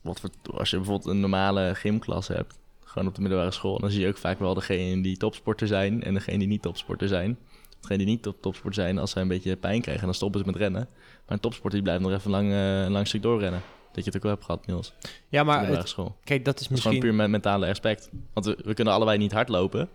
wat 0.00 0.20
voor, 0.20 0.30
als 0.58 0.70
je 0.70 0.76
bijvoorbeeld 0.76 1.08
een 1.08 1.20
normale 1.20 1.74
gymklas 1.74 2.28
hebt, 2.28 2.58
gewoon 2.84 3.08
op 3.08 3.14
de 3.14 3.20
middelbare 3.20 3.50
school, 3.50 3.78
dan 3.78 3.90
zie 3.90 4.00
je 4.00 4.08
ook 4.08 4.16
vaak 4.16 4.38
wel 4.38 4.54
degene 4.54 5.02
die 5.02 5.16
topsporter 5.16 5.66
zijn 5.66 6.02
en 6.02 6.14
degene 6.14 6.38
die 6.38 6.48
niet 6.48 6.62
topsporter 6.62 7.08
zijn. 7.08 7.38
Degene 7.80 7.98
die 7.98 8.06
niet 8.06 8.22
top 8.22 8.42
topsporter 8.42 8.82
zijn, 8.82 8.98
als 8.98 9.10
zij 9.10 9.22
een 9.22 9.28
beetje 9.28 9.56
pijn 9.56 9.80
krijgen, 9.80 10.04
dan 10.04 10.14
stoppen 10.14 10.40
ze 10.40 10.46
met 10.46 10.56
rennen. 10.56 10.88
Maar 11.26 11.36
een 11.36 11.40
topsporter 11.40 11.72
die 11.78 11.82
blijft 11.82 12.02
nog 12.02 12.12
even 12.12 12.30
lang, 12.30 12.50
eh, 12.52 12.82
een 12.82 12.90
lang 12.92 13.06
stuk 13.06 13.22
doorrennen. 13.22 13.60
Dat 13.92 14.04
je 14.04 14.10
het 14.10 14.16
ook 14.16 14.22
wel 14.22 14.32
hebt 14.32 14.44
gehad, 14.44 14.66
Niels, 14.66 14.92
ja, 15.28 15.42
maar 15.44 15.60
het- 15.76 15.76
kijk, 16.24 16.44
dat 16.44 16.60
is 16.60 16.66
Het 16.68 16.76
is 16.76 16.82
gewoon 16.82 16.92
misschien... 16.98 17.00
puur 17.00 17.14
met 17.14 17.30
mentale 17.30 17.66
aspect. 17.68 18.10
Want 18.32 18.46
we, 18.46 18.58
we 18.64 18.74
kunnen 18.74 18.94
allebei 18.94 19.18
niet 19.18 19.32
hardlopen. 19.32 19.88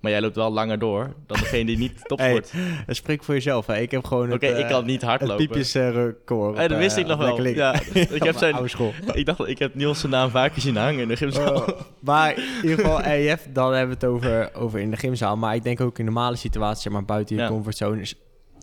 Maar 0.00 0.10
jij 0.10 0.20
loopt 0.20 0.36
wel 0.36 0.50
langer 0.52 0.78
door 0.78 1.14
dan 1.26 1.38
degene 1.40 1.64
die 1.64 1.78
niet 1.78 2.00
topsport. 2.08 2.50
Eh, 2.86 2.94
Spreek 2.94 3.24
voor 3.24 3.34
jezelf. 3.34 3.66
Hè. 3.66 3.76
Ik 3.78 3.90
heb 3.90 4.04
gewoon 4.04 4.32
Oké, 4.32 4.46
het, 4.46 4.54
eh, 4.56 4.60
ik 4.62 4.68
kan 4.68 4.84
niet 4.84 5.00
het 5.00 5.10
hardlopen. 5.10 5.36
piepjesrecord. 5.36 6.58
Eh, 6.58 6.68
dat 6.68 6.78
wist 6.78 6.96
ik 6.96 7.06
nog 7.06 7.18
wel. 7.18 7.46
Ja, 7.46 7.74
ik 7.94 8.22
heb 8.22 8.36
zijn, 8.36 8.56
ik 9.12 9.26
dacht, 9.26 9.46
ik 9.48 9.58
heb 9.58 9.74
Niels 9.74 10.00
zijn 10.00 10.12
naam 10.12 10.30
vaker 10.30 10.60
zien 10.60 10.76
hangen 10.76 11.00
in 11.00 11.08
de 11.08 11.16
gymzaal. 11.16 11.54
Oh, 11.56 11.68
maar 12.00 12.36
in 12.38 12.42
ieder 12.62 12.78
geval, 12.78 13.00
EF, 13.02 13.46
dan 13.52 13.72
hebben 13.74 13.98
we 13.98 14.06
het 14.06 14.14
over, 14.14 14.50
over 14.54 14.78
in 14.80 14.90
de 14.90 14.96
gymzaal. 14.96 15.36
Maar 15.36 15.54
ik 15.54 15.62
denk 15.62 15.80
ook 15.80 15.98
in 15.98 16.04
normale 16.04 16.36
situaties, 16.36 16.82
zeg 16.82 16.92
maar 16.92 17.04
buiten 17.04 17.36
je 17.36 17.42
Ja. 17.42 17.48
comfortzone. 17.48 18.00
is- 18.00 18.14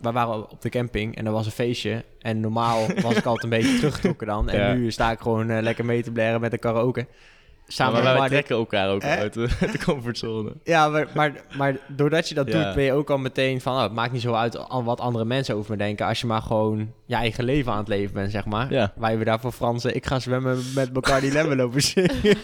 we 0.01 0.11
waren 0.11 0.49
op 0.51 0.61
de 0.61 0.69
camping 0.69 1.15
en 1.15 1.25
er 1.25 1.31
was 1.31 1.45
een 1.45 1.51
feestje. 1.51 2.03
En 2.19 2.39
normaal 2.39 2.85
was 3.01 3.15
ik 3.15 3.25
altijd 3.25 3.43
een 3.43 3.49
beetje 3.59 3.77
teruggetrokken 3.77 4.27
dan. 4.27 4.49
En 4.49 4.59
Ja. 4.59 4.73
nu 4.73 4.91
sta 4.91 5.11
ik 5.11 5.19
gewoon 5.19 5.49
eh, 5.49 5.61
lekker 5.61 5.85
mee 5.85 6.03
te 6.03 6.11
blaren 6.11 6.41
met 6.41 6.53
een 6.53 6.59
karaoke. 6.59 7.07
Samen 7.67 8.03
maar 8.03 8.17
wij 8.19 8.27
trekken 8.27 8.55
elkaar 8.55 8.89
ook 8.89 9.01
Hè? 9.01 9.17
uit 9.17 9.33
de, 9.33 9.49
comfortzone. 9.85 10.51
Ja, 10.63 10.89
maar, 10.89 11.07
maar, 11.13 11.31
maar 11.57 11.77
doordat 11.87 12.29
je 12.29 12.35
dat 12.35 12.47
Ja. 12.51 12.63
doet, 12.63 12.75
ben 12.75 12.83
je 12.83 12.93
ook 12.93 13.09
al 13.09 13.17
meteen 13.17 13.61
van... 13.61 13.75
Oh, 13.75 13.81
het 13.81 13.91
maakt 13.93 14.11
niet 14.11 14.21
zo 14.21 14.33
uit 14.33 14.57
wat 14.83 14.99
andere 14.99 15.25
mensen 15.25 15.55
over 15.55 15.71
me 15.71 15.77
denken... 15.77 16.05
als 16.05 16.21
je 16.21 16.27
maar 16.27 16.41
gewoon 16.41 16.91
je 17.05 17.15
eigen 17.15 17.43
leven 17.43 17.71
aan 17.71 17.77
het 17.77 17.87
leven 17.87 18.13
bent, 18.13 18.31
zeg 18.31 18.45
maar. 18.45 18.71
Ja. 18.71 18.93
Wij 18.95 19.17
we 19.17 19.23
daar 19.25 19.39
voor 19.39 19.51
Fransen... 19.51 19.95
Ik 19.95 20.05
ga 20.05 20.19
zwemmen 20.19 20.63
met 20.75 20.93
Bacardi 20.93 21.31
Lemon 21.31 21.55
lopen 21.55 21.81
zingen. 21.81 22.37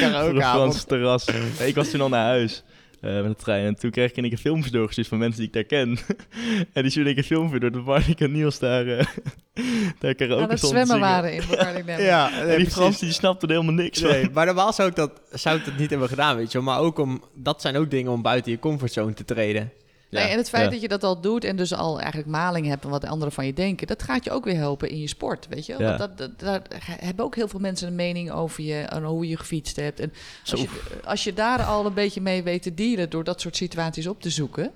karaokeavond. 0.00 0.40
Frans 0.42 0.84
terras. 0.84 1.24
Nee, 1.58 1.68
ik 1.68 1.74
was 1.74 1.90
toen 1.90 2.00
al 2.00 2.08
naar 2.08 2.26
huis 2.26 2.64
eh, 3.00 3.14
met 3.14 3.28
de 3.28 3.34
trein. 3.34 3.66
En 3.66 3.74
toen 3.74 3.90
kreeg 3.90 4.10
ik 4.10 4.16
in 4.16 4.22
één 4.22 4.32
keer 4.32 4.40
filmpjes 4.40 4.72
doorgestuurd 4.72 5.08
van 5.08 5.18
mensen 5.18 5.38
die 5.38 5.46
ik 5.46 5.54
daar 5.54 5.64
ken. 5.64 5.98
en 6.72 6.82
die 6.82 6.90
stuurde 6.90 7.10
ik 7.10 7.16
een 7.16 7.24
filmpje 7.24 7.60
door 7.60 7.70
dat 7.70 7.84
Marnik 7.84 8.20
en 8.20 8.32
Niels 8.32 8.58
daar, 8.58 8.86
eh 8.86 9.06
daar 10.00 10.14
karaoke 10.14 10.42
Aan 10.42 10.50
het 10.50 10.60
zwemmen 10.60 11.00
waren 11.00 11.32
in 11.32 11.42
Lemon. 11.50 12.02
Ja, 12.04 12.40
En 12.40 12.58
die 12.58 12.70
Frans 12.70 12.98
die 12.98 13.12
snapte 13.12 13.46
er 13.46 13.52
helemaal 13.52 13.74
niks 13.74 14.00
van. 14.00 14.10
Nee, 14.10 14.30
maar 14.32 14.46
normaal 14.46 14.72
zou 14.72 14.88
ik, 14.88 14.96
dat, 14.96 15.20
zou 15.32 15.58
ik 15.58 15.64
dat 15.64 15.76
niet 15.76 15.90
hebben 15.90 16.08
gedaan, 16.08 16.36
weet 16.36 16.52
je 16.52 16.58
wel. 16.58 16.66
Maar 16.66 16.80
ook 16.80 16.98
om... 16.98 17.22
Dat 17.34 17.60
zijn 17.60 17.76
ook 17.76 17.90
dingen 17.90 18.12
om 18.12 18.22
buiten 18.22 18.52
je 18.52 18.58
comfortzone 18.58 19.14
te 19.14 19.24
treden. 19.24 19.72
Ja, 20.10 20.20
Nee, 20.20 20.28
en 20.28 20.36
het 20.36 20.48
feit 20.48 20.64
ja. 20.64 20.70
dat 20.70 20.80
je 20.80 20.88
dat 20.88 21.04
al 21.04 21.20
doet 21.20 21.44
en 21.44 21.56
dus 21.56 21.74
al 21.74 21.98
eigenlijk 22.00 22.28
maling 22.30 22.66
hebt 22.66 22.82
van 22.82 22.90
wat 22.90 23.00
de 23.00 23.08
anderen 23.08 23.34
van 23.34 23.46
je 23.46 23.52
denken, 23.52 23.86
dat 23.86 24.02
gaat 24.02 24.24
je 24.24 24.30
ook 24.30 24.44
weer 24.44 24.56
helpen 24.56 24.90
in 24.90 25.00
je 25.00 25.06
sport, 25.06 25.46
weet 25.48 25.66
je? 25.66 25.74
Ja. 25.78 25.84
Want 25.84 25.98
dat, 25.98 26.18
dat, 26.18 26.38
daar 26.38 26.62
hebben 27.00 27.24
ook 27.24 27.34
heel 27.34 27.48
veel 27.48 27.60
mensen 27.60 27.88
een 27.88 27.94
mening 27.94 28.30
over 28.30 28.64
je 28.64 28.80
en 28.80 29.04
hoe 29.04 29.28
je 29.28 29.36
gefietst 29.36 29.76
hebt. 29.76 30.00
En 30.00 30.12
als 30.50 30.60
je, 30.60 30.68
als 31.04 31.24
je 31.24 31.32
daar 31.32 31.62
al 31.62 31.86
een 31.86 31.94
beetje 31.94 32.20
mee 32.20 32.42
weet 32.42 32.62
te 32.62 32.74
dealen 32.74 33.10
door 33.10 33.24
dat 33.24 33.40
soort 33.40 33.56
situaties 33.56 34.06
op 34.06 34.20
te 34.20 34.30
zoeken, 34.30 34.72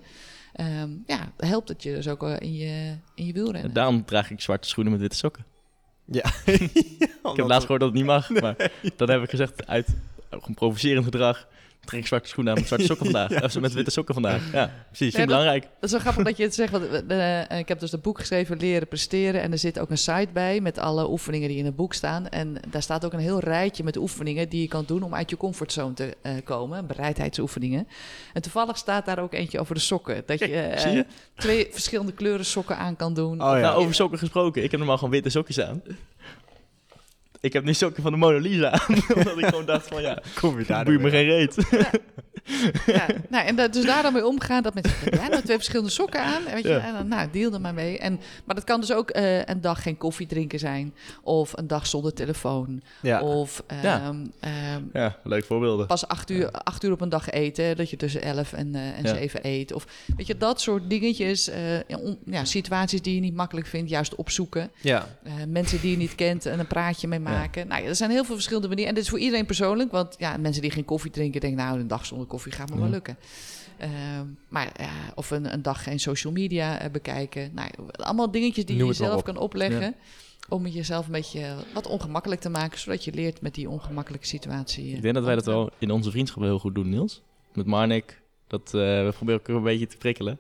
ehm, 0.52 0.90
ja, 1.06 1.32
helpt 1.36 1.68
het 1.68 1.82
je 1.82 1.94
dus 1.94 2.08
ook 2.08 2.20
wel 2.20 2.38
in 2.38 2.54
je, 2.54 2.96
in 3.14 3.26
je 3.26 3.32
wielrennen. 3.32 3.62
En 3.62 3.72
daarom 3.72 4.04
draag 4.04 4.30
ik 4.30 4.40
zwarte 4.40 4.68
schoenen 4.68 4.92
met 4.92 5.00
witte 5.00 5.16
sokken. 5.16 5.44
Ja. 6.04 6.24
Ik 7.32 7.38
heb 7.38 7.46
laatst 7.46 7.66
gehoord 7.66 7.80
dat 7.80 7.88
het 7.88 7.98
niet 7.98 8.04
mag, 8.06 8.30
maar 8.30 8.70
dat 8.96 9.08
heb 9.08 9.22
ik 9.22 9.30
gezegd 9.30 9.66
uit, 9.66 9.86
gewoon 10.30 10.54
provocerend 10.54 11.04
gedrag. 11.04 11.48
Trek 11.84 12.06
zwarte 12.06 12.28
schoenen 12.28 12.52
aan 12.52 12.58
met 12.58 12.68
zwarte 12.68 12.86
sokken 12.86 13.06
vandaag. 13.10 13.42
Of 13.42 13.60
met 13.60 13.72
witte 13.72 13.90
sokken 13.90 14.14
vandaag. 14.14 14.52
Ja, 14.52 14.70
Precies. 14.86 15.14
dat- 15.14 15.26
belangrijk. 15.26 15.62
Dat 15.62 15.72
is 15.80 15.90
wel 15.90 16.00
grappig 16.00 16.24
dat 16.24 16.36
je 16.36 16.42
het 16.42 16.54
zegt. 16.54 16.72
Want 16.72 17.06
eh, 17.08 17.58
ik 17.58 17.68
heb 17.68 17.80
dus 17.80 17.90
het 17.92 18.02
boek 18.02 18.18
geschreven 18.18 18.56
Leren 18.58 18.88
Presteren. 18.88 19.42
En 19.42 19.52
er 19.52 19.58
zit 19.58 19.78
ook 19.78 19.90
een 19.90 19.98
site 19.98 20.28
bij 20.32 20.60
met 20.60 20.78
alle 20.78 21.10
oefeningen 21.10 21.48
die 21.48 21.58
in 21.58 21.64
het 21.64 21.76
boek 21.76 21.94
staan. 21.94 22.28
En 22.28 22.56
daar 22.68 22.82
staat 22.82 23.04
ook 23.04 23.12
een 23.12 23.18
heel 23.18 23.40
rijtje 23.40 23.84
met 23.84 23.96
oefeningen 23.96 24.48
die 24.48 24.60
je 24.60 24.68
kan 24.68 24.84
doen 24.86 25.02
om 25.02 25.14
uit 25.14 25.30
je 25.30 25.36
comfortzone 25.36 25.94
te 25.94 26.16
eh, 26.22 26.32
komen. 26.44 26.86
Bereidheidsoefeningen. 26.86 27.88
En 28.32 28.42
toevallig 28.42 28.76
staat 28.76 29.06
daar 29.06 29.18
ook 29.18 29.32
eentje 29.32 29.60
over 29.60 29.74
de 29.74 29.80
sokken. 29.80 30.22
Dat 30.26 30.38
je, 30.38 30.46
eh, 30.46 30.94
je? 30.94 31.06
twee 31.36 31.68
verschillende 31.70 32.12
kleuren 32.12 32.44
sokken 32.46 32.76
aan 32.76 32.96
kan 32.96 33.14
doen. 33.14 33.42
Oh 33.42 33.48
ja. 33.56 33.58
Nou, 33.60 33.76
over 33.76 33.94
sokken 33.94 34.18
gesproken. 34.18 34.62
Ik 34.62 34.70
heb 34.70 34.78
normaal 34.80 34.96
gewoon 34.98 35.12
witte 35.12 35.30
sokjes 35.30 35.60
aan. 35.60 35.82
Ik 37.42 37.52
heb 37.52 37.64
nu 37.64 37.74
sokken 37.74 38.02
van 38.02 38.12
de 38.12 38.18
Mona 38.18 38.38
Lisa 38.38 38.70
aan. 38.70 38.96
omdat 39.16 39.38
ik 39.38 39.44
gewoon 39.46 39.64
dacht 39.64 39.88
van 39.88 40.02
ja, 40.02 40.22
Kom 40.40 40.58
je 40.58 40.64
daar 40.64 40.84
boeit 40.84 41.00
me 41.00 41.10
geen 41.10 41.24
reet. 41.24 41.56
Ja, 42.86 43.06
nou, 43.28 43.46
en 43.46 43.56
dat, 43.56 43.72
dus 43.72 43.84
daar 43.84 44.02
dan 44.02 44.12
mee 44.12 44.26
omgaan 44.26 44.62
dat 44.62 44.74
mensen 44.74 44.94
ja, 45.10 45.28
nou 45.28 45.42
twee 45.42 45.56
verschillende 45.56 45.90
sokken 45.90 46.20
aan. 46.22 46.46
En, 46.46 46.54
weet 46.54 46.62
je, 46.62 46.68
Ja. 46.68 46.86
en 46.86 46.92
dan, 46.94 47.08
nou, 47.08 47.28
deal 47.32 47.52
er 47.52 47.60
maar 47.60 47.74
mee. 47.74 47.98
En, 47.98 48.20
maar 48.44 48.54
dat 48.54 48.64
kan 48.64 48.80
dus 48.80 48.92
ook 48.92 49.10
eh, 49.10 49.44
een 49.44 49.60
dag 49.60 49.82
geen 49.82 49.96
koffie 49.96 50.26
drinken 50.26 50.58
zijn. 50.58 50.94
Of 51.22 51.52
een 51.58 51.66
dag 51.66 51.86
zonder 51.86 52.12
telefoon. 52.14 52.82
Ja. 53.02 53.22
Of 53.22 53.62
ehm, 53.66 53.82
Ja. 53.86 54.12
ehm, 54.40 54.80
Ja, 54.92 55.16
leuk 55.24 55.44
voorbeelden. 55.44 55.86
pas 55.86 56.06
acht 56.08 56.30
uur, 56.30 56.50
acht 56.50 56.84
uur 56.84 56.92
op 56.92 57.00
een 57.00 57.08
dag 57.08 57.30
eten. 57.30 57.76
Dat 57.76 57.90
je 57.90 57.96
tussen 57.96 58.22
elf 58.22 58.52
en, 58.52 58.74
eh 58.74 58.98
en 58.98 59.08
zeven 59.08 59.40
eet. 59.46 59.72
Of 59.72 59.86
weet 60.16 60.26
je, 60.26 60.36
dat 60.36 60.60
soort 60.60 60.90
dingetjes. 60.90 61.48
eh, 61.48 61.78
ja, 62.24 62.44
situaties 62.44 63.02
die 63.02 63.14
je 63.14 63.20
niet 63.20 63.34
makkelijk 63.34 63.66
vindt, 63.66 63.90
juist 63.90 64.14
opzoeken. 64.14 64.70
Ja. 64.80 65.06
Mensen 65.48 65.80
die 65.80 65.90
je 65.90 65.96
niet 65.96 66.14
kent 66.14 66.46
en 66.46 66.58
een 66.58 66.66
praatje 66.66 67.08
mee 67.08 67.20
maken. 67.20 67.66
Nou 67.68 67.82
ja, 67.82 67.88
er 67.88 67.96
zijn 67.96 68.10
heel 68.10 68.24
veel 68.24 68.34
verschillende 68.34 68.68
manieren. 68.68 68.90
En 68.90 68.94
dit 68.96 69.04
is 69.04 69.10
voor 69.10 69.18
iedereen 69.20 69.46
persoonlijk. 69.46 69.90
Want 69.90 70.14
ja, 70.18 70.36
mensen 70.36 70.62
die 70.62 70.70
geen 70.70 70.84
koffie 70.84 71.10
drinken, 71.10 71.40
denken 71.40 71.64
nou, 71.64 71.80
een 71.80 71.88
dag 71.88 72.06
zonder 72.06 72.26
koffie 72.32 72.52
gaat 72.52 72.70
me 72.70 72.78
wel 72.78 72.88
lukken. 72.88 73.16
Ehm, 73.78 74.26
maar 74.48 74.72
of 75.14 75.30
een, 75.30 75.52
een 75.52 75.62
dag 75.62 75.82
geen 75.82 76.00
social 76.00 76.32
media 76.32 76.78
eh, 76.78 76.90
bekijken. 76.90 77.50
Nou, 77.54 77.70
allemaal 77.92 78.30
dingetjes 78.30 78.64
die 78.64 78.76
Noem 78.76 78.86
je 78.86 78.92
jezelf 78.98 79.18
op. 79.18 79.24
kan 79.24 79.36
opleggen. 79.36 79.94
Om 80.48 80.64
het 80.64 80.74
jezelf 80.74 81.06
een 81.06 81.12
beetje 81.12 81.54
wat 81.74 81.86
ongemakkelijk 81.86 82.40
te 82.40 82.48
maken. 82.48 82.78
Zodat 82.78 83.04
je 83.04 83.12
leert 83.12 83.40
met 83.40 83.54
die 83.54 83.68
ongemakkelijke 83.70 84.26
situatie. 84.26 84.84
eh, 84.90 84.96
Ik 84.96 85.02
denk 85.02 85.14
dat 85.14 85.24
wij 85.24 85.34
dat 85.34 85.46
wel 85.46 85.70
in 85.78 85.90
onze 85.90 86.10
vriendschap 86.10 86.42
heel 86.42 86.58
goed 86.58 86.74
doen, 86.74 86.88
Niels. 86.88 87.22
Met 87.54 87.66
Marnik. 87.66 88.20
Dat, 88.46 88.66
eh, 88.66 88.80
we 88.80 89.12
proberen 89.16 89.40
elkaar 89.40 89.56
een 89.56 89.62
beetje 89.62 89.86
te 89.86 89.96
prikkelen. 89.96 90.38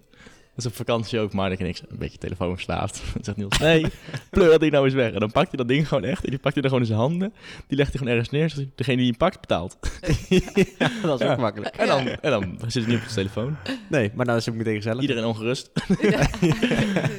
Dat 0.54 0.64
is 0.64 0.70
op 0.70 0.76
vakantie 0.76 1.18
ook. 1.20 1.32
Marnik 1.32 1.60
en 1.60 1.66
ik 1.66 1.76
zijn 1.76 1.90
een 1.90 1.98
beetje 1.98 2.18
telefoon 2.18 2.54
verslaafd. 2.54 3.02
Dan 3.14 3.24
zegt 3.24 3.36
Niels, 3.36 3.58
nee, 3.58 3.86
pleur 4.30 4.50
dat 4.50 4.60
ding 4.60 4.72
nou 4.72 4.84
eens 4.84 4.94
weg. 4.94 5.12
En 5.12 5.20
dan 5.20 5.30
pakt 5.32 5.48
hij 5.48 5.56
dat 5.56 5.68
ding 5.68 5.88
gewoon 5.88 6.04
echt. 6.04 6.24
En 6.24 6.30
die 6.30 6.38
pakt 6.38 6.54
hij 6.54 6.62
er 6.62 6.68
gewoon 6.68 6.84
in 6.84 6.90
zijn 6.90 7.00
handen. 7.00 7.32
Die 7.66 7.76
legt 7.76 7.88
hij 7.90 7.98
gewoon 7.98 8.12
ergens 8.14 8.30
neer. 8.30 8.50
zodat 8.50 8.68
Degene 8.74 8.96
die 8.96 9.06
hem 9.06 9.16
pakt, 9.16 9.40
betaalt. 9.40 9.76
dat 11.02 11.20
is 11.20 11.26
Ja. 11.26 11.32
ook 11.32 11.38
makkelijk. 11.38 11.76
En 11.76 11.86
dan, 11.86 12.06
en 12.06 12.30
dan 12.30 12.70
zit 12.70 12.84
hij 12.84 12.92
niet 12.92 13.02
op 13.02 13.08
zijn 13.08 13.26
telefoon. 13.28 13.56
Nee, 13.88 14.10
maar 14.14 14.26
dan 14.26 14.36
is 14.36 14.46
het 14.46 14.54
meteen 14.54 14.76
gezellig. 14.76 15.00
Iedereen 15.00 15.24
ongerust. 15.24 15.70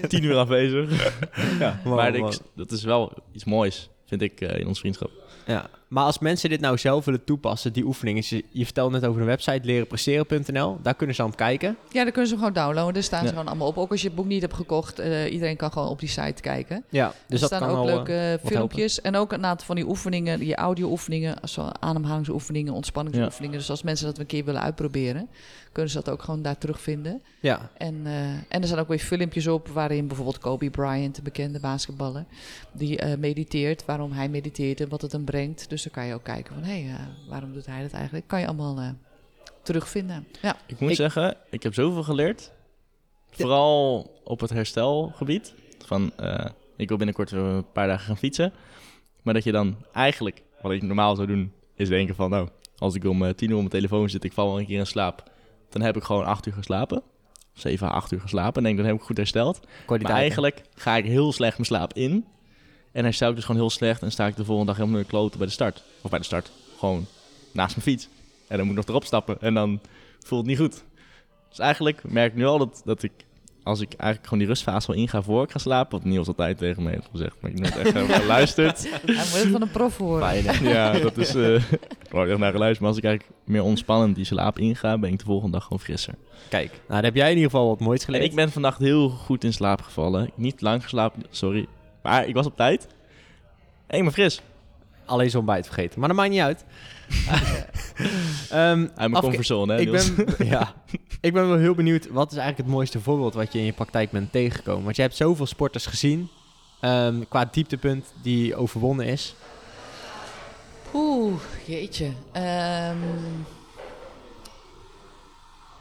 Tien 0.07 0.23
uur 0.23 0.35
afwezig. 0.35 1.13
ja, 1.59 1.79
Wow, 1.83 1.95
maar 1.95 2.17
wow. 2.17 2.33
ik, 2.33 2.39
dat 2.55 2.71
is 2.71 2.83
wel 2.83 3.13
iets 3.31 3.43
moois, 3.45 3.89
vind 4.05 4.21
ik, 4.21 4.41
eh, 4.41 4.59
in 4.59 4.67
ons 4.67 4.79
vriendschap. 4.79 5.11
Ja, 5.47 5.69
maar 5.93 6.03
als 6.03 6.19
mensen 6.19 6.49
dit 6.49 6.59
nou 6.59 6.77
zelf 6.77 7.05
willen 7.05 7.23
toepassen, 7.23 7.73
die 7.73 7.83
oefeningen. 7.85 8.23
Je, 8.25 8.43
je 8.49 8.63
vertelde 8.65 8.99
net 8.99 9.09
over 9.09 9.21
een 9.21 9.27
website, 9.27 9.59
lerenpresteren.nl. 9.65 10.77
Daar 10.81 10.95
kunnen 10.95 11.15
ze 11.15 11.23
aan 11.23 11.35
kijken. 11.35 11.77
Ja, 11.91 12.03
dan 12.03 12.11
kunnen 12.11 12.29
ze 12.29 12.35
gewoon 12.37 12.53
downloaden. 12.53 12.95
Er 12.95 13.03
staan 13.03 13.19
Ja. 13.21 13.25
ze 13.27 13.31
gewoon 13.33 13.47
allemaal 13.47 13.67
op. 13.67 13.77
Ook 13.77 13.91
als 13.91 14.01
je 14.01 14.07
het 14.07 14.15
boek 14.15 14.25
niet 14.25 14.41
hebt 14.41 14.53
gekocht. 14.53 14.99
eh, 14.99 15.31
iedereen 15.33 15.55
kan 15.57 15.71
gewoon 15.71 15.87
op 15.87 15.99
die 15.99 16.09
site 16.09 16.41
kijken. 16.41 16.83
Ja, 16.89 17.07
dus 17.07 17.15
er 17.27 17.49
dat 17.49 17.59
staan 17.59 17.59
kan 17.59 17.69
ook 17.79 17.87
eh, 17.87 17.93
leuke 17.93 18.39
wat 18.41 18.51
filmpjes. 18.51 19.01
En 19.01 19.15
ook 19.15 19.31
een 19.31 19.45
aantal 19.45 19.65
van 19.65 19.75
die 19.75 19.87
oefeningen, 19.87 20.39
die 20.39 20.55
audio-oefeningen, 20.55 21.35
zo 21.49 21.69
ademhalingsoefeningen, 21.79 22.73
ontspanningsoefeningen. 22.73 23.57
Dus 23.57 23.69
als 23.69 23.83
mensen 23.83 24.05
dat 24.05 24.17
een 24.17 24.25
keer 24.25 24.45
willen 24.45 24.61
uitproberen, 24.61 25.27
kunnen 25.71 25.91
ze 25.91 26.01
dat 26.03 26.13
ook 26.13 26.21
gewoon 26.23 26.41
daar 26.41 26.57
terugvinden. 26.57 27.21
Ja, 27.39 27.69
En, 27.77 28.01
eh, 28.05 28.13
en 28.29 28.61
er 28.61 28.67
zijn 28.67 28.79
ook 28.79 28.87
weer 28.87 28.99
filmpjes 28.99 29.47
op 29.47 29.67
waarin 29.67 30.07
bijvoorbeeld 30.07 30.37
Kobe 30.37 30.69
Bryant, 30.69 31.15
de 31.15 31.21
bekende 31.21 31.59
basketballer, 31.59 32.25
die 32.71 32.97
eh, 32.97 33.17
mediteert, 33.17 33.85
waarom 33.85 34.11
hij 34.11 34.29
mediteert 34.29 34.81
en 34.81 34.89
wat 34.89 35.01
het 35.01 35.11
hem 35.11 35.25
brengt. 35.25 35.69
Dus 35.69 35.82
dan 35.83 35.91
kan 35.91 36.05
je 36.05 36.13
ook 36.13 36.23
kijken 36.23 36.53
van, 36.53 36.63
hé, 36.63 36.81
hey, 36.83 36.93
eh, 36.93 37.29
waarom 37.29 37.53
doet 37.53 37.65
hij 37.65 37.81
dat 37.81 37.91
eigenlijk? 37.91 38.27
Kan 38.27 38.39
je 38.39 38.47
allemaal 38.47 38.77
eh, 38.79 38.89
terugvinden. 39.61 40.27
Ja. 40.41 40.55
Ik 40.65 40.79
moet 40.79 40.89
Ik- 40.89 40.95
zeggen, 40.95 41.37
ik 41.49 41.63
heb 41.63 41.73
zoveel 41.73 42.03
geleerd. 42.03 42.51
Vooral 43.31 44.11
op 44.23 44.39
het 44.39 44.49
herstelgebied. 44.49 45.53
Van, 45.85 46.11
eh, 46.17 46.45
ik 46.77 46.87
wil 46.87 46.97
binnenkort 46.97 47.31
een 47.31 47.65
paar 47.71 47.87
dagen 47.87 48.05
gaan 48.05 48.17
fietsen. 48.17 48.53
Maar 49.21 49.33
dat 49.33 49.43
je 49.43 49.51
dan 49.51 49.75
eigenlijk, 49.93 50.43
wat 50.61 50.71
ik 50.71 50.81
normaal 50.81 51.15
zou 51.15 51.27
doen, 51.27 51.53
is 51.75 51.89
denken 51.89 52.15
van... 52.15 52.29
Nou, 52.29 52.49
als 52.77 52.95
ik 52.95 53.03
om 53.05 53.35
tien 53.35 53.47
uur 53.49 53.53
op 53.55 53.59
mijn 53.59 53.69
telefoon 53.69 54.09
zit, 54.09 54.23
ik 54.23 54.33
val 54.33 54.47
wel 54.47 54.59
een 54.59 54.65
keer 54.65 54.79
in 54.79 54.85
slaap. 54.87 55.31
Dan 55.69 55.81
heb 55.81 55.95
ik 55.95 56.03
gewoon 56.03 56.25
acht 56.25 56.45
uur 56.45 56.53
geslapen. 56.53 57.01
Zeven 57.53 57.87
à 57.87 57.91
acht 57.91 58.11
uur 58.11 58.21
geslapen. 58.21 58.55
En 58.57 58.63
denk, 58.63 58.77
dan 58.77 58.85
heb 58.85 58.95
ik 58.95 59.01
goed 59.01 59.17
hersteld. 59.17 59.59
Maar 59.87 59.99
eigenlijk 60.01 60.61
ga 60.75 60.95
ik 60.97 61.05
heel 61.05 61.31
slecht 61.33 61.53
mijn 61.57 61.65
slaap 61.67 61.93
in. 61.93 62.25
En 62.93 63.03
herstel 63.03 63.29
ik 63.29 63.35
dus 63.35 63.45
gewoon 63.45 63.61
heel 63.61 63.69
slecht. 63.69 64.01
En 64.01 64.11
sta 64.11 64.27
ik 64.27 64.35
de 64.35 64.45
volgende 64.45 64.71
dag 64.71 64.77
helemaal 64.77 64.99
in 64.99 65.03
de 65.03 65.09
kloten 65.09 65.37
bij 65.37 65.47
de 65.47 65.53
start. 65.53 65.83
Of 66.01 66.09
bij 66.09 66.19
de 66.19 66.25
start. 66.25 66.51
Gewoon 66.77 67.05
naast 67.51 67.75
mijn 67.75 67.87
fiets. 67.87 68.09
En 68.47 68.57
dan 68.57 68.65
moet 68.65 68.75
ik 68.75 68.81
nog 68.81 68.89
erop 68.89 69.05
stappen. 69.05 69.37
En 69.41 69.53
dan 69.53 69.79
voelt 70.19 70.41
het 70.41 70.49
niet 70.49 70.59
goed. 70.59 70.83
Dus 71.49 71.59
eigenlijk 71.59 72.03
merk 72.03 72.31
ik 72.31 72.37
nu 72.37 72.45
al 72.45 72.57
dat, 72.57 72.81
dat 72.85 73.03
ik... 73.03 73.11
Als 73.63 73.79
ik 73.79 73.93
eigenlijk 73.93 74.23
gewoon 74.23 74.39
die 74.39 74.47
rustfase 74.47 74.87
wel 74.87 74.95
inga 74.95 75.21
voor 75.21 75.43
ik 75.43 75.51
ga 75.51 75.59
slapen. 75.59 75.97
Wat 75.97 76.07
Niels 76.07 76.27
altijd 76.27 76.57
tegen 76.57 76.83
me 76.83 76.89
heeft 76.89 77.07
gezegd. 77.11 77.35
Maar 77.39 77.51
ik 77.51 77.57
heb 77.57 77.73
nooit 77.73 77.85
echt 77.85 77.93
heb 77.93 78.09
geluisterd. 78.21 78.83
Hij 78.89 79.15
moet 79.15 79.33
het 79.33 79.47
van 79.51 79.61
een 79.61 79.71
prof 79.71 79.97
horen. 79.97 80.41
Fijn, 80.41 80.63
ja, 80.63 80.99
dat 80.99 81.17
is... 81.17 81.35
eh 81.35 81.55
ik 82.23 82.29
echt 82.29 82.37
naar 82.37 82.51
geluisterd. 82.51 82.79
Maar 82.79 82.89
als 82.89 82.97
ik 82.97 83.03
eigenlijk 83.03 83.35
meer 83.43 83.63
ontspannend 83.63 84.15
die 84.15 84.25
slaap 84.25 84.59
inga... 84.59 84.97
ben 84.97 85.11
ik 85.11 85.19
de 85.19 85.25
volgende 85.25 85.51
dag 85.51 85.63
gewoon 85.63 85.79
frisser. 85.79 86.13
Kijk, 86.49 86.69
nou, 86.71 86.81
dan 86.87 87.03
heb 87.03 87.15
jij 87.15 87.29
in 87.29 87.35
ieder 87.35 87.51
geval 87.51 87.67
wat 87.67 87.79
moois 87.79 87.99
En 87.99 88.05
geleerd. 88.05 88.23
ik 88.23 88.35
ben 88.35 88.51
vannacht 88.51 88.79
heel 88.79 89.09
goed 89.09 89.43
in 89.43 89.53
slaap 89.53 89.81
gevallen. 89.81 90.31
Niet 90.35 90.61
lang 90.61 90.83
geslapen, 90.83 91.23
sorry. 91.29 91.67
Maar 92.03 92.27
ik 92.27 92.33
was 92.33 92.45
op 92.45 92.55
tijd. 92.55 92.87
En 93.87 93.97
ik 93.97 94.03
ben 94.03 94.13
fris. 94.13 94.41
Alleen 95.05 95.29
zo'n 95.29 95.39
ontbijt 95.39 95.65
vergeten. 95.65 95.99
Maar 95.99 96.07
dat 96.07 96.17
maakt 96.17 96.29
niet 96.29 96.39
uit. 96.39 96.65
Ehm, 98.49 98.87
Uit 98.95 99.11
mijn 99.11 99.23
comfortzone, 99.23 99.73
hè, 99.73 99.79
ik 99.79 99.89
Niels? 99.89 100.15
ben, 100.15 100.35
ja, 100.47 100.73
ik 101.21 101.33
ben 101.33 101.47
wel 101.47 101.57
heel 101.57 101.75
benieuwd, 101.75 102.07
wat 102.09 102.31
is 102.31 102.37
eigenlijk 102.37 102.67
het 102.67 102.75
mooiste 102.77 102.99
voorbeeld 102.99 103.33
wat 103.33 103.53
je 103.53 103.59
in 103.59 103.65
je 103.65 103.73
praktijk 103.73 104.11
bent 104.11 104.31
tegengekomen? 104.31 104.83
Want 104.83 104.95
je 104.95 105.01
hebt 105.01 105.15
zoveel 105.15 105.45
sporters 105.45 105.85
gezien, 105.85 106.29
ehm, 106.81 107.23
qua 107.29 107.45
dieptepunt 107.45 108.13
die 108.21 108.55
overwonnen 108.55 109.05
is. 109.05 109.35
Oeh, 110.93 111.33
jeetje. 111.65 112.11
Ehm, 112.31 112.97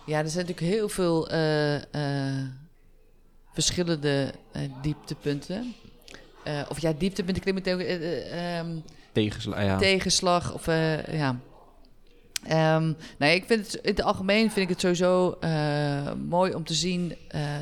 ja, 0.06 0.18
er 0.18 0.28
zijn 0.28 0.46
natuurlijk 0.46 0.60
heel 0.76 0.88
veel 0.88 1.28
eh, 1.28 1.74
eh, 2.38 2.44
verschillende 3.52 4.32
eh, 4.52 4.62
dieptepunten. 4.82 5.74
Eh, 6.45 6.61
of 6.68 6.80
ja, 6.80 6.93
dieptepunten 6.99 7.43
klinkt 7.43 7.64
meteen... 7.64 7.86
eh, 7.86 7.95
eh, 7.95 8.59
ehm, 8.59 8.76
Tegenslag, 9.12 9.62
ja. 9.62 9.78
tegenslag. 9.78 10.55
Of, 10.55 10.66
ja. 11.11 11.36
Nee, 13.18 13.34
ik 13.34 13.45
vind 13.47 13.66
het 13.66 13.74
in 13.74 13.90
het 13.90 14.03
algemeen 14.03 14.51
vind 14.51 14.57
ik 14.57 14.68
het 14.68 14.80
sowieso 14.80 15.38
mooi 16.28 16.55
om 16.55 16.64
te 16.64 16.74
zien 16.74 17.16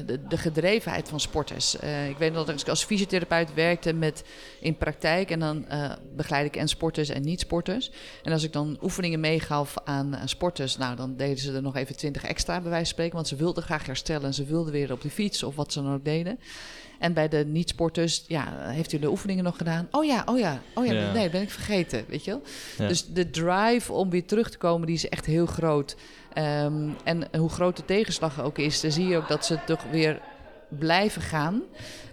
de, 0.07 0.27
de 0.29 0.37
gedrevenheid 0.39 1.09
van 1.09 1.21
sporters. 1.21 1.75
Ik 2.09 2.19
weet 2.19 2.33
nog 2.33 2.47
dat 2.47 2.61
ik 2.61 2.69
als 2.69 2.85
fysiotherapeut 2.85 3.55
werkte 3.55 3.93
met 3.93 4.25
in 4.61 4.77
praktijk 4.77 5.31
en 5.31 5.41
dan 5.41 5.67
begeleid 6.17 6.47
ik 6.47 6.57
en 6.57 6.69
sporters 6.69 7.09
en 7.09 7.23
niet-sporters. 7.23 7.91
En 8.23 8.33
als 8.33 8.43
ik 8.43 8.53
dan 8.53 8.79
oefeningen 8.83 9.21
meegaf 9.21 9.75
aan, 9.85 10.17
aan 10.17 10.29
sporters, 10.29 10.77
nou 10.77 10.97
dan 10.97 11.17
deden 11.17 11.39
ze 11.39 11.53
er 11.53 11.63
nog 11.63 11.77
even 11.77 11.97
twintig 11.97 12.25
extra 12.25 12.61
bij 12.61 12.71
wijze 12.71 12.85
van 12.85 12.95
spreken, 12.95 13.15
want 13.15 13.29
ze 13.29 13.37
wilden 13.37 13.63
graag 13.63 13.87
herstellen 13.87 14.27
en 14.27 14.35
ze 14.35 14.45
wilden 14.45 14.73
weer 14.73 14.93
op 14.93 15.01
de 15.01 15.11
fiets 15.11 15.43
of 15.43 15.57
wat 15.57 15.73
ze 15.73 15.83
dan 15.83 15.95
ook 15.95 16.05
deden. 16.05 16.39
En 17.01 17.13
bij 17.13 17.29
de 17.29 17.45
niet-sporters, 17.47 18.25
ja, 18.27 18.59
heeft 18.59 18.93
u 18.93 18.99
de 18.99 19.11
oefeningen 19.11 19.45
nog 19.45 19.57
gedaan? 19.57 19.89
Oh 19.91 20.05
ja, 20.05 20.23
oh 20.27 20.39
ja, 20.39 20.61
oh 20.75 20.87
ja, 20.87 20.93
Ja. 20.93 21.13
nee, 21.13 21.23
dat 21.23 21.33
ben 21.33 21.43
ik 21.43 21.51
vergeten, 21.51 22.05
weet 22.09 22.25
je 22.25 22.31
wel. 22.31 22.43
Ja. 22.79 22.89
Dus 22.89 23.07
de 23.07 23.31
drive 23.31 23.93
om 23.93 24.11
weer 24.11 24.27
terug 24.27 24.51
te 24.51 24.59
komen, 24.59 24.87
die 24.87 24.97
is 24.97 25.09
echt 25.09 25.27
heel 25.27 25.47
groot. 25.47 25.97
Ehm, 26.33 26.89
en 27.05 27.29
hoe 27.39 27.49
groot 27.49 27.77
de 27.77 27.85
tegenslag 27.85 28.43
ook 28.43 28.59
is, 28.59 28.81
dan 28.81 28.91
zie 28.91 29.07
je 29.07 29.17
ook 29.17 29.29
dat 29.29 29.47
ze 29.47 29.59
toch 29.67 29.85
weer 29.91 30.21
blijven 30.69 31.23
gaan. 31.23 31.63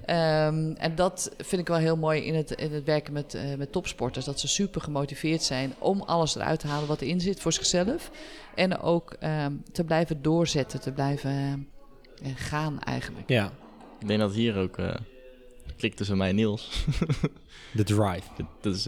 Ehm, 0.06 0.72
en 0.78 0.96
dat 0.96 1.32
vind 1.38 1.62
ik 1.62 1.68
wel 1.68 1.78
heel 1.78 1.98
mooi 1.98 2.22
in 2.22 2.36
het, 2.36 2.52
in 2.52 2.74
het 2.74 2.84
werken 2.84 3.14
met, 3.14 3.34
eh, 3.34 3.42
met 3.58 3.72
topsporters. 3.72 4.26
Dat 4.26 4.40
ze 4.40 4.48
super 4.48 4.82
gemotiveerd 4.82 5.44
zijn 5.44 5.74
om 5.80 6.02
alles 6.02 6.36
eruit 6.36 6.60
te 6.60 6.68
halen 6.68 6.88
wat 6.88 7.02
erin 7.02 7.22
zit 7.22 7.40
voor 7.40 7.54
zichzelf. 7.54 8.12
En 8.56 8.80
ook 8.80 9.16
ehm, 9.20 9.54
te 9.72 9.84
blijven 9.84 10.22
doorzetten, 10.22 10.82
te 10.82 10.92
blijven 10.92 11.68
eh, 12.24 12.32
gaan 12.36 12.82
eigenlijk. 12.82 13.30
Ja, 13.30 13.52
Ik 14.00 14.08
denk 14.08 14.20
dat 14.20 14.34
hier 14.34 14.58
ook 14.58 14.78
eh 14.78 14.96
klikt 15.78 15.98
tussen 15.98 16.18
mij 16.18 16.30
en 16.30 16.36
Niels. 16.36 16.86
de 17.74 17.84
drive. 17.84 18.22
Dat- 18.38 18.46
dat 18.62 18.76
is 18.76 18.88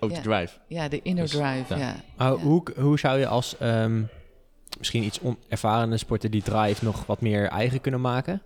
ook 0.00 0.10
Ja. 0.10 0.16
de 0.16 0.22
drive. 0.22 0.58
Ja, 0.68 0.88
de 0.88 1.00
inner 1.02 1.22
Dus, 1.24 1.32
drive, 1.32 1.76
ja. 1.78 1.96
ja. 2.18 2.36
Hoe, 2.36 2.62
hoe 2.76 2.98
zou 2.98 3.18
je 3.18 3.26
als 3.26 3.56
ehm, 3.58 4.02
misschien 4.78 5.02
iets 5.02 5.20
onervarende 5.20 5.96
sporter 5.96 6.30
die 6.30 6.42
drive 6.42 6.84
nog 6.84 7.06
wat 7.06 7.20
meer 7.20 7.48
eigen 7.48 7.80
kunnen 7.80 8.00
maken? 8.00 8.42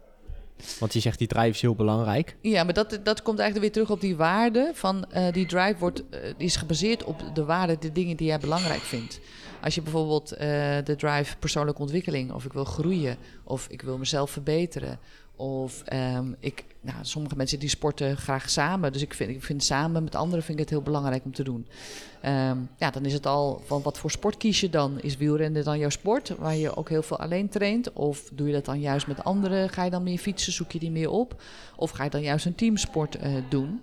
Want 0.79 0.93
je 0.93 1.01
zegt 1.01 1.19
die 1.19 1.27
drive 1.29 1.49
is 1.49 1.61
heel 1.61 1.75
belangrijk. 1.75 2.37
Ja, 2.41 2.65
maar 2.65 2.75
dat, 2.75 2.99
dat 3.03 3.23
komt 3.23 3.39
eigenlijk 3.39 3.61
weer 3.75 3.85
terug 3.85 3.97
op 3.97 4.01
die 4.01 4.17
waarde. 4.17 4.71
Van, 4.75 5.11
eh, 5.11 5.33
die 5.33 5.47
drive 5.47 5.79
wordt, 5.79 6.09
eh, 6.09 6.21
die 6.37 6.47
is 6.47 6.57
gebaseerd 6.57 7.05
op 7.05 7.23
de 7.35 7.45
waarde, 7.45 7.79
de 7.79 7.93
dingen 7.93 8.17
die 8.17 8.27
jij 8.27 8.39
belangrijk 8.39 8.81
vindt. 8.81 9.21
Als 9.63 9.75
je 9.75 9.83
bijvoorbeeld 9.83 10.33
eh, 10.33 10.49
de 10.85 10.95
drive 10.97 11.37
persoonlijke 11.37 11.81
ontwikkeling, 11.81 12.33
of 12.33 12.45
ik 12.45 12.53
wil 12.53 12.65
groeien, 12.65 13.17
of 13.45 13.67
ik 13.69 13.83
wil 13.83 13.99
mezelf 13.99 14.31
verbeteren, 14.31 14.99
of 15.41 15.83
ehm, 15.85 16.33
ik, 16.39 16.65
nou, 16.81 16.99
sommige 17.01 17.37
mensen 17.37 17.59
die 17.59 17.69
sporten 17.69 18.17
graag 18.17 18.51
samen, 18.51 18.93
dus 18.93 19.03
ik 19.03 19.15
vind, 19.15 19.31
ik 19.31 19.43
vind 19.43 19.65
samen 19.65 20.05
met 20.05 20.15
anderen 20.15 20.45
vind 20.45 20.59
ik 20.59 20.65
het 20.65 20.73
heel 20.73 20.83
belangrijk 20.83 21.25
om 21.25 21.33
te 21.33 21.43
doen. 21.43 21.67
Ehm, 22.21 22.59
ja, 22.77 22.91
dan 22.91 23.05
is 23.05 23.13
het 23.13 23.27
al 23.27 23.63
van 23.65 23.83
wat 23.83 23.99
voor 23.99 24.11
sport 24.11 24.37
kies 24.37 24.61
je 24.61 24.71
dan? 24.71 25.01
Is 25.01 25.17
wielrennen 25.17 25.65
dan 25.65 25.79
jouw 25.79 25.89
sport, 25.89 26.29
waar 26.39 26.57
je 26.57 26.77
ook 26.77 26.89
heel 26.89 27.03
veel 27.03 27.19
alleen 27.19 27.49
traint? 27.49 27.93
Of 27.93 28.31
doe 28.33 28.47
je 28.47 28.53
dat 28.53 28.65
dan 28.65 28.81
juist 28.81 29.07
met 29.07 29.25
anderen? 29.25 29.69
Ga 29.69 29.85
je 29.85 29.91
dan 29.91 30.03
meer 30.03 30.19
fietsen? 30.19 30.53
Zoek 30.53 30.73
je 30.73 30.79
die 30.79 30.91
meer 30.91 31.11
op? 31.11 31.43
Of 31.77 31.91
ga 31.91 32.05
je 32.05 32.11
dan 32.11 32.23
juist 32.23 32.47
een 32.47 32.55
teamsport 32.55 33.15
eh, 33.15 33.33
doen? 33.49 33.81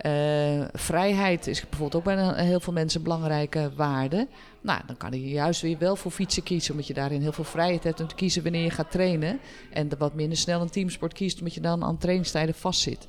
Eh, 0.00 0.64
vrijheid 0.72 1.46
is 1.46 1.60
bijvoorbeeld 1.60 1.94
ook 1.94 2.04
bij 2.04 2.16
een- 2.16 2.34
heel 2.46 2.60
veel 2.60 2.72
mensen 2.72 2.98
een 2.98 3.04
belangrijke 3.04 3.70
waarde. 3.76 4.28
Nou, 4.60 4.80
dan 4.86 4.96
kan 4.96 5.10
je 5.12 5.28
juist 5.28 5.60
weer 5.60 5.78
wel 5.78 5.96
voor 5.96 6.10
fietsen 6.10 6.42
kiezen, 6.42 6.70
omdat 6.72 6.86
je 6.86 6.94
daarin 6.94 7.20
heel 7.20 7.32
veel 7.32 7.44
vrijheid 7.44 7.84
hebt 7.84 8.00
om 8.00 8.06
te 8.06 8.14
kiezen 8.14 8.42
wanneer 8.42 8.62
je 8.62 8.70
gaat 8.70 8.90
trainen. 8.90 9.40
En 9.70 9.88
wat 9.98 10.14
minder 10.14 10.38
snel 10.38 10.60
een 10.60 10.70
teamsport 10.70 11.12
kiest, 11.12 11.38
omdat 11.38 11.54
je 11.54 11.60
dan 11.60 11.84
aan 11.84 11.98
trainingstijden 11.98 12.54
vastzit. 12.54 13.06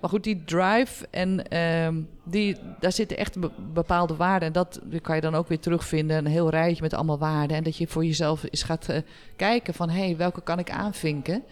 Maar 0.00 0.10
goed, 0.10 0.24
die 0.24 0.44
drive 0.44 1.06
en 1.10 1.48
ehm, 1.48 1.94
die, 2.24 2.56
daar 2.80 2.92
zitten 2.92 3.16
echt 3.16 3.40
be- 3.40 3.50
bepaalde 3.72 4.16
waarden. 4.16 4.46
En 4.48 4.52
dat 4.54 4.80
kan 5.02 5.14
je 5.14 5.20
dan 5.20 5.34
ook 5.34 5.48
weer 5.48 5.60
terugvinden. 5.60 6.16
Een 6.16 6.26
heel 6.26 6.50
rijtje 6.50 6.82
met 6.82 6.94
allemaal 6.94 7.18
waarden. 7.18 7.56
En 7.56 7.62
dat 7.62 7.76
je 7.76 7.86
voor 7.86 8.04
jezelf 8.04 8.42
eens 8.50 8.62
gaat 8.62 8.88
eh, 8.88 9.00
kijken 9.36 9.74
van... 9.74 9.90
hé, 9.90 10.04
hey, 10.04 10.16
welke 10.16 10.42
kan 10.42 10.58
ik 10.58 10.70
aanvinken? 10.70 11.42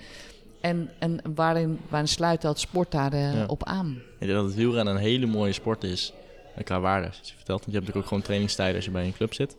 En, 0.64 0.90
en 0.98 1.20
waarin, 1.34 1.78
waarin 1.88 2.08
sluit 2.08 2.42
dat 2.42 2.60
sport 2.60 2.90
daar 2.90 3.12
eh, 3.12 3.34
Ja. 3.34 3.44
op 3.46 3.64
aan? 3.64 3.90
Ik 4.18 4.26
denk 4.26 4.32
dat 4.32 4.44
het 4.44 4.54
wielrennen 4.54 4.94
een 4.94 5.00
hele 5.00 5.26
mooie 5.26 5.52
sport 5.52 5.84
is 5.84 6.12
eh, 6.56 6.64
qua 6.64 6.80
waarde. 6.80 7.08
Zoals 7.12 7.28
je 7.28 7.34
vertelt, 7.36 7.58
want 7.60 7.64
je 7.70 7.76
hebt 7.76 7.86
natuurlijk 7.86 7.96
ook 8.04 8.06
gewoon 8.08 8.22
trainingstijden 8.22 8.76
als 8.76 8.84
je 8.84 8.90
bij 8.90 9.04
een 9.04 9.12
club 9.14 9.34
zit. 9.34 9.56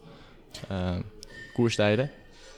Eh, 0.68 0.95
koerstijden. 1.53 2.10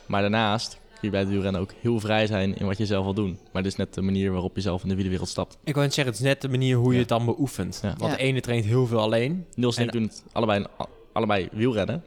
Maar 0.06 0.22
daarnaast 0.22 0.72
kun 0.72 1.00
je 1.02 1.10
bij 1.10 1.20
het 1.20 1.30
wielrennen 1.30 1.62
ook 1.62 1.72
heel 1.82 2.00
vrij 2.00 2.28
zijn 2.28 2.58
in 2.58 2.66
wat 2.66 2.78
je 2.78 2.86
zelf 2.86 3.04
wil 3.04 3.14
doen. 3.14 3.39
Maar 3.52 3.64
dit 3.64 3.72
is 3.72 3.78
net 3.78 3.93
de 3.93 4.02
manier 4.02 4.32
waarop 4.32 4.56
je 4.56 4.62
zelf 4.62 4.82
in 4.84 4.88
de 4.89 4.93
wielerwereld 4.95 5.30
stapt. 5.30 5.58
Ik 5.64 5.74
wou 5.74 5.86
net 5.86 5.93
zeggen, 5.93 6.14
het 6.14 6.24
is 6.24 6.28
net 6.30 6.41
de 6.41 6.50
manier 6.50 6.76
hoe 6.78 6.88
je 6.88 6.93
Ja. 6.93 7.00
het 7.00 7.10
dan 7.10 7.26
beoefent. 7.26 7.80
Ja. 7.82 7.93
Want 7.98 8.12
Ja. 8.12 8.18
de 8.18 8.24
ene 8.24 8.39
traint 8.41 8.66
heel 8.66 8.88
veel 8.88 9.00
alleen. 9.00 9.45
Niels 9.56 9.78
en 9.78 9.84
ik 9.84 9.93
En- 9.93 10.00
doen 10.00 10.08
het 10.08 10.24
allebei, 10.32 10.66
allebei 11.14 11.48
wielrennen. 11.52 12.04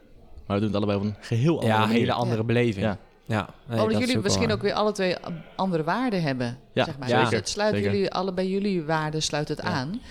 Maar 0.47 0.59
we 0.59 0.65
doen 0.65 0.73
het 0.73 0.75
allebei 0.83 0.97
op 0.99 1.03
een 1.03 1.15
geheel 1.25 1.53
andere 1.53 1.71
Ja, 1.73 1.79
manier. 1.79 1.95
hele 1.95 2.13
andere 2.13 2.37
Ja. 2.39 2.43
beleving. 2.43 2.85
Ja. 2.85 2.97
Ja. 3.25 3.49
nee, 3.67 3.81
Omdat 3.81 3.99
jullie 3.99 4.17
ook 4.17 4.23
misschien 4.23 4.45
waar. 4.47 4.55
ook 4.55 4.61
weer 4.61 4.73
alle 4.73 4.91
twee 4.91 5.15
andere 5.55 5.83
waarden 5.83 6.21
hebben. 6.21 6.57
Ja, 6.73 6.83
zeg 6.85 6.97
maar. 6.97 7.07
zeker, 7.07 7.23
Dus 7.29 7.33
het 7.39 7.49
sluit 7.49 7.75
zeker. 7.75 7.91
jullie, 7.91 8.11
allebei 8.11 8.49
jullie 8.49 8.83
waarden 8.83 9.21
sluit 9.21 9.47
het 9.47 9.61
Ja. 9.63 9.67
aan. 9.69 10.01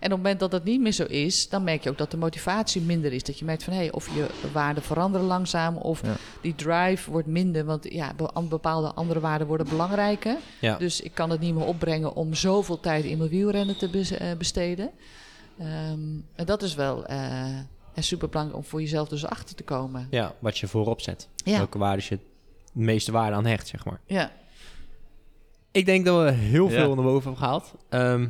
En 0.00 0.04
op 0.04 0.10
het 0.10 0.22
moment 0.22 0.40
dat 0.40 0.50
dat 0.50 0.64
niet 0.64 0.80
meer 0.80 0.92
zo 0.92 1.04
is, 1.04 1.48
dan 1.48 1.64
merk 1.64 1.82
je 1.82 1.90
ook 1.90 1.98
dat 1.98 2.10
de 2.10 2.16
motivatie 2.16 2.82
minder 2.82 3.12
is. 3.12 3.22
Dat 3.22 3.38
je 3.38 3.44
merkt 3.44 3.62
van 3.64 3.72
hé, 3.72 3.78
hey, 3.78 3.92
of 3.92 4.14
je 4.14 4.26
waarden 4.52 4.82
veranderen 4.82 5.26
langzaam, 5.26 5.76
of 5.76 6.02
Ja. 6.02 6.14
die 6.40 6.54
drive 6.54 7.10
wordt 7.10 7.26
minder. 7.26 7.64
Want 7.64 7.92
ja, 7.92 8.12
bepaalde 8.48 8.92
andere 8.94 9.20
waarden 9.20 9.46
worden 9.46 9.68
belangrijker. 9.68 10.36
Ja. 10.60 10.76
Dus 10.76 11.00
ik 11.00 11.14
kan 11.14 11.30
het 11.30 11.40
niet 11.40 11.54
meer 11.54 11.66
opbrengen 11.66 12.14
om 12.14 12.34
zoveel 12.34 12.80
tijd 12.80 13.04
in 13.04 13.18
mijn 13.18 13.30
wielrennen 13.30 13.76
te 13.78 13.90
eh, 14.18 14.36
besteden. 14.36 14.90
Ehm, 15.58 16.00
en 16.34 16.44
dat 16.44 16.62
is 16.62 16.74
wel 16.74 17.06
eh 17.06 17.46
super 18.00 18.28
belangrijk 18.28 18.56
om 18.58 18.64
voor 18.64 18.80
jezelf 18.80 19.08
dus 19.08 19.26
achter 19.26 19.54
te 19.56 19.62
komen. 19.62 20.06
ja, 20.10 20.34
wat 20.38 20.58
je 20.58 20.66
voorop 20.68 21.00
zet. 21.00 21.28
Ja, 21.36 21.56
Welke 21.56 21.78
waarden 21.78 22.04
je 22.08 22.18
meeste 22.84 23.12
waarde 23.12 23.36
aan 23.36 23.46
hecht, 23.46 23.66
zeg 23.68 23.84
maar. 23.84 24.00
ja. 24.06 24.32
Ik 25.72 25.86
denk 25.86 26.04
dat 26.04 26.24
we 26.24 26.30
heel 26.30 26.64
Ja. 26.70 26.70
veel 26.74 26.94
naar 26.94 27.04
boven 27.04 27.22
hebben 27.22 27.36
gehaald. 27.42 27.74
Ehm, 27.88 28.28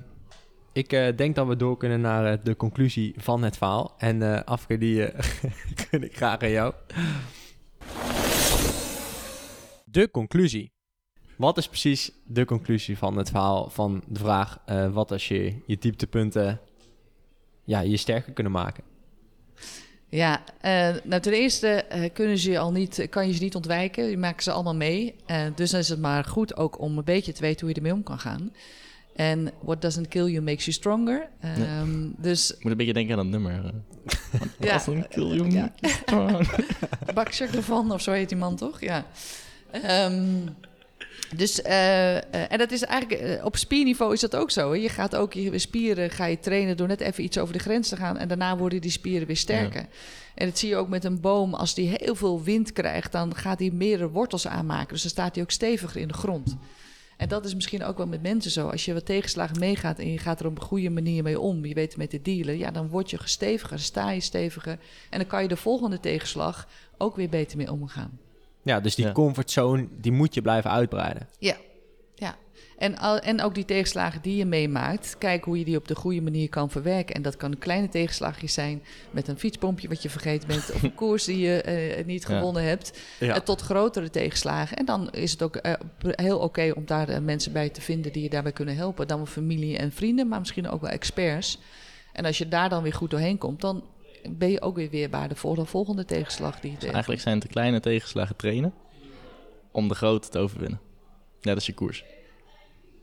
ik 0.73 0.93
eh, 0.93 1.17
denk 1.17 1.35
dat 1.35 1.47
we 1.47 1.57
door 1.57 1.77
kunnen 1.77 2.01
naar 2.01 2.33
eh, 2.33 2.39
de 2.43 2.57
conclusie 2.57 3.15
van 3.17 3.43
het 3.43 3.57
verhaal. 3.57 3.95
En 3.99 4.23
eh 4.35 4.43
Afke, 4.45 4.79
die 4.79 5.07
gun 5.89 6.03
ik 6.05 6.17
graag 6.17 6.39
aan 6.43 6.51
jou. 6.51 6.75
De 9.85 10.11
conclusie. 10.11 10.73
Wat 11.37 11.57
is 11.57 11.69
precies 11.69 12.13
de 12.27 12.45
conclusie 12.45 12.99
van 12.99 13.17
het 13.17 13.29
verhaal 13.31 13.71
van 13.71 14.03
de 14.07 14.19
vraag... 14.19 14.59
eh, 14.67 14.93
wat 14.93 15.13
als 15.13 15.29
je 15.29 15.55
je 15.67 15.79
dieptepunten 15.79 16.61
ja, 17.65 17.81
je 17.81 17.97
sterker 17.97 18.33
kunnen 18.33 18.53
maken? 18.53 18.85
Ja, 20.11 20.41
eh, 20.61 20.89
nou 21.05 21.21
ten 21.23 21.33
eerste 21.33 21.69
eh, 21.69 22.11
kunnen 22.13 22.39
ze 22.39 22.51
je 22.51 22.59
al 22.59 22.73
niet, 22.73 23.07
kan 23.11 23.27
je 23.27 23.33
ze 23.35 23.43
niet 23.43 23.55
ontwijken. 23.55 24.05
Je 24.11 24.17
maakt 24.17 24.43
ze 24.43 24.51
allemaal 24.53 24.75
mee. 24.75 25.15
Eh, 25.27 25.43
dus 25.55 25.71
dan 25.71 25.81
is 25.81 25.89
het 25.89 25.99
maar 26.01 26.25
goed 26.25 26.57
ook 26.57 26.81
om 26.81 26.99
een 26.99 27.05
beetje 27.05 27.33
te 27.33 27.41
weten 27.41 27.61
hoe 27.61 27.69
je 27.69 27.75
ermee 27.75 27.93
om 27.93 28.03
kan 28.03 28.19
gaan. 28.19 28.53
En 29.17 29.51
what 29.63 29.83
doesn't 29.83 30.09
kill 30.09 30.25
you 30.27 30.41
makes 30.43 30.65
you 30.65 30.77
stronger. 30.77 31.29
Ehm, 31.41 32.07
Dus 32.17 32.51
Ik 32.51 32.63
moet 32.63 32.71
een 32.73 32.77
beetje 32.79 32.93
denken 32.93 33.19
aan 33.19 33.31
dat 33.31 33.41
nummer. 33.41 33.65
eh. 33.65 34.41
ja, 34.69 34.73
Doesn't 34.73 35.09
kill 35.09 35.27
you. 35.35 35.51
ja. 35.51 35.73
Bak 37.15 37.29
ervan, 37.33 37.93
of 37.93 38.01
zo 38.03 38.13
heet 38.13 38.29
die 38.29 38.39
man 38.39 38.57
toch? 38.57 38.81
Ja. 38.81 39.05
Ehm, 39.71 40.25
dus, 41.37 41.63
eh, 41.63 42.17
eh, 42.17 42.23
en 42.53 42.59
dat 42.59 42.71
is 42.71 42.83
eigenlijk, 42.83 43.21
eh, 43.21 43.45
op 43.45 43.57
spierniveau 43.57 44.13
is 44.13 44.21
dat 44.21 44.37
ook 44.37 44.51
zo. 44.51 44.73
Hè? 44.73 44.79
Je 44.79 44.89
gaat 44.89 45.17
ook 45.17 45.33
je 45.33 45.59
spieren 45.59 46.11
ga 46.11 46.25
je 46.25 46.39
trainen 46.39 46.77
door 46.77 46.87
net 46.89 47.01
even 47.01 47.25
iets 47.25 47.39
over 47.39 47.53
de 47.53 47.59
grens 47.59 47.89
te 47.89 47.97
gaan. 47.97 48.17
En 48.17 48.29
daarna 48.29 48.57
worden 48.57 48.81
die 48.81 48.91
spieren 48.91 49.27
weer 49.27 49.37
sterker. 49.37 49.87
En 50.35 50.47
dat 50.47 50.59
zie 50.59 50.69
je 50.69 50.77
ook 50.77 50.89
met 50.89 51.05
een 51.05 51.21
boom. 51.21 51.55
Als 51.55 51.75
die 51.75 51.95
heel 51.97 52.15
veel 52.15 52.43
wind 52.43 52.73
krijgt, 52.73 53.13
dan 53.13 53.35
gaat 53.35 53.59
hij 53.59 53.71
meerdere 53.71 54.11
wortels 54.11 54.47
aanmaken. 54.47 54.93
Dus 54.93 55.03
dan 55.03 55.11
staat 55.11 55.35
hij 55.35 55.45
ook 55.45 55.51
steviger 55.51 56.01
in 56.01 56.09
de 56.09 56.15
grond. 56.15 56.57
En 57.17 57.29
dat 57.29 57.45
is 57.45 57.55
misschien 57.55 57.85
ook 57.85 57.97
wel 57.97 58.07
met 58.07 58.23
mensen 58.23 58.51
zo. 58.51 58.69
Als 58.69 58.85
je 58.85 58.95
wat 58.95 59.07
tegenslagen 59.07 59.59
meegaat 59.59 59.99
en 59.99 60.13
je 60.13 60.19
gaat 60.19 60.41
er 60.41 60.47
op 60.47 60.57
een 60.57 60.63
goede 60.63 60.91
manier 60.91 61.23
mee 61.23 61.41
om, 61.41 61.65
je 61.65 61.75
weet 61.75 61.93
ermee 61.93 62.07
te 62.07 62.23
dealen, 62.23 62.59
ja, 62.59 62.71
dan 62.71 62.89
word 62.89 63.11
je 63.11 63.19
gesteviger, 63.19 63.79
sta 63.79 64.11
je 64.11 64.21
steviger. 64.21 64.79
En 65.11 65.19
dan 65.19 65.27
kan 65.27 65.43
je 65.43 65.49
de 65.49 65.57
volgende 65.57 66.01
tegenslag 66.01 66.69
ook 66.97 67.17
weer 67.17 67.29
beter 67.29 67.57
mee 67.57 67.73
omgaan. 67.73 68.19
Ja, 68.69 68.81
dus 68.81 68.95
die 68.95 69.05
Ja. 69.07 69.13
comfortzone, 69.13 69.87
die 70.01 70.13
moet 70.13 70.35
je 70.35 70.43
blijven 70.43 70.71
uitbreiden. 70.71 71.29
Ja, 71.39 71.57
ja. 72.15 72.37
En, 72.79 72.99
al- 72.99 73.19
en 73.19 73.43
ook 73.43 73.55
die 73.55 73.65
tegenslagen 73.65 74.23
die 74.23 74.37
je 74.37 74.45
meemaakt, 74.45 75.17
kijk 75.19 75.45
hoe 75.45 75.59
je 75.59 75.65
die 75.65 75.77
op 75.77 75.89
de 75.89 75.95
goede 75.95 76.21
manier 76.21 76.49
kan 76.49 76.71
verwerken. 76.71 77.15
En 77.15 77.23
dat 77.23 77.37
kan 77.37 77.59
kleine 77.59 77.89
tegenslagjes 77.89 78.55
zijn 78.55 78.83
met 79.11 79.29
een 79.29 79.39
fietspompje 79.39 79.89
wat 79.89 80.03
je 80.03 80.11
vergeten 80.11 80.49
bent, 80.49 80.73
of 80.75 80.83
een 80.83 80.95
koers 81.03 81.25
die 81.25 81.39
je 81.39 81.63
eh, 81.63 82.05
niet 82.07 82.25
Ja. 82.29 82.37
gewonnen 82.37 82.63
hebt, 82.63 82.99
Ja. 83.21 83.35
eh, 83.35 83.41
tot 83.41 83.61
grotere 83.61 84.11
tegenslagen. 84.11 84.77
En 84.77 84.85
dan 84.85 85.11
is 85.11 85.31
het 85.33 85.43
ook 85.43 85.57
eh, 85.57 85.73
heel 85.99 86.39
oké 86.39 86.73
om 86.77 86.87
daar 86.87 87.23
mensen 87.23 87.53
bij 87.53 87.69
te 87.69 87.81
vinden 87.81 88.13
die 88.13 88.23
je 88.23 88.31
daarbij 88.31 88.53
kunnen 88.53 88.77
helpen. 88.77 89.07
Dan 89.09 89.17
wel 89.17 89.27
familie 89.27 89.77
en 89.79 89.93
vrienden, 89.93 90.29
maar 90.29 90.39
misschien 90.39 90.69
ook 90.69 90.81
wel 90.81 90.91
experts. 90.91 91.59
En 92.13 92.25
als 92.25 92.39
je 92.39 92.49
daar 92.49 92.69
dan 92.69 92.83
weer 92.83 92.95
goed 92.95 93.11
doorheen 93.11 93.39
komt, 93.39 93.61
dan 93.61 93.85
ben 94.31 94.51
je 94.51 94.61
ook 94.63 94.77
weer 94.77 94.91
weerbaarder 94.91 95.37
voor 95.37 95.55
de 95.55 95.65
volgende 95.65 96.05
tegenslag 96.05 96.61
die 96.61 96.71
je 96.71 96.77
Dus 96.79 96.91
eigenlijk 96.91 97.21
zijn 97.23 97.35
het 97.35 97.43
de 97.43 97.49
kleine 97.49 97.81
tegenslagen 97.81 98.37
trainen 98.37 98.75
om 99.73 99.89
de 99.89 99.95
grote 99.95 100.29
te 100.29 100.39
overwinnen. 100.39 100.81
Net 101.41 101.55
als 101.55 101.67
je 101.67 101.75
koers. 101.75 102.05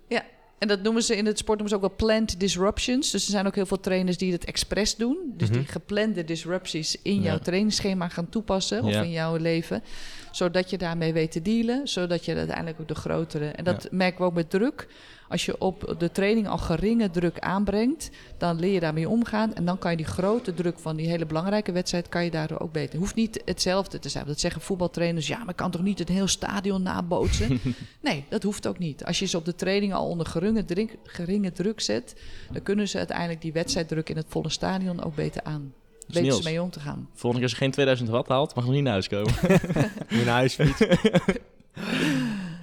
Ja, 0.07 0.24
en 0.59 0.68
dat 0.68 0.82
noemen 0.82 1.03
ze 1.03 1.16
in 1.16 1.26
het 1.26 1.38
sport 1.38 1.59
noemen 1.59 1.78
ze 1.80 1.84
ook 1.84 1.89
wel 1.97 2.07
planned 2.07 2.39
disruptions. 2.39 3.11
Dus 3.11 3.26
er 3.26 3.32
zijn 3.32 3.47
ook 3.47 3.55
heel 3.55 3.66
veel 3.66 3.80
trainers 3.80 4.18
die 4.18 4.32
het 4.32 4.45
expres 4.45 4.95
doen. 4.95 5.18
Dus 5.38 5.49
Mhm. 5.49 5.57
die 5.57 5.68
geplande 5.68 6.24
disrupties 6.24 7.01
in 7.01 7.22
jouw 7.22 7.34
Ja. 7.34 7.39
trainingsschema 7.39 8.07
gaan 8.07 8.30
toepassen 8.30 8.84
of 8.84 8.91
Ja. 8.91 9.01
in 9.01 9.11
jouw 9.11 9.36
leven. 9.36 9.84
Zodat 10.32 10.70
je 10.70 10.78
daarmee 10.78 11.13
weet 11.13 11.32
te 11.32 11.41
dealen, 11.41 11.88
zodat 11.88 12.26
je 12.26 12.36
uiteindelijk 12.36 12.80
ook 12.80 12.88
de 12.88 12.95
grotere... 12.95 13.47
En 13.47 13.63
dat 13.63 13.88
merken 13.91 14.20
we 14.20 14.26
ook 14.26 14.34
met 14.34 14.49
druk. 14.49 14.88
Als 15.30 15.45
je 15.45 15.57
op 15.57 15.95
de 15.97 16.11
training 16.11 16.47
al 16.47 16.57
geringe 16.57 17.09
druk 17.09 17.39
aanbrengt, 17.39 18.09
dan 18.38 18.59
leer 18.59 18.73
je 18.73 18.80
daarmee 18.80 19.09
omgaan. 19.09 19.53
En 19.53 19.65
dan 19.65 19.78
kan 19.78 19.91
je 19.91 19.97
die 19.97 20.05
grote 20.05 20.53
druk 20.53 20.80
van 20.80 20.95
die 20.95 21.07
hele 21.07 21.26
belangrijke 21.26 21.71
wedstrijd, 21.71 22.09
kan 22.09 22.23
je 22.23 22.32
daardoor 22.32 22.59
ook 22.59 22.71
beter. 22.71 22.89
Het 22.89 22.99
hoeft 22.99 23.15
niet 23.15 23.41
hetzelfde 23.45 23.99
te 23.99 24.09
zijn. 24.09 24.26
Dat 24.26 24.39
zeggen 24.39 24.61
voetbaltrainers, 24.61 25.28
ja, 25.28 25.38
maar 25.38 25.49
ik 25.49 25.55
kan 25.55 25.71
toch 25.71 25.84
niet 25.84 25.99
het 25.99 26.09
heel 26.09 26.28
stadion 26.28 26.82
nabootsen? 26.82 27.59
nee, 28.01 28.26
dat 28.30 28.43
hoeft 28.43 28.67
ook 28.67 28.78
niet. 28.78 29.05
Als 29.05 29.19
je 29.19 29.26
ze 29.26 29.38
op 29.38 29.45
de 29.45 29.55
training 29.55 29.93
al 29.93 30.07
onder 30.07 30.26
geringe 30.26 30.65
druk, 30.65 30.97
geringe 31.03 31.51
druk 31.51 31.82
zet, 31.82 32.15
dan 32.51 32.63
kunnen 32.63 32.88
ze 32.88 32.97
uiteindelijk 32.97 33.41
die 33.41 33.53
wedstrijddruk 33.53 34.09
in 34.09 34.17
het 34.17 34.26
volle 34.30 34.49
stadion 34.49 35.03
ook 35.03 35.15
beter 35.15 35.43
aan. 35.43 35.73
Weten 36.07 36.23
Niels. 36.23 36.43
ze 36.43 36.49
mee 36.49 36.61
om 36.61 36.69
te 36.69 36.80
gaan. 36.80 37.09
Volgende 37.13 37.34
keer 37.34 37.41
als 37.41 37.51
je 37.51 37.57
geen 37.57 37.71
2000 37.71 38.09
watt 38.09 38.28
haalt, 38.28 38.55
mag 38.55 38.63
je 38.63 38.69
nog 38.69 38.80
niet 38.80 38.84
naar 38.84 38.93
huis 38.93 39.07
komen. 39.07 39.34
Moet 40.15 40.26
naar 40.26 40.34
huis 40.34 40.53
fietsen. 40.53 40.88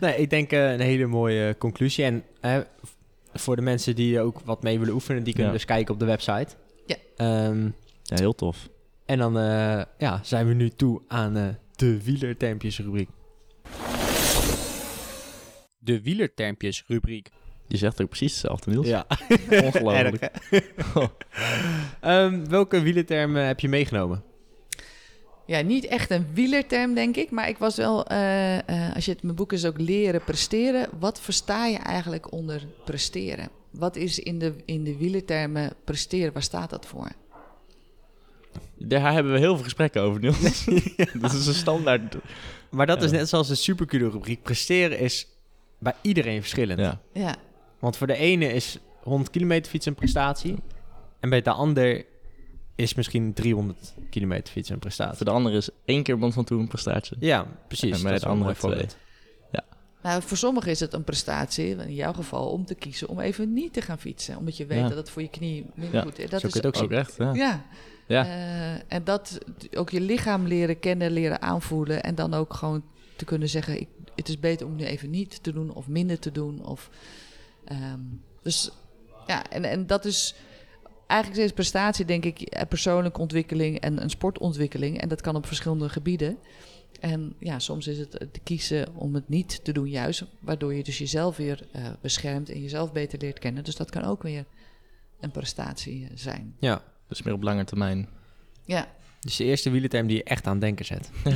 Nee, 0.02 0.16
ik 0.16 0.30
denk 0.30 0.52
eh, 0.52 0.72
een 0.72 0.80
hele 0.80 1.06
mooie 1.06 1.56
conclusie. 1.58 2.04
En 2.04 2.24
eh, 2.40 2.58
voor 3.32 3.56
de 3.56 3.62
mensen 3.62 3.94
die 3.94 4.20
ook 4.20 4.40
wat 4.44 4.62
mee 4.62 4.78
willen 4.78 4.94
oefenen, 4.94 5.22
die 5.22 5.32
kunnen 5.32 5.52
Ja. 5.52 5.58
dus 5.58 5.66
kijken 5.66 5.94
op 5.94 6.00
de 6.00 6.06
website. 6.06 6.48
Ja. 6.86 6.96
Ehm, 7.16 7.64
ja, 8.02 8.16
heel 8.16 8.34
tof. 8.34 8.68
en 9.06 9.18
dan 9.18 9.38
eh, 9.38 9.82
ja, 9.98 10.20
zijn 10.22 10.46
we 10.48 10.54
nu 10.54 10.68
toe 10.68 11.02
aan 11.08 11.36
eh, 11.36 11.48
de 11.76 12.02
wielertermpjes 12.04 12.78
rubriek. 12.78 13.08
De 15.78 16.02
wielertermpjes 16.02 16.84
rubriek. 16.86 17.28
Je 17.68 17.76
zegt 17.76 18.02
ook 18.02 18.08
precies 18.08 18.32
hetzelfde, 18.32 18.70
Niels. 18.70 18.86
Ja, 18.86 19.06
Ongelooflijk. 19.64 20.22
Erg, 20.22 20.70
hè? 20.92 21.04
Ehm, 22.00 22.44
welke 22.48 22.80
wielerterm 22.80 23.36
eh, 23.36 23.46
heb 23.46 23.60
je 23.60 23.68
meegenomen? 23.68 24.22
Ja, 25.52 25.60
niet 25.60 25.86
echt 25.86 26.10
een 26.10 26.26
wielerterm, 26.34 26.94
denk 26.94 27.16
ik. 27.16 27.30
Maar 27.30 27.48
ik 27.48 27.58
was 27.58 27.76
wel, 27.76 28.06
eh, 28.06 28.58
eh, 28.58 28.94
als 28.94 29.04
je 29.04 29.10
het 29.10 29.22
mijn 29.22 29.34
boek 29.34 29.52
is 29.52 29.64
ook 29.64 29.80
leren 29.80 30.24
presteren. 30.24 30.88
Wat 30.98 31.20
versta 31.20 31.66
je 31.66 31.78
eigenlijk 31.78 32.32
onder 32.32 32.66
presteren? 32.84 33.48
Wat 33.70 33.96
is 33.96 34.18
in 34.18 34.38
de, 34.38 34.54
in 34.64 34.84
de 34.84 34.96
wielertermen 34.96 35.72
presteren? 35.84 36.32
Waar 36.32 36.42
staat 36.42 36.70
dat 36.70 36.86
voor? 36.86 37.10
Daar 38.74 39.12
hebben 39.12 39.32
we 39.32 39.38
heel 39.38 39.54
veel 39.54 39.64
gesprekken 39.64 40.02
over, 40.02 40.20
Niels. 40.20 40.64
Dat 41.20 41.32
is 41.32 41.46
een 41.46 41.54
standaard. 41.54 42.16
Maar 42.70 42.86
dat 42.86 43.02
is 43.02 43.10
net 43.10 43.28
zoals 43.28 43.48
de 43.48 43.54
superkudo-rubriek. 43.54 44.42
Presteren 44.42 44.98
is 44.98 45.26
bij 45.78 45.94
iedereen 46.00 46.40
verschillend. 46.40 46.78
Ja. 46.78 47.00
Ja, 47.12 47.36
Want 47.78 47.96
voor 47.96 48.06
de 48.06 48.16
ene 48.16 48.52
is 48.52 48.78
100 49.02 49.30
kilometer 49.30 49.70
fietsen 49.70 49.92
een 49.92 49.98
prestatie. 49.98 50.56
En 51.20 51.30
bij 51.30 51.42
de 51.42 51.50
ander 51.50 52.04
is 52.82 52.94
misschien 52.94 53.32
300 53.32 53.94
kilometer 54.10 54.52
fietsen 54.52 54.74
een 54.74 54.80
prestatie. 54.80 55.16
Voor 55.16 55.26
de 55.26 55.32
andere 55.32 55.56
is 55.56 55.68
één 55.84 56.02
keer 56.02 56.18
Mont 56.18 56.34
van 56.34 56.44
Toe 56.44 56.60
een 56.60 56.68
prestatie. 56.68 57.16
Ja, 57.20 57.46
precies. 57.68 57.96
En 57.96 58.02
bij 58.02 58.18
de 58.18 58.26
andere 58.26 58.44
mooi 58.44 58.54
voorbeeld. 58.56 58.96
nou, 60.02 60.22
voor 60.22 60.36
sommigen 60.36 60.70
is 60.70 60.80
het 60.80 60.92
een 60.92 61.04
prestatie, 61.04 61.76
in 61.76 61.94
jouw 61.94 62.12
geval, 62.12 62.50
om 62.50 62.64
te 62.64 62.74
kiezen 62.74 63.08
om 63.08 63.20
even 63.20 63.52
niet 63.52 63.72
te 63.72 63.80
gaan 63.80 63.98
fietsen. 63.98 64.36
Omdat 64.36 64.56
je 64.56 64.66
weet 64.66 64.78
Ja. 64.78 64.88
dat 64.88 64.96
het 64.96 65.10
voor 65.10 65.22
je 65.22 65.28
knie 65.28 65.66
minder 65.74 65.94
Ja, 65.94 66.02
goed 66.02 66.18
is. 66.18 66.24
zo 66.24 66.30
Dat 66.30 66.40
kun 66.40 66.48
is 66.48 66.54
het 66.54 66.66
ook. 66.66 66.82
Ook 66.82 66.90
echt, 66.90 67.14
ja. 67.18 67.32
Ja. 67.34 67.64
Ja. 68.06 68.24
Eh, 68.24 68.82
en 68.88 69.04
dat 69.04 69.38
ook 69.76 69.90
je 69.90 70.00
lichaam 70.00 70.46
leren 70.46 70.78
kennen, 70.78 71.10
leren 71.10 71.42
aanvoelen. 71.42 72.02
En 72.02 72.14
dan 72.14 72.34
ook 72.34 72.54
gewoon 72.54 72.82
te 73.16 73.24
kunnen 73.24 73.48
zeggen: 73.48 73.80
ik, 73.80 73.88
het 74.14 74.28
is 74.28 74.38
beter 74.38 74.66
om 74.66 74.76
nu 74.76 74.84
even 74.84 75.10
niet 75.10 75.42
te 75.42 75.52
doen 75.52 75.74
of 75.74 75.88
minder 75.88 76.18
te 76.18 76.32
doen. 76.32 76.64
Of, 76.64 76.90
ehm, 77.64 78.00
dus 78.42 78.70
ja, 79.26 79.50
en, 79.50 79.64
en 79.64 79.86
dat 79.86 80.04
is 80.04 80.34
eigenlijk 81.12 81.42
is 81.42 81.52
prestatie, 81.52 82.04
denk 82.04 82.24
ik, 82.24 82.40
eh, 82.40 82.66
persoonlijke 82.68 83.20
ontwikkeling 83.20 83.80
en 83.80 84.02
een 84.02 84.10
sportontwikkeling. 84.10 85.00
En 85.00 85.08
dat 85.08 85.20
kan 85.20 85.36
op 85.36 85.46
verschillende 85.46 85.88
gebieden. 85.88 86.38
En 87.00 87.34
ja, 87.38 87.58
soms 87.58 87.86
is 87.86 87.98
het 87.98 88.10
te 88.10 88.40
kiezen 88.42 88.94
om 88.94 89.14
het 89.14 89.28
niet 89.28 89.64
te 89.64 89.72
doen, 89.72 89.88
juist. 89.88 90.24
Waardoor 90.40 90.74
je 90.74 90.82
dus 90.82 90.98
jezelf 90.98 91.36
weer 91.36 91.66
eh, 91.72 91.86
beschermt 92.00 92.50
en 92.50 92.62
jezelf 92.62 92.92
beter 92.92 93.18
leert 93.18 93.38
kennen. 93.38 93.64
Dus 93.64 93.76
dat 93.76 93.90
kan 93.90 94.04
ook 94.04 94.22
weer 94.22 94.44
een 95.20 95.30
prestatie 95.30 96.04
eh, 96.04 96.10
zijn. 96.14 96.54
Ja, 96.58 96.82
Dus 97.08 97.22
meer 97.22 97.34
op 97.34 97.42
lange 97.42 97.64
termijn. 97.64 98.08
Ja, 98.64 98.88
dus 99.20 99.36
de 99.36 99.44
eerste 99.44 99.70
wielerterm 99.70 100.06
die 100.06 100.16
je 100.16 100.24
echt 100.24 100.46
aan 100.46 100.52
het 100.52 100.60
denken 100.60 100.84
zet. 100.84 101.10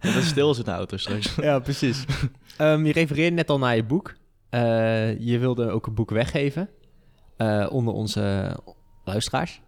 Ja, 0.00 0.12
dat 0.12 0.22
is 0.22 0.28
stil 0.28 0.50
is 0.50 0.58
in 0.58 0.64
de 0.64 0.70
auto 0.70 0.96
straks. 0.96 1.34
ja, 1.34 1.58
precies. 1.58 2.04
Ehm, 2.56 2.86
je 2.86 2.92
refereerde 2.92 3.36
net 3.36 3.50
al 3.50 3.58
naar 3.58 3.76
je 3.76 3.84
boek. 3.84 4.14
Eh, 4.48 5.18
je 5.18 5.38
wilde 5.38 5.70
ook 5.70 5.86
een 5.86 5.94
boek 5.94 6.10
weggeven 6.10 6.68
eh, 7.36 7.66
onder 7.70 7.94
onze 7.94 8.56
luisteraars. 9.04 9.60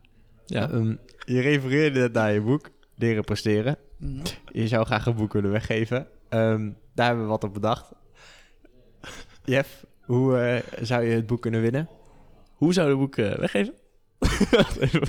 Ja. 0.46 0.70
Ehm, 0.70 0.94
je 1.24 1.40
refereerde 1.40 2.00
net 2.00 2.12
naar 2.12 2.32
je 2.32 2.40
boek, 2.40 2.70
Leren 2.94 3.24
Presteren. 3.24 3.76
Mhm. 3.98 4.24
Je 4.52 4.68
zou 4.68 4.84
graag 4.86 5.06
een 5.06 5.14
boek 5.16 5.32
willen 5.32 5.50
weggeven. 5.50 6.06
Ehm, 6.28 6.70
daar 6.94 7.06
hebben 7.06 7.24
we 7.24 7.30
wat 7.30 7.44
op 7.44 7.54
bedacht. 7.54 7.92
Jeff, 9.44 9.84
hoe 10.02 10.38
eh, 10.38 10.84
zou 10.84 11.04
je 11.04 11.14
het 11.14 11.26
boek 11.26 11.42
kunnen 11.42 11.60
winnen? 11.60 11.88
Hoe 12.54 12.72
zou 12.72 12.86
je 12.86 12.92
het 12.92 13.00
boek 13.02 13.16
eh, 13.16 13.34
weggeven? 13.38 13.74
Wacht 14.50 14.76
even. 14.86 15.08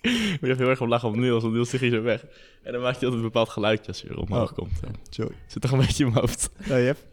Ik 0.00 0.38
moet 0.40 0.50
even 0.50 0.56
heel 0.58 0.68
erg 0.68 0.80
op 0.80 0.88
lachen 0.88 1.08
op 1.08 1.16
Niels, 1.16 1.42
want 1.42 1.54
Niels 1.54 1.70
ging 1.70 1.92
zo 1.92 2.02
weg. 2.02 2.26
En 2.62 2.72
dan 2.72 2.80
maakt 2.82 2.94
hij 2.96 3.04
altijd 3.04 3.12
een 3.14 3.30
bepaald 3.30 3.48
geluidje 3.48 3.86
als 3.86 4.00
hij 4.02 4.10
weer 4.10 4.18
omhoog 4.18 4.50
Oh. 4.50 4.56
komt. 4.56 4.80
Ja. 4.82 4.88
Sorry. 5.10 5.34
Zit 5.46 5.62
toch 5.62 5.70
een 5.70 5.78
beetje 5.78 6.04
in 6.04 6.10
mijn 6.12 6.20
hoofd. 6.24 6.50
Nou, 6.68 6.80
Jeff? 6.82 7.06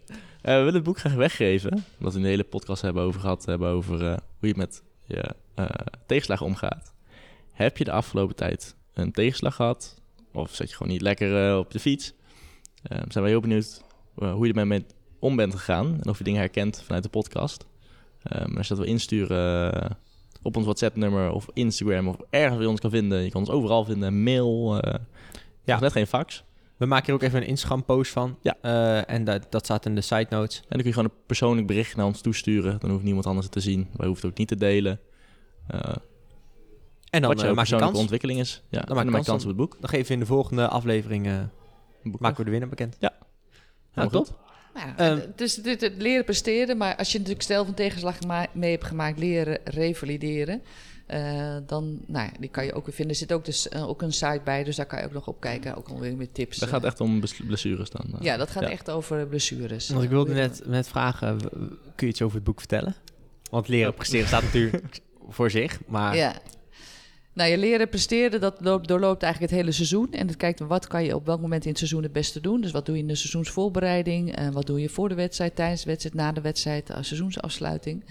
Eh, 0.48 0.54
we 0.54 0.60
willen 0.60 0.74
het 0.74 0.84
boek 0.84 1.00
graag 1.00 1.14
weggeven. 1.14 1.86
Omdat 1.98 2.14
we 2.14 2.18
in 2.18 2.24
de 2.24 2.30
hele 2.30 2.44
podcast 2.44 2.82
hebben 2.82 3.04
over 3.04 3.20
gehad. 3.20 3.46
Hebben 3.46 3.70
over 3.70 4.06
eh, 4.06 4.18
hoe 4.40 4.48
je 4.48 4.54
met 4.58 4.84
je 5.06 5.36
eh, 5.56 5.66
tegenslagen 6.06 6.46
omgaat. 6.46 6.94
Heb 7.52 7.78
je 7.78 7.84
de 7.84 7.92
afgelopen 7.92 8.36
tijd 8.36 8.76
een 8.94 9.12
tegenslag 9.12 9.56
gehad? 9.56 10.02
Of 10.34 10.56
zit 10.56 10.70
je 10.70 10.76
gewoon 10.76 10.92
niet 10.92 11.02
lekker 11.02 11.58
op 11.58 11.72
de 11.72 11.80
fiets? 11.80 12.14
Zijn 12.84 13.24
we 13.24 13.30
heel 13.30 13.40
benieuwd 13.40 13.82
hoe 14.14 14.48
je 14.48 14.54
ermee 14.54 14.66
mee 14.66 14.86
om 15.20 15.36
bent 15.36 15.56
gegaan. 15.56 15.98
En 16.02 16.10
of 16.10 16.18
je 16.18 16.24
dingen 16.24 16.40
herkent 16.40 16.82
vanuit 16.86 17.04
de 17.04 17.10
podcast. 17.10 17.66
Um, 18.34 18.58
als 18.58 18.68
je 18.68 18.76
dat 18.76 18.84
wil 18.84 18.94
insturen 18.94 19.98
op 20.42 20.56
ons 20.56 20.66
WhatsApp-nummer 20.66 21.32
of 21.32 21.48
Instagram 21.54 22.08
of 22.08 22.18
ergens 22.30 22.54
waar 22.54 22.64
je 22.64 22.70
ons 22.70 22.80
kan 22.80 22.92
vinden. 22.92 23.24
Je 23.24 23.30
kan 23.30 23.42
ons 23.42 23.50
overal 23.50 23.86
vinden. 23.86 24.24
Mail. 24.24 24.80
eh 24.82 25.00
ja, 25.64 25.80
net 25.80 25.92
geen 25.92 26.08
fax. 26.08 26.44
We 26.78 26.86
maken 26.86 27.06
hier 27.06 27.16
ook 27.16 27.22
even 27.22 27.42
een 27.42 27.48
Instagram-post 27.48 28.12
van. 28.12 28.38
Ja. 28.42 28.56
Eh, 28.62 29.14
en 29.16 29.24
dat, 29.24 29.48
dat 29.50 29.64
staat 29.66 29.86
in 29.86 29.96
de 29.96 30.02
side 30.02 30.28
notes. 30.30 30.58
En 30.58 30.66
dan 30.70 30.78
kun 30.78 30.88
je 30.88 30.94
gewoon 30.94 31.10
een 31.10 31.24
persoonlijk 31.26 31.68
bericht 31.68 31.96
naar 31.96 32.06
ons 32.06 32.22
toesturen. 32.22 32.80
Dan 32.80 32.90
hoeft 32.90 33.04
niemand 33.04 33.26
anders 33.26 33.46
het 33.46 33.54
te 33.54 33.62
zien. 33.62 33.88
Wij 33.94 34.08
hoeven 34.08 34.24
het 34.24 34.32
ook 34.32 34.38
niet 34.38 34.48
te 34.48 34.56
delen. 34.56 35.00
Eh, 35.68 35.80
En 37.10 37.22
dan 37.22 37.30
wat 37.30 37.38
eh, 37.40 37.46
jouw 37.46 37.54
maak 37.54 37.66
je 37.66 37.72
persoonlijke 37.72 37.86
kans. 37.86 38.00
ontwikkeling 38.00 38.40
is. 38.40 38.64
Ja, 38.70 38.82
dan 38.82 38.96
maak 38.96 39.06
je 39.06 39.12
kans 39.12 39.28
kans 39.28 39.42
op 39.42 39.48
het 39.48 39.58
boek. 39.58 39.78
Dan 39.80 39.90
geven 39.90 40.08
we 40.08 40.14
in 40.14 40.20
de 40.20 40.26
volgende 40.26 40.68
aflevering... 40.68 41.28
Een 41.28 42.12
boek 42.12 42.22
maken 42.22 42.38
we 42.38 42.44
de 42.44 42.52
winnaar 42.52 42.70
bekend. 42.70 42.96
Ja. 43.00 43.14
Helemaal 43.92 44.24
top. 44.24 44.46
Nou, 44.74 45.16
ja, 45.20 45.26
dus 45.36 45.56
dit, 45.56 45.82
het 45.82 45.94
leren 45.98 46.26
presteren, 46.26 46.78
maar 46.78 46.96
als 46.96 47.12
je 47.12 47.18
natuurlijk 47.18 47.46
zelf 47.46 47.68
een 47.68 47.74
tegenslag 47.74 48.18
mee 48.54 48.72
hebt 48.72 48.84
gemaakt, 48.84 49.20
leren 49.20 49.60
revalideren, 49.64 50.62
eh, 51.08 51.56
dan, 51.68 52.00
nou 52.06 52.26
ja, 52.26 52.32
die 52.40 52.50
kan 52.50 52.66
je 52.66 52.74
ook 52.74 52.86
weer 52.86 52.96
vinden. 52.96 53.14
Er 53.14 53.20
zit 53.20 53.34
ook, 53.34 53.46
dus, 53.46 53.70
eh, 53.70 53.88
ook 53.90 54.02
een 54.02 54.14
site 54.14 54.42
bij, 54.44 54.64
dus 54.64 54.76
daar 54.76 54.86
kan 54.86 55.00
je 55.00 55.06
ook 55.06 55.14
nog 55.14 55.28
op 55.28 55.40
kijken, 55.40 55.76
ook 55.76 55.90
nog 55.90 56.00
weer 56.00 56.18
met 56.18 56.34
tips. 56.34 56.58
Dat 56.58 56.68
eh. 56.68 56.74
gaat 56.74 56.84
echt 56.84 57.00
om 57.02 57.20
blessures 57.48 57.90
dan. 57.90 58.06
eh. 58.14 58.22
Ja, 58.22 58.38
dat 58.38 58.50
gaat 58.50 58.64
Ja. 58.64 58.70
echt 58.70 58.90
over 58.90 59.28
blessures. 59.28 59.90
Want 59.90 60.04
ik 60.04 60.10
wilde 60.10 60.34
net, 60.34 60.62
net 60.66 60.88
vragen, 60.88 61.38
kun 61.96 62.08
je 62.08 62.14
iets 62.14 62.22
over 62.22 62.36
het 62.36 62.46
boek 62.46 62.60
vertellen? 62.60 62.96
Want 63.50 63.68
leren 63.68 63.94
presteren 63.94 64.28
staat 64.28 64.44
natuurlijk 64.44 65.00
voor 65.30 65.52
zich, 65.52 65.80
maar... 65.86 66.16
Ja. 66.16 66.34
Nou, 67.34 67.50
je 67.50 67.58
leren 67.58 67.90
presteren, 67.90 68.40
dat 68.42 68.58
loopt, 68.62 68.88
doorloopt 68.88 69.24
eigenlijk 69.24 69.52
het 69.52 69.62
hele 69.62 69.74
seizoen. 69.74 70.12
En 70.12 70.28
het 70.28 70.38
kijkt 70.38 70.60
wat 70.60 70.88
kan 70.88 71.04
je 71.04 71.16
op 71.16 71.26
welk 71.26 71.42
moment 71.42 71.64
in 71.64 71.70
het 71.70 71.78
seizoen 71.78 72.04
het 72.04 72.12
beste 72.12 72.42
doen. 72.42 72.62
Dus 72.62 72.72
wat 72.72 72.86
doe 72.86 72.96
je 72.96 73.02
in 73.02 73.08
de 73.08 73.16
seizoensvoorbereiding? 73.16 74.36
En 74.36 74.52
wat 74.52 74.66
doe 74.66 74.82
je 74.82 74.90
voor 74.90 75.10
de 75.10 75.16
wedstrijd, 75.16 75.56
tijdens 75.56 75.82
de 75.84 75.90
wedstrijd, 75.90 76.16
na 76.16 76.32
de 76.32 76.42
wedstrijd, 76.42 76.92
als 76.94 77.08
seizoensafsluiting. 77.08 78.04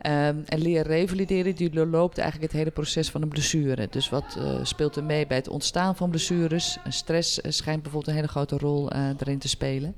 Ehm, 0.00 0.36
en 0.46 0.58
leren 0.62 0.86
revalideren, 0.86 1.54
die 1.54 1.70
doorloopt 1.70 2.18
eigenlijk 2.18 2.52
het 2.52 2.60
hele 2.60 2.70
proces 2.72 3.10
van 3.10 3.22
een 3.22 3.28
blessure. 3.28 3.88
Dus 3.90 4.08
wat 4.08 4.36
eh, 4.38 4.64
speelt 4.64 4.96
er 4.96 5.04
mee 5.04 5.26
bij 5.26 5.36
het 5.36 5.48
ontstaan 5.48 5.96
van 5.96 6.10
blessures? 6.10 6.78
Stress 6.88 7.40
eh, 7.40 7.50
schijnt 7.50 7.82
bijvoorbeeld 7.82 8.12
een 8.12 8.18
hele 8.20 8.32
grote 8.32 8.58
rol 8.58 8.90
eh, 8.90 9.08
erin 9.18 9.38
te 9.38 9.48
spelen. 9.48 9.96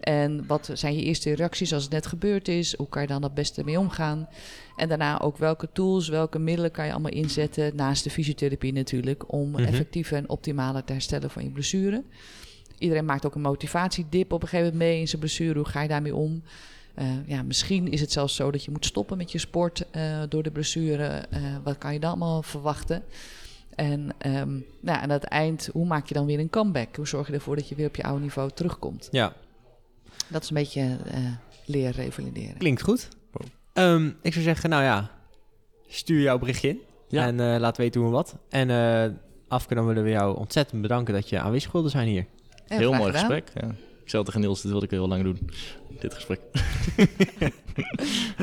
En 0.00 0.46
wat 0.46 0.70
zijn 0.72 0.94
je 0.94 1.02
eerste 1.02 1.34
reacties 1.34 1.72
als 1.74 1.82
het 1.82 1.92
net 1.92 2.06
gebeurd 2.06 2.48
is? 2.48 2.76
Hoe 2.76 2.88
kan 2.88 3.02
je 3.02 3.08
dan 3.08 3.22
het 3.22 3.34
beste 3.34 3.64
mee 3.64 3.78
omgaan? 3.78 4.28
En 4.76 4.88
daarna 4.88 5.20
ook 5.20 5.36
welke 5.36 5.68
tools, 5.72 6.08
welke 6.08 6.38
middelen 6.38 6.70
kan 6.70 6.86
je 6.86 6.92
allemaal 6.92 7.12
inzetten, 7.12 7.76
naast 7.76 8.04
de 8.04 8.10
fysiotherapie 8.10 8.72
natuurlijk, 8.72 9.32
om 9.32 9.50
Mhm. 9.50 9.62
effectiever 9.64 10.16
en 10.16 10.28
optimaler 10.28 10.84
te 10.84 10.92
herstellen 10.92 11.30
van 11.30 11.42
je 11.42 11.50
blessure. 11.50 12.04
Iedereen 12.78 13.04
maakt 13.04 13.26
ook 13.26 13.34
een 13.34 13.40
motivatiedip 13.40 14.32
op 14.32 14.42
een 14.42 14.48
gegeven 14.48 14.72
moment 14.72 14.90
mee 14.90 15.00
in 15.00 15.08
zijn 15.08 15.20
blessure. 15.20 15.58
Hoe 15.58 15.68
ga 15.68 15.82
je 15.82 15.88
daarmee 15.88 16.14
om? 16.14 16.42
Eh, 16.94 17.06
ja, 17.26 17.42
misschien 17.42 17.90
is 17.90 18.00
het 18.00 18.12
zelfs 18.12 18.34
zo 18.34 18.50
dat 18.50 18.64
je 18.64 18.70
moet 18.70 18.84
stoppen 18.84 19.16
met 19.16 19.32
je 19.32 19.38
sport 19.38 19.90
eh, 19.90 20.22
door 20.28 20.42
de 20.42 20.50
blessure. 20.50 21.04
Eh, 21.06 21.40
wat 21.64 21.78
kan 21.78 21.92
je 21.92 22.00
dan 22.00 22.10
allemaal 22.10 22.42
verwachten? 22.42 23.02
En 23.74 24.10
ehm, 24.18 24.58
nou, 24.80 24.98
aan 25.02 25.10
het 25.10 25.24
eind, 25.24 25.68
hoe 25.72 25.86
maak 25.86 26.06
je 26.06 26.14
dan 26.14 26.26
weer 26.26 26.38
een 26.38 26.50
comeback? 26.50 26.96
Hoe 26.96 27.08
zorg 27.08 27.26
je 27.26 27.32
ervoor 27.32 27.56
dat 27.56 27.68
je 27.68 27.74
weer 27.74 27.86
op 27.86 27.96
je 27.96 28.02
oude 28.02 28.22
niveau 28.22 28.50
terugkomt? 28.54 29.08
Ja, 29.10 29.32
Dat 30.28 30.42
is 30.42 30.48
een 30.48 30.56
beetje 30.56 30.96
eh 31.04 31.18
leren 31.64 31.92
revalideren. 31.92 32.56
klinkt 32.56 32.82
goed. 32.82 33.08
Wow. 33.30 33.46
Ehm, 33.72 34.10
ik 34.22 34.32
zou 34.32 34.44
zeggen, 34.44 34.70
nou 34.70 34.82
ja, 34.82 35.10
stuur 35.88 36.20
jouw 36.20 36.38
berichtje 36.38 36.68
in. 36.68 36.80
Ja. 37.08 37.26
En 37.26 37.40
eh, 37.40 37.60
laat 37.60 37.76
weten 37.76 38.00
hoe 38.00 38.08
en 38.10 38.14
wat. 38.16 38.36
En 38.48 38.70
eh 38.70 39.10
Afke, 39.48 39.74
dan 39.74 39.86
willen 39.86 40.02
we 40.04 40.10
jou 40.10 40.36
ontzettend 40.36 40.82
bedanken 40.82 41.14
dat 41.14 41.28
je 41.28 41.40
aanwezig 41.40 41.72
wilde 41.72 41.88
zijn 41.88 42.08
hier. 42.08 42.26
Heel 42.66 42.92
mooi 42.92 43.12
gedaan. 43.12 43.30
gesprek. 43.30 43.50
Ja. 43.54 43.74
Ik 44.10 44.16
zei 44.16 44.28
tegen 44.28 44.40
Niels, 44.40 44.60
dit 44.60 44.70
wilde 44.70 44.86
ik 44.86 44.90
heel 44.90 45.08
lang 45.08 45.22
doen. 45.22 45.50
Dit 46.00 46.14
gesprek. 46.14 46.40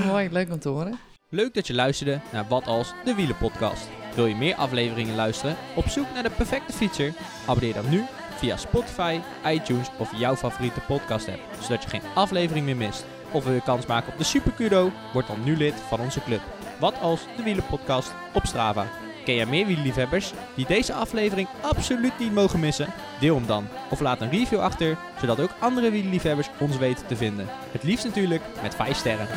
Mooi, 0.07 0.29
leuk 0.31 0.51
om 0.51 0.59
te 0.59 0.69
horen. 0.69 0.99
Leuk 1.29 1.53
dat 1.53 1.67
je 1.67 1.73
luisterde 1.73 2.21
naar 2.31 2.47
Wat 2.47 2.67
Als, 2.67 2.93
de 3.05 3.15
Wielenpodcast. 3.15 3.89
Wil 4.15 4.25
je 4.25 4.35
meer 4.35 4.55
afleveringen 4.55 5.15
luisteren? 5.15 5.55
Op 5.75 5.87
zoek 5.87 6.05
naar 6.13 6.23
de 6.23 6.29
perfecte 6.29 6.73
fietser? 6.73 7.13
Abonneer 7.47 7.73
dan 7.73 7.89
nu 7.89 8.05
via 8.35 8.57
Spotify, 8.57 9.19
iTunes 9.45 9.87
of 9.97 10.19
jouw 10.19 10.35
favoriete 10.35 10.79
podcast 10.79 11.27
app, 11.27 11.41
zodat 11.61 11.83
je 11.83 11.89
geen 11.89 12.09
aflevering 12.15 12.65
meer 12.65 12.77
mist. 12.77 13.05
Of 13.31 13.43
wil 13.43 13.53
je 13.53 13.61
kans 13.61 13.85
maken 13.85 14.11
op 14.11 14.17
de 14.17 14.23
Super 14.23 14.51
Kudo? 14.51 14.91
Word 15.13 15.27
dan 15.27 15.43
nu 15.43 15.57
lid 15.57 15.73
van 15.73 15.99
onze 15.99 16.23
club. 16.23 16.41
Wat 16.79 16.99
Als, 16.99 17.21
de 17.37 17.43
Wielenpodcast 17.43 18.13
op 18.33 18.45
Strava. 18.45 19.06
Ken 19.27 19.35
jij 19.35 19.45
meer 19.45 19.65
wielerliefhebbers 19.65 20.31
die 20.55 20.65
deze 20.65 20.93
aflevering 20.93 21.47
absoluut 21.61 22.19
niet 22.19 22.33
mogen 22.33 22.59
missen? 22.59 22.93
Deel 23.19 23.35
hem 23.35 23.45
dan. 23.45 23.67
Of 23.89 23.99
laat 23.99 24.21
een 24.21 24.29
review 24.29 24.59
achter, 24.59 24.97
zodat 25.19 25.39
ook 25.39 25.49
andere 25.59 25.91
wielerliefhebbers 25.91 26.49
ons 26.59 26.77
weten 26.77 27.07
te 27.07 27.15
vinden. 27.15 27.47
Het 27.71 27.83
liefst 27.83 28.05
natuurlijk 28.05 28.41
met 28.61 28.75
5 28.75 28.97
sterren. 28.97 29.27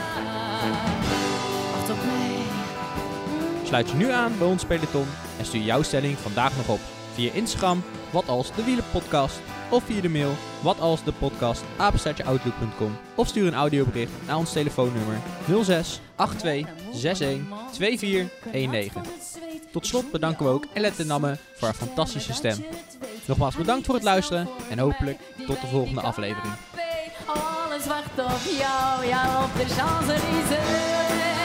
Sluit 3.64 3.91
je 3.91 3.97
nu 3.97 4.11
aan 4.11 4.38
bij 4.38 4.47
ons 4.47 4.64
peloton 4.64 5.07
en 5.38 5.45
stuur 5.45 5.62
jouw 5.62 5.82
stelling 5.82 6.18
vandaag 6.18 6.57
nog 6.57 6.68
op 6.68 6.80
via 7.14 7.32
Instagram, 7.32 7.82
wat 8.11 8.28
als 8.28 8.55
de 8.55 8.64
Wielenpodcast 8.64 9.41
of 9.71 9.85
via 9.85 10.01
de 10.01 10.09
mail 10.09 10.33
wat 10.62 10.81
als 10.81 11.05
de 11.05 11.12
podcast 11.12 11.62
apenstaartjeoutlook.com 11.77 12.99
of 13.14 13.29
stuur 13.29 13.47
een 13.47 13.55
audiobericht 13.55 14.12
naar 14.27 14.37
ons 14.37 14.53
telefoonnummer 14.53 15.16
06 15.62 16.01
82 16.37 16.75
61 16.93 17.47
2419. 17.73 19.03
Tot 19.73 19.87
slot 19.87 20.11
bedanken 20.11 20.45
we 20.47 20.53
ook 20.53 20.66
Elette 20.73 21.05
Namme 21.05 21.37
voor 21.55 21.68
haar 21.68 21.77
fantastische 21.77 22.33
stem. 22.33 22.64
Nogmaals 23.25 23.57
bedankt 23.57 23.87
voor 23.87 23.95
het 23.95 24.05
luisteren 24.05 24.49
en 24.71 24.79
hopelijk 24.79 25.18
tot 25.47 25.61
de 25.61 25.66
volgende 25.66 26.01
aflevering. 26.01 26.55
Alles 27.26 27.87
wacht 27.87 28.18
op 28.18 28.59
jou, 28.59 29.07
ja 29.07 29.45
op 29.45 29.55
de 29.57 29.75
Champs-Élysées. 29.75 31.39